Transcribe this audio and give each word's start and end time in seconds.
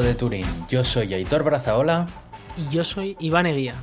de 0.00 0.14
Turín. 0.14 0.46
Yo 0.68 0.84
soy 0.84 1.12
Aitor 1.14 1.42
Brazaola. 1.44 2.06
Y 2.56 2.68
yo 2.72 2.84
soy 2.84 3.16
Iván 3.20 3.46
Eguía. 3.46 3.74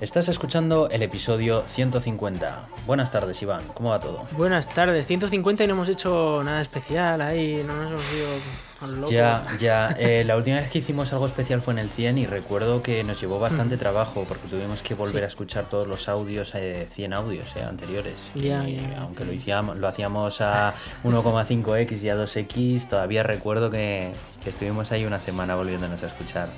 Estás 0.00 0.28
escuchando 0.28 0.88
el 0.88 1.02
episodio 1.02 1.62
150. 1.66 2.60
Buenas 2.86 3.12
tardes, 3.12 3.42
Iván. 3.42 3.62
¿Cómo 3.74 3.90
va 3.90 4.00
todo? 4.00 4.24
Buenas 4.32 4.66
tardes. 4.68 5.06
150 5.06 5.64
y 5.64 5.66
no 5.66 5.74
hemos 5.74 5.90
hecho 5.90 6.42
nada 6.42 6.62
especial 6.62 7.20
ahí. 7.20 7.62
No 7.66 7.74
nos 7.76 7.90
hemos 7.90 8.12
ido. 8.14 9.10
Ya, 9.10 9.46
ya. 9.60 9.94
Eh, 9.98 10.24
la 10.24 10.38
última 10.38 10.56
vez 10.56 10.70
que 10.70 10.78
hicimos 10.78 11.12
algo 11.12 11.26
especial 11.26 11.60
fue 11.60 11.74
en 11.74 11.80
el 11.80 11.90
100 11.90 12.16
y 12.16 12.24
recuerdo 12.26 12.82
que 12.82 13.04
nos 13.04 13.20
llevó 13.20 13.38
bastante 13.38 13.76
trabajo 13.76 14.24
porque 14.26 14.48
tuvimos 14.48 14.80
que 14.80 14.94
volver 14.94 15.18
Sí. 15.18 15.24
a 15.24 15.26
escuchar 15.26 15.64
todos 15.66 15.86
los 15.86 16.08
audios, 16.08 16.54
eh, 16.54 16.88
100 16.90 17.12
audios 17.12 17.54
eh, 17.56 17.62
anteriores. 17.62 18.18
Ya, 18.34 18.66
Y 18.66 18.76
ya. 18.76 19.00
Aunque 19.02 19.26
lo, 19.26 19.32
hacíamos, 19.32 19.78
lo 19.80 19.86
hacíamos 19.86 20.40
a 20.40 20.72
1,5x 21.04 22.02
y 22.02 22.08
a 22.08 22.16
2x, 22.16 22.88
todavía 22.88 23.22
recuerdo 23.22 23.68
que, 23.70 24.14
que 24.42 24.50
estuvimos 24.50 24.92
ahí 24.92 25.04
una 25.04 25.20
semana 25.20 25.54
volviéndonos 25.54 26.02
a 26.02 26.06
escuchar. 26.06 26.48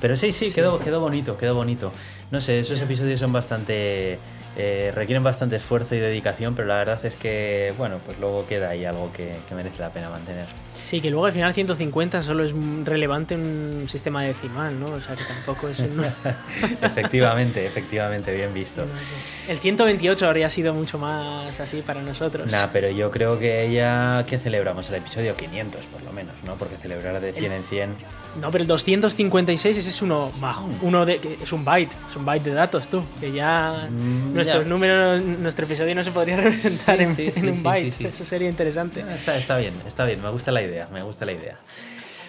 Pero 0.00 0.16
sí, 0.16 0.32
sí, 0.32 0.52
quedó, 0.52 0.78
quedó 0.78 1.00
bonito, 1.00 1.38
quedó 1.38 1.54
bonito. 1.54 1.92
No 2.30 2.40
sé, 2.40 2.60
esos 2.60 2.80
episodios 2.80 3.20
son 3.20 3.32
bastante... 3.32 4.18
eh, 4.56 4.90
requieren 4.94 5.22
bastante 5.22 5.56
esfuerzo 5.56 5.94
y 5.94 5.98
dedicación, 5.98 6.54
pero 6.54 6.66
la 6.68 6.76
verdad 6.76 7.04
es 7.04 7.14
que, 7.16 7.74
bueno, 7.76 7.98
pues 8.04 8.18
luego 8.18 8.46
queda 8.46 8.70
ahí 8.70 8.84
algo 8.84 9.12
que, 9.12 9.32
que 9.48 9.54
merece 9.54 9.78
la 9.80 9.90
pena 9.90 10.08
mantener. 10.10 10.46
Sí, 10.82 11.00
que 11.00 11.10
luego 11.10 11.26
al 11.26 11.32
final 11.32 11.52
150 11.52 12.22
solo 12.22 12.44
es 12.44 12.52
relevante 12.84 13.34
un 13.34 13.86
sistema 13.88 14.22
decimal, 14.22 14.78
¿no? 14.78 14.86
O 14.86 15.00
sea, 15.00 15.16
que 15.16 15.24
tampoco 15.24 15.68
es... 15.68 15.80
un- 15.80 16.04
efectivamente, 16.82 17.66
efectivamente, 17.66 18.32
bien 18.34 18.54
visto. 18.54 18.82
no 18.82 18.92
sé. 18.98 19.52
El 19.52 19.58
128 19.58 20.26
habría 20.26 20.48
sido 20.50 20.72
mucho 20.74 20.98
más 20.98 21.58
así 21.60 21.80
para 21.82 22.02
nosotros. 22.02 22.46
Nah, 22.50 22.68
pero 22.72 22.88
yo 22.90 23.10
creo 23.10 23.38
que 23.38 23.70
ya 23.72 24.24
que 24.26 24.38
celebramos 24.38 24.88
el 24.90 24.96
episodio 24.96 25.36
500 25.36 25.80
por 25.86 26.02
lo 26.02 26.12
menos, 26.12 26.34
¿no? 26.44 26.54
Porque 26.56 26.76
celebrar 26.76 27.20
de 27.20 27.32
100 27.32 27.52
en 27.52 27.62
100... 27.64 27.96
No, 28.40 28.50
pero 28.50 28.62
el 28.62 28.68
256 28.68 29.76
ese 29.78 29.88
es 29.88 30.02
uno 30.02 30.30
bajo. 30.40 30.68
Uno 30.82 31.06
de, 31.06 31.18
que 31.20 31.38
es 31.42 31.52
un 31.52 31.64
byte. 31.64 31.92
Es 32.08 32.16
un 32.16 32.24
byte 32.24 32.44
de 32.44 32.54
datos, 32.54 32.88
tú. 32.88 33.02
Que 33.20 33.32
ya 33.32 33.88
Mm, 33.90 34.34
nuestros 34.34 34.64
ya. 34.64 34.68
números, 34.68 35.22
nuestro 35.24 35.64
episodio 35.66 35.94
no 35.94 36.02
se 36.02 36.10
podría 36.12 36.36
representar 36.36 36.96
Sí, 36.98 37.02
en, 37.04 37.14
sí, 37.16 37.26
en 37.26 37.32
sí, 37.32 37.46
un 37.48 37.62
byte. 37.62 38.04
Eso 38.08 38.24
sería 38.24 38.48
interesante. 38.48 39.02
Ah, 39.08 39.14
Está, 39.14 39.36
está 39.36 39.56
bien, 39.56 39.74
está 39.86 40.04
bien, 40.04 40.22
me 40.22 40.30
gusta 40.30 40.52
la 40.52 40.62
idea, 40.62 40.86
me 40.92 41.02
gusta 41.02 41.24
la 41.24 41.32
idea. 41.32 41.56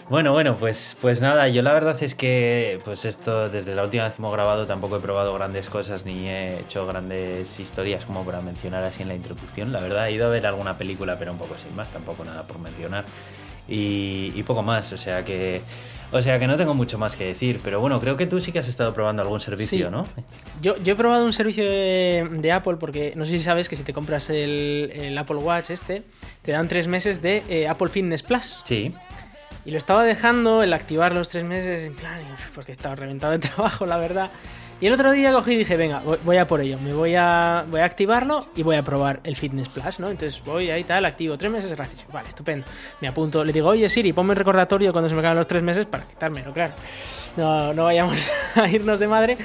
Bueno, 0.09 0.31
bueno, 0.31 0.55
pues, 0.57 0.95
pues 1.01 1.19
nada, 1.19 1.49
yo 1.49 1.61
la 1.61 1.73
verdad 1.73 2.01
es 2.01 2.15
que 2.15 2.79
pues 2.85 3.03
esto 3.03 3.49
desde 3.49 3.75
la 3.75 3.83
última 3.83 4.05
vez 4.05 4.13
que 4.13 4.21
hemos 4.21 4.31
grabado 4.31 4.65
tampoco 4.65 4.95
he 4.95 4.99
probado 5.01 5.33
grandes 5.33 5.67
cosas 5.67 6.05
ni 6.05 6.29
he 6.29 6.59
hecho 6.61 6.87
grandes 6.87 7.59
historias 7.59 8.05
como 8.05 8.23
para 8.23 8.39
mencionar 8.39 8.85
así 8.85 9.01
en 9.01 9.09
la 9.09 9.15
introducción. 9.15 9.73
La 9.73 9.81
verdad 9.81 10.07
he 10.07 10.13
ido 10.13 10.27
a 10.27 10.29
ver 10.29 10.47
alguna 10.47 10.77
película, 10.77 11.17
pero 11.19 11.33
un 11.33 11.37
poco 11.37 11.57
sin 11.57 11.75
más, 11.75 11.89
tampoco 11.89 12.23
nada 12.23 12.43
por 12.43 12.57
mencionar. 12.59 13.03
Y, 13.67 14.31
y 14.33 14.43
poco 14.43 14.63
más, 14.63 14.93
o 14.93 14.97
sea 14.97 15.25
que... 15.25 15.61
O 16.11 16.21
sea 16.21 16.39
que 16.39 16.47
no 16.47 16.55
tengo 16.55 16.73
mucho 16.73 16.97
más 16.97 17.15
que 17.17 17.25
decir, 17.25 17.59
pero 17.63 17.81
bueno, 17.81 17.99
creo 17.99 18.15
que 18.15 18.25
tú 18.27 18.39
sí 18.39 18.51
que 18.53 18.59
has 18.59 18.67
estado 18.69 18.93
probando 18.93 19.21
algún 19.21 19.41
servicio, 19.41 19.87
Sí. 19.87 19.91
¿no? 19.91 20.05
Yo, 20.61 20.75
yo 20.81 20.93
he 20.93 20.95
probado 20.95 21.25
un 21.25 21.33
servicio 21.33 21.65
de, 21.65 22.27
de 22.31 22.51
Apple 22.53 22.77
porque 22.79 23.13
no 23.17 23.25
sé 23.25 23.33
si 23.33 23.39
sabes 23.39 23.67
que 23.67 23.75
si 23.75 23.83
te 23.83 23.91
compras 23.93 24.29
el, 24.29 24.91
el 24.95 25.17
Apple 25.17 25.35
Watch 25.37 25.69
este, 25.69 26.03
te 26.43 26.53
dan 26.53 26.67
tres 26.69 26.87
meses 26.87 27.21
de 27.21 27.43
eh, 27.49 27.67
Apple 27.67 27.89
Fitness 27.89 28.23
Plus. 28.23 28.63
Sí. 28.65 28.93
Y 29.65 29.71
lo 29.71 29.77
estaba 29.77 30.05
dejando 30.05 30.63
el 30.63 30.71
activar 30.71 31.13
los 31.13 31.27
tres 31.27 31.43
meses 31.43 31.85
en 31.85 31.93
plan, 31.95 32.21
porque 32.55 32.71
estaba 32.71 32.95
reventado 32.95 33.33
de 33.33 33.39
trabajo, 33.47 33.85
la 33.85 33.97
verdad. 33.97 34.31
Y 34.79 34.85
el 34.85 34.93
otro 34.93 35.11
día 35.11 35.31
cogí 35.31 35.53
y 35.53 35.57
dije, 35.57 35.75
venga, 35.75 36.01
voy- 36.23 36.37
a 36.37 36.45
por 36.45 36.61
ello, 36.61 36.77
me 36.79 36.93
voy 36.93 37.15
a, 37.15 37.65
voy 37.69 37.79
a 37.79 37.85
activarlo 37.85 38.45
y 38.55 38.61
voy 38.61 38.75
a 38.75 38.83
probar 38.83 39.21
el 39.23 39.35
Fitness 39.35 39.69
Plus, 39.69 39.99
¿no? 39.99 40.09
Entonces 40.09 40.43
voy 40.45 40.69
ahí 40.69 40.83
tal, 40.83 41.03
activo 41.05 41.35
tres 41.35 41.51
meses 41.51 41.71
gratis. 41.73 42.05
Vale, 42.13 42.27
estupendo. 42.29 42.65
Me 43.01 43.07
apunto, 43.07 43.43
le 43.43 43.51
digo, 43.51 43.69
oye 43.69 43.89
Siri, 43.89 44.13
ponme 44.13 44.33
el 44.33 44.37
recordatorio 44.37 44.91
cuando 44.91 45.09
se 45.09 45.15
me 45.15 45.19
acaben 45.21 45.37
los 45.37 45.47
tres 45.47 45.63
meses 45.63 45.87
para 45.87 46.03
quitármelo, 46.03 46.53
claro. 46.53 46.75
No, 47.37 47.73
no 47.73 47.85
vayamos 47.85 48.31
a 48.55 48.67
irnos 48.67 48.99
de 48.99 49.07
madre. 49.07 49.37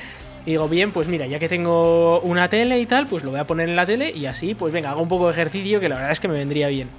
Y 0.44 0.50
digo, 0.50 0.68
bien, 0.68 0.92
pues 0.92 1.08
mira, 1.08 1.24
ya 1.24 1.38
que 1.38 1.48
tengo 1.48 2.20
una 2.20 2.48
tele 2.50 2.78
y 2.80 2.84
tal, 2.84 3.06
pues 3.06 3.24
lo 3.24 3.30
voy 3.30 3.40
a 3.40 3.46
poner 3.46 3.68
en 3.70 3.76
la 3.76 3.86
tele 3.86 4.10
y 4.10 4.26
así, 4.26 4.54
pues 4.54 4.72
venga, 4.74 4.90
hago 4.90 5.00
un 5.00 5.08
poco 5.08 5.26
de 5.26 5.32
ejercicio 5.32 5.80
que 5.80 5.88
la 5.88 5.94
verdad 5.94 6.10
es 6.12 6.20
que 6.20 6.28
me 6.28 6.34
vendría 6.34 6.68
bien. 6.68 6.90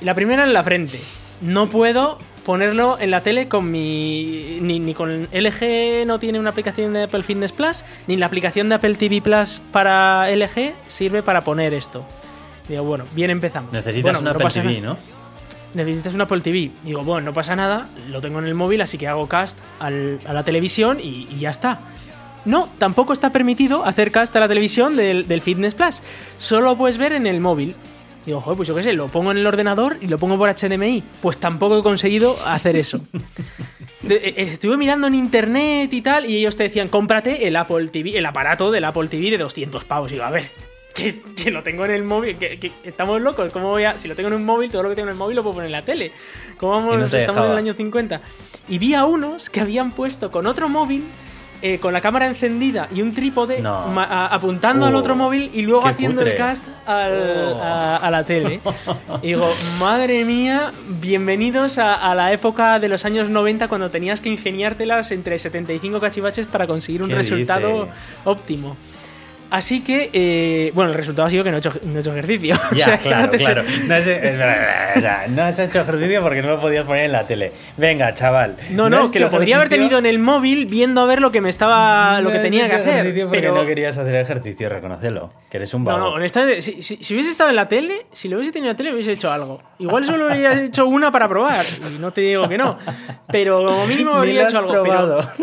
Y 0.00 0.04
la 0.06 0.14
primera 0.14 0.42
en 0.42 0.52
la 0.54 0.62
frente. 0.64 0.98
No 1.40 1.68
puedo 1.70 2.18
ponerlo 2.44 2.98
en 3.00 3.10
la 3.10 3.20
tele 3.22 3.48
con 3.48 3.70
mi. 3.70 4.58
Ni, 4.60 4.78
ni 4.80 4.94
con 4.94 5.28
LG 5.32 6.06
no 6.06 6.18
tiene 6.18 6.38
una 6.38 6.50
aplicación 6.50 6.92
de 6.92 7.04
Apple 7.04 7.22
Fitness 7.22 7.52
Plus, 7.52 7.84
ni 8.06 8.16
la 8.16 8.26
aplicación 8.26 8.68
de 8.68 8.76
Apple 8.76 8.94
TV 8.94 9.20
Plus 9.22 9.62
para 9.72 10.28
LG 10.34 10.74
sirve 10.88 11.22
para 11.22 11.42
poner 11.42 11.74
esto. 11.74 12.04
Digo, 12.68 12.84
bueno, 12.84 13.04
bien 13.12 13.30
empezamos. 13.30 13.72
Necesitas 13.72 14.02
Bueno, 14.02 14.20
una 14.20 14.32
no 14.32 14.36
Apple 14.36 14.50
TV, 14.62 14.80
nada. 14.80 14.94
¿no? 14.94 14.98
Necesitas 15.74 16.14
una 16.14 16.24
Apple 16.24 16.40
TV. 16.42 16.70
Digo, 16.84 17.02
bueno, 17.02 17.24
no 17.26 17.32
pasa 17.32 17.56
nada, 17.56 17.88
lo 18.10 18.20
tengo 18.20 18.38
en 18.38 18.46
el 18.46 18.54
móvil, 18.54 18.80
así 18.82 18.98
que 18.98 19.08
hago 19.08 19.26
cast 19.26 19.58
al- 19.80 20.20
a 20.26 20.32
la 20.32 20.44
televisión 20.44 20.98
y, 21.00 21.26
y 21.30 21.38
ya 21.38 21.50
está. 21.50 21.80
No, 22.44 22.68
tampoco 22.78 23.12
está 23.12 23.30
permitido 23.30 23.84
hacer 23.84 24.10
cast 24.10 24.34
a 24.36 24.40
la 24.40 24.48
televisión 24.48 24.96
del, 24.96 25.28
del 25.28 25.40
Fitness 25.40 25.74
Plus. 25.74 26.02
Solo 26.38 26.66
lo 26.70 26.76
puedes 26.76 26.98
ver 26.98 27.12
en 27.12 27.26
el 27.26 27.40
móvil. 27.40 27.74
Digo, 28.24 28.40
joder, 28.40 28.56
pues 28.56 28.68
yo 28.68 28.74
qué 28.74 28.82
sé, 28.82 28.92
lo 28.92 29.08
pongo 29.08 29.32
en 29.32 29.38
el 29.38 29.46
ordenador 29.46 29.96
y 30.00 30.06
lo 30.06 30.18
pongo 30.18 30.38
por 30.38 30.48
HDMI. 30.48 31.02
Pues 31.20 31.38
tampoco 31.38 31.78
he 31.78 31.82
conseguido 31.82 32.36
hacer 32.46 32.76
eso. 32.76 33.00
De- 34.02 34.16
eh, 34.16 34.34
estuve 34.38 34.76
mirando 34.76 35.06
en 35.06 35.14
internet 35.14 35.92
y 35.92 36.00
tal, 36.00 36.28
y 36.28 36.36
ellos 36.36 36.56
te 36.56 36.64
decían, 36.64 36.88
cómprate 36.88 37.46
el 37.46 37.56
Apple 37.56 37.88
TV, 37.88 38.16
el 38.18 38.26
aparato 38.26 38.70
del 38.70 38.84
Apple 38.84 39.08
TV 39.08 39.30
de 39.30 39.38
200 39.38 39.84
pavos. 39.84 40.10
Y 40.10 40.14
digo, 40.14 40.24
a 40.24 40.30
ver, 40.30 40.50
que, 40.94 41.20
que 41.36 41.50
lo 41.50 41.62
tengo 41.62 41.84
en 41.84 41.92
el 41.92 42.02
móvil, 42.04 42.36
que, 42.36 42.58
que 42.58 42.72
estamos 42.84 43.20
locos, 43.20 43.50
¿cómo 43.50 43.70
voy 43.70 43.84
a...? 43.84 43.98
Si 43.98 44.08
lo 44.08 44.14
tengo 44.16 44.28
en 44.28 44.34
un 44.34 44.44
móvil, 44.44 44.70
todo 44.72 44.82
lo 44.82 44.88
que 44.88 44.96
tengo 44.96 45.08
en 45.08 45.12
el 45.14 45.18
móvil 45.18 45.36
lo 45.36 45.42
puedo 45.42 45.54
poner 45.54 45.66
en 45.66 45.72
la 45.72 45.82
tele. 45.82 46.10
¿Cómo 46.58 46.72
vamos? 46.72 46.96
No 46.98 47.04
estamos 47.06 47.44
en 47.46 47.52
el 47.52 47.58
año 47.58 47.74
50. 47.74 48.20
Y 48.68 48.78
vi 48.78 48.94
a 48.94 49.04
unos 49.04 49.50
que 49.50 49.60
habían 49.60 49.92
puesto 49.92 50.30
con 50.30 50.46
otro 50.46 50.68
móvil... 50.68 51.04
eh, 51.62 51.78
con 51.78 51.92
la 51.92 52.00
cámara 52.00 52.26
encendida 52.26 52.88
y 52.94 53.00
un 53.02 53.12
trípode 53.12 53.62
No. 53.62 53.84
apuntando 54.00 54.84
al 54.86 54.94
Oh, 54.94 54.98
otro 54.98 55.16
móvil 55.16 55.50
y 55.54 55.62
luego 55.62 55.86
haciendo 55.86 56.22
el 56.22 56.34
cast 56.34 56.64
al- 56.86 57.54
Oh. 57.54 57.62
a, 57.62 57.96
a 57.96 58.10
la 58.10 58.24
tele. 58.24 58.60
Y 59.22 59.28
digo, 59.28 59.48
madre 59.78 60.24
mía, 60.24 60.72
bienvenidos 61.00 61.78
a, 61.78 61.94
a 61.94 62.14
la 62.14 62.32
época 62.32 62.78
de 62.80 62.88
los 62.88 63.04
años 63.04 63.30
90 63.30 63.68
cuando 63.68 63.90
tenías 63.90 64.20
que 64.20 64.28
ingeniártelas 64.28 65.12
entre 65.12 65.38
75 65.38 66.00
cachivaches 66.00 66.46
para 66.46 66.66
conseguir 66.66 67.02
un 67.02 67.08
¿Qué 67.10 67.14
resultado 67.14 67.84
dices? 67.86 68.00
óptimo. 68.24 68.76
Así 69.52 69.82
que, 69.82 70.08
eh, 70.14 70.72
bueno, 70.74 70.90
el 70.92 70.96
resultado 70.96 71.26
ha 71.26 71.30
sido 71.30 71.44
que 71.44 71.50
no 71.50 71.56
he 71.56 71.60
hecho, 71.60 71.72
no 71.84 71.96
he 71.96 72.00
hecho 72.00 72.10
ejercicio. 72.10 72.56
O 72.72 72.74
Ya, 72.74 72.84
sea, 72.86 72.96
que 72.98 73.08
claro, 73.08 73.22
no 73.24 73.30
te 73.30 73.38
sé- 73.38 73.44
claro. 73.44 73.62
No, 73.86 73.94
has, 73.94 74.96
o 74.96 75.00
sea, 75.00 75.26
no 75.28 75.46
hecho 75.48 75.80
ejercicio 75.80 76.22
porque 76.22 76.40
no 76.42 76.48
lo 76.48 76.60
podías 76.60 76.86
poner 76.86 77.04
en 77.04 77.12
la 77.12 77.26
tele. 77.26 77.52
Venga, 77.76 78.14
chaval. 78.14 78.56
No, 78.70 78.88
no, 78.88 79.10
que 79.10 79.20
lo 79.20 79.30
podría 79.30 79.56
haber 79.56 79.68
tenido 79.68 79.98
en 79.98 80.06
el 80.06 80.18
móvil 80.18 80.64
viendo 80.66 81.02
a 81.02 81.04
ver 81.06 81.20
lo 81.20 81.30
que 81.30 81.40
me 81.42 81.50
estaba, 81.50 82.18
lo 82.20 82.30
No 82.30 82.32
que 82.32 82.38
tenía 82.38 82.66
que 82.66 82.76
hacer. 82.76 83.04
porque 83.04 83.26
Pero 83.30 83.54
no 83.54 83.66
querías 83.66 83.98
hacer 83.98 84.14
ejercicio, 84.16 84.68
reconocelo. 84.70 85.30
Que 85.50 85.58
eres 85.58 85.74
un 85.74 85.84
No, 85.84 85.90
vago. 85.92 85.98
no, 85.98 86.08
honestamente, 86.14 86.62
si, 86.62 86.80
si- 86.80 86.96
si 87.02 87.12
hubiese 87.14 87.28
estado 87.30 87.50
en 87.50 87.56
la 87.56 87.68
tele, 87.68 88.06
si 88.10 88.28
lo 88.28 88.36
hubiese 88.36 88.52
tenido 88.52 88.70
en 88.70 88.74
la 88.74 88.76
tele, 88.78 88.94
hubiese 88.94 89.12
hecho 89.12 89.30
algo. 89.30 89.60
Igual 89.78 90.04
solo 90.06 90.26
habría 90.30 90.52
hecho 90.64 90.86
una 90.86 91.10
para 91.12 91.28
probar, 91.28 91.66
y 91.94 91.98
no 91.98 92.10
te 92.10 92.22
digo 92.22 92.48
que 92.48 92.56
no. 92.56 92.78
Pero 93.30 93.62
como 93.64 93.86
mínimo 93.86 94.12
Ni 94.12 94.18
habría 94.18 94.44
hecho 94.48 94.58
algo. 94.58 94.72
probado. 94.72 95.28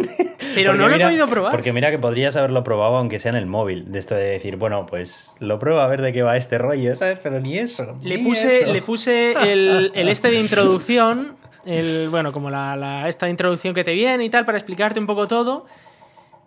Pero, 0.55 0.71
pero 0.71 0.73
no 0.73 0.87
lo 0.87 0.95
he 0.95 0.99
podido 0.99 1.27
probar. 1.27 1.51
Porque 1.51 1.71
mira 1.73 1.91
que 1.91 1.99
podrías 1.99 2.35
haberlo 2.35 2.63
probado 2.63 2.95
aunque 2.97 3.19
sea 3.19 3.29
en 3.29 3.35
el 3.37 3.45
móvil. 3.45 3.85
De 3.99 4.01
esto 4.01 4.15
de 4.15 4.29
decir, 4.29 4.55
bueno, 4.55 4.85
pues 4.85 5.33
lo 5.39 5.59
pruebo 5.59 5.81
a 5.81 5.87
ver 5.87 6.01
de 6.01 6.13
qué 6.13 6.23
va 6.23 6.37
este 6.37 6.57
rollo, 6.57 6.95
¿sabes? 6.95 7.19
Pero 7.21 7.41
ni 7.41 7.57
eso. 7.57 7.97
le 8.01 8.17
puse, 8.19 8.59
eso. 8.61 8.71
le 8.71 8.81
puse 8.81 9.33
el, 9.51 9.91
el 9.93 10.07
este 10.07 10.29
de 10.29 10.39
introducción, 10.39 11.35
el, 11.65 12.07
bueno, 12.09 12.31
como 12.31 12.49
la, 12.49 12.77
la- 12.77 13.09
esta 13.09 13.25
de 13.25 13.31
introducción 13.31 13.73
que 13.73 13.83
te 13.83 13.91
viene 13.91 14.23
y 14.23 14.29
tal, 14.29 14.45
para 14.45 14.57
explicarte 14.57 15.01
un 15.01 15.05
poco 15.05 15.27
todo. 15.27 15.65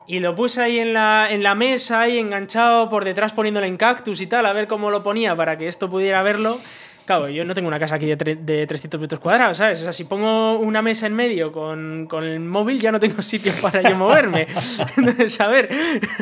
Y 0.06 0.20
lo 0.20 0.34
puse 0.34 0.62
ahí 0.62 0.78
en 0.78 0.94
la, 0.94 1.28
en 1.30 1.42
la 1.42 1.54
mesa, 1.54 2.00
ahí 2.00 2.16
enganchado 2.16 2.88
por 2.88 3.04
detrás 3.04 3.34
poniéndolo 3.34 3.66
en 3.66 3.76
cactus 3.76 4.22
y 4.22 4.26
tal, 4.26 4.46
a 4.46 4.54
ver 4.54 4.66
cómo 4.66 4.90
lo 4.90 5.02
ponía 5.02 5.36
para 5.36 5.58
que 5.58 5.68
esto 5.68 5.90
pudiera 5.90 6.22
verlo. 6.22 6.58
Claro, 7.04 7.28
yo 7.28 7.44
no 7.44 7.52
tengo 7.52 7.66
una 7.66 7.80
casa 7.80 7.96
aquí 7.96 8.06
de, 8.06 8.16
de 8.16 8.66
300 8.66 9.00
metros 9.00 9.20
cuadrados, 9.20 9.58
¿sabes? 9.58 9.80
O 9.80 9.82
sea, 9.82 9.92
si 9.92 10.04
pongo 10.04 10.58
una 10.58 10.82
mesa 10.82 11.06
en 11.06 11.14
medio 11.14 11.50
con, 11.50 12.06
con 12.08 12.22
el 12.22 12.38
móvil 12.38 12.80
ya 12.80 12.92
no 12.92 13.00
tengo 13.00 13.20
sitio 13.22 13.52
para 13.60 13.82
yo 13.82 13.96
moverme. 13.96 14.46
Entonces, 14.96 15.40
a 15.40 15.48
ver, 15.48 15.68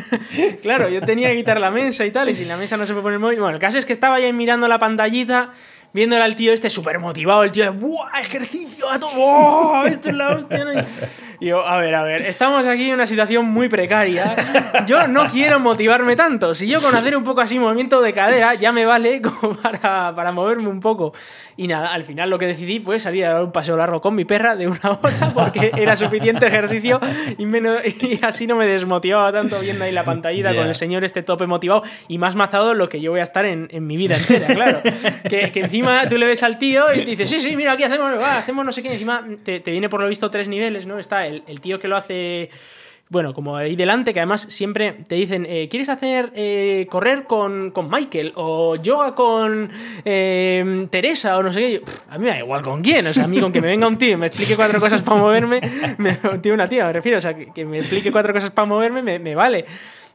claro, 0.61 0.89
yo 0.89 1.01
tenía 1.01 1.29
que 1.29 1.35
quitar 1.35 1.59
la 1.59 1.69
mesa 1.69 2.05
y 2.05 2.11
tal, 2.11 2.29
y 2.29 2.35
si 2.35 2.45
la 2.45 2.57
mesa 2.57 2.77
no 2.77 2.85
se 2.85 2.93
puede 2.93 3.03
poner 3.03 3.15
el 3.15 3.19
móvil... 3.19 3.39
Bueno, 3.39 3.55
el 3.55 3.61
caso 3.61 3.77
es 3.77 3.85
que 3.85 3.93
estaba 3.93 4.19
ya 4.19 4.31
mirando 4.33 4.67
la 4.67 4.79
pantallita, 4.79 5.53
viéndole 5.93 6.23
al 6.23 6.35
tío 6.35 6.51
este 6.51 6.69
súper 6.69 6.99
motivado, 6.99 7.43
el 7.43 7.51
tío 7.51 7.63
de 7.63 7.69
¡buah! 7.69 8.19
¡Ejercicio! 8.21 8.89
A 8.89 8.99
todo! 8.99 9.11
¡Buah! 9.11 9.87
Esto 9.87 10.09
es 10.09 10.15
la 10.15 10.35
hostia! 10.35 10.85
Yo, 11.41 11.67
a 11.67 11.77
ver, 11.77 11.95
a 11.95 12.03
ver, 12.03 12.21
estamos 12.21 12.65
aquí 12.67 12.87
en 12.87 12.93
una 12.93 13.07
situación 13.07 13.45
muy 13.45 13.67
precaria. 13.67 14.35
Yo 14.85 15.07
no 15.07 15.25
quiero 15.25 15.59
motivarme 15.59 16.15
tanto. 16.15 16.53
Si 16.55 16.67
yo 16.67 16.79
con 16.81 16.95
hacer 16.95 17.17
un 17.17 17.23
poco 17.23 17.41
así 17.41 17.57
movimiento 17.59 17.99
de 18.01 18.13
cadera 18.13 18.53
ya 18.53 18.71
me 18.71 18.85
vale 18.85 19.21
como 19.41 19.55
para, 19.55 20.13
para 20.15 20.31
moverme 20.31 20.69
un 20.69 20.79
poco. 20.79 21.13
Y 21.57 21.67
nada, 21.67 21.93
al 21.93 22.03
final 22.03 22.29
lo 22.29 22.37
que 22.39 22.45
decidí 22.47 22.79
fue 22.79 22.99
salir 22.99 23.25
a 23.25 23.33
dar 23.33 23.43
un 23.43 23.51
paseo 23.51 23.75
largo 23.75 24.01
con 24.01 24.15
mi 24.15 24.23
perra 24.25 24.55
de 24.55 24.67
una 24.67 24.79
hora 24.83 25.31
porque 25.33 25.71
era 25.75 25.95
suficiente 25.95 26.45
ejercicio 26.47 26.99
y, 27.37 27.45
menos, 27.45 27.81
y 27.85 28.19
así 28.23 28.47
no 28.47 28.55
me 28.55 28.65
desmotivaba 28.65 29.31
tanto 29.31 29.59
viendo 29.59 29.83
ahí 29.83 29.91
la 29.91 30.03
pantallita 30.03 30.51
Ya. 30.51 30.59
con 30.59 30.67
el 30.67 30.75
señor 30.75 31.03
este 31.03 31.23
tope 31.23 31.47
motivado 31.47 31.83
y 32.07 32.17
más 32.17 32.35
mazado 32.35 32.73
lo 32.73 32.87
que 32.87 33.01
yo 33.01 33.11
voy 33.11 33.19
a 33.19 33.23
estar 33.23 33.45
en, 33.45 33.67
en 33.71 33.85
mi 33.85 33.97
vida 33.97 34.15
entera, 34.17 34.47
claro. 34.53 34.81
Que, 35.29 35.51
que 35.51 35.59
encima 35.61 36.07
tú 36.07 36.17
le 36.17 36.25
ves 36.25 36.43
al 36.43 36.57
tío 36.57 36.93
y 36.93 36.99
te 37.03 37.11
dice, 37.11 37.27
sí, 37.27 37.41
sí, 37.41 37.55
mira, 37.55 37.73
aquí 37.73 37.83
hacemos, 37.83 38.13
va, 38.19 38.37
hacemos 38.37 38.65
no 38.65 38.71
sé 38.71 38.81
qué. 38.83 38.93
Encima 38.93 39.25
te, 39.43 39.59
te 39.59 39.71
viene 39.71 39.89
por 39.89 40.01
lo 40.01 40.07
visto 40.07 40.29
tres 40.31 40.47
niveles, 40.47 40.85
¿no? 40.87 40.99
Está 40.99 41.25
el, 41.47 41.61
tío 41.61 41.79
que 41.79 41.87
lo 41.87 41.97
hace 41.97 42.49
bueno, 43.11 43.33
como 43.33 43.57
ahí 43.57 43.75
delante, 43.75 44.13
que 44.13 44.21
además 44.21 44.41
siempre 44.49 44.93
te 45.05 45.15
dicen, 45.15 45.45
eh, 45.45 45.67
¿quieres 45.69 45.89
hacer 45.89 46.31
eh, 46.33 46.87
correr 46.89 47.25
con, 47.25 47.71
con 47.71 47.89
Michael? 47.89 48.31
O 48.35 48.77
yoga 48.77 49.15
con 49.15 49.69
eh, 50.05 50.87
Teresa 50.89 51.37
o 51.37 51.43
no 51.43 51.51
sé 51.51 51.59
qué? 51.59 51.73
Yo, 51.73 51.81
"Pff, 51.81 52.03
a 52.09 52.17
mí 52.17 52.23
me 52.23 52.29
da 52.29 52.39
igual 52.39 52.61
con 52.61 52.81
quién, 52.81 53.05
o 53.05 53.13
sea, 53.13 53.25
a 53.25 53.27
mí 53.27 53.37
con 53.37 53.51
que 53.51 53.59
me 53.59 53.67
venga 53.67 53.85
un 53.85 53.97
tío 53.97 54.11
y 54.11 54.15
me 54.15 54.27
explique 54.27 54.55
cuatro 54.55 54.79
cosas 54.79 55.01
para 55.01 55.19
moverme, 55.19 55.59
me, 55.97 56.19
un 56.31 56.41
tío, 56.41 56.53
una 56.53 56.69
tía, 56.69 56.85
me 56.85 56.93
refiero, 56.93 57.17
o 57.17 57.21
sea, 57.21 57.35
que, 57.35 57.65
me 57.65 57.79
explique 57.79 58.13
cuatro 58.13 58.33
cosas 58.33 58.51
para 58.51 58.65
moverme, 58.65 59.01
me, 59.01 59.19
me 59.19 59.35
vale. 59.35 59.65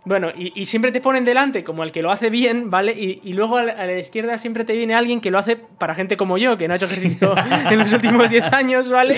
Bueno, 0.07 0.29
y, 0.39 0.53
y 0.55 0.67
siempre 0.67 0.93
te 0.93 1.01
ponen 1.01 1.25
delante 1.25 1.65
como 1.65 1.83
el 1.83 1.91
que 1.91 2.01
lo 2.01 2.13
hace 2.13 2.31
bien, 2.31 2.71
¿vale? 2.71 2.93
Y, 2.93 3.21
y 3.25 3.33
luego 3.33 3.57
a 3.59 3.65
la, 3.65 3.73
a 3.73 3.87
la 3.87 3.99
izquierda 3.99 4.39
siempre 4.39 4.65
te 4.65 4.77
viene 4.77 4.95
alguien 4.95 5.21
que 5.21 5.33
lo 5.33 5.39
hace 5.39 5.57
para 5.57 5.97
gente 5.97 6.17
como 6.17 6.39
yo, 6.39 6.57
que 6.57 6.69
no 6.69 6.75
ha 6.75 6.77
hecho 6.77 6.87
ejercicio 6.87 7.35
en 7.71 7.79
los 7.79 7.93
últimos 7.93 8.31
10 8.31 8.53
años, 8.53 8.89
¿vale? 8.89 9.17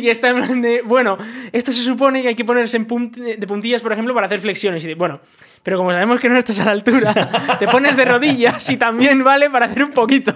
y 0.00 0.08
está 0.08 0.28
en 0.30 0.36
plan 0.36 0.62
de, 0.62 0.82
bueno, 0.82 1.18
esto 1.52 1.72
se 1.72 1.82
supone 1.82 2.22
que 2.22 2.28
hay 2.28 2.34
que 2.36 2.44
ponerse 2.44 2.76
en 2.76 2.86
punt- 2.86 3.16
de 3.36 3.46
puntillas, 3.48 3.82
por 3.82 3.92
ejemplo, 3.92 4.14
para 4.14 4.26
hacer 4.28 4.38
flexiones. 4.40 4.84
Y 4.84 4.86
de, 4.86 4.94
bueno, 4.94 5.20
pero 5.64 5.76
como 5.76 5.90
sabemos 5.90 6.20
que 6.20 6.28
no 6.28 6.38
estás 6.38 6.60
a 6.60 6.66
la 6.66 6.70
altura, 6.70 7.12
te 7.58 7.66
pones 7.66 7.96
de 7.96 8.04
rodillas 8.04 8.70
y 8.70 8.76
también 8.76 9.24
vale 9.24 9.50
para 9.50 9.66
hacer 9.66 9.82
un 9.82 9.90
poquito. 9.90 10.34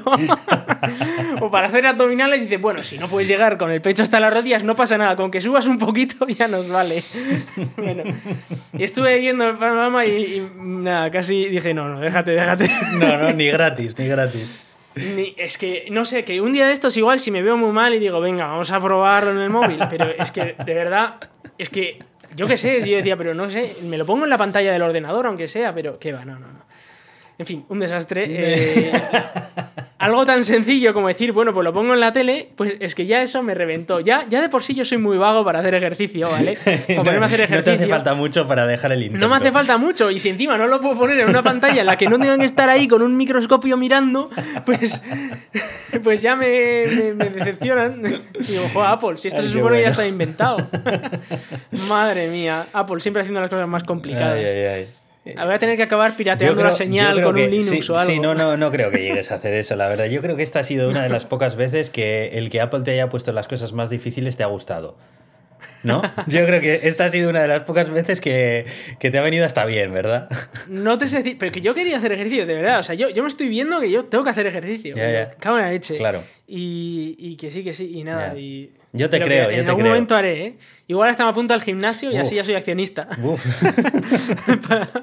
o 1.40 1.50
para 1.50 1.68
hacer 1.68 1.86
abdominales 1.86 2.40
y 2.42 2.44
dices, 2.44 2.60
bueno, 2.60 2.82
si 2.82 2.98
no 2.98 3.08
puedes 3.08 3.28
llegar 3.28 3.56
con 3.56 3.70
el 3.70 3.80
pecho 3.80 4.02
hasta 4.02 4.18
las 4.20 4.32
rodillas, 4.34 4.64
no 4.64 4.74
pasa 4.76 4.98
nada, 4.98 5.16
con 5.16 5.30
que 5.30 5.40
subas 5.40 5.66
un 5.66 5.78
poquito 5.78 6.26
ya 6.26 6.48
nos 6.48 6.68
vale. 6.68 7.02
bueno, 7.76 8.02
y 8.76 8.82
estuve 8.82 9.18
viendo 9.18 9.43
el 9.50 9.58
panorama 9.58 10.04
y, 10.06 10.10
y 10.36 10.50
nada, 10.58 11.10
casi 11.10 11.46
dije, 11.48 11.72
no, 11.74 11.88
no, 11.88 12.00
déjate, 12.00 12.32
déjate. 12.32 12.70
No, 12.98 13.16
no, 13.18 13.32
ni 13.32 13.46
gratis, 13.46 13.98
ni 13.98 14.06
gratis. 14.06 14.60
Ni- 14.96 15.34
es 15.36 15.58
que, 15.58 15.86
no 15.90 16.04
sé, 16.04 16.24
que 16.24 16.40
un 16.40 16.52
día 16.52 16.66
de 16.66 16.72
estos 16.72 16.96
igual 16.96 17.18
si 17.18 17.30
me 17.30 17.42
veo 17.42 17.56
muy 17.56 17.72
mal 17.72 17.94
y 17.94 17.98
digo, 17.98 18.20
venga, 18.20 18.46
vamos 18.46 18.70
a 18.70 18.80
probarlo 18.80 19.32
en 19.32 19.40
el 19.40 19.50
móvil, 19.50 19.78
pero 19.90 20.06
es 20.06 20.30
que, 20.30 20.54
de 20.64 20.74
verdad, 20.74 21.16
es 21.58 21.68
que, 21.68 21.98
yo 22.36 22.46
qué 22.46 22.56
sé, 22.56 22.80
si 22.80 22.90
yo 22.90 22.96
decía, 22.98 23.16
pero 23.16 23.34
no 23.34 23.50
sé, 23.50 23.74
me 23.82 23.98
lo 23.98 24.06
pongo 24.06 24.24
en 24.24 24.30
la 24.30 24.38
pantalla 24.38 24.72
del 24.72 24.82
ordenador, 24.82 25.26
aunque 25.26 25.48
sea, 25.48 25.74
pero 25.74 25.98
qué 25.98 26.12
va, 26.12 26.24
no, 26.24 26.38
no, 26.38 26.46
no. 26.52 26.64
En 27.38 27.46
fin, 27.46 27.64
un 27.68 27.80
desastre. 27.80 28.24
eh, 28.28 28.92
algo 30.04 30.26
tan 30.26 30.44
sencillo 30.44 30.92
como 30.92 31.08
decir, 31.08 31.32
bueno, 31.32 31.52
pues 31.52 31.64
lo 31.64 31.72
pongo 31.72 31.94
en 31.94 32.00
la 32.00 32.12
tele, 32.12 32.48
pues 32.56 32.76
es 32.80 32.94
que 32.94 33.06
ya 33.06 33.22
eso 33.22 33.42
me 33.42 33.54
reventó. 33.54 34.00
Ya, 34.00 34.26
ya 34.28 34.40
de 34.42 34.48
por 34.48 34.62
sí 34.62 34.74
yo 34.74 34.84
soy 34.84 34.98
muy 34.98 35.16
vago 35.18 35.44
para 35.44 35.60
hacer 35.60 35.74
ejercicio, 35.74 36.28
¿vale? 36.30 36.56
Para 36.64 37.02
ponerme 37.02 37.24
a 37.24 37.28
hacer 37.28 37.38
No 37.40 37.44
ejercicio. 37.44 37.62
te 37.64 37.70
hace 37.72 37.86
falta 37.88 38.14
mucho 38.14 38.46
para 38.46 38.66
dejar 38.66 38.92
el 38.92 39.02
intento. 39.02 39.24
No 39.26 39.30
me 39.30 39.36
hace 39.40 39.50
falta 39.52 39.76
mucho 39.78 40.10
y 40.10 40.18
si 40.18 40.28
encima 40.28 40.56
no 40.58 40.66
lo 40.66 40.80
puedo 40.80 40.96
poner 40.98 41.18
en 41.20 41.28
una 41.28 41.42
pantalla 41.42 41.80
en 41.80 41.86
la 41.86 41.96
que 41.96 42.06
no 42.08 42.18
tengan 42.18 42.38
que 42.40 42.46
estar 42.46 42.68
ahí 42.68 42.86
con 42.88 43.02
un 43.02 43.16
microscopio 43.16 43.76
mirando, 43.76 44.30
pues, 44.66 45.02
pues 46.02 46.22
ya 46.22 46.36
me, 46.36 46.86
me- 46.86 47.14
me 47.14 47.24
decepcionan. 47.30 48.02
Digo, 48.02 48.68
joder, 48.72 48.90
Apple, 48.90 49.16
si 49.16 49.28
esto 49.28 49.40
Ay, 49.40 49.46
se 49.48 49.52
supone 49.54 49.76
que 49.78 49.82
ya 49.84 49.88
está 49.90 50.06
inventado. 50.06 50.58
Madre 51.88 52.28
mía, 52.28 52.66
Apple 52.72 53.00
siempre 53.00 53.20
haciendo 53.22 53.40
las 53.40 53.50
cosas 53.50 53.68
más 53.68 53.84
complicadas. 53.84 54.38
Ay, 54.38 54.44
ay, 54.44 54.64
ay. 54.66 54.88
Voy 55.44 55.54
a 55.54 55.58
tener 55.58 55.76
que 55.76 55.82
acabar 55.84 56.14
pirateando 56.16 56.56
Yo 56.60 56.64
la 56.64 56.68
creo- 56.70 56.76
señal 56.76 57.14
creo 57.16 57.26
con 57.26 57.36
un 57.40 57.50
Linux 57.50 57.86
sí, 57.86 57.92
o 57.92 57.96
algo. 57.96 58.12
Sí, 58.12 58.20
no, 58.20 58.34
no, 58.34 58.56
no 58.56 58.70
creo 58.70 58.90
que 58.90 58.98
llegues 58.98 59.30
a 59.32 59.36
hacer 59.36 59.54
eso, 59.54 59.74
la 59.76 59.88
verdad. 59.88 60.06
Yo 60.06 60.20
creo 60.20 60.36
que 60.36 60.42
esta 60.42 60.60
ha 60.60 60.64
sido 60.64 60.88
una 60.88 61.02
de 61.02 61.08
las 61.08 61.24
pocas 61.24 61.56
veces 61.56 61.90
que 61.90 62.38
el 62.38 62.50
que 62.50 62.60
Apple 62.60 62.80
te 62.80 62.90
haya 62.92 63.08
puesto 63.08 63.32
las 63.32 63.48
cosas 63.48 63.72
más 63.72 63.88
difíciles 63.90 64.36
te 64.36 64.42
ha 64.42 64.46
gustado. 64.46 64.96
¿No? 65.82 66.00
Yo 66.28 66.46
creo 66.46 66.62
que 66.62 66.80
esta 66.84 67.04
ha 67.04 67.10
sido 67.10 67.28
una 67.28 67.42
de 67.42 67.48
las 67.48 67.62
pocas 67.64 67.90
veces 67.90 68.22
que, 68.22 68.64
que 68.98 69.10
te 69.10 69.18
ha 69.18 69.22
venido 69.22 69.44
hasta 69.44 69.66
bien, 69.66 69.92
¿verdad? 69.92 70.28
No 70.66 70.96
te 70.96 71.06
sé 71.08 71.18
decir, 71.18 71.36
pero 71.38 71.52
que 71.52 71.60
yo 71.60 71.74
quería 71.74 71.98
hacer 71.98 72.10
ejercicio, 72.12 72.46
de 72.46 72.54
verdad. 72.54 72.80
O 72.80 72.82
sea, 72.82 72.94
yo, 72.94 73.10
yo 73.10 73.22
me 73.22 73.28
estoy 73.28 73.48
viendo 73.50 73.78
que 73.80 73.90
yo 73.90 74.06
tengo 74.06 74.24
que 74.24 74.30
hacer 74.30 74.46
ejercicio. 74.46 74.96
Ya, 74.96 75.10
ya. 75.10 75.50
La 75.52 75.70
leche. 75.70 75.96
Claro. 75.98 76.22
Y, 76.48 77.16
y 77.18 77.36
que 77.36 77.50
sí, 77.50 77.62
que 77.62 77.74
sí, 77.74 77.98
y 77.98 78.02
nada. 78.02 78.32
Ya. 78.32 78.38
Y, 78.40 78.72
Yo 78.96 79.10
te 79.10 79.16
pero 79.18 79.26
creo, 79.26 79.48
que 79.48 79.54
yo 79.54 79.58
En 79.60 79.64
te 79.66 79.70
algún 79.70 79.82
creo. 79.82 79.92
momento 79.92 80.14
haré, 80.16 80.44
¿eh? 80.46 80.54
Igual 80.86 81.10
hasta 81.10 81.24
me 81.24 81.30
apunto 81.30 81.52
al 81.52 81.60
gimnasio 81.62 82.10
y 82.12 82.16
así 82.16 82.36
ya 82.36 82.44
soy 82.44 82.54
accionista. 82.54 83.08
Uf. 83.22 83.44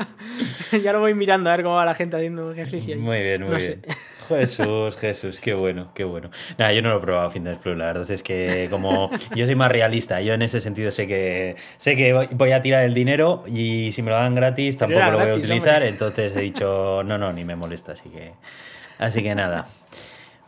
ya 0.84 0.94
lo 0.94 1.00
voy 1.00 1.14
mirando 1.14 1.50
a 1.50 1.56
ver 1.56 1.64
cómo 1.64 1.76
va 1.76 1.86
la 1.86 1.96
gente 1.96 2.16
haciendo 2.16 2.52
ejercicio. 2.52 2.98
Muy 2.98 3.20
bien, 3.20 3.42
muy 3.42 3.52
No 3.52 3.58
bien. 3.58 3.82
sé. 3.86 3.96
Jesús, 4.30 4.96
Jesús, 4.96 5.42
qué 5.42 5.54
bueno, 5.54 5.92
qué 5.94 6.06
bueno. 6.06 6.30
Nada, 6.58 6.72
yo 6.72 6.82
no 6.82 6.92
lo 6.92 7.00
he 7.00 7.02
probado 7.02 7.30
Fitness 7.32 7.58
Plus, 7.58 7.76
la 7.78 7.88
verdad 7.88 8.10
es 8.10 8.24
que 8.24 8.68
como 8.72 9.10
yo 9.36 9.46
soy 9.46 9.56
más 9.56 9.70
realista, 9.70 10.22
yo 10.22 10.34
en 10.34 10.42
ese 10.42 10.62
sentido 10.62 10.90
sé 10.92 11.06
que 11.06 11.58
sé 11.76 11.98
que 11.98 12.14
voy- 12.32 12.52
a 12.54 12.62
tirar 12.62 12.84
el 12.84 12.94
dinero 12.94 13.44
y 13.48 13.92
si 13.92 14.02
me 14.04 14.12
lo 14.12 14.16
dan 14.16 14.34
gratis 14.36 14.78
tampoco 14.78 15.12
lo 15.12 15.20
voy 15.20 15.32
a 15.32 15.36
utilizar, 15.36 15.74
hombre. 15.76 15.90
entonces 15.90 16.34
he 16.36 16.40
dicho, 16.42 17.04
no, 17.04 17.18
no, 17.18 17.34
ni 17.34 17.44
me 17.44 17.58
molesta, 17.58 17.92
así 17.92 18.08
que 18.10 18.32
así 19.00 19.22
que 19.22 19.36
nada. 19.36 19.68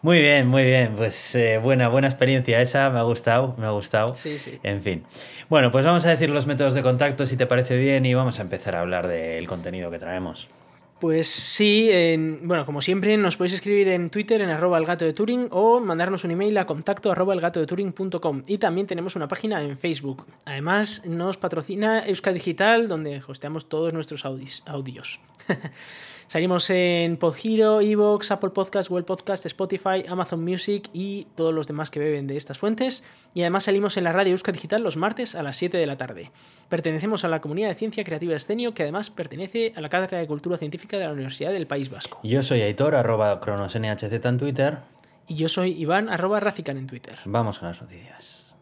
Muy 0.03 0.19
bien, 0.19 0.47
muy 0.47 0.63
bien, 0.65 0.93
pues 0.97 1.33
eh, 1.33 1.57
buena, 1.57 1.87
buena 1.87 2.07
experiencia 2.09 2.61
esa, 2.61 2.89
me 2.89 2.99
ha 2.99 3.03
gustado, 3.03 3.55
me 3.57 3.65
ha 3.65 3.71
gustado. 3.71 4.13
Sí, 4.13 4.37
sí. 4.37 4.59
En 4.61 4.81
fin. 4.81 5.03
Bueno, 5.49 5.71
pues 5.71 5.85
vamos 5.85 6.05
a 6.05 6.09
decir 6.09 6.29
los 6.29 6.45
métodos 6.45 6.73
de 6.73 6.81
contacto 6.83 7.25
si 7.25 7.37
te 7.37 7.45
parece 7.47 7.77
bien 7.77 8.05
y 8.05 8.13
vamos 8.13 8.37
a 8.39 8.41
empezar 8.41 8.75
a 8.75 8.81
hablar 8.81 9.07
del 9.07 9.47
contenido 9.47 9.89
que 9.89 9.99
traemos. 9.99 10.49
Pues 10.99 11.27
sí, 11.27 11.89
en- 11.91 12.45
bueno, 12.47 12.65
como 12.65 12.81
siempre, 12.81 13.15
nos 13.17 13.37
podéis 13.37 13.53
escribir 13.53 13.87
en 13.89 14.09
Twitter 14.09 14.41
en 14.41 14.49
arroba 14.49 14.77
el 14.77 14.85
gato 14.85 15.03
de 15.05 15.13
Turing 15.13 15.47
o 15.51 15.79
mandarnos 15.79 16.23
un 16.25 16.31
email 16.31 16.57
a 16.57 16.65
contacto 16.65 17.09
arroba 17.11 17.33
elgatodeturing.com 17.33 18.43
y 18.45 18.57
también 18.57 18.87
tenemos 18.87 19.15
una 19.15 19.27
página 19.29 19.61
en 19.63 19.77
Facebook. 19.77 20.25
Además, 20.45 21.03
nos 21.05 21.37
patrocina 21.37 22.05
Euska 22.05 22.31
Digital, 22.33 22.87
donde 22.89 23.21
hosteamos 23.25 23.67
todos 23.69 23.93
nuestros 23.93 24.25
audis- 24.25 24.63
audios. 24.65 25.21
Salimos 26.27 26.69
en 26.69 27.17
Podhero, 27.17 27.81
Evox, 27.81 28.31
Apple 28.31 28.51
Podcast, 28.51 28.89
Google 28.89 29.05
Podcast, 29.05 29.45
Spotify, 29.45 30.03
Amazon 30.07 30.43
Music 30.43 30.89
y 30.93 31.27
todos 31.35 31.53
los 31.53 31.67
demás 31.67 31.91
que 31.91 31.99
beben 31.99 32.27
de 32.27 32.37
estas 32.37 32.57
fuentes. 32.57 33.03
Y 33.33 33.41
además 33.41 33.63
salimos 33.65 33.97
en 33.97 34.03
la 34.03 34.13
radio 34.13 34.31
Euska 34.31 34.51
Digital 34.51 34.83
los 34.83 34.97
martes 34.97 35.35
a 35.35 35.43
las 35.43 35.55
7 35.57 35.77
de 35.77 35.85
la 35.85 35.97
tarde. 35.97 36.31
Pertenecemos 36.69 37.23
a 37.23 37.27
la 37.27 37.41
comunidad 37.41 37.69
de 37.69 37.75
ciencia 37.75 38.03
creativa 38.03 38.35
Escenio, 38.35 38.73
que 38.73 38.83
además 38.83 39.09
pertenece 39.09 39.73
a 39.75 39.81
la 39.81 39.89
Cátedra 39.89 40.19
de 40.19 40.27
Cultura 40.27 40.57
Científica 40.57 40.97
de 40.97 41.05
la 41.05 41.13
Universidad 41.13 41.51
del 41.51 41.67
País 41.67 41.89
Vasco. 41.89 42.19
Yo 42.23 42.43
soy 42.43 42.61
Aitor, 42.61 42.95
arroba 42.95 43.39
cronosnhz 43.39 44.03
en 44.03 44.37
Twitter. 44.37 44.79
Y 45.27 45.35
yo 45.35 45.47
soy 45.47 45.71
Iván, 45.71 46.09
arroba 46.09 46.39
Racican 46.39 46.77
en 46.77 46.87
Twitter. 46.87 47.17
Vamos 47.25 47.59
con 47.59 47.69
las 47.69 47.81
noticias. 47.81 48.53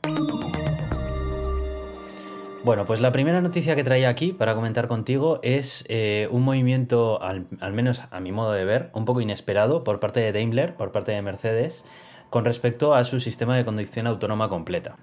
Bueno, 2.63 2.85
pues 2.85 3.01
la 3.01 3.11
primera 3.11 3.41
noticia 3.41 3.75
que 3.75 3.83
traía 3.83 4.07
aquí 4.07 4.33
para 4.33 4.53
comentar 4.53 4.87
contigo 4.87 5.39
es 5.41 5.83
eh, 5.87 6.27
un 6.29 6.43
movimiento, 6.43 7.19
al, 7.21 7.47
al 7.59 7.73
menos 7.73 8.03
a 8.11 8.19
mi 8.19 8.31
modo 8.31 8.51
de 8.51 8.65
ver, 8.65 8.91
un 8.93 9.05
poco 9.05 9.19
inesperado 9.19 9.83
por 9.83 9.99
parte 9.99 10.19
de 10.19 10.31
Daimler, 10.31 10.75
por 10.75 10.91
parte 10.91 11.11
de 11.11 11.23
Mercedes, 11.23 11.83
con 12.29 12.45
respecto 12.45 12.93
a 12.93 13.03
su 13.03 13.19
sistema 13.19 13.57
de 13.57 13.65
conducción 13.65 14.05
autónoma 14.05 14.47
completa. 14.47 14.97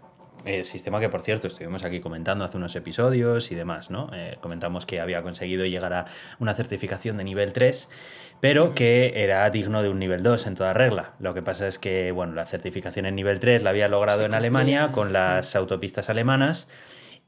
Eh, 0.45 0.63
sistema 0.63 1.01
que, 1.01 1.09
por 1.09 1.23
cierto, 1.23 1.49
estuvimos 1.49 1.85
aquí 1.85 2.01
comentando 2.01 2.45
hace 2.45 2.57
unos 2.57 2.75
episodios 2.77 3.51
y 3.51 3.55
demás, 3.55 3.91
¿no? 3.91 4.09
Eh, 4.15 4.39
comentamos 4.41 4.87
que 4.87 5.01
había 5.01 5.23
conseguido 5.23 5.67
llegar 5.67 5.93
a 5.93 6.07
una 6.39 6.55
certificación 6.55 7.17
de 7.17 7.25
nivel 7.25 7.53
3, 7.53 7.89
pero 8.41 8.73
que 8.73 9.13
era 9.17 9.51
digno 9.51 9.83
de 9.83 9.89
un 9.89 9.99
nivel 9.99 10.23
2 10.23 10.47
en 10.47 10.55
toda 10.55 10.75
regla. 10.75 11.13
Lo 11.19 11.35
que 11.35 11.43
pasa 11.43 11.67
es 11.67 11.79
que, 11.79 12.13
bueno, 12.13 12.35
la 12.35 12.47
certificación 12.47 13.05
en 13.05 13.17
nivel 13.17 13.41
3 13.41 13.65
la 13.65 13.71
había 13.71 13.89
logrado 13.89 14.25
en. 14.25 14.33
Alemania 14.33 14.91
con 14.93 15.13
las 15.13 15.57
autopistas 15.57 16.09
alemanas. 16.09 16.69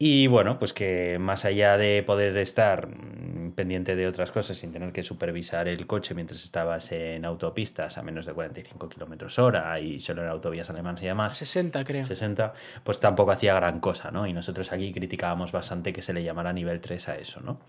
Y 0.03 0.29
bueno, 0.29 0.59
pues 0.59 0.73
que 0.73 1.19
más 1.19 1.45
allá 1.45 1.77
de 1.77 2.03
poder 2.03 2.35
estar 2.39 2.89
mm, 2.89 3.51
pendiente 3.53 3.97
de 3.97 4.07
otras 4.07 4.31
cosas 4.33 4.57
sin 4.57 4.73
tener 4.73 4.93
que 4.93 5.03
supervisar 5.03 5.69
el 5.69 5.87
coche 5.87 6.15
mientras 6.15 6.43
estabas 6.43 6.91
en 6.93 7.27
autopistas 7.27 7.99
a 7.99 8.03
menos 8.03 8.25
de 8.25 8.33
45 8.33 8.89
kilómetros 8.89 9.39
hora 9.39 9.79
y 9.79 10.01
solo 10.01 10.23
en 10.23 10.31
autovías 10.31 10.71
alemanas 10.71 11.03
y 11.03 11.07
demás, 11.07 11.37
60, 11.37 11.85
creo. 11.85 12.03
60, 12.03 12.55
pues 12.83 12.99
tampoco 12.99 13.33
hacía 13.33 13.53
gran 13.57 13.79
cosa, 13.81 14.11
¿no? 14.11 14.27
Y 14.27 14.33
nosotros 14.33 14.73
aquí 14.73 14.91
criticábamos 14.95 15.53
bastante 15.53 15.93
que 15.93 16.01
se 16.01 16.15
le 16.15 16.23
llamara 16.25 16.55
nivel 16.55 16.81
3 16.81 17.07
a 17.11 17.19
eso, 17.19 17.43
¿no? 17.43 17.61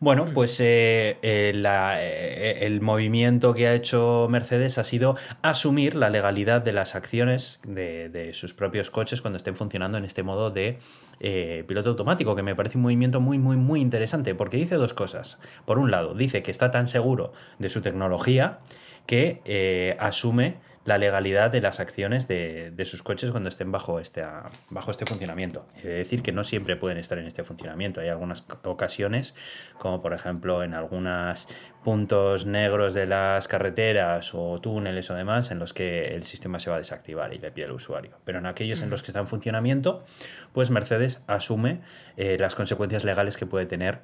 Bueno, 0.00 0.26
pues 0.34 0.58
eh, 0.58 1.18
eh, 1.22 1.52
la- 1.54 2.02
eh, 2.02 2.66
el 2.66 2.80
movimiento 2.80 3.54
que 3.54 3.68
ha 3.68 3.74
hecho 3.74 4.26
Mercedes 4.28 4.78
ha 4.78 4.82
sido 4.84 5.16
asumir 5.42 5.94
la 5.94 6.10
legalidad 6.10 6.62
de 6.62 6.72
las 6.72 6.96
acciones 6.96 7.60
de, 7.64 8.08
de 8.08 8.34
sus 8.34 8.54
propios 8.54 8.90
coches 8.90 9.20
cuando 9.20 9.36
estén 9.36 9.54
funcionando 9.54 9.98
en 9.98 10.04
este 10.04 10.24
modo 10.24 10.50
de 10.50 10.80
eh, 11.20 11.64
piloto 11.66 11.90
automático, 11.90 12.36
que 12.36 12.42
me 12.42 12.54
parece 12.54 12.78
un 12.78 12.82
movimiento 12.82 13.20
muy, 13.20 13.38
muy, 13.38 13.56
muy 13.56 13.80
interesante, 13.80 14.34
porque 14.34 14.56
dice 14.56 14.76
dos 14.76 14.94
cosas. 14.94 15.38
Por 15.64 15.78
un 15.78 15.90
lado, 15.90 16.14
dice 16.14 16.42
que 16.42 16.50
está 16.50 16.70
tan 16.70 16.88
seguro 16.88 17.32
de 17.58 17.70
su 17.70 17.80
tecnología 17.80 18.58
que 19.06 19.40
eh, 19.44 19.96
asume 19.98 20.56
la 20.86 20.98
legalidad 20.98 21.50
de 21.50 21.60
las 21.60 21.80
acciones 21.80 22.28
de, 22.28 22.72
sus 22.86 23.02
coches 23.02 23.32
cuando 23.32 23.48
estén 23.48 23.72
bajo 23.72 23.98
este, 23.98 24.24
bajo 24.70 24.90
este 24.92 25.04
funcionamiento. 25.04 25.66
Es 25.76 25.84
decir, 25.84 26.22
que 26.22 26.32
no 26.32 26.44
siempre 26.44 26.76
pueden 26.76 26.96
estar 26.96 27.18
en 27.18 27.26
este 27.26 27.42
funcionamiento. 27.42 28.00
Hay 28.00 28.08
algunas 28.08 28.46
ocasiones, 28.64 29.34
como 29.78 30.00
por 30.00 30.14
ejemplo 30.14 30.62
en 30.62 30.74
algunos 30.74 31.48
puntos 31.82 32.46
negros 32.46 32.94
de 32.94 33.06
las 33.06 33.48
carreteras 33.48 34.32
o 34.34 34.60
túneles 34.60 35.10
o 35.10 35.14
demás, 35.14 35.50
en 35.50 35.58
los 35.58 35.74
que 35.74 36.14
el 36.14 36.22
sistema 36.22 36.60
se 36.60 36.70
va 36.70 36.76
a 36.76 36.78
desactivar 36.78 37.34
y 37.34 37.38
le 37.38 37.50
pide 37.50 37.66
al 37.66 37.72
usuario. 37.72 38.12
Pero 38.24 38.38
en 38.38 38.46
aquellos 38.46 38.82
en 38.82 38.90
los 38.90 39.02
que 39.02 39.10
está 39.10 39.18
en 39.18 39.26
funcionamiento, 39.26 40.04
pues 40.52 40.70
Mercedes 40.70 41.20
asume 41.26 41.80
eh, 42.16 42.36
las 42.38 42.54
consecuencias 42.54 43.04
legales 43.04 43.36
que 43.36 43.46
puede 43.46 43.66
tener 43.66 44.00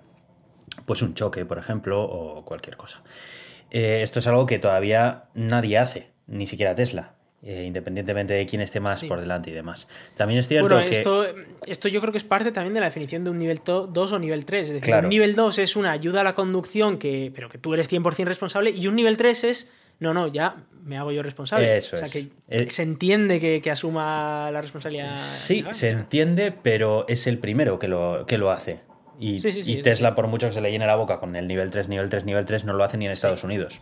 pues 0.84 1.00
un 1.02 1.14
choque, 1.14 1.44
por 1.44 1.58
ejemplo, 1.58 2.02
o 2.02 2.44
cualquier 2.44 2.76
cosa. 2.76 3.02
Eh, 3.70 4.02
esto 4.02 4.18
es 4.18 4.26
algo 4.26 4.46
que 4.46 4.58
todavía 4.58 5.24
nadie 5.34 5.78
hace, 5.78 6.11
ni 6.26 6.46
siquiera 6.46 6.74
Tesla. 6.74 7.14
Eh, 7.44 7.64
independientemente 7.66 8.34
de 8.34 8.46
quién 8.46 8.62
esté 8.62 8.78
más 8.78 9.02
por 9.02 9.18
delante 9.18 9.50
y 9.50 9.52
demás. 9.52 9.88
También 10.14 10.38
es 10.38 10.46
cierto 10.46 10.78
que... 10.78 10.92
Esto, 10.92 11.26
esto 11.66 11.88
yo 11.88 12.00
creo 12.00 12.12
que 12.12 12.18
es 12.18 12.22
parte 12.22 12.52
también 12.52 12.72
de 12.72 12.78
la 12.78 12.86
definición 12.86 13.24
de 13.24 13.30
un 13.30 13.38
nivel 13.38 13.60
2 13.64 14.12
o 14.12 14.18
nivel 14.20 14.44
3. 14.44 14.66
Es 14.68 14.72
decir, 14.74 14.94
un 14.94 15.08
nivel 15.08 15.34
2 15.34 15.58
es 15.58 15.74
una 15.74 15.90
ayuda 15.90 16.20
a 16.20 16.24
la 16.24 16.36
conducción, 16.36 16.98
que, 16.98 17.32
pero 17.34 17.48
que 17.48 17.58
tú 17.58 17.74
eres 17.74 17.90
100% 17.90 18.26
responsable, 18.26 18.70
y 18.70 18.86
un 18.86 18.94
nivel 18.94 19.16
3 19.16 19.42
es, 19.42 19.72
no, 19.98 20.14
no, 20.14 20.28
ya 20.28 20.54
me 20.84 20.96
hago 20.96 21.10
yo 21.10 21.24
responsable. 21.24 21.76
Eso 21.76 21.96
o 21.96 21.98
sea, 21.98 22.08
que 22.08 22.28
eh, 22.48 22.70
se 22.70 22.84
entiende 22.84 23.40
que, 23.40 23.70
asuma 23.72 24.48
la 24.52 24.60
responsabilidad. 24.60 25.12
Sí, 25.12 25.64
se 25.72 25.90
entiende, 25.90 26.52
pero 26.52 27.06
es 27.08 27.26
el 27.26 27.38
primero 27.38 27.80
que 27.80 27.88
lo, 27.88 28.24
que 28.24 28.38
lo 28.38 28.52
hace. 28.52 28.78
Y, 29.18 29.82
Tesla, 29.82 30.14
por 30.14 30.28
mucho 30.28 30.46
que 30.46 30.52
se 30.52 30.60
le 30.60 30.70
llene 30.70 30.86
la 30.86 30.96
boca 30.96 31.18
con 31.18 31.34
el 31.34 31.48
nivel 31.48 31.70
3, 31.70 31.88
nivel 31.88 32.08
3, 32.08 32.24
nivel 32.24 32.44
3, 32.44 32.64
no 32.64 32.72
lo 32.72 32.84
hace 32.84 32.98
ni 32.98 33.06
en 33.06 33.12
Estados 33.12 33.42
Unidos. 33.42 33.80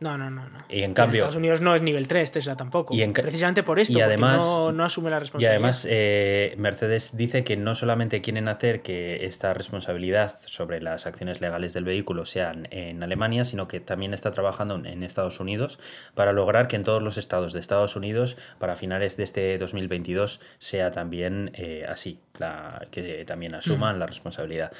No, 0.00 0.16
no, 0.16 0.30
no. 0.30 0.48
no. 0.48 0.58
Y 0.68 0.82
en 0.82 0.94
cambio. 0.94 1.18
Estados 1.18 1.36
Unidos 1.36 1.60
no 1.60 1.74
es 1.74 1.82
nivel 1.82 2.06
3, 2.06 2.30
Tesla 2.30 2.56
tampoco. 2.56 2.94
Y 2.94 3.06
Precisamente 3.08 3.62
por 3.62 3.78
esto, 3.80 3.98
y 3.98 4.00
además, 4.00 4.44
no, 4.44 4.84
asume 4.84 5.10
la 5.10 5.18
responsabilidad. 5.18 5.52
Y 5.52 5.54
además, 5.54 5.86
eh, 5.88 6.54
Mercedes 6.56 7.16
dice 7.16 7.42
que 7.42 7.56
no 7.56 7.74
solamente 7.74 8.20
quieren 8.20 8.48
hacer 8.48 8.82
que 8.82 9.26
esta 9.26 9.54
responsabilidad 9.54 10.38
sobre 10.44 10.80
las 10.80 11.06
acciones 11.06 11.40
legales 11.40 11.72
del 11.72 11.84
vehículo 11.84 12.26
sean 12.26 12.68
en 12.70 13.02
Alemania, 13.02 13.44
sino 13.44 13.66
que 13.66 13.80
también 13.80 14.14
está 14.14 14.30
trabajando 14.30 14.76
en 14.76 15.02
Estados 15.02 15.40
Unidos 15.40 15.80
para 16.14 16.32
lograr 16.32 16.68
que 16.68 16.76
en 16.76 16.84
todos 16.84 17.02
los 17.02 17.18
estados 17.18 17.52
de 17.52 17.60
Estados 17.60 17.96
Unidos, 17.96 18.36
para 18.58 18.76
finales 18.76 19.16
de 19.16 19.24
este 19.24 19.58
2022, 19.58 20.40
sea 20.58 20.92
también 20.92 21.50
eh, 21.54 21.86
así, 21.88 22.20
la, 22.40 22.86
que 22.90 23.24
también 23.24 23.54
asuman 23.54 23.96
mm. 23.96 23.98
la 23.98 24.06
responsabilidad. 24.06 24.72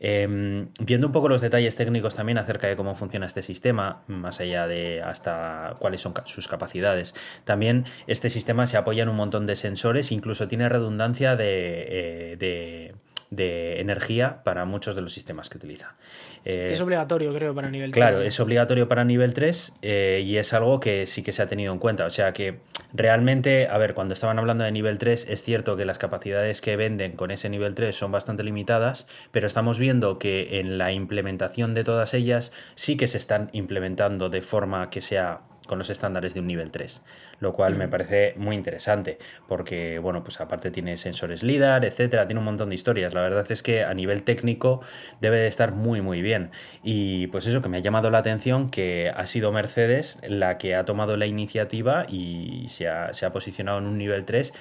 Em, 0.00 0.68
viendo 0.80 1.06
un 1.06 1.12
poco 1.12 1.28
los 1.28 1.40
detalles 1.40 1.76
técnicos 1.76 2.14
también 2.16 2.38
acerca 2.38 2.66
de 2.66 2.76
cómo 2.76 2.94
funciona 2.94 3.26
este 3.26 3.42
sistema, 3.42 4.02
más 4.06 4.40
allá 4.40 4.66
de 4.66 5.02
hasta 5.02 5.76
cuáles 5.78 6.00
son 6.00 6.14
sus 6.26 6.48
capacidades. 6.48 7.14
También 7.44 7.84
este 8.06 8.30
sistema 8.30 8.66
se 8.66 8.76
apoya 8.76 9.02
en 9.02 9.08
un 9.08 9.16
montón 9.16 9.46
de 9.46 9.56
sensores, 9.56 10.12
incluso 10.12 10.48
tiene 10.48 10.68
redundancia 10.68 11.36
de, 11.36 12.94
eh, 13.36 13.76
energía 13.78 14.42
para 14.44 14.64
muchos 14.64 14.94
de 14.94 15.02
los 15.02 15.12
sistemas 15.12 15.48
que 15.48 15.58
utiliza. 15.58 15.96
es 16.44 16.80
obligatorio, 16.80 17.34
creo, 17.34 17.54
para 17.54 17.70
nivel 17.70 17.90
3. 17.90 18.04
Claro, 18.04 18.22
es 18.22 18.38
obligatorio 18.38 18.88
para 18.88 19.04
nivel 19.04 19.34
3 19.34 19.72
eh, 19.82 20.22
y 20.24 20.36
es 20.36 20.52
algo 20.52 20.78
que 20.78 21.06
sí 21.06 21.22
que 21.22 21.32
se 21.32 21.42
ha 21.42 21.48
tenido 21.48 21.72
en 21.72 21.78
cuenta. 21.78 22.06
O 22.06 22.10
sea 22.10 22.32
que 22.32 22.60
realmente, 22.92 23.68
a 23.68 23.78
ver, 23.78 23.94
cuando 23.94 24.14
estaban 24.14 24.38
hablando 24.38 24.64
de 24.64 24.70
nivel 24.70 24.98
3, 24.98 25.26
es 25.28 25.42
cierto 25.42 25.76
que 25.76 25.84
las 25.84 25.98
capacidades 25.98 26.60
que 26.60 26.76
venden 26.76 27.12
con 27.12 27.30
ese 27.30 27.48
nivel 27.48 27.74
3 27.74 27.94
son 27.94 28.12
bastante 28.12 28.44
limitadas, 28.44 29.06
pero 29.32 29.46
estamos 29.46 29.78
viendo 29.78 30.18
que 30.18 30.60
en 30.60 30.78
la 30.78 30.92
implementación 30.92 31.74
de 31.74 31.84
todas 31.84 32.14
ellas 32.14 32.52
sí 32.74 32.96
que 32.96 33.08
se 33.08 33.18
están 33.18 33.50
implementando 33.52 34.28
de 34.28 34.42
forma 34.42 34.90
que 34.90 35.00
sea 35.00 35.40
con 35.66 35.78
los 35.78 35.90
estándares 35.90 36.34
de 36.34 36.40
un 36.40 36.46
nivel 36.46 36.70
3, 36.70 37.02
lo 37.40 37.52
cual 37.52 37.76
me 37.76 37.86
mm. 37.86 37.90
parece 37.90 38.34
muy 38.36 38.56
interesante, 38.56 39.18
porque, 39.48 39.98
bueno, 39.98 40.22
pues 40.22 40.40
aparte 40.40 40.70
tiene 40.70 40.96
sensores 40.96 41.42
LIDAR, 41.42 41.84
etcétera, 41.84 42.26
tiene 42.26 42.38
un 42.38 42.46
montón 42.46 42.68
de 42.70 42.74
historias. 42.74 43.14
La 43.14 43.22
verdad 43.22 43.50
es 43.50 43.62
que 43.62 43.84
a 43.84 43.92
nivel 43.94 44.22
técnico 44.22 44.80
debe 45.20 45.40
de 45.40 45.48
estar 45.48 45.74
muy, 45.74 46.00
muy 46.00 46.22
bien. 46.22 46.50
Y 46.82 47.26
pues 47.28 47.46
eso 47.46 47.62
que 47.62 47.68
me 47.68 47.78
ha 47.78 47.80
llamado 47.80 48.10
la 48.10 48.18
atención, 48.18 48.70
que 48.70 49.12
ha 49.14 49.26
sido 49.26 49.52
Mercedes 49.52 50.18
la 50.22 50.58
que 50.58 50.74
ha 50.74 50.84
tomado 50.84 51.16
la 51.16 51.26
iniciativa 51.26 52.06
y 52.08 52.66
se 52.68 52.88
ha, 52.88 53.12
se 53.12 53.26
ha 53.26 53.32
posicionado 53.32 53.78
en 53.78 53.86
un 53.86 53.98
nivel 53.98 54.24
3 54.24 54.52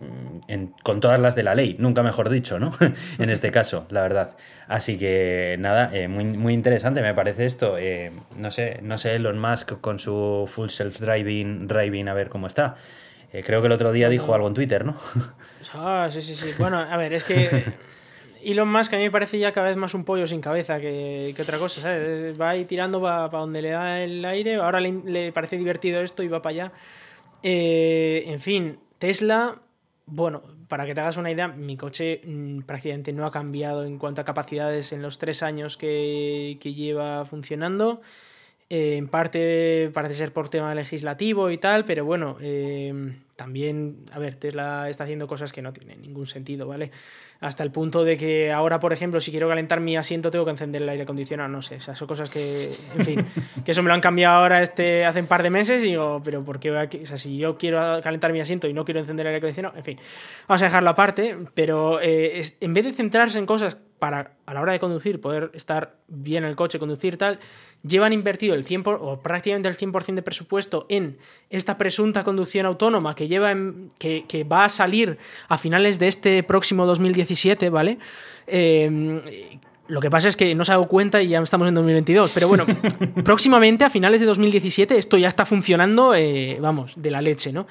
Mm, 0.00 0.64
con 0.82 1.00
todas 1.00 1.20
las 1.20 1.34
de 1.34 1.42
la 1.42 1.54
ley, 1.54 1.76
nunca 1.78 2.02
mejor 2.02 2.28
dicho, 2.28 2.58
¿no? 2.58 2.72
en 3.18 3.30
este 3.30 3.50
caso, 3.50 3.86
la 3.90 4.02
verdad. 4.02 4.36
Así 4.66 4.98
que 4.98 5.56
nada, 5.58 5.90
eh, 5.92 6.08
muy, 6.08 6.24
muy 6.24 6.54
interesante 6.54 7.00
me 7.00 7.14
parece 7.14 7.46
esto. 7.46 7.78
Eh, 7.78 8.12
no 8.36 8.50
sé, 8.50 8.80
no 8.82 8.98
sé 8.98 9.14
Elon 9.14 9.38
Musk 9.38 9.80
con 9.80 9.98
su 9.98 10.50
full 10.52 10.68
self-driving, 10.68 11.66
driving, 11.66 12.08
a 12.08 12.14
ver 12.14 12.28
cómo 12.28 12.46
está. 12.46 12.76
Eh, 13.32 13.42
creo 13.44 13.60
que 13.60 13.66
el 13.66 13.72
otro 13.72 13.92
día 13.92 14.08
dijo 14.08 14.34
algo 14.34 14.48
en 14.48 14.54
Twitter, 14.54 14.84
¿no? 14.84 14.96
ah, 15.74 16.08
sí, 16.10 16.22
sí, 16.22 16.34
sí. 16.34 16.54
Bueno, 16.58 16.78
a 16.78 16.96
ver, 16.96 17.12
es 17.12 17.24
que 17.24 17.64
Elon 18.44 18.68
Musk 18.70 18.94
a 18.94 18.96
mí 18.96 19.04
me 19.04 19.10
parece 19.10 19.38
ya 19.38 19.52
cada 19.52 19.68
vez 19.68 19.76
más 19.76 19.94
un 19.94 20.04
pollo 20.04 20.26
sin 20.26 20.40
cabeza 20.40 20.80
que, 20.80 21.34
otra 21.40 21.58
cosa, 21.58 21.80
¿sabes? 21.80 22.40
Va 22.40 22.50
ahí 22.50 22.64
tirando 22.64 23.00
para 23.00 23.28
donde 23.28 23.62
le 23.62 23.70
da 23.70 24.00
el 24.00 24.24
aire, 24.24 24.56
ahora 24.56 24.80
le, 24.80 24.92
le 25.04 25.32
parece 25.32 25.56
divertido 25.56 26.00
esto 26.00 26.22
y 26.22 26.28
va 26.28 26.42
para 26.42 26.50
allá. 26.50 26.72
en 27.42 28.40
fin, 28.40 28.78
Tesla 28.98 29.60
bueno, 30.06 30.42
para 30.68 30.84
que 30.84 30.94
te 30.94 31.00
hagas 31.00 31.16
una 31.16 31.30
idea, 31.30 31.48
mi 31.48 31.76
coche 31.76 32.20
mm, 32.24 32.62
prácticamente 32.62 33.12
no 33.12 33.26
ha 33.26 33.30
cambiado 33.30 33.84
en 33.84 33.98
cuanto 33.98 34.20
a 34.20 34.24
capacidades 34.24 34.92
en 34.92 35.02
los 35.02 35.18
tres 35.18 35.42
años 35.42 35.76
que, 35.76 36.58
lleva 36.62 37.24
funcionando. 37.24 38.02
Eh, 38.70 38.96
en 38.96 39.08
parte 39.08 39.90
parece 39.92 40.14
ser 40.14 40.32
por 40.32 40.48
tema 40.48 40.74
legislativo 40.74 41.50
y 41.50 41.58
tal, 41.58 41.84
pero 41.84 42.04
bueno, 42.04 42.36
eh, 42.40 43.14
también, 43.36 44.04
a 44.12 44.18
ver, 44.18 44.36
Tesla 44.36 44.88
está 44.88 45.04
haciendo 45.04 45.26
cosas 45.26 45.52
que 45.52 45.62
no 45.62 45.72
tienen 45.72 46.00
ningún 46.00 46.26
sentido, 46.26 46.66
¿vale? 46.66 46.90
hasta 47.44 47.62
el 47.62 47.70
punto 47.70 48.04
de 48.04 48.16
que 48.16 48.52
ahora, 48.52 48.80
por 48.80 48.94
ejemplo, 48.94 49.20
si 49.20 49.30
quiero 49.30 49.48
calentar 49.48 49.78
mi 49.78 49.96
asiento 49.98 50.30
tengo 50.30 50.46
que 50.46 50.52
encender 50.52 50.80
el 50.80 50.88
aire 50.88 51.02
acondicionado, 51.02 51.50
no 51.50 51.60
sé, 51.60 51.76
o 51.76 51.94
son 51.94 52.08
cosas 52.08 52.30
que, 52.30 52.72
en 52.96 53.04
fin, 53.04 53.26
que 53.64 53.72
eso 53.72 53.82
me 53.82 53.88
lo 53.88 53.94
han 53.94 54.00
cambiado 54.00 54.36
ahora 54.36 54.62
este, 54.62 55.04
hace 55.04 55.20
un 55.20 55.26
par 55.26 55.42
de 55.42 55.50
meses 55.50 55.84
y 55.84 55.88
digo, 55.88 56.22
pero 56.24 56.42
¿por 56.42 56.58
qué? 56.58 56.70
O 56.70 57.06
sea, 57.06 57.18
si 57.18 57.36
yo 57.36 57.58
quiero 57.58 58.00
calentar 58.02 58.32
mi 58.32 58.40
asiento 58.40 58.66
y 58.66 58.72
no 58.72 58.86
quiero 58.86 59.00
encender 59.00 59.26
el 59.26 59.34
aire 59.34 59.38
acondicionado, 59.38 59.76
en 59.76 59.84
fin, 59.84 59.98
vamos 60.48 60.62
a 60.62 60.64
dejarlo 60.64 60.90
aparte, 60.90 61.36
pero 61.54 62.00
eh, 62.00 62.42
en 62.60 62.72
vez 62.72 62.84
de 62.84 62.92
centrarse 62.92 63.38
en 63.38 63.44
cosas 63.44 63.78
para 64.04 64.32
a 64.44 64.52
la 64.52 64.60
hora 64.60 64.72
de 64.72 64.78
conducir 64.78 65.18
poder 65.18 65.50
estar 65.54 65.94
bien 66.08 66.44
en 66.44 66.50
el 66.50 66.56
coche, 66.56 66.78
conducir 66.78 67.16
tal, 67.16 67.38
llevan 67.82 68.12
invertido 68.12 68.54
el 68.54 68.62
100% 68.62 68.98
o 69.00 69.22
prácticamente 69.22 69.66
el 69.66 69.78
100% 69.78 70.16
de 70.16 70.20
presupuesto 70.20 70.84
en 70.90 71.16
esta 71.48 71.78
presunta 71.78 72.22
conducción 72.22 72.66
autónoma 72.66 73.14
que, 73.14 73.28
lleva 73.28 73.54
que, 73.98 74.26
que, 74.28 74.44
va 74.44 74.66
a 74.66 74.68
salir 74.68 75.16
a 75.48 75.56
finales 75.56 75.98
de 75.98 76.08
este 76.08 76.42
próximo 76.42 76.84
2017, 76.84 77.70
¿vale? 77.70 77.96
Eh, 78.46 79.58
lo 79.88 80.02
que 80.02 80.10
pasa 80.10 80.28
es 80.28 80.36
que 80.36 80.54
no 80.54 80.66
se 80.66 80.72
ha 80.72 80.74
dado 80.74 80.86
cuenta 80.86 81.22
y 81.22 81.28
ya 81.28 81.40
estamos 81.40 81.66
en 81.66 81.72
2022. 81.72 82.30
Pero 82.34 82.46
bueno, 82.46 82.66
próximamente, 83.24 83.86
a 83.86 83.90
finales 83.90 84.20
de 84.20 84.26
2017, 84.26 84.98
esto 84.98 85.16
ya 85.16 85.28
está 85.28 85.46
funcionando, 85.46 86.14
eh, 86.14 86.58
vamos, 86.60 86.92
de 86.96 87.10
la 87.10 87.22
leche, 87.22 87.54
¿no? 87.54 87.66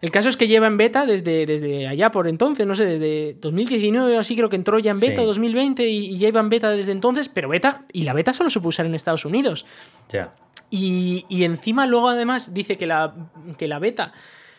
El 0.00 0.10
caso 0.10 0.28
es 0.30 0.36
que 0.36 0.48
lleva 0.48 0.66
en 0.66 0.76
beta 0.76 1.04
desde, 1.04 1.44
desde 1.44 1.86
allá 1.86 2.10
por 2.10 2.26
entonces, 2.26 2.66
no 2.66 2.74
sé, 2.74 2.86
desde 2.86 3.36
2019 3.40 4.16
así 4.16 4.34
creo 4.34 4.48
que 4.48 4.56
entró 4.56 4.78
ya 4.78 4.92
en 4.92 5.00
beta, 5.00 5.22
2020 5.22 5.86
y, 5.88 6.16
lleva 6.16 6.40
en 6.40 6.48
beta 6.48 6.70
desde 6.70 6.92
entonces, 6.92 7.28
pero 7.28 7.48
beta, 7.48 7.84
y 7.92 8.04
la 8.04 8.14
beta 8.14 8.32
solo 8.32 8.48
se 8.48 8.60
puede 8.60 8.70
usar 8.70 8.86
en 8.86 8.94
Estados 8.94 9.24
Unidos. 9.24 9.66
Ya. 10.10 10.32
Y, 10.70 11.26
y, 11.28 11.44
encima 11.44 11.86
luego 11.86 12.08
además 12.08 12.54
dice 12.54 12.78
que 12.78 12.86
la, 12.86 13.14
que 13.58 13.68
la 13.68 13.78
beta, 13.78 14.12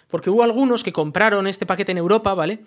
porque 0.10 0.30
hubo 0.30 0.44
algunos 0.44 0.84
que 0.84 0.92
compraron 0.92 1.48
este 1.48 1.66
paquete 1.66 1.92
en 1.92 1.98
Europa, 1.98 2.34
¿vale? 2.34 2.64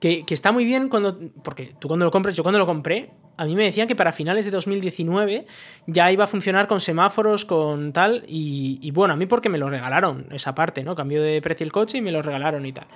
Que, 0.00 0.24
está 0.28 0.52
muy 0.52 0.64
bien 0.64 0.88
cuando. 0.88 1.18
Porque 1.42 1.74
tú 1.78 1.88
cuando 1.88 2.04
lo 2.04 2.12
compras, 2.12 2.36
yo 2.36 2.44
cuando 2.44 2.58
lo 2.58 2.66
compré, 2.66 3.10
a 3.36 3.44
mí 3.44 3.56
me 3.56 3.64
decían 3.64 3.88
que 3.88 3.96
para 3.96 4.12
finales 4.12 4.44
de 4.44 4.52
2019 4.52 5.46
ya 5.86 6.12
iba 6.12 6.24
a 6.24 6.26
funcionar 6.28 6.68
con 6.68 6.80
semáforos, 6.80 7.44
con 7.44 7.92
tal. 7.92 8.24
Y, 8.28 8.90
bueno, 8.92 9.14
a 9.14 9.16
mí 9.16 9.26
porque 9.26 9.48
me 9.48 9.58
lo 9.58 9.68
regalaron, 9.68 10.26
esa 10.30 10.54
parte, 10.54 10.84
¿no? 10.84 10.94
Cambió 10.94 11.20
de 11.20 11.42
precio 11.42 11.64
el 11.64 11.72
coche 11.72 11.98
y 11.98 12.00
me 12.00 12.12
lo 12.12 12.22
regalaron 12.22 12.64
y 12.64 12.72
tal. 12.72 12.86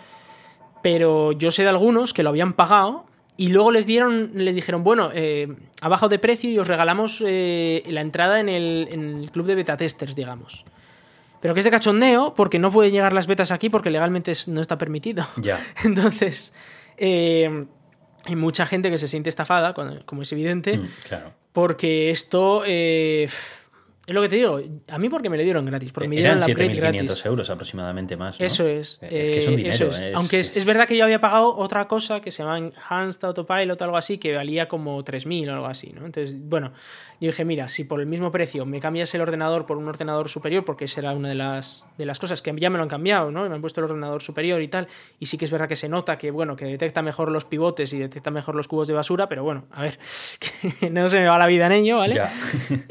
Pero 0.81 1.33
yo 1.33 1.51
sé 1.51 1.63
de 1.63 1.71
algunos 1.71 2.13
que 2.13 2.23
lo 2.23 2.29
habían 2.29 2.53
pagado 2.53 3.05
y 3.37 3.49
luego 3.49 3.73
les 3.73 3.87
dieron, 3.87 4.31
les 4.35 4.55
dijeron, 4.55 4.85
bueno, 4.85 5.11
eh, 5.13 5.49
ha 5.81 5.89
bajado 5.89 6.11
de 6.11 6.21
precio 6.21 6.51
y 6.51 6.59
os 6.59 6.69
regalamos 6.69 7.23
eh, 7.27 7.83
la 7.89 8.01
entrada 8.01 8.39
en 8.39 8.49
el, 8.49 8.89
en 8.93 9.19
el 9.19 9.31
club 9.33 9.47
de 9.47 9.57
beta 9.57 9.77
testers, 9.77 10.15
digamos. 10.15 10.65
Pero 11.41 11.55
que 11.55 11.61
es 11.61 11.65
de 11.65 11.73
cachondeo 11.73 12.35
porque 12.37 12.61
no 12.61 12.71
pueden 12.71 12.93
llegar 12.93 13.13
las 13.13 13.27
betas 13.27 13.51
aquí 13.51 13.69
porque 13.69 13.91
legalmente 13.91 14.33
no 14.47 14.61
está 14.61 14.79
permitido. 14.79 15.27
Ya. 15.37 15.61
Entonces, 15.85 16.55
eh, 17.05 17.67
hay 18.25 18.37
mucha 18.37 18.65
gente 18.65 18.91
que 18.91 18.99
se 18.99 19.09
siente 19.09 19.29
estafada, 19.29 19.75
como 20.07 20.23
es 20.23 20.33
evidente, 20.33 20.79
mm, 20.79 20.89
claro. 21.09 21.33
porque 21.51 22.11
esto, 22.11 22.63
eh, 22.65 23.29
Es 24.05 24.13
lo 24.15 24.21
que 24.21 24.29
te 24.29 24.35
digo, 24.35 24.61
a 24.89 24.99
mí 24.99 25.09
porque 25.09 25.31
me 25.31 25.37
lo 25.37 25.45
dieron 25.45 25.65
gratis, 25.65 25.93
porque 25.93 26.09
me 26.09 26.17
dieron 26.17 26.41
la 26.41 26.47
Play 26.47 26.71
7.500 26.71 26.77
gratis. 26.77 27.25
euros 27.27 27.51
aproximadamente 27.51 28.17
más. 28.17 28.41
¿no? 28.41 28.45
Eso 28.45 28.67
es. 28.67 28.99
Es 29.01 29.31
que 29.31 29.39
es 29.39 29.47
un 29.47 29.55
eh, 29.55 29.57
dinero. 29.59 29.91
es. 29.91 29.99
es- 30.01 30.15
Aunque 30.17 30.41
es, 30.41 30.57
es 30.57 30.65
verdad 30.65 30.89
que 30.89 30.97
yo 30.97 31.05
había 31.05 31.21
pagado 31.21 31.55
otra 31.57 31.87
cosa 31.87 32.21
que 32.21 32.33
se 32.33 32.43
llama 32.43 32.59
Enhanced 32.59 33.23
Autopilot 33.25 33.81
o 33.81 33.85
algo 33.85 33.97
así, 33.97 34.19
que 34.19 34.35
valía 34.35 34.67
como 34.67 35.05
3.000 35.05 35.49
o 35.51 35.53
algo 35.53 35.67
así, 35.67 35.93
¿no? 35.93 36.05
Entonces, 36.05 36.37
bueno, 36.37 36.73
yo 37.21 37.29
dije, 37.29 37.45
mira, 37.45 37.69
si 37.69 37.85
por 37.85 38.01
el 38.01 38.07
mismo 38.07 38.33
precio 38.33 38.67
me 38.67 38.81
cambias 38.81 39.15
el 39.15 39.21
ordenador 39.21 39.67
por 39.67 39.77
un 39.77 39.87
ordenador 39.87 40.29
superior, 40.29 40.65
porque 40.65 40.87
esa 40.87 40.99
era 41.01 41.13
una 41.13 41.29
de 41.29 41.37
las, 41.37 41.87
de 41.97 42.05
las 42.05 42.19
cosas 42.19 42.43
que 42.43 42.53
ya 42.57 42.71
me 42.71 42.79
lo 42.79 42.83
han 42.83 42.89
cambiado, 42.89 43.31
¿no? 43.31 43.49
Me 43.49 43.55
han 43.55 43.61
puesto 43.61 43.79
el 43.79 43.85
ordenador 43.85 44.21
superior 44.21 44.61
y 44.63 44.67
tal, 44.67 44.89
y 45.21 45.27
sí 45.27 45.39
que 45.39 45.45
es 45.45 45.51
verdad 45.53 45.69
que 45.69 45.77
se 45.77 45.89
nota 45.89 46.19
que, 46.19 46.33
bueno, 46.33 46.57
que 46.57 46.65
detecta 46.65 47.03
mejor 47.03 47.31
los 47.31 47.45
pivotes 47.45 47.93
y 47.93 48.01
detecta 48.01 48.33
mejor 48.33 48.57
los 48.57 48.67
cubos 48.67 48.89
de 48.89 48.95
basura, 48.95 49.29
pero 49.29 49.45
bueno, 49.45 49.67
a 49.71 49.83
ver, 49.83 49.97
que 50.81 50.91
no 50.91 51.09
se 51.09 51.19
me 51.19 51.27
va 51.29 51.39
la 51.39 51.47
vida 51.47 51.67
en 51.67 51.73
ello, 51.73 51.99
¿vale? 51.99 52.15
Ya. 52.17 52.33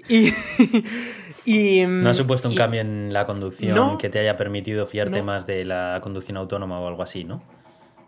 Y... 0.08 0.32
y, 1.46 1.84
¿No 1.86 2.10
ha 2.10 2.14
supuesto 2.14 2.48
un 2.48 2.54
y- 2.54 2.58
cambio 2.58 2.82
en 2.82 3.12
la 3.14 3.26
conducción 3.26 3.76
No. 3.76 3.98
que 3.98 4.10
te 4.10 4.20
haya 4.20 4.38
permitido 4.38 4.86
fiarte 4.88 5.20
No. 5.20 5.24
más 5.26 5.46
de 5.48 5.66
la 5.66 6.00
conducción 6.04 6.38
autónoma 6.38 6.80
o 6.80 6.88
algo 6.88 7.04
así, 7.04 7.24
no? 7.24 7.42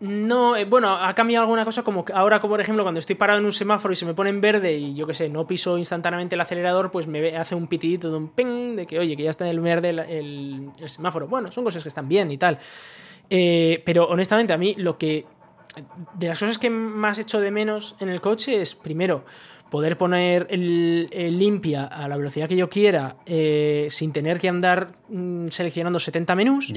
No, 0.00 0.56
eh, 0.56 0.64
bueno, 0.66 0.92
ha 0.92 1.14
cambiado 1.14 1.44
alguna 1.44 1.64
cosa 1.64 1.82
como 1.82 2.04
que 2.04 2.12
ahora, 2.12 2.40
como 2.40 2.52
por 2.54 2.60
ejemplo, 2.60 2.82
cuando 2.82 2.98
estoy 2.98 3.14
parado 3.16 3.38
en 3.38 3.44
un 3.46 3.52
semáforo 3.52 3.92
y 3.92 3.96
se 3.96 4.04
me 4.04 4.12
pone 4.12 4.28
en 4.30 4.40
verde 4.40 4.74
y 4.74 4.94
yo 4.94 5.06
qué 5.06 5.14
sé, 5.14 5.28
no 5.28 5.46
piso 5.46 5.78
instantáneamente 5.78 6.34
el 6.34 6.40
acelerador, 6.40 6.90
pues 6.90 7.06
me 7.06 7.36
hace 7.36 7.54
un 7.54 7.68
pitidito 7.68 8.10
de 8.10 8.16
un 8.16 8.28
ping 8.28 8.76
de 8.76 8.86
que, 8.86 8.98
oye, 8.98 9.16
que 9.16 9.22
ya 9.22 9.30
está 9.30 9.44
en 9.44 9.50
el 9.52 9.60
verde 9.60 9.90
el, 9.90 9.98
el- 10.00 10.70
el 10.80 10.90
semáforo. 10.90 11.26
Bueno, 11.28 11.50
son 11.52 11.64
cosas 11.64 11.82
que 11.82 11.88
están 11.88 12.08
bien 12.08 12.30
y 12.30 12.36
tal. 12.38 12.58
Eh, 13.30 13.82
pero 13.86 14.04
honestamente, 14.08 14.52
a 14.52 14.58
mí 14.58 14.74
lo 14.76 14.98
que. 14.98 15.24
De 16.18 16.28
las 16.28 16.38
cosas 16.38 16.58
que 16.58 16.70
más 16.70 17.18
echo 17.18 17.40
de 17.40 17.50
menos 17.50 17.96
en 17.98 18.08
el 18.08 18.20
coche 18.20 18.60
es, 18.60 18.74
primero, 18.74 19.24
poder 19.70 19.98
poner 19.98 20.46
el, 20.50 21.08
el 21.12 21.38
limpia 21.38 21.84
a 21.84 22.06
la 22.08 22.16
velocidad 22.16 22.48
que 22.48 22.56
yo 22.56 22.68
quiera 22.70 23.16
eh, 23.26 23.86
sin 23.90 24.12
tener 24.12 24.38
que 24.38 24.48
andar 24.48 24.92
mm, 25.08 25.48
seleccionando 25.48 25.98
70 25.98 26.34
menús. 26.34 26.72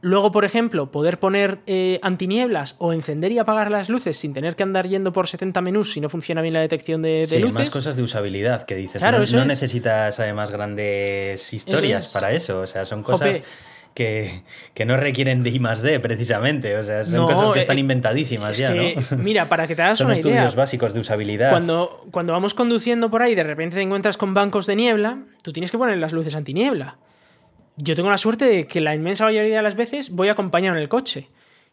Luego, 0.00 0.32
por 0.32 0.44
ejemplo, 0.44 0.90
poder 0.90 1.18
poner 1.20 1.60
eh, 1.66 2.00
antinieblas 2.02 2.74
o 2.78 2.92
encender 2.92 3.30
y 3.30 3.38
apagar 3.38 3.70
las 3.70 3.88
luces 3.88 4.16
sin 4.16 4.32
tener 4.32 4.56
que 4.56 4.62
andar 4.64 4.88
yendo 4.88 5.12
por 5.12 5.28
70 5.28 5.60
menús 5.60 5.92
si 5.92 6.00
no 6.00 6.08
funciona 6.08 6.40
bien 6.42 6.54
la 6.54 6.60
detección 6.60 7.02
de, 7.02 7.10
de 7.20 7.26
Sí, 7.26 7.38
luces. 7.38 7.54
más 7.54 7.70
cosas 7.70 7.94
de 7.94 8.02
usabilidad 8.02 8.62
que 8.62 8.74
dices. 8.74 9.00
Claro, 9.00 9.18
no 9.18 9.24
eso 9.24 9.36
no 9.36 9.42
es. 9.42 9.48
necesitas 9.48 10.18
además 10.18 10.50
grandes 10.50 11.52
historias 11.52 12.06
es. 12.06 12.12
para 12.12 12.32
eso. 12.32 12.60
O 12.62 12.66
sea, 12.66 12.84
son 12.84 13.02
cosas 13.02 13.36
Jope. 13.36 13.44
Que, 13.94 14.42
que 14.74 14.84
no 14.84 14.96
requieren 14.96 15.42
de 15.42 15.50
I 15.50 15.58
más 15.60 15.82
D 15.82 16.00
precisamente. 16.00 16.76
O 16.76 16.82
sea, 16.84 17.04
son 17.04 17.14
No, 17.14 17.26
cosas 17.26 17.50
que 17.50 17.58
eh, 17.58 17.62
están 17.62 17.78
inventadísimas 17.78 18.52
Es 18.52 18.58
ya, 18.58 18.72
que, 18.72 19.02
¿no? 19.10 19.16
mira, 19.18 19.48
para 19.48 19.66
que 19.66 19.74
te 19.76 19.82
hagas 19.82 19.98
Son 19.98 20.06
una 20.06 20.14
estudios 20.14 20.38
idea, 20.38 20.50
básicos 20.56 20.94
de 20.94 21.00
usabilidad. 21.00 21.50
cuando, 21.50 22.06
cuando 22.10 22.32
vamos 22.32 22.54
conduciendo 22.54 23.10
por 23.10 23.22
ahí 23.22 23.32
y 23.32 23.34
de 23.34 23.44
repente 23.44 23.76
te 23.76 23.82
encuentras 23.82 24.16
con 24.16 24.34
bancos 24.34 24.66
de 24.66 24.76
niebla, 24.76 25.18
tú 25.42 25.52
tienes 25.52 25.70
que 25.70 25.78
poner 25.78 25.98
las 25.98 26.12
luces 26.12 26.34
antiniebla. 26.34 26.96
Yo 27.76 27.96
tengo 27.96 28.10
la 28.10 28.18
suerte 28.18 28.44
de 28.44 28.66
que 28.66 28.80
la 28.80 28.94
inmensa 28.94 29.24
mayoría 29.24 29.56
de 29.56 29.62
las 29.62 29.76
veces 29.76 30.10
voy 30.10 30.28
acompañado 30.28 30.76
en 30.76 30.82
el 30.82 30.88
coche. 30.88 31.28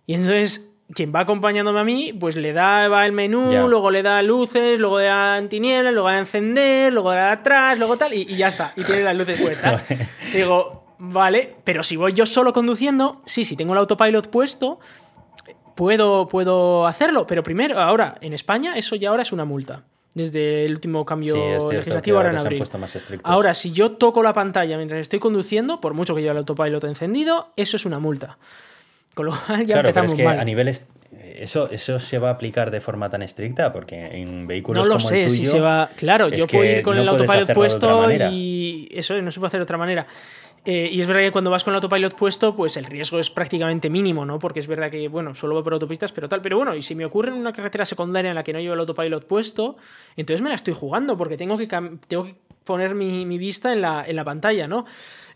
Y 0.07 0.13
entonces, 0.13 0.71
quien 0.93 1.13
va 1.13 1.19
acompañándome 1.19 1.79
a 1.81 1.83
mí, 1.83 2.13
pues 2.17 2.35
le 2.38 2.53
da 2.53 2.88
va 2.88 3.05
el 3.05 3.11
menú, 3.11 3.51
Ya. 3.51 3.63
luego 3.67 3.91
le 3.91 4.01
da 4.01 4.21
luces, 4.23 4.79
luego 4.79 4.99
le 4.99 5.05
da 5.05 5.35
antiniebla, 5.35 5.91
luego 5.91 6.07
le 6.07 6.13
da 6.15 6.19
encender, 6.21 6.93
luego 6.93 7.11
le 7.11 7.17
da 7.17 7.31
atrás, 7.33 7.77
luego 7.77 7.97
tal, 7.97 8.13
y, 8.13 8.21
y 8.21 8.38
ya 8.38 8.47
está. 8.47 8.73
Y 8.77 8.83
tiene 8.85 9.03
las 9.03 9.15
luces 9.15 9.39
puestas. 9.41 9.83
Digo, 10.33 10.78
vale, 11.00 11.56
pero 11.63 11.82
si 11.82 11.96
voy 11.96 12.13
yo 12.13 12.25
solo 12.25 12.53
conduciendo, 12.53 13.22
sí, 13.25 13.44
si 13.46 13.56
tengo 13.56 13.74
el 13.74 13.79
autopilot 13.79 14.29
puesto, 14.29 14.79
puedo, 15.75 16.27
puedo 16.27 16.86
hacerlo. 16.86 17.25
Pero 17.25 17.41
primero, 17.41 17.79
ahora, 17.79 18.15
en 18.22 18.34
España, 18.34 18.77
eso 18.77 18.96
ya 18.96 19.10
ahora 19.10 19.24
es 19.24 19.32
una 19.32 19.46
multa. 19.46 19.84
Desde 20.13 20.65
el 20.65 20.74
último 20.74 21.06
cambio 21.06 21.36
Sí, 21.36 21.41
cierto 21.41 21.72
legislativo 21.72 22.18
ahora 22.18 22.29
ahora 22.29 22.41
en 22.41 22.46
abril. 22.46 22.63
Ahora, 23.24 23.53
si 23.53 23.72
yo 23.72 23.91
toco 23.91 24.24
la 24.24 24.34
pantalla 24.34 24.75
mientras 24.75 25.00
estoy 25.00 25.20
conduciendo, 25.20 25.79
por 25.79 25.94
mucho 25.94 26.15
que 26.15 26.22
lleve 26.22 26.32
el 26.32 26.38
autopilot 26.38 26.84
encendido, 26.84 27.53
eso 27.56 27.77
es 27.77 27.86
una 27.86 28.00
multa. 28.00 28.38
Con 29.13 29.27
lo 29.27 29.32
cual 29.32 29.65
ya 29.65 29.75
claro, 29.75 29.82
pero 29.82 29.89
empezamos 29.89 30.12
es 30.12 30.18
que 30.18 30.24
mal. 30.24 30.39
a 30.39 30.44
niveles. 30.44 30.88
Eso, 31.12 31.70
¿Eso 31.72 32.00
se 32.00 32.20
va 32.20 32.29
a 32.29 32.34
aplicar 32.34 32.70
de 32.72 32.82
forma 32.82 33.10
tan 33.10 33.22
estricta? 33.22 33.72
Porque 33.72 34.10
en 34.12 34.46
vehículos 34.48 34.86
No 34.86 34.94
lo 34.94 34.98
como 34.98 35.10
sé 35.10 35.24
el 35.24 35.29
tuyo, 35.29 35.44
si 35.44 35.46
se 35.46 35.60
va. 35.60 35.89
Claro, 35.96 36.27
yo 36.27 36.48
puedo 36.48 36.65
ir 36.65 36.82
con 36.82 36.96
no 36.96 37.01
el 37.03 37.08
autopilot 37.08 37.53
puesto 37.53 38.12
y 38.12 38.89
eso 38.91 39.20
no 39.22 39.32
se 39.32 39.39
puede 39.39 39.48
hacer 39.48 39.60
de 39.60 39.63
otra 39.63 39.77
manera. 39.77 40.06
Eh, 40.66 40.89
y 40.92 41.00
es 41.01 41.08
verdad 41.08 41.22
que 41.22 41.32
cuando 41.32 41.50
vas 41.50 41.63
con 41.63 41.72
el 41.74 41.75
autopilot 41.75 42.16
puesto, 42.16 42.56
pues 42.56 42.78
el 42.78 42.86
riesgo 42.86 43.20
es 43.20 43.30
prácticamente 43.30 43.89
mínimo, 43.89 44.25
¿no? 44.25 44.39
Porque 44.39 44.60
es 44.60 44.68
verdad 44.68 44.92
que, 44.92 45.08
bueno, 45.08 45.34
solo 45.36 45.56
va 45.56 45.63
por 45.63 45.74
autopistas, 45.74 46.12
pero 46.12 46.28
tal. 46.28 46.42
Pero 46.42 46.58
bueno, 46.58 46.75
y 46.75 46.82
si 46.82 46.96
me 46.96 47.06
ocurre 47.06 47.30
en 47.30 47.38
una 47.38 47.54
carretera 47.54 47.86
secundaria 47.86 48.30
en 48.30 48.36
la 48.36 48.44
que 48.44 48.54
no 48.54 48.60
llevo 48.60 48.74
el 48.74 48.80
autopilot 48.82 49.25
puesto, 49.25 49.78
entonces 50.16 50.42
me 50.42 50.50
la 50.50 50.56
estoy 50.56 50.74
jugando 50.74 51.18
porque 51.18 51.38
tengo 51.38 51.58
que, 51.58 51.68
tengo 51.68 52.24
que 52.25 52.36
poner 52.63 52.94
mi, 52.94 53.25
mi 53.25 53.38
vista 53.38 53.74
en 53.74 53.82
la, 53.82 54.04
en 54.06 54.16
la 54.16 54.24
pantalla, 54.24 54.67
¿no? 54.67 54.86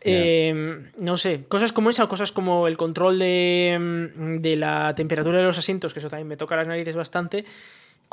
Eh, 0.06 0.84
no 0.98 1.16
sé, 1.16 1.46
cosas 1.48 1.72
como 1.72 1.90
esa, 1.90 2.08
cosas 2.08 2.34
como 2.34 2.68
el 2.68 2.76
control 2.76 3.20
de, 3.20 3.78
mm, 3.80 4.42
de 4.42 4.58
la 4.58 4.94
temperatura 4.96 5.38
de 5.38 5.46
los 5.46 5.58
asientos, 5.58 5.94
que 5.94 6.00
eso 6.00 6.10
también 6.10 6.28
me 6.28 6.36
toca 6.36 6.58
las 6.58 6.68
narices 6.68 6.96
bastante. 6.96 7.46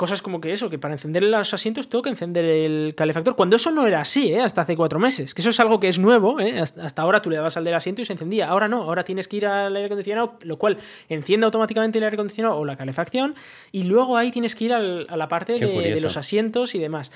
Cosas 0.01 0.23
como 0.23 0.41
que 0.41 0.51
eso, 0.51 0.67
que 0.67 0.79
para 0.79 0.95
encender 0.95 1.21
los 1.21 1.53
asientos 1.53 1.87
tengo 1.87 2.01
que 2.01 2.09
encender 2.09 2.43
el 2.43 2.95
calefactor. 2.97 3.35
Cuando 3.35 3.55
eso 3.55 3.69
no 3.69 3.85
era 3.85 4.01
así, 4.01 4.33
¿eh? 4.33 4.39
hasta 4.41 4.61
hace 4.61 4.75
cuatro 4.75 4.97
meses. 4.97 5.35
Que 5.35 5.41
eso 5.41 5.51
es 5.51 5.59
algo 5.59 5.79
que 5.79 5.87
es 5.89 5.99
nuevo. 5.99 6.39
¿eh? 6.39 6.59
Hasta, 6.59 7.01
ahora 7.03 7.21
tú 7.21 7.29
le 7.29 7.35
dabas 7.35 7.55
al 7.55 7.63
del 7.65 7.75
asiento 7.75 8.01
y 8.01 8.05
se 8.05 8.13
encendía. 8.13 8.47
Ahora 8.49 8.67
no, 8.67 8.81
ahora 8.81 9.03
tienes 9.03 9.27
que 9.27 9.37
ir 9.37 9.45
al 9.45 9.75
aire 9.75 9.85
acondicionado, 9.85 10.39
lo 10.41 10.57
cual 10.57 10.79
enciende 11.07 11.45
automáticamente 11.45 11.99
el 11.99 12.03
aire 12.05 12.15
acondicionado 12.15 12.57
o 12.57 12.65
la 12.65 12.77
calefacción. 12.77 13.35
Y 13.71 13.83
luego 13.83 14.17
ahí 14.17 14.31
tienes 14.31 14.55
que 14.55 14.65
ir 14.65 14.73
al- 14.73 15.05
a 15.07 15.15
la 15.17 15.27
parte 15.27 15.53
de, 15.59 15.67
de 15.93 16.01
los 16.01 16.17
asientos 16.17 16.73
y 16.73 16.79
demás. 16.79 17.11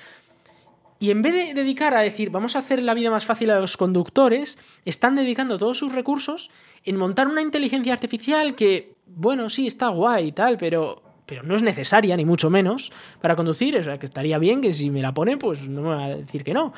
Y 0.99 1.09
en 1.09 1.23
vez 1.23 1.33
de 1.33 1.53
dedicar 1.55 1.95
a 1.95 2.01
decir, 2.01 2.29
vamos 2.29 2.55
a 2.55 2.59
hacer 2.59 2.83
la 2.83 2.93
vida 2.93 3.09
más 3.09 3.25
fácil 3.25 3.49
a 3.49 3.59
los 3.59 3.77
conductores, 3.77 4.59
están 4.85 5.15
dedicando 5.15 5.57
todos 5.57 5.79
sus 5.79 5.91
recursos 5.91 6.51
en 6.83 6.97
montar 6.97 7.27
una 7.27 7.41
inteligencia 7.41 7.93
artificial 7.93 8.53
que, 8.53 8.93
bueno, 9.07 9.49
sí, 9.49 9.65
está 9.65 9.87
guay 9.87 10.27
y 10.27 10.31
tal, 10.31 10.57
pero, 10.57 11.01
pero 11.25 11.43
no 11.43 11.55
es 11.55 11.61
necesaria, 11.63 12.15
ni 12.17 12.25
mucho 12.25 12.49
menos, 12.49 12.91
para 13.21 13.35
conducir. 13.35 13.75
O 13.77 13.83
sea, 13.83 13.97
que 13.97 14.05
estaría 14.05 14.37
bien 14.37 14.61
que 14.61 14.71
si 14.71 14.89
me 14.89 15.01
la 15.01 15.13
pone, 15.13 15.37
pues 15.37 15.67
no 15.67 15.81
me 15.81 15.87
va 15.89 16.05
a 16.05 16.15
decir 16.15 16.43
que 16.43 16.53
no. 16.53 16.73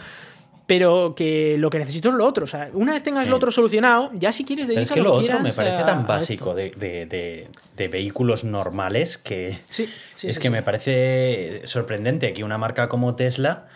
Pero 0.65 1.15
que 1.15 1.55
lo 1.57 1.69
que 1.69 1.79
necesito 1.79 2.09
es 2.09 2.15
lo 2.15 2.25
otro. 2.25 2.43
O 2.43 2.47
sea, 2.47 2.69
una 2.73 2.91
vez 2.93 3.01
tengas 3.01 3.23
Sí. 3.23 3.29
lo 3.29 3.37
otro 3.37 3.51
solucionado, 3.53 4.11
ya 4.13 4.33
si 4.33 4.43
quieres 4.43 4.67
dedicar 4.67 4.83
es 4.83 4.91
que 4.91 4.99
lo 4.99 5.05
lo 5.09 5.13
otro 5.13 5.39
me 5.39 5.53
parece 5.53 5.77
a- 5.77 5.85
tan 5.85 6.05
básico 6.05 6.53
de, 6.53 6.71
de- 6.71 7.05
de- 7.05 7.47
de 7.77 7.87
vehículos 7.87 8.43
normales 8.43 9.17
que 9.17 9.57
Sí, 9.69 9.87
sí, 10.13 10.27
es 10.27 10.39
que 10.39 10.49
me 10.49 10.63
parece 10.63 11.61
sorprendente 11.65 12.33
que 12.33 12.43
una 12.43 12.57
marca 12.57 12.89
como 12.89 13.15
Tesla 13.15 13.67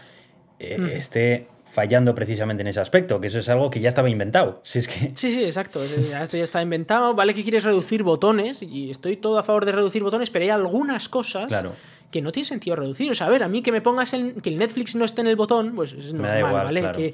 eh, 0.59 0.77
Mm. 0.77 0.85
esté 0.87 1.47
fallando 1.73 2.13
precisamente 2.13 2.61
en 2.61 2.67
ese 2.67 2.79
aspecto, 2.81 3.21
que 3.21 3.27
eso 3.27 3.39
es 3.39 3.47
algo 3.49 3.69
que 3.69 3.79
ya 3.79 3.89
estaba 3.89 4.09
inventado. 4.09 4.59
Si 4.63 4.79
es 4.79 4.87
que 4.87 5.09
Sí, 5.15 5.31
sí, 5.31 5.43
exacto. 5.43 5.81
Esto 5.83 6.37
ya 6.37 6.43
está 6.43 6.61
inventado. 6.61 7.13
Vale 7.15 7.33
que 7.33 7.43
quieres 7.43 7.63
reducir 7.63 8.03
botones 8.03 8.61
y 8.61 8.89
estoy 8.91 9.17
todo 9.17 9.37
a 9.39 9.43
favor 9.43 9.65
de 9.65 9.71
reducir 9.71 10.03
botones, 10.03 10.29
pero 10.29 10.43
hay 10.43 10.49
algunas 10.51 11.07
cosas 11.09 11.47
Claro. 11.47 11.73
que 12.11 12.21
no 12.21 12.31
tiene 12.31 12.45
sentido 12.47 12.75
reducir. 12.75 13.11
O 13.11 13.15
sea, 13.15 13.27
a 13.27 13.29
ver, 13.29 13.43
a 13.43 13.47
mí 13.47 13.61
que 13.61 13.71
me 13.71 13.81
pongas 13.81 14.13
el, 14.13 14.41
que 14.41 14.49
el 14.49 14.57
Netflix 14.57 14.95
no 14.95 15.05
esté 15.05 15.21
en 15.21 15.27
el 15.27 15.35
botón, 15.35 15.73
pues 15.75 15.93
es 15.93 16.13
normal, 16.13 16.39
igual, 16.39 16.53
¿vale? 16.65 16.79
claro. 16.81 16.97
Que, 16.97 17.13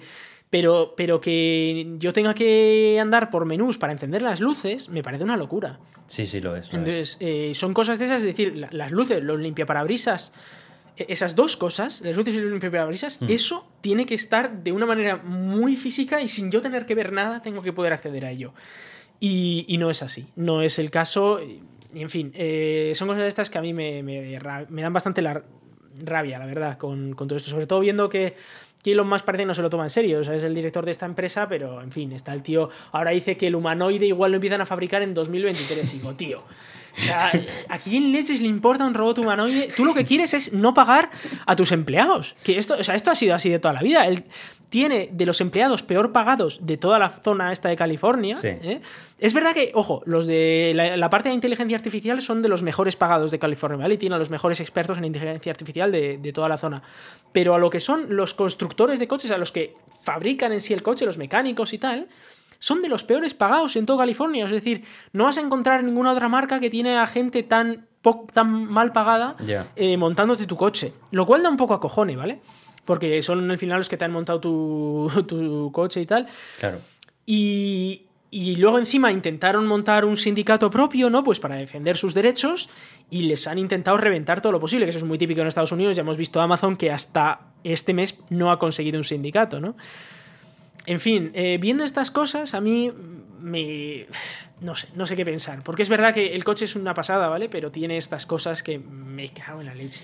pero, 0.49 0.93
pero 0.95 1.19
que 1.19 1.95
yo 1.99 2.13
tenga 2.13 2.33
que 2.33 2.97
andar 3.01 3.29
por 3.29 3.45
menús 3.45 3.77
para 3.77 3.91
encender 3.91 4.21
las 4.21 4.39
luces, 4.39 4.87
me 4.89 5.03
parece 5.03 5.23
una 5.25 5.35
locura. 5.37 5.77
sí, 6.07 6.25
sí 6.25 6.39
lo 6.39 6.55
es. 6.55 6.67
lo 6.67 6.71
es. 6.71 6.77
Entonces, 6.77 7.17
eh, 7.19 7.51
son 7.53 7.73
cosas 7.73 7.99
de 7.99 8.05
esas, 8.05 8.21
es 8.21 8.27
decir, 8.27 8.55
la- 8.55 8.69
las 8.71 8.91
luces, 8.91 9.21
los 9.21 9.37
limpiaparabrisas, 9.39 10.31
esas 11.07 11.35
dos 11.35 11.57
cosas, 11.57 12.01
las 12.01 12.15
luces 12.15 12.35
y 12.35 12.39
los 12.39 12.51
limpiaparabrisas, 12.51 13.19
Hmm. 13.21 13.25
eso 13.29 13.67
tiene 13.81 14.05
que 14.05 14.15
estar 14.15 14.63
de 14.63 14.71
una 14.71 14.85
manera 14.85 15.17
muy 15.17 15.75
física 15.75 16.21
y 16.21 16.27
sin 16.27 16.51
yo 16.51 16.61
tener 16.61 16.85
que 16.85 16.95
ver 16.95 17.11
nada, 17.13 17.41
tengo 17.41 17.61
que 17.61 17.73
poder 17.73 17.93
acceder 17.93 18.25
a 18.25 18.31
ello. 18.31 18.53
Y, 19.19 19.65
y 19.67 19.77
no 19.77 19.89
es 19.89 20.03
así, 20.03 20.27
no 20.35 20.61
es 20.61 20.77
el 20.79 20.91
caso. 20.91 21.39
Y, 21.41 21.61
en 22.01 22.09
fin, 22.09 22.31
eh, 22.35 22.91
son 22.95 23.07
cosas 23.07 23.23
de 23.23 23.29
estas 23.29 23.49
que 23.49 23.57
a 23.57 23.61
mí 23.61 23.73
me, 23.73 24.03
me 24.03 24.37
ra- 24.39 24.65
me 24.69 24.81
dan 24.81 24.93
bastante 24.93 25.21
la 25.21 25.43
rabia, 26.03 26.37
la 26.37 26.45
verdad, 26.45 26.77
con, 26.77 27.13
con 27.15 27.27
todo 27.27 27.37
esto. 27.37 27.49
Sobre 27.49 27.65
todo 27.65 27.79
viendo 27.79 28.09
que, 28.09 28.35
que 28.83 28.91
Elon 28.91 29.07
Musk 29.09 29.25
parece 29.25 29.41
que 29.43 29.47
no 29.47 29.55
se 29.55 29.63
lo 29.63 29.69
toma 29.71 29.83
en 29.85 29.89
serio. 29.89 30.19
O 30.19 30.23
sea, 30.23 30.35
es 30.35 30.43
el 30.43 30.53
director 30.53 30.85
de 30.85 30.91
esta 30.91 31.07
empresa, 31.07 31.47
pero 31.49 31.81
en 31.81 31.91
fin, 31.91 32.11
está 32.11 32.33
el 32.33 32.43
tío. 32.43 32.69
Ahora 32.91 33.09
dice 33.11 33.37
que 33.37 33.47
el 33.47 33.55
humanoide 33.55 34.05
igual 34.05 34.31
lo 34.31 34.35
empiezan 34.37 34.61
a 34.61 34.65
fabricar 34.67 35.01
en 35.01 35.13
2023. 35.15 35.91
Y 35.93 35.97
digo, 35.97 36.13
tío. 36.13 36.43
O 36.97 36.99
sea, 36.99 37.31
¿a 37.69 37.77
quién 37.77 38.11
leches 38.11 38.41
le 38.41 38.47
importa 38.47 38.85
un 38.85 38.93
robot 38.93 39.19
humanoide? 39.19 39.69
Tú 39.75 39.85
lo 39.85 39.93
que 39.93 40.03
quieres 40.03 40.33
es 40.33 40.51
no 40.51 40.73
pagar 40.73 41.11
a 41.45 41.55
tus 41.55 41.71
empleados. 41.71 42.35
Que 42.43 42.57
esto, 42.57 42.75
o 42.79 42.83
sea, 42.83 42.95
esto 42.95 43.11
ha 43.11 43.15
sido 43.15 43.35
así 43.35 43.49
de 43.49 43.59
toda 43.59 43.73
la 43.73 43.81
vida. 43.81 44.07
Él 44.07 44.23
tiene 44.69 45.09
de 45.11 45.25
los 45.25 45.39
empleados 45.39 45.83
peor 45.83 46.11
pagados 46.11 46.65
de 46.65 46.75
toda 46.77 46.99
la 46.99 47.09
zona 47.09 47.51
esta 47.51 47.69
de 47.69 47.75
California. 47.75 48.35
Sí. 48.35 48.47
¿eh? 48.47 48.81
Es 49.19 49.33
verdad 49.33 49.53
que, 49.53 49.71
ojo, 49.75 50.01
los 50.05 50.27
de 50.27 50.73
la, 50.75 50.97
la 50.97 51.09
parte 51.09 51.29
de 51.29 51.35
inteligencia 51.35 51.77
artificial 51.77 52.21
son 52.21 52.41
de 52.41 52.49
los 52.49 52.63
mejores 52.63 52.95
pagados 52.95 53.31
de 53.31 53.39
California, 53.39 53.77
¿vale? 53.77 53.93
Y 53.93 53.97
tienen 53.97 54.15
a 54.15 54.19
los 54.19 54.29
mejores 54.29 54.59
expertos 54.59 54.97
en 54.97 55.05
inteligencia 55.05 55.51
artificial 55.51 55.91
de, 55.91 56.17
de 56.17 56.33
toda 56.33 56.49
la 56.49 56.57
zona. 56.57 56.81
Pero 57.31 57.55
a 57.55 57.59
lo 57.59 57.69
que 57.69 57.79
son 57.79 58.15
los 58.15 58.33
constructores 58.33 58.99
de 58.99 59.07
coches, 59.07 59.31
a 59.31 59.37
los 59.37 59.51
que 59.51 59.75
fabrican 60.01 60.51
en 60.51 60.61
sí 60.61 60.73
el 60.73 60.81
coche, 60.81 61.05
los 61.05 61.17
mecánicos 61.17 61.73
y 61.73 61.77
tal, 61.77 62.07
son 62.59 62.81
de 62.81 62.89
los 62.89 63.03
peores 63.03 63.33
pagados 63.33 63.75
en 63.75 63.85
toda 63.85 63.99
California. 63.99 64.45
Es 64.45 64.51
decir, 64.51 64.83
no 65.13 65.25
vas 65.25 65.37
a 65.37 65.41
encontrar 65.41 65.83
ninguna 65.83 66.11
otra 66.11 66.29
marca 66.29 66.59
que 66.59 66.69
tiene 66.69 66.97
a 66.97 67.07
gente 67.07 67.43
tan, 67.43 67.87
tan 68.33 68.65
mal 68.65 68.91
pagada 68.91 69.35
eh, 69.75 69.97
montándote 69.97 70.45
tu 70.45 70.55
coche. 70.55 70.93
Lo 71.11 71.25
cual 71.25 71.43
da 71.43 71.49
un 71.49 71.57
poco 71.57 71.73
a 71.73 71.79
cojone, 71.79 72.15
¿vale? 72.15 72.41
porque 72.87 73.21
son 73.21 73.51
al 73.51 73.57
final 73.59 73.79
los 73.79 73.89
que 73.89 73.97
te 73.97 74.05
han 74.05 74.11
montado 74.11 74.39
tu, 74.39 75.11
tu 75.27 75.71
coche 75.71 76.01
y 76.01 76.05
tal. 76.07 76.25
Claro. 76.57 76.79
Y, 77.25 78.07
y 78.31 78.55
luego 78.55 78.79
encima 78.79 79.11
intentaron 79.11 79.67
montar 79.67 80.05
un 80.05 80.15
sindicato 80.15 80.71
propio, 80.71 81.09
¿no? 81.09 81.23
Pues 81.23 81.39
para 81.39 81.55
defender 81.55 81.97
sus 81.97 82.13
derechos 82.13 82.69
y 83.11 83.23
les 83.23 83.45
han 83.45 83.59
intentado 83.59 83.97
reventar 83.97 84.41
todo 84.41 84.53
lo 84.53 84.59
posible, 84.59 84.85
que 84.85 84.91
eso 84.91 84.99
es 84.99 85.03
muy 85.03 85.17
típico 85.17 85.41
en 85.41 85.47
Estados 85.47 85.73
Unidos. 85.73 85.97
Ya 85.97 86.01
hemos 86.01 86.17
visto 86.17 86.39
a 86.39 86.43
Amazon 86.43 86.77
que 86.77 86.89
hasta 86.89 87.41
este 87.63 87.93
mes 87.93 88.17
no 88.29 88.51
ha 88.51 88.57
conseguido 88.57 88.97
un 88.97 89.03
sindicato, 89.03 89.59
¿no? 89.59 89.75
En 90.87 90.99
fin, 91.01 91.31
eh, 91.33 91.57
viendo 91.59 91.83
estas 91.83 92.09
cosas, 92.11 92.53
a 92.53 92.61
mí 92.61 92.91
me. 93.39 94.07
No 94.61 94.73
sé, 94.73 94.87
no 94.95 95.05
sé 95.05 95.15
qué 95.15 95.25
pensar. 95.25 95.61
Porque 95.63 95.83
es 95.83 95.89
verdad 95.89 96.13
que 96.13 96.33
el 96.33 96.43
coche 96.43 96.65
es 96.65 96.75
una 96.75 96.93
pasada, 96.93 97.27
¿vale? 97.27 97.49
Pero 97.49 97.71
tiene 97.71 97.97
estas 97.97 98.25
cosas 98.25 98.63
que 98.63 98.79
me 98.79 99.29
cago 99.29 99.59
en 99.59 99.67
la 99.67 99.75
leche. 99.75 100.03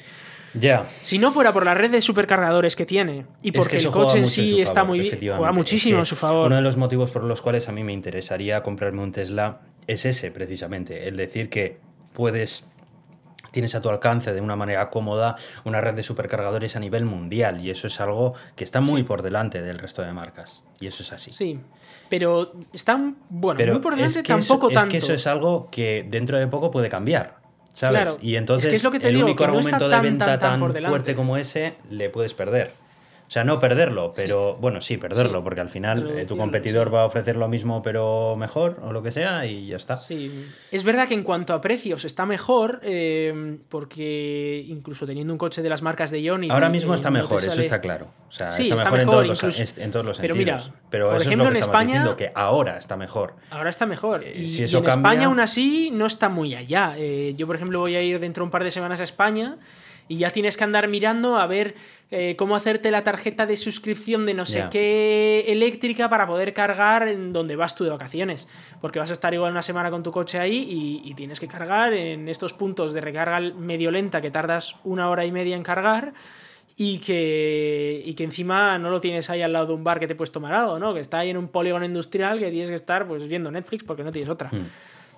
Ya. 0.54 0.86
Si 1.02 1.18
no 1.18 1.32
fuera 1.32 1.52
por 1.52 1.66
la 1.66 1.74
red 1.74 1.90
de 1.90 2.02
supercargadores 2.02 2.76
que 2.76 2.86
tiene 2.86 3.26
y 3.42 3.50
Es 3.50 3.56
porque 3.56 3.78
que 3.78 3.84
el 3.84 3.90
coche 3.90 4.20
en 4.20 4.28
sí 4.28 4.62
está 4.62 4.82
favor, 4.82 4.90
muy 4.90 5.00
bien, 5.00 5.18
juega 5.20 5.52
muchísimo 5.52 6.02
a 6.02 6.06
su 6.06 6.16
favor. 6.16 6.48
Uno 6.48 6.58
de 6.58 6.62
los 6.62 6.78
motivos 6.78 7.10
por 7.10 7.24
los 7.24 7.42
cuales 7.42 7.70
a 7.70 7.72
mí 7.72 7.84
me 7.84 7.94
interesaría 7.94 8.62
comprarme 8.62 9.02
un 9.02 9.12
Tesla 9.12 9.62
es 9.88 10.06
ese, 10.06 10.32
precisamente. 10.32 11.08
El 11.08 11.16
decir 11.16 11.50
que 11.50 11.80
puedes. 12.14 12.68
Tienes 13.54 13.76
a 13.76 13.82
tu 13.82 13.90
alcance 13.90 14.34
de 14.34 14.42
una 14.42 14.56
manera 14.56 14.90
cómoda 14.90 15.36
una 15.64 15.80
red 15.80 15.94
de 15.94 16.02
supercargadores 16.02 16.76
a 16.76 16.80
nivel 16.80 17.06
mundial 17.06 17.62
y 17.62 17.70
eso 17.70 17.86
es 17.86 18.02
algo 18.02 18.34
que 18.56 18.64
está 18.64 18.82
muy 18.82 19.04
por 19.04 19.22
delante 19.22 19.62
del 19.62 19.78
resto 19.78 20.02
de 20.02 20.12
marcas. 20.12 20.64
Y 20.80 20.88
eso 20.88 21.04
es 21.04 21.14
así. 21.14 21.32
Sí. 21.32 21.60
Pero 22.10 22.54
está 22.74 22.96
un- 22.96 23.16
bueno, 23.30 23.60
Pero 23.60 23.74
muy 23.74 23.82
por 23.84 23.96
delante 23.96 24.20
es 24.20 24.24
que 24.26 24.34
tampoco 24.34 24.70
eso, 24.72 24.74
tanto. 24.80 24.88
Es 24.88 24.92
que 24.92 24.98
eso 25.06 25.14
es 25.14 25.28
algo 25.28 25.70
que 25.70 26.04
dentro 26.10 26.40
de 26.40 26.48
poco 26.48 26.72
puede 26.72 26.90
cambiar. 26.90 27.38
¿Sabes? 27.76 28.02
Claro. 28.02 28.18
Y 28.22 28.36
entonces 28.38 28.66
Es 28.66 28.72
que 28.72 28.76
es 28.78 28.84
lo 28.84 28.92
que 28.92 29.00
te 29.00 29.08
el 29.10 29.16
digo, 29.16 29.26
único 29.28 29.44
que 29.44 29.48
no 29.52 29.58
argumento 29.58 29.86
de 29.86 29.92
tan, 29.92 30.04
venta 30.04 30.38
tan, 30.38 30.60
fuerte 30.60 31.16
como 31.16 31.38
ese 31.38 31.76
le 31.92 32.10
puedes 32.10 32.34
perder. 32.34 32.74
O 33.34 33.36
sea, 33.36 33.44
no 33.44 33.58
perderlo, 33.58 34.14
pero 34.16 34.56
bueno, 34.58 34.80
sí, 34.80 34.98
perderlo, 34.98 35.40
Sí. 35.40 35.44
porque 35.44 35.60
al 35.60 35.70
final 35.70 36.08
eh, 36.20 36.26
tu 36.28 36.38
competidor 36.38 36.90
sí. 36.90 36.94
va 36.94 37.02
a 37.02 37.06
ofrecer 37.06 37.36
lo 37.36 37.48
mismo 37.48 37.82
pero 37.82 38.34
mejor 38.38 38.80
o 38.84 38.92
lo 38.94 39.02
que 39.02 39.10
sea 39.10 39.48
y 39.48 39.66
ya 39.66 39.78
está. 39.78 39.98
Sí. 39.98 40.46
Es 40.72 40.84
verdad 40.84 41.08
que 41.08 41.16
en 41.16 41.24
cuanto 41.24 41.56
a 41.56 41.60
precios 41.60 42.06
está 42.06 42.28
mejor, 42.28 42.80
eh, 42.84 43.58
porque 43.70 44.64
incluso 44.68 45.08
teniendo 45.08 45.34
un 45.34 45.40
coche 45.40 45.64
de 45.64 45.70
las 45.70 45.82
marcas 45.82 46.12
de 46.12 46.22
Ionity... 46.22 46.54
Ahora 46.54 46.70
mismo 46.70 46.94
eh, 46.94 46.96
está 46.96 47.10
no 47.10 47.18
mejor, 47.20 47.40
eso 47.44 47.60
está 47.60 47.82
claro. 47.82 48.06
O 48.30 48.32
sea, 48.32 48.52
Sí, 48.52 48.64
está, 48.64 48.76
está 48.76 48.86
mejor, 48.86 49.00
en, 49.00 49.06
todos 49.10 49.28
los, 49.28 49.38
incluso- 49.40 49.64
es- 49.64 49.78
en 49.80 49.90
todos 49.92 50.06
los 50.06 50.20
Pero 50.20 50.36
sentidos. 50.36 50.66
mira, 50.68 50.82
pero 50.92 51.08
por 51.08 51.16
eso 51.16 51.26
ejemplo, 51.28 51.46
es 51.46 51.50
lo 51.50 51.54
que 51.54 51.58
en 51.58 51.64
España- 51.64 51.94
diciendo, 51.94 52.16
que 52.18 52.32
ahora 52.36 52.78
está 52.78 52.98
mejor. 52.98 53.34
Ahora 53.50 53.72
está 53.72 53.88
mejor. 53.88 54.24
Eh, 54.24 54.34
Y, 54.44 54.48
si 54.48 54.62
y 54.62 54.66
en 54.66 54.72
cambia- 54.72 54.90
España 54.90 55.26
aún 55.26 55.40
así 55.40 55.90
no 55.92 56.06
está 56.06 56.30
muy 56.30 56.54
allá. 56.54 56.96
Yo, 57.36 57.48
por 57.48 57.56
ejemplo, 57.56 57.80
voy 57.80 57.96
a 57.96 58.02
ir 58.04 58.20
dentro 58.20 58.42
de 58.44 58.46
un 58.46 58.52
par 58.52 58.64
de 58.64 58.70
semanas 58.70 59.00
a 59.00 59.04
España 59.04 59.58
y 60.08 60.18
ya 60.18 60.30
tienes 60.30 60.58
que 60.58 60.64
andar 60.64 60.88
mirando 60.88 61.38
a 61.38 61.48
ver 61.48 61.76
eh, 62.12 62.36
cómo 62.38 62.56
hacerte 62.56 62.92
la 62.92 63.04
tarjeta 63.04 63.46
de 63.46 63.58
suscripción 63.58 64.26
de 64.26 64.34
no 64.34 64.46
sé 64.46 64.66
qué 64.70 65.46
eléctrica 65.48 66.10
para 66.10 66.28
poder 66.28 66.54
cargar 66.54 67.08
en 67.08 67.34
donde 67.34 67.56
vas 67.56 67.76
tú 67.76 67.84
de 67.84 67.90
vacaciones. 67.90 68.48
Porque 68.82 69.00
vas 69.00 69.10
a 69.10 69.14
estar 69.14 69.34
igual 69.34 69.52
una 69.52 69.62
semana 69.62 69.90
con 69.90 70.04
tu 70.04 70.12
coche 70.12 70.38
ahí 70.40 70.68
y, 70.70 71.10
y 71.10 71.14
tienes 71.16 71.40
que 71.40 71.48
cargar 71.48 71.94
en 71.94 72.30
estos 72.30 72.54
puntos 72.54 72.94
de 72.94 73.02
recarga 73.02 73.40
medio 73.40 73.90
lenta 73.90 74.22
que 74.22 74.30
tardas 74.30 74.76
una 74.84 75.10
hora 75.10 75.26
y 75.26 75.32
media 75.32 75.56
en 75.56 75.64
cargar. 75.64 76.14
Y 76.76 76.98
que, 77.00 78.02
y 78.04 78.16
que 78.16 78.24
encima 78.24 78.80
no 78.80 78.90
lo 78.90 79.00
tienes 79.00 79.30
ahí 79.30 79.44
al 79.44 79.54
lado 79.54 79.68
de 79.68 79.74
un 79.74 79.84
bar 79.84 80.00
que 80.00 80.08
te 80.08 80.16
puedes 80.16 80.32
tomar 80.32 80.56
algo, 80.56 80.80
¿no? 80.80 80.94
Que 80.96 81.02
está 81.02 81.20
ahí 81.20 81.30
en 81.30 81.38
un 81.38 81.48
polígono 81.48 81.86
industrial 81.86 82.40
que 82.40 82.50
tienes 82.50 82.70
que 82.70 82.76
estar 82.76 83.08
pues 83.08 83.28
viendo 83.28 83.52
Netflix 83.52 83.84
porque 83.84 84.04
no 84.04 84.12
tienes 84.12 84.28
otra. 84.28 84.50
Hmm. 84.52 84.66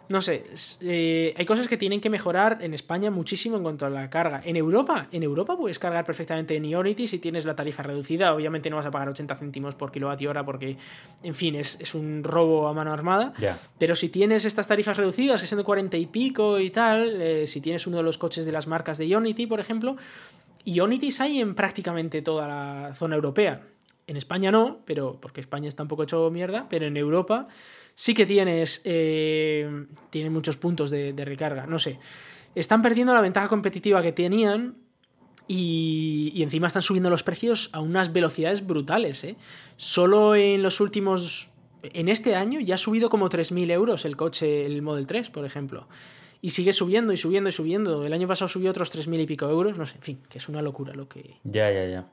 No 0.09 0.21
sé, 0.21 0.45
eh, 0.81 1.33
hay 1.35 1.45
cosas 1.45 1.67
que 1.67 1.77
tienen 1.77 1.99
que 1.99 2.09
mejorar 2.09 2.59
en 2.61 2.73
España 2.73 3.09
muchísimo 3.09 3.57
en 3.57 3.63
cuanto 3.63 3.85
a 3.85 3.89
la 3.89 4.09
carga. 4.09 4.41
En 4.43 4.55
Europa, 4.55 5.07
en 5.11 5.23
Europa 5.23 5.57
puedes 5.57 5.79
cargar 5.79 6.05
perfectamente 6.05 6.55
en 6.55 6.65
Ionity 6.65 7.07
si 7.07 7.19
tienes 7.19 7.45
la 7.45 7.55
tarifa 7.55 7.81
reducida. 7.81 8.33
Obviamente 8.33 8.69
no 8.69 8.75
vas 8.75 8.85
a 8.85 8.91
pagar 8.91 9.09
80 9.09 9.35
céntimos 9.35 9.75
por 9.75 9.91
kilovatio 9.91 10.29
hora 10.29 10.45
porque, 10.45 10.77
en 11.23 11.33
fin, 11.33 11.55
es, 11.55 11.79
es 11.81 11.95
un 11.95 12.23
robo 12.23 12.67
a 12.67 12.73
mano 12.73 12.93
armada. 12.93 13.33
Pero 13.79 13.95
si 13.95 14.09
tienes 14.09 14.45
estas 14.45 14.67
tarifas 14.67 14.97
reducidas, 14.97 15.41
que 15.41 15.47
son 15.47 15.57
de 15.57 15.63
40 15.63 15.97
y 15.97 16.05
pico 16.05 16.59
y 16.59 16.69
tal, 16.69 17.21
eh, 17.21 17.47
si 17.47 17.61
tienes 17.61 17.87
uno 17.87 17.97
de 17.97 18.03
los 18.03 18.17
coches 18.17 18.45
de 18.45 18.51
las 18.51 18.67
marcas 18.67 18.97
de 18.97 19.07
Ionity, 19.07 19.47
por 19.47 19.59
ejemplo, 19.59 19.95
Ionities 20.65 21.21
hay 21.21 21.39
en 21.39 21.55
prácticamente 21.55 22.21
toda 22.21 22.47
la 22.47 22.93
zona 22.93 23.15
europea. 23.15 23.61
En 24.07 24.17
España 24.17 24.51
no, 24.51 24.81
pero 24.85 25.19
porque 25.19 25.41
España 25.41 25.67
está 25.67 25.83
un 25.83 25.89
poco 25.89 26.03
hecho 26.03 26.29
mierda, 26.29 26.67
pero 26.69 26.85
en 26.85 26.95
Europa 26.95 27.47
sí 27.95 28.13
que 28.13 28.25
tienes 28.25 28.81
eh, 28.83 29.87
tiene 30.09 30.29
muchos 30.29 30.57
puntos 30.57 30.91
de, 30.91 31.13
recarga. 31.17 31.65
No 31.65 31.79
sé. 31.79 31.97
Están 32.53 32.81
perdiendo 32.81 33.13
la 33.13 33.21
ventaja 33.21 33.47
competitiva 33.47 34.01
que 34.03 34.11
tenían 34.11 34.75
y, 35.47 36.31
y 36.35 36.43
encima 36.43 36.67
están 36.67 36.81
subiendo 36.81 37.09
los 37.09 37.23
precios 37.23 37.69
a 37.73 37.79
unas 37.79 38.13
velocidades 38.13 38.65
brutales. 38.65 39.23
¿eh? 39.23 39.35
Solo 39.77 40.35
en 40.35 40.61
los 40.61 40.79
últimos. 40.79 41.49
En 41.81 42.09
este 42.09 42.35
año 42.35 42.59
ya 42.59 42.75
ha 42.75 42.79
subido 42.79 43.09
como 43.09 43.29
3.000 43.29 43.71
euros 43.71 44.05
el 44.05 44.17
coche, 44.17 44.65
el 44.65 44.81
Model 44.81 45.05
3, 45.05 45.29
por 45.29 45.45
ejemplo. 45.45 45.87
Y 46.45 46.49
sigue 46.51 46.73
subiendo 46.73 47.11
y 47.11 47.17
subiendo 47.17 47.49
y 47.49 47.51
subiendo. 47.51 48.05
El 48.05 48.13
año 48.13 48.27
pasado 48.27 48.47
subió 48.47 48.69
otros 48.69 48.93
3.000 48.95 49.19
y 49.21 49.25
pico 49.25 49.49
euros. 49.49 49.79
No 49.79 49.85
sé, 49.87 49.95
en 49.95 50.01
fin, 50.03 50.19
que 50.29 50.37
es 50.37 50.47
una 50.47 50.61
locura 50.61 50.93
lo 50.93 51.07
que, 51.07 51.37
Ya, 51.43 51.71
ya, 51.71 51.85
ya. 51.87 52.05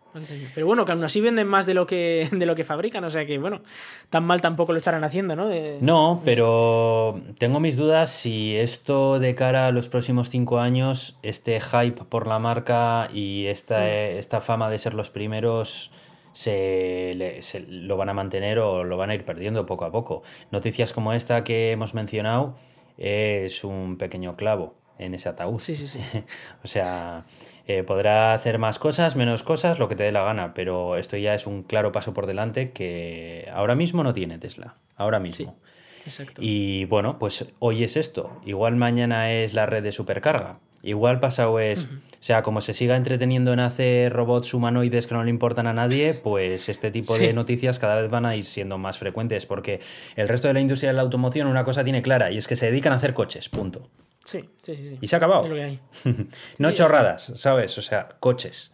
Pero 0.54 0.66
bueno, 0.66 0.86
que 0.86 0.92
aún 0.92 1.04
así 1.04 1.20
venden 1.20 1.46
más 1.46 1.66
de 1.66 1.74
lo 1.74 1.86
que, 1.86 2.28
de 2.32 2.46
lo 2.46 2.54
que 2.54 2.64
fabrican. 2.64 3.04
O 3.04 3.10
sea 3.10 3.26
que, 3.26 3.36
bueno, 3.36 3.60
tan 4.08 4.24
mal 4.24 4.40
tampoco 4.40 4.72
lo 4.72 4.78
estarán 4.78 5.04
haciendo, 5.04 5.36
¿no? 5.36 5.48
De- 5.48 5.76
No, 5.82 6.22
pero 6.24 7.20
tengo 7.38 7.60
mis 7.60 7.76
dudas 7.76 8.10
si 8.10 8.56
esto 8.56 9.18
de 9.18 9.34
cara 9.34 9.66
a 9.66 9.70
los 9.70 9.88
próximos 9.88 10.30
cinco 10.30 10.60
años, 10.60 11.18
este 11.22 11.60
hype 11.60 12.04
por 12.08 12.26
la 12.26 12.38
marca 12.38 13.10
y 13.12 13.48
esta, 13.48 13.86
esta 13.90 14.40
fama 14.40 14.70
de 14.70 14.78
ser 14.78 14.94
los 14.94 15.10
primeros 15.10 15.90
se, 16.32 17.12
le- 17.16 17.42
se 17.42 17.60
lo 17.68 17.96
van 17.98 18.08
a 18.08 18.14
mantener 18.14 18.58
o 18.58 18.84
lo 18.84 18.96
van 18.96 19.10
a 19.10 19.14
ir 19.14 19.24
perdiendo 19.26 19.66
poco 19.66 19.84
a 19.84 19.92
poco. 19.92 20.22
Noticias 20.50 20.92
como 20.94 21.12
esta 21.12 21.44
que 21.44 21.72
hemos 21.72 21.92
mencionado 21.92 22.54
es 22.98 23.64
un 23.64 23.96
pequeño 23.98 24.37
clavo 24.37 24.74
en 24.98 25.14
ese 25.14 25.28
ataúd. 25.28 25.61
Sí, 25.61 25.76
sí, 25.76 25.87
sí. 25.87 26.00
o 26.64 26.68
sea, 26.68 27.24
eh, 27.66 27.83
podrá 27.83 28.35
hacer 28.35 28.59
más 28.59 28.78
cosas, 28.78 29.16
menos 29.16 29.42
cosas, 29.42 29.78
lo 29.78 29.88
que 29.88 29.96
te 29.96 30.05
dé 30.05 30.12
la 30.12 30.22
gana, 30.22 30.55
pero 30.55 30.96
esto 30.96 31.16
ya 31.16 31.35
es 31.35 31.46
un 31.46 31.62
claro 31.62 31.92
paso 31.92 32.14
por 32.14 32.26
delante 32.26 32.72
que 32.72 33.48
ahora 33.52 33.74
mismo 33.74 34.02
no 34.02 34.12
tiene 34.12 34.38
Tesla. 34.38 34.74
Ahora 34.96 35.18
mismo. 35.18 35.57
Exacto. 36.05 36.40
Y 36.44 36.85
bueno, 36.87 37.18
pues 37.18 37.46
hoy 37.59 37.85
es 37.85 37.96
esto. 37.96 38.40
Igual 38.44 38.76
mañana 38.76 39.33
es 39.33 39.55
la 39.55 39.66
red 39.66 39.83
de 39.83 39.92
supercarga. 39.92 40.59
Igual 40.82 41.20
pasado 41.20 41.60
es. 41.60 41.84
O 41.84 42.24
sea, 42.24 42.42
como 42.42 42.60
se 42.60 42.72
siga 42.74 42.96
entreteniendo 42.96 43.52
en 43.52 43.60
hacer 43.60 44.12
robots 44.12 44.54
humanoides 44.54 45.06
que 45.06 45.14
no 45.14 45.24
le 45.24 45.30
importan 45.30 45.66
a 45.66 45.72
nadie, 45.72 46.14
pues 46.14 46.68
este 46.68 46.90
tipo 46.90 47.16
de 47.16 47.32
noticias 47.32 47.78
cada 47.78 48.00
vez 48.00 48.10
van 48.10 48.26
a 48.26 48.36
ir 48.36 48.44
siendo 48.44 48.78
más 48.78 48.98
frecuentes. 48.98 49.46
Porque 49.46 49.80
el 50.16 50.28
resto 50.28 50.48
de 50.48 50.54
la 50.54 50.60
industria 50.60 50.90
de 50.90 50.94
la 50.96 51.02
automoción 51.02 51.46
una 51.46 51.64
cosa 51.64 51.82
tiene 51.84 52.02
clara 52.02 52.30
y 52.30 52.36
es 52.36 52.46
que 52.46 52.56
se 52.56 52.66
dedican 52.66 52.92
a 52.92 52.96
hacer 52.96 53.14
coches. 53.14 53.48
Punto. 53.48 53.88
Sí, 54.24 54.48
sí, 54.62 54.76
sí. 54.76 54.88
sí. 54.90 54.98
Y 55.00 55.06
se 55.08 55.16
ha 55.16 55.18
acabado. 55.18 55.44
Es 55.44 55.48
lo 55.48 55.54
que 55.56 55.62
hay. 55.62 55.80
no 56.58 56.68
Sí. 56.70 56.74
chorradas, 56.76 57.32
¿sabes? 57.36 57.76
O 57.78 57.82
sea, 57.82 58.10
coches. 58.20 58.72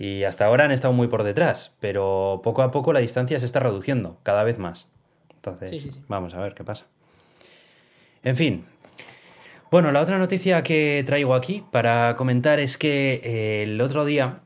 Y 0.00 0.24
hasta 0.24 0.46
ahora 0.46 0.64
han 0.64 0.72
estado 0.72 0.92
muy 0.92 1.06
por 1.06 1.22
detrás, 1.22 1.76
pero 1.78 2.40
poco 2.42 2.62
a 2.62 2.72
poco 2.72 2.92
la 2.92 2.98
distancia 2.98 3.38
se 3.38 3.46
está 3.46 3.60
reduciendo, 3.60 4.18
cada 4.24 4.42
vez 4.42 4.58
más. 4.58 4.88
Entonces, 5.36 6.00
vamos 6.08 6.34
a 6.34 6.40
ver 6.40 6.54
qué 6.54 6.64
pasa. 6.64 6.86
En 8.24 8.34
fin. 8.36 8.64
Bueno, 9.70 9.92
la 9.92 10.00
otra 10.00 10.18
noticia 10.18 10.64
que 10.64 11.04
traigo 11.06 11.32
aquí 11.32 11.64
para 11.70 12.16
comentar 12.16 12.58
es 12.58 12.76
que 12.76 13.20
eh, 13.22 13.62
el 13.62 13.80
otro 13.80 14.04
día 14.04 14.40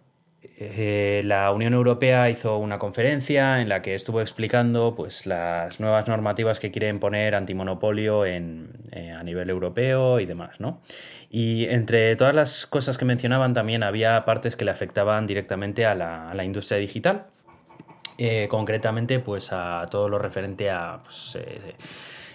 eh, 0.58 1.22
la 1.24 1.50
Unión 1.50 1.72
Europea 1.72 2.28
hizo 2.28 2.58
una 2.58 2.78
conferencia 2.78 3.62
en 3.62 3.70
la 3.70 3.80
que 3.80 3.94
estuvo 3.94 4.20
explicando 4.20 4.94
pues, 4.94 5.24
las 5.24 5.80
nuevas 5.80 6.08
normativas 6.08 6.60
que 6.60 6.70
quieren 6.70 7.00
poner 7.00 7.34
antimonopolio 7.36 8.26
en, 8.26 8.68
eh, 8.92 9.12
a 9.12 9.22
nivel 9.22 9.48
europeo 9.48 10.20
y 10.20 10.26
demás, 10.26 10.60
¿no? 10.60 10.82
Y 11.30 11.64
entre 11.70 12.16
todas 12.16 12.34
las 12.34 12.66
cosas 12.66 12.98
que 12.98 13.06
mencionaban 13.06 13.54
también 13.54 13.82
había 13.82 14.26
partes 14.26 14.56
que 14.56 14.66
le 14.66 14.72
afectaban 14.72 15.26
directamente 15.26 15.86
a 15.86 15.94
la, 15.94 16.30
a 16.30 16.34
la 16.34 16.44
industria 16.44 16.76
digital, 16.76 17.28
concretamente 18.50 19.20
pues 19.20 19.52
a 19.52 19.86
todo 19.90 20.08
lo 20.10 20.18
referente 20.18 20.70
a 20.70 21.00
pues, 21.02 21.38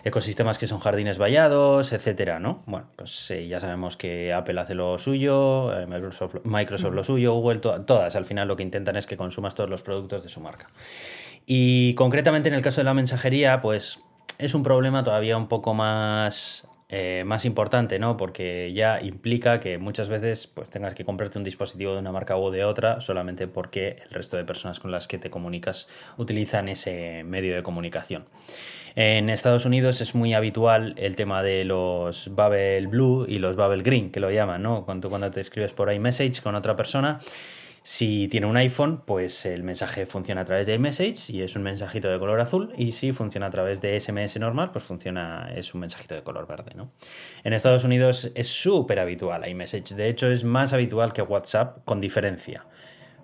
ecosistemas 0.10 0.58
que 0.58 0.68
son 0.68 0.80
jardines 0.80 1.18
vallados, 1.18 1.94
etcétera, 1.94 2.40
¿no? 2.40 2.62
Bueno, 2.66 2.88
pues 2.96 3.32
eh, 3.32 3.48
ya 3.48 3.60
sabemos 3.60 3.98
que 3.98 4.34
Apple 4.34 4.60
hace 4.60 4.76
lo 4.76 4.98
suyo, 4.98 5.74
eh, 5.80 5.86
Microsoft, 5.88 6.36
Microsoft 6.44 6.94
lo 6.94 7.04
suyo, 7.04 7.34
Google, 7.34 7.60
to- 7.60 7.82
todas 7.82 8.16
al 8.16 8.26
final 8.26 8.48
lo 8.48 8.56
que 8.56 8.64
intentan 8.64 8.96
es 8.98 9.06
que 9.08 9.16
consumas 9.18 9.56
todos 9.56 9.70
los 9.70 9.82
productos 9.82 10.22
de 10.24 10.30
su 10.30 10.42
marca. 10.42 10.68
Y 11.46 11.94
concretamente 11.96 12.50
en 12.50 12.56
el 12.56 12.62
caso 12.62 12.82
de 12.82 12.86
la 12.86 12.94
mensajería, 12.94 13.62
pues 13.62 14.00
es 14.38 14.54
un 14.54 14.64
problema 14.64 15.04
todavía 15.04 15.36
un 15.38 15.48
poco 15.48 15.74
más, 15.74 16.68
eh, 16.92 17.24
más 17.24 17.46
importante, 17.46 18.00
¿no? 18.00 18.18
Porque 18.18 18.74
ya 18.74 19.00
implica 19.00 19.60
que 19.60 19.78
muchas 19.78 20.10
veces 20.10 20.48
pues, 20.48 20.72
tengas 20.72 20.96
que 20.96 21.06
comprarte 21.06 21.38
un 21.38 21.44
dispositivo 21.44 21.94
de 21.94 22.00
una 22.00 22.12
marca 22.12 22.36
u 22.36 22.50
de 22.50 22.64
otra 22.64 23.00
solamente 23.00 23.48
porque 23.48 23.98
el 24.04 24.10
resto 24.10 24.38
de 24.38 24.44
personas 24.44 24.80
con 24.80 24.90
las 24.92 25.08
que 25.08 25.20
te 25.20 25.30
comunicas 25.30 25.88
utilizan 26.18 26.68
ese 26.68 27.24
medio 27.24 27.56
de 27.56 27.62
comunicación. 27.62 28.26
En 28.96 29.30
Estados 29.30 29.66
Unidos 29.66 30.02
es 30.02 30.16
muy 30.16 30.34
habitual 30.34 30.96
el 30.98 31.16
tema 31.16 31.44
de 31.44 31.64
los 31.64 32.28
Bubble 32.30 32.88
Blue 32.88 33.26
y 33.30 33.38
los 33.38 33.56
Bubble 33.56 33.84
Green, 33.84 34.12
que 34.12 34.20
lo 34.20 34.32
llaman, 34.32 34.64
¿no? 34.64 34.84
Cuando, 34.84 35.10
cuando 35.10 35.30
te 35.30 35.42
escribes 35.42 35.74
por 35.74 35.94
iMessage 35.94 36.42
con 36.42 36.56
otra 36.56 36.76
persona 36.76 37.20
Si 37.84 38.28
tiene 38.28 38.48
un 38.48 38.58
iPhone, 38.58 39.04
pues 39.06 39.46
el 39.46 39.64
mensaje 39.64 40.06
funciona 40.06 40.42
a 40.42 40.46
través 40.46 40.68
de 40.68 40.76
iMessage 40.76 41.30
y 41.30 41.42
es 41.42 41.56
un 41.56 41.64
mensajito 41.64 42.10
de 42.10 42.20
color 42.20 42.40
azul. 42.40 42.74
Y 42.78 42.92
si 42.92 43.12
funciona 43.12 43.48
a 43.48 43.50
través 43.50 43.82
de 43.82 44.00
SMS 44.00 44.38
normal, 44.40 44.72
pues 44.72 44.84
funciona, 44.84 45.52
es 45.56 45.74
un 45.74 45.82
mensajito 45.82 46.16
de 46.16 46.24
color 46.24 46.48
verde. 46.48 46.74
En 47.44 47.54
Estados 47.54 47.84
Unidos 47.84 48.32
es 48.36 48.48
súper 48.48 49.00
habitual 49.00 49.48
iMessage. 49.48 49.96
De 49.96 50.10
hecho, 50.10 50.28
es 50.28 50.44
más 50.44 50.74
habitual 50.74 51.14
que 51.14 51.22
WhatsApp 51.22 51.84
con 51.86 52.02
diferencia 52.02 52.66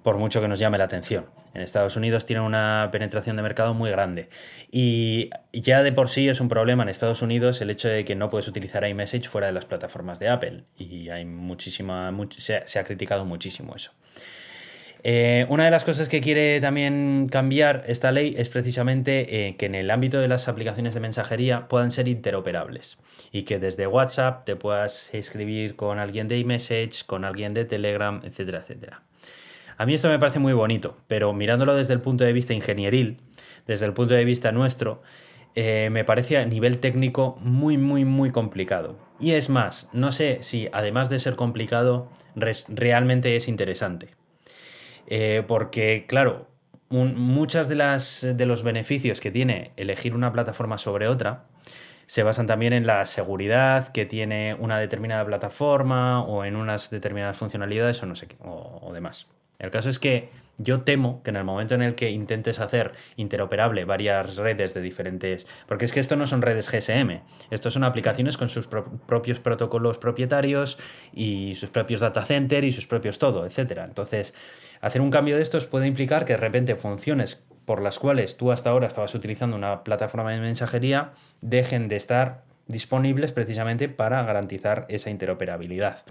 por 0.05 0.19
mucho 0.19 0.39
que 0.39 0.47
nos 0.47 0.59
llame 0.59 0.77
la 0.77 0.83
atención. 0.83 1.25
En 1.55 1.61
Estados 1.63 1.95
Unidos 1.95 2.27
tienen 2.27 2.45
una 2.45 2.89
penetración 2.91 3.37
de 3.37 3.41
mercado 3.41 3.73
muy 3.73 3.89
grande. 3.89 4.29
Y 4.69 5.31
ya 5.51 5.81
de 5.81 5.91
por 5.91 6.09
sí 6.09 6.29
es 6.29 6.39
un 6.39 6.47
problema 6.47 6.83
en 6.83 6.89
Estados 6.89 7.23
Unidos 7.23 7.59
el 7.61 7.71
hecho 7.71 7.87
de 7.87 8.05
que 8.05 8.13
no 8.13 8.29
puedes 8.29 8.47
utilizar 8.47 8.87
iMessage 8.87 9.27
fuera 9.27 9.47
de 9.47 9.53
las 9.53 9.65
plataformas 9.65 10.19
de 10.19 10.29
Apple. 10.29 10.65
Y 10.77 11.09
hay 11.09 11.25
muchísima, 11.25 12.15
se, 12.37 12.55
ha, 12.55 12.83
criticado 12.83 13.25
muchísimo 13.25 13.75
eso. 13.75 13.93
Eh, 15.07 15.45
una 15.49 15.65
de 15.65 15.69
las 15.69 15.85
cosas 15.85 16.09
que 16.09 16.19
quiere 16.19 16.59
también 16.59 17.27
cambiar 17.29 17.83
esta 17.85 18.11
ley 18.11 18.33
es 18.39 18.49
precisamente 18.49 19.49
eh, 19.49 19.55
que 19.55 19.67
en 19.67 19.75
el 19.75 19.91
ámbito 19.91 20.17
de 20.17 20.27
las 20.27 20.47
aplicaciones 20.47 20.95
de 20.95 20.99
mensajería 20.99 21.67
puedan 21.67 21.91
ser 21.91 22.07
interoperables 22.07 22.97
y 23.31 23.43
que 23.43 23.59
desde 23.59 23.85
WhatsApp 23.85 24.45
te 24.45 24.55
puedas 24.55 25.13
escribir 25.13 25.75
con 25.75 25.99
alguien 25.99 26.27
de 26.27 26.39
iMessage, 26.39 27.05
con 27.05 27.23
alguien 27.23 27.53
de 27.53 27.65
Telegram, 27.65 28.19
etcétera, 28.23 28.61
etcétera. 28.61 29.03
A 29.77 29.85
mí 29.85 29.93
esto 29.93 30.09
me 30.09 30.17
parece 30.17 30.39
muy 30.39 30.53
bonito, 30.53 30.97
pero 31.05 31.33
mirándolo 31.33 31.75
desde 31.75 31.93
el 31.93 32.01
punto 32.01 32.23
de 32.23 32.33
vista 32.33 32.55
ingenieril, 32.55 33.17
desde 33.67 33.85
el 33.85 33.93
punto 33.93 34.15
de 34.15 34.25
vista 34.25 34.51
nuestro, 34.51 35.03
eh, 35.53 35.89
me 35.91 36.03
parece 36.03 36.39
a 36.39 36.45
nivel 36.45 36.79
técnico 36.79 37.37
muy, 37.41 37.77
muy, 37.77 38.05
muy 38.05 38.31
complicado. 38.31 38.97
Y 39.19 39.33
es 39.33 39.49
más, 39.49 39.87
no 39.93 40.11
sé 40.11 40.39
si 40.41 40.67
además 40.73 41.11
de 41.11 41.19
ser 41.19 41.35
complicado, 41.35 42.09
realmente 42.35 43.35
es 43.35 43.47
interesante. 43.47 44.24
Eh, 45.07 45.43
porque, 45.47 46.05
claro, 46.07 46.47
muchas 46.89 47.69
de 47.69 47.75
las 47.75 48.25
de 48.35 48.45
los 48.45 48.63
beneficios 48.63 49.19
que 49.19 49.31
tiene 49.31 49.71
elegir 49.75 50.15
una 50.15 50.31
plataforma 50.31 50.77
sobre 50.77 51.07
otra 51.07 51.45
se 52.05 52.23
basan 52.23 52.45
también 52.45 52.73
en 52.73 52.85
la 52.85 53.05
seguridad 53.05 53.87
que 53.91 54.05
tiene 54.05 54.55
una 54.59 54.79
determinada 54.79 55.25
plataforma 55.25 56.21
o 56.21 56.45
en 56.45 56.55
unas 56.55 56.91
determinadas 56.91 57.37
funcionalidades 57.37 58.01
o 58.03 58.05
no 58.05 58.15
sé 58.15 58.27
qué, 58.27 58.35
o 58.41 58.91
demás. 58.93 59.27
El 59.57 59.71
caso 59.71 59.89
es 59.89 59.99
que 59.99 60.29
yo 60.57 60.81
temo 60.81 61.21
que 61.23 61.31
en 61.31 61.35
el 61.35 61.43
momento 61.43 61.75
en 61.75 61.81
el 61.81 61.95
que 61.95 62.11
intentes 62.11 62.59
hacer 62.59 62.93
interoperable 63.17 63.85
varias 63.85 64.37
redes 64.37 64.73
de 64.73 64.81
diferentes... 64.81 65.47
Porque 65.67 65.85
es 65.85 65.91
que 65.91 65.99
esto 65.99 66.15
no 66.15 66.27
son 66.27 66.41
redes 66.41 66.69
GSM, 66.69 67.21
esto 67.51 67.71
son 67.71 67.83
aplicaciones 67.83 68.37
con 68.37 68.49
sus 68.49 68.67
propios 68.67 69.39
protocolos 69.39 69.97
propietarios 69.97 70.77
y 71.13 71.55
sus 71.55 71.69
propios 71.69 71.99
data 72.01 72.25
center 72.25 72.63
y 72.63 72.71
sus 72.71 72.87
propios 72.87 73.19
todo, 73.19 73.45
etc. 73.45 73.81
Entonces, 73.85 74.33
hacer 74.85 75.01
un 75.01 75.09
cambio 75.09 75.35
de 75.35 75.41
estos 75.41 75.65
puede 75.65 75.87
implicar 75.87 76.25
que 76.25 76.33
de 76.33 76.37
repente 76.37 76.75
funciones 76.75 77.43
por 77.65 77.81
las 77.81 77.97
cuales 77.97 78.37
tú 78.37 78.51
hasta 78.51 78.69
ahora 78.69 78.85
estabas 78.85 79.15
utilizando 79.15 79.57
una 79.57 79.83
plataforma 79.83 80.31
de 80.31 80.39
mensajería 80.39 81.13
dejen 81.41 81.87
de 81.87 81.95
estar 81.95 82.43
disponibles 82.67 83.31
precisamente 83.31 83.89
para 83.89 84.21
garantizar 84.21 84.85
esa 84.87 85.09
interoperabilidad. 85.09 86.03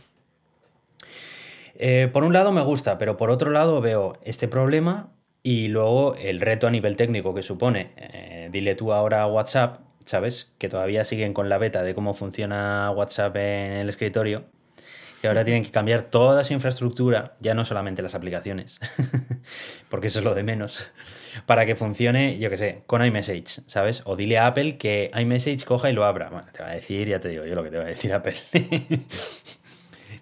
Eh, 1.77 2.11
por 2.13 2.25
un 2.25 2.33
lado 2.33 2.51
me 2.51 2.63
gusta, 2.63 2.99
pero 2.99 3.17
por 3.17 3.31
otro 3.31 3.53
lado 3.53 3.81
veo 3.81 4.19
este 4.25 4.49
problema 4.49 5.13
y 5.45 5.69
luego 5.69 6.17
el 6.17 6.41
reto 6.41 6.67
a 6.67 6.71
nivel 6.73 6.97
técnico 6.97 7.33
que 7.33 7.45
supone. 7.45 7.93
Eh, 7.97 8.49
dile 8.51 8.75
tú 8.75 8.93
ahora 8.93 9.23
a 9.23 9.29
WhatsApp, 9.29 9.83
¿sabes? 10.05 10.53
Que 10.59 10.69
todavía 10.69 11.05
siguen 11.05 11.33
con 11.33 11.49
la 11.49 11.59
beta 11.59 11.85
de 11.85 11.95
cómo 11.95 12.13
funciona 12.13 12.91
WhatsApp 12.91 13.37
en 13.37 13.73
el 13.73 13.89
escritorio. 13.89 14.47
Que 15.25 15.29
ahora 15.29 15.43
tienen 15.43 15.65
que 15.65 15.71
cambiar 15.71 16.03
toda 16.03 16.45
su 16.45 16.53
infraestructura, 16.53 17.35
ya 17.41 17.55
no 17.55 17.65
solamente 17.65 18.03
las 18.03 18.15
aplicaciones, 18.15 18.79
porque 19.89 20.09
eso 20.09 20.19
es 20.19 20.25
lo 20.27 20.35
de 20.35 20.43
menos, 20.43 20.93
para 21.47 21.65
que 21.65 21.77
funcione, 21.77 22.39
yo 22.39 22.51
qué 22.51 22.59
sé, 22.59 22.83
con 22.87 23.03
iMessage, 23.03 23.63
¿sabes? 23.67 24.03
O 24.05 24.17
dile 24.17 24.37
a 24.37 24.49
Apple 24.49 24.77
que 24.77 25.11
iMessage 25.19 25.65
coja 25.65 25.89
y 25.89 25.95
lo 25.95 26.05
abra. 26.05 26.29
Bueno, 26.29 26.47
te 26.53 26.63
va 26.63 26.69
a 26.69 26.75
decir, 26.75 27.09
ya 27.09 27.21
te 27.21 27.31
digo 27.31 27.47
yo 27.47 27.55
lo 27.55 27.65
que 27.65 27.71
te 27.71 27.79
va 27.79 27.85
a 27.85 27.87
decir 27.87 28.13
Apple. 28.13 28.35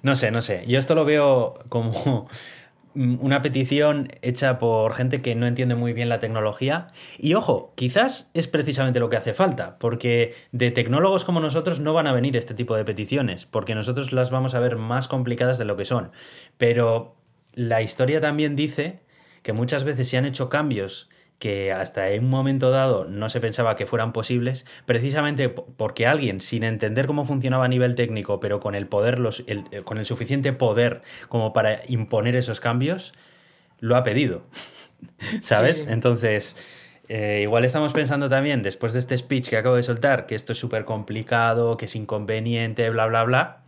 No 0.02 0.16
sé, 0.16 0.32
no 0.32 0.42
sé. 0.42 0.64
Yo 0.66 0.80
esto 0.80 0.96
lo 0.96 1.04
veo 1.04 1.60
como 1.68 2.28
una 2.94 3.42
petición 3.42 4.12
hecha 4.22 4.58
por 4.58 4.94
gente 4.94 5.22
que 5.22 5.34
no 5.34 5.46
entiende 5.46 5.74
muy 5.74 5.92
bien 5.92 6.08
la 6.08 6.20
tecnología. 6.20 6.88
Y 7.18 7.34
ojo, 7.34 7.72
quizás 7.74 8.30
es 8.34 8.48
precisamente 8.48 9.00
lo 9.00 9.08
que 9.08 9.16
hace 9.16 9.34
falta, 9.34 9.78
porque 9.78 10.34
de 10.52 10.70
tecnólogos 10.70 11.24
como 11.24 11.40
nosotros 11.40 11.80
no 11.80 11.94
van 11.94 12.06
a 12.06 12.12
venir 12.12 12.36
este 12.36 12.54
tipo 12.54 12.76
de 12.76 12.84
peticiones, 12.84 13.46
porque 13.46 13.74
nosotros 13.74 14.12
las 14.12 14.30
vamos 14.30 14.54
a 14.54 14.60
ver 14.60 14.76
más 14.76 15.08
complicadas 15.08 15.58
de 15.58 15.64
lo 15.64 15.76
que 15.76 15.84
son. 15.84 16.12
Pero 16.58 17.16
la 17.52 17.82
historia 17.82 18.20
también 18.20 18.56
dice 18.56 19.00
que 19.42 19.52
muchas 19.52 19.84
veces 19.84 20.08
se 20.08 20.16
han 20.16 20.24
hecho 20.24 20.48
cambios 20.48 21.08
que 21.42 21.72
hasta 21.72 22.08
en 22.10 22.22
un 22.22 22.30
momento 22.30 22.70
dado 22.70 23.04
no 23.04 23.28
se 23.28 23.40
pensaba 23.40 23.74
que 23.74 23.84
fueran 23.84 24.12
posibles, 24.12 24.64
precisamente 24.86 25.48
porque 25.48 26.06
alguien, 26.06 26.38
sin 26.38 26.62
entender 26.62 27.08
cómo 27.08 27.24
funcionaba 27.24 27.64
a 27.64 27.68
nivel 27.68 27.96
técnico, 27.96 28.38
pero 28.38 28.60
con 28.60 28.76
el 28.76 28.86
poder, 28.86 29.18
los, 29.18 29.42
eh, 29.48 29.64
con 29.82 29.98
el 29.98 30.06
suficiente 30.06 30.52
poder 30.52 31.02
como 31.28 31.52
para 31.52 31.82
imponer 31.88 32.36
esos 32.36 32.60
cambios, 32.60 33.12
lo 33.80 33.96
ha 33.96 34.04
pedido. 34.04 34.44
¿Sabes? 35.40 35.84
Entonces, 35.88 36.56
eh, 37.08 37.40
igual 37.42 37.64
estamos 37.64 37.92
pensando 37.92 38.28
también, 38.28 38.62
después 38.62 38.92
de 38.92 39.00
este 39.00 39.18
speech 39.18 39.48
que 39.48 39.56
acabo 39.56 39.74
de 39.74 39.82
soltar, 39.82 40.26
que 40.26 40.36
esto 40.36 40.52
es 40.52 40.58
súper 40.60 40.84
complicado, 40.84 41.76
que 41.76 41.86
es 41.86 41.96
inconveniente, 41.96 42.88
bla, 42.90 43.06
bla, 43.06 43.24
bla. 43.24 43.61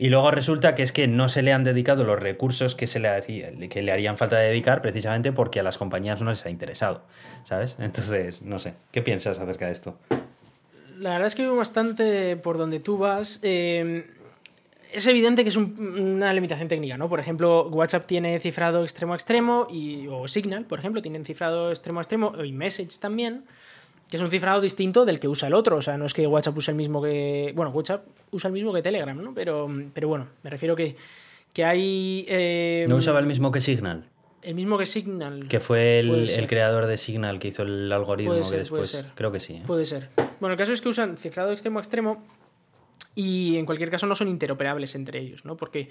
Y 0.00 0.10
luego 0.10 0.30
resulta 0.30 0.76
que 0.76 0.84
es 0.84 0.92
que 0.92 1.08
no 1.08 1.28
se 1.28 1.42
le 1.42 1.52
han 1.52 1.64
dedicado 1.64 2.04
los 2.04 2.20
recursos 2.20 2.76
que, 2.76 2.86
se 2.86 3.00
le, 3.00 3.68
que 3.68 3.82
le 3.82 3.90
harían 3.90 4.16
falta 4.16 4.38
dedicar 4.38 4.80
precisamente 4.80 5.32
porque 5.32 5.58
a 5.58 5.64
las 5.64 5.76
compañías 5.76 6.20
no 6.22 6.30
les 6.30 6.46
ha 6.46 6.50
interesado, 6.50 7.02
¿sabes? 7.42 7.76
Entonces, 7.80 8.42
no 8.42 8.60
sé, 8.60 8.74
¿qué 8.92 9.02
piensas 9.02 9.40
acerca 9.40 9.66
de 9.66 9.72
esto? 9.72 9.98
La 11.00 11.10
verdad 11.10 11.26
es 11.26 11.34
que 11.34 11.42
veo 11.42 11.56
bastante 11.56 12.36
por 12.36 12.58
donde 12.58 12.78
tú 12.78 12.96
vas. 12.96 13.40
Eh, 13.42 14.08
es 14.92 15.04
evidente 15.08 15.42
que 15.42 15.48
es 15.48 15.56
una 15.56 16.32
limitación 16.32 16.68
técnica, 16.68 16.96
¿no? 16.96 17.08
Por 17.08 17.18
ejemplo, 17.18 17.68
WhatsApp 17.68 18.06
tiene 18.06 18.38
cifrado 18.38 18.84
extremo 18.84 19.14
a 19.14 19.16
extremo 19.16 19.66
y, 19.68 20.06
o 20.06 20.28
Signal, 20.28 20.64
por 20.64 20.78
ejemplo, 20.78 21.02
tienen 21.02 21.24
cifrado 21.24 21.70
extremo 21.70 21.98
a 21.98 22.02
extremo 22.02 22.32
y 22.44 22.52
Message 22.52 23.00
también 23.00 23.46
es 24.16 24.22
un 24.22 24.30
cifrado 24.30 24.60
distinto 24.60 25.04
del 25.04 25.20
que 25.20 25.28
usa 25.28 25.48
el 25.48 25.54
otro. 25.54 25.76
O 25.76 25.82
sea, 25.82 25.98
no 25.98 26.06
es 26.06 26.14
que 26.14 26.26
WhatsApp 26.26 26.56
use 26.56 26.70
el 26.70 26.76
mismo 26.76 27.02
que. 27.02 27.52
Bueno, 27.54 27.70
WhatsApp 27.70 28.06
usa 28.30 28.48
el 28.48 28.54
mismo 28.54 28.72
que 28.72 28.82
Telegram, 28.82 29.20
¿no? 29.22 29.34
Pero, 29.34 29.68
pero 29.92 30.08
bueno, 30.08 30.28
me 30.42 30.50
refiero 30.50 30.74
que, 30.74 30.96
que 31.52 31.64
hay. 31.64 32.24
Eh, 32.28 32.84
no 32.88 32.96
usaba 32.96 33.18
el 33.20 33.26
mismo 33.26 33.52
que 33.52 33.60
Signal. 33.60 34.08
El 34.42 34.54
mismo 34.54 34.78
que 34.78 34.86
Signal. 34.86 35.48
Que 35.48 35.60
fue 35.60 35.98
el, 35.98 36.46
creador 36.46 36.86
de 36.86 36.96
Signal 36.96 37.38
que 37.38 37.48
hizo 37.48 37.64
el 37.64 37.92
algoritmo 37.92 38.34
que 38.34 38.38
después. 38.38 38.68
Puede 38.68 38.86
ser. 38.86 39.06
Creo 39.14 39.30
que 39.30 39.40
sí. 39.40 39.54
¿eh? 39.54 39.62
Puede 39.66 39.84
ser. 39.84 40.08
Bueno, 40.40 40.52
el 40.52 40.58
caso 40.58 40.72
es 40.72 40.80
que 40.80 40.88
usan 40.88 41.16
cifrado 41.18 41.52
extremo 41.52 41.78
a 41.78 41.82
extremo 41.82 42.24
y 43.14 43.56
en 43.56 43.66
cualquier 43.66 43.90
caso 43.90 44.06
no 44.06 44.14
son 44.14 44.28
interoperables 44.28 44.94
entre 44.94 45.18
ellos, 45.18 45.44
¿no? 45.44 45.56
Porque 45.56 45.88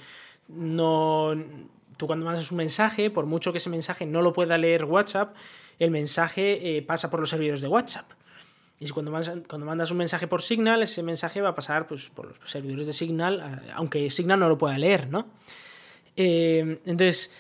no. 0.48 1.36
Tú 1.98 2.08
cuando 2.08 2.26
mandas 2.26 2.52
un 2.52 2.58
mensaje, 2.58 3.10
por 3.10 3.26
mucho 3.26 3.52
que 3.52 3.58
ese 3.58 3.70
mensaje 3.70 4.06
no 4.06 4.22
lo 4.22 4.32
pueda 4.32 4.58
leer 4.58 4.86
WhatsApp, 4.86 5.36
el 5.80 5.92
mensaje 5.92 6.78
eh, 6.78 6.82
pasa 6.82 7.10
por 7.10 7.20
los 7.20 7.30
servidores 7.30 7.62
de 7.62 7.68
WhatsApp. 7.68 8.12
Y 8.80 8.88
cuando 8.90 9.12
cuando 9.48 9.66
mandas 9.66 9.90
un 9.90 9.98
mensaje 9.98 10.28
por 10.28 10.44
Signal, 10.44 10.84
ese 10.84 11.02
mensaje 11.02 11.42
va 11.42 11.50
a 11.50 11.56
pasar 11.56 11.88
pues, 11.88 12.10
por 12.10 12.28
los 12.40 12.50
servidores 12.50 12.86
de 12.86 12.94
Signal, 12.94 13.62
aunque 13.74 14.12
Signal 14.12 14.40
no 14.40 14.50
lo 14.50 14.58
pueda 14.58 14.78
leer, 14.78 15.10
¿no? 15.10 15.28
Eh, 16.16 16.80
entonces, 16.86 17.32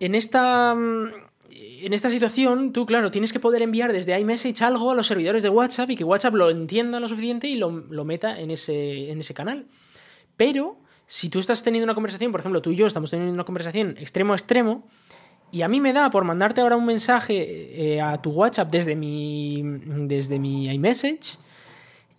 en 0.00 0.16
esta, 0.16 0.72
en 0.72 1.92
esta 1.92 2.10
situación, 2.10 2.72
tú, 2.72 2.86
claro, 2.86 3.12
tienes 3.12 3.32
que 3.32 3.38
poder 3.38 3.62
enviar 3.62 3.92
desde 3.92 4.18
iMessage 4.18 4.62
algo 4.62 4.90
a 4.90 4.94
los 4.96 5.06
servidores 5.06 5.44
de 5.44 5.48
WhatsApp 5.48 5.90
y 5.90 5.96
que 5.96 6.04
WhatsApp 6.04 6.34
lo 6.34 6.50
entienda 6.50 6.98
lo 6.98 7.08
suficiente 7.08 7.46
y 7.46 7.54
lo, 7.54 7.70
lo 7.70 8.04
meta 8.04 8.40
en 8.40 8.50
ese, 8.50 9.10
en 9.10 9.20
ese 9.20 9.32
canal. 9.32 9.66
Pero, 10.36 10.78
si 11.06 11.28
tú 11.28 11.38
estás 11.38 11.62
teniendo 11.62 11.84
una 11.84 11.94
conversación, 11.94 12.32
por 12.32 12.40
ejemplo, 12.40 12.62
tú 12.62 12.70
y 12.70 12.76
yo 12.76 12.86
estamos 12.86 13.10
teniendo 13.10 13.32
una 13.32 13.44
conversación 13.44 13.96
extremo 13.98 14.32
a 14.32 14.36
extremo, 14.36 14.88
y 15.54 15.62
a 15.62 15.68
mí 15.68 15.80
me 15.80 15.92
da 15.92 16.10
por 16.10 16.24
mandarte 16.24 16.60
ahora 16.60 16.74
un 16.74 16.84
mensaje 16.84 17.94
eh, 17.94 18.00
a 18.00 18.20
tu 18.20 18.30
WhatsApp 18.30 18.72
desde 18.72 18.96
mi, 18.96 19.62
desde 19.62 20.40
mi 20.40 20.68
iMessage. 20.68 21.38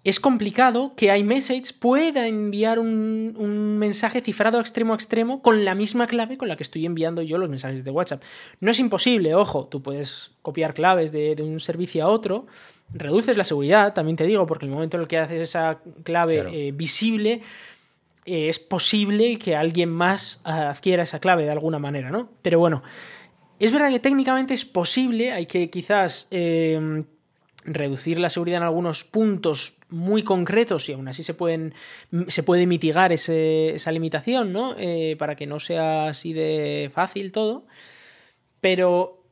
Es 0.05 0.21
complicado 0.21 0.93
que 0.95 1.13
iMessage 1.13 1.73
pueda 1.77 2.27
enviar 2.27 2.79
un, 2.79 3.77
mensaje 3.77 4.21
cifrado 4.21 4.61
extremo 4.61 4.93
a 4.93 4.95
extremo 4.95 5.41
con 5.41 5.65
la 5.65 5.75
misma 5.75 6.07
clave 6.07 6.37
con 6.37 6.47
la 6.47 6.55
que 6.55 6.63
estoy 6.63 6.85
enviando 6.85 7.21
yo 7.23 7.37
los 7.37 7.49
mensajes 7.49 7.83
de 7.83 7.91
WhatsApp. 7.91 8.23
No 8.61 8.71
es 8.71 8.79
imposible, 8.79 9.35
ojo, 9.35 9.65
tú 9.65 9.81
puedes 9.81 10.31
copiar 10.41 10.73
claves 10.73 11.11
de, 11.11 11.35
un 11.39 11.59
servicio 11.59 12.05
a 12.05 12.07
otro, 12.07 12.47
reduces 12.93 13.35
la 13.35 13.43
seguridad, 13.43 13.93
también 13.93 14.15
te 14.15 14.23
digo, 14.23 14.45
porque 14.45 14.63
el 14.63 14.71
momento 14.71 14.95
en 14.95 15.01
el 15.01 15.07
que 15.09 15.17
haces 15.17 15.41
esa 15.41 15.79
clave 16.03 16.67
eh, 16.67 16.71
visible, 16.71 17.41
eh, 18.25 18.47
es 18.47 18.59
posible 18.59 19.37
que 19.37 19.57
alguien 19.57 19.89
más 19.89 20.39
adquiera 20.45 21.03
esa 21.03 21.19
clave 21.19 21.43
de 21.43 21.51
alguna 21.51 21.79
manera, 21.79 22.11
¿no? 22.11 22.29
Pero 22.41 22.59
bueno, 22.59 22.81
es 23.59 23.71
verdad 23.71 23.89
que 23.89 23.99
técnicamente 23.99 24.53
es 24.53 24.65
posible, 24.65 25.31
hay 25.31 25.45
que 25.45 25.69
quizás 25.69 26.27
eh, 26.31 27.03
reducir 27.65 28.19
la 28.19 28.29
seguridad 28.29 28.57
en 28.57 28.63
algunos 28.63 29.03
puntos 29.03 29.77
muy 29.89 30.23
concretos 30.23 30.89
y 30.89 30.93
aún 30.93 31.07
así 31.07 31.23
se, 31.23 31.33
pueden, 31.33 31.73
se 32.27 32.43
puede 32.43 32.67
mitigar 32.67 33.11
esa 33.11 33.91
limitación, 33.91 34.51
¿no? 34.51 34.75
Eh, 34.77 35.15
para 35.17 35.35
que 35.35 35.47
no 35.47 35.59
sea 35.59 36.07
así 36.07 36.33
de 36.33 36.91
fácil 36.93 37.31
todo. 37.31 37.65
Pero 38.61 39.24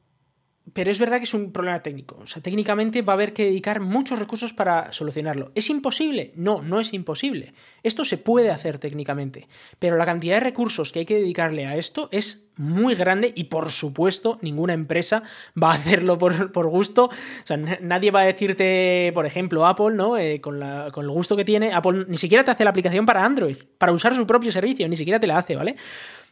pero 0.71 0.89
es 0.89 0.97
verdad 0.97 1.17
que 1.17 1.25
es 1.25 1.33
un 1.33 1.51
problema 1.51 1.83
técnico. 1.83 2.17
O 2.21 2.27
sea, 2.27 2.41
técnicamente 2.41 3.01
va 3.01 3.13
a 3.13 3.15
haber 3.15 3.33
que 3.33 3.45
dedicar 3.45 3.81
muchos 3.81 4.17
recursos 4.17 4.53
para 4.53 4.93
solucionarlo. 4.93 5.51
¿Es 5.55 5.69
imposible? 5.69 6.31
No, 6.35 6.61
no 6.61 6.79
es 6.79 6.93
imposible. 6.93 7.53
Esto 7.83 8.05
se 8.05 8.17
puede 8.17 8.49
hacer 8.49 8.79
técnicamente. 8.79 9.49
Pero 9.77 9.97
la 9.97 10.05
cantidad 10.05 10.35
de 10.35 10.39
recursos 10.39 10.93
que 10.93 10.99
hay 10.99 11.05
que 11.05 11.15
dedicarle 11.15 11.65
a 11.65 11.75
esto 11.75 12.07
es 12.11 12.47
muy 12.55 12.95
grande 12.95 13.33
y 13.35 13.45
por 13.45 13.71
supuesto 13.71 14.39
ninguna 14.41 14.73
empresa 14.73 15.23
va 15.61 15.71
a 15.71 15.75
hacerlo 15.75 16.17
por, 16.17 16.67
gusto. 16.67 17.05
O 17.05 17.45
sea, 17.45 17.57
nadie 17.57 18.11
va 18.11 18.21
a 18.21 18.25
decirte, 18.25 19.11
por 19.13 19.25
ejemplo, 19.25 19.67
Apple, 19.67 19.95
¿no? 19.95 20.17
Eh, 20.17 20.39
con, 20.39 20.61
con 20.93 21.03
el 21.03 21.11
gusto 21.11 21.35
que 21.35 21.43
tiene, 21.43 21.73
Apple 21.73 22.05
ni 22.07 22.17
siquiera 22.17 22.45
te 22.45 22.51
hace 22.51 22.63
la 22.63 22.69
aplicación 22.69 23.05
para 23.05 23.25
Android, 23.25 23.57
para 23.77 23.91
usar 23.91 24.15
su 24.15 24.25
propio 24.25 24.51
servicio, 24.51 24.87
ni 24.87 24.95
siquiera 24.95 25.19
te 25.19 25.27
la 25.27 25.39
hace, 25.39 25.57
¿vale? 25.57 25.75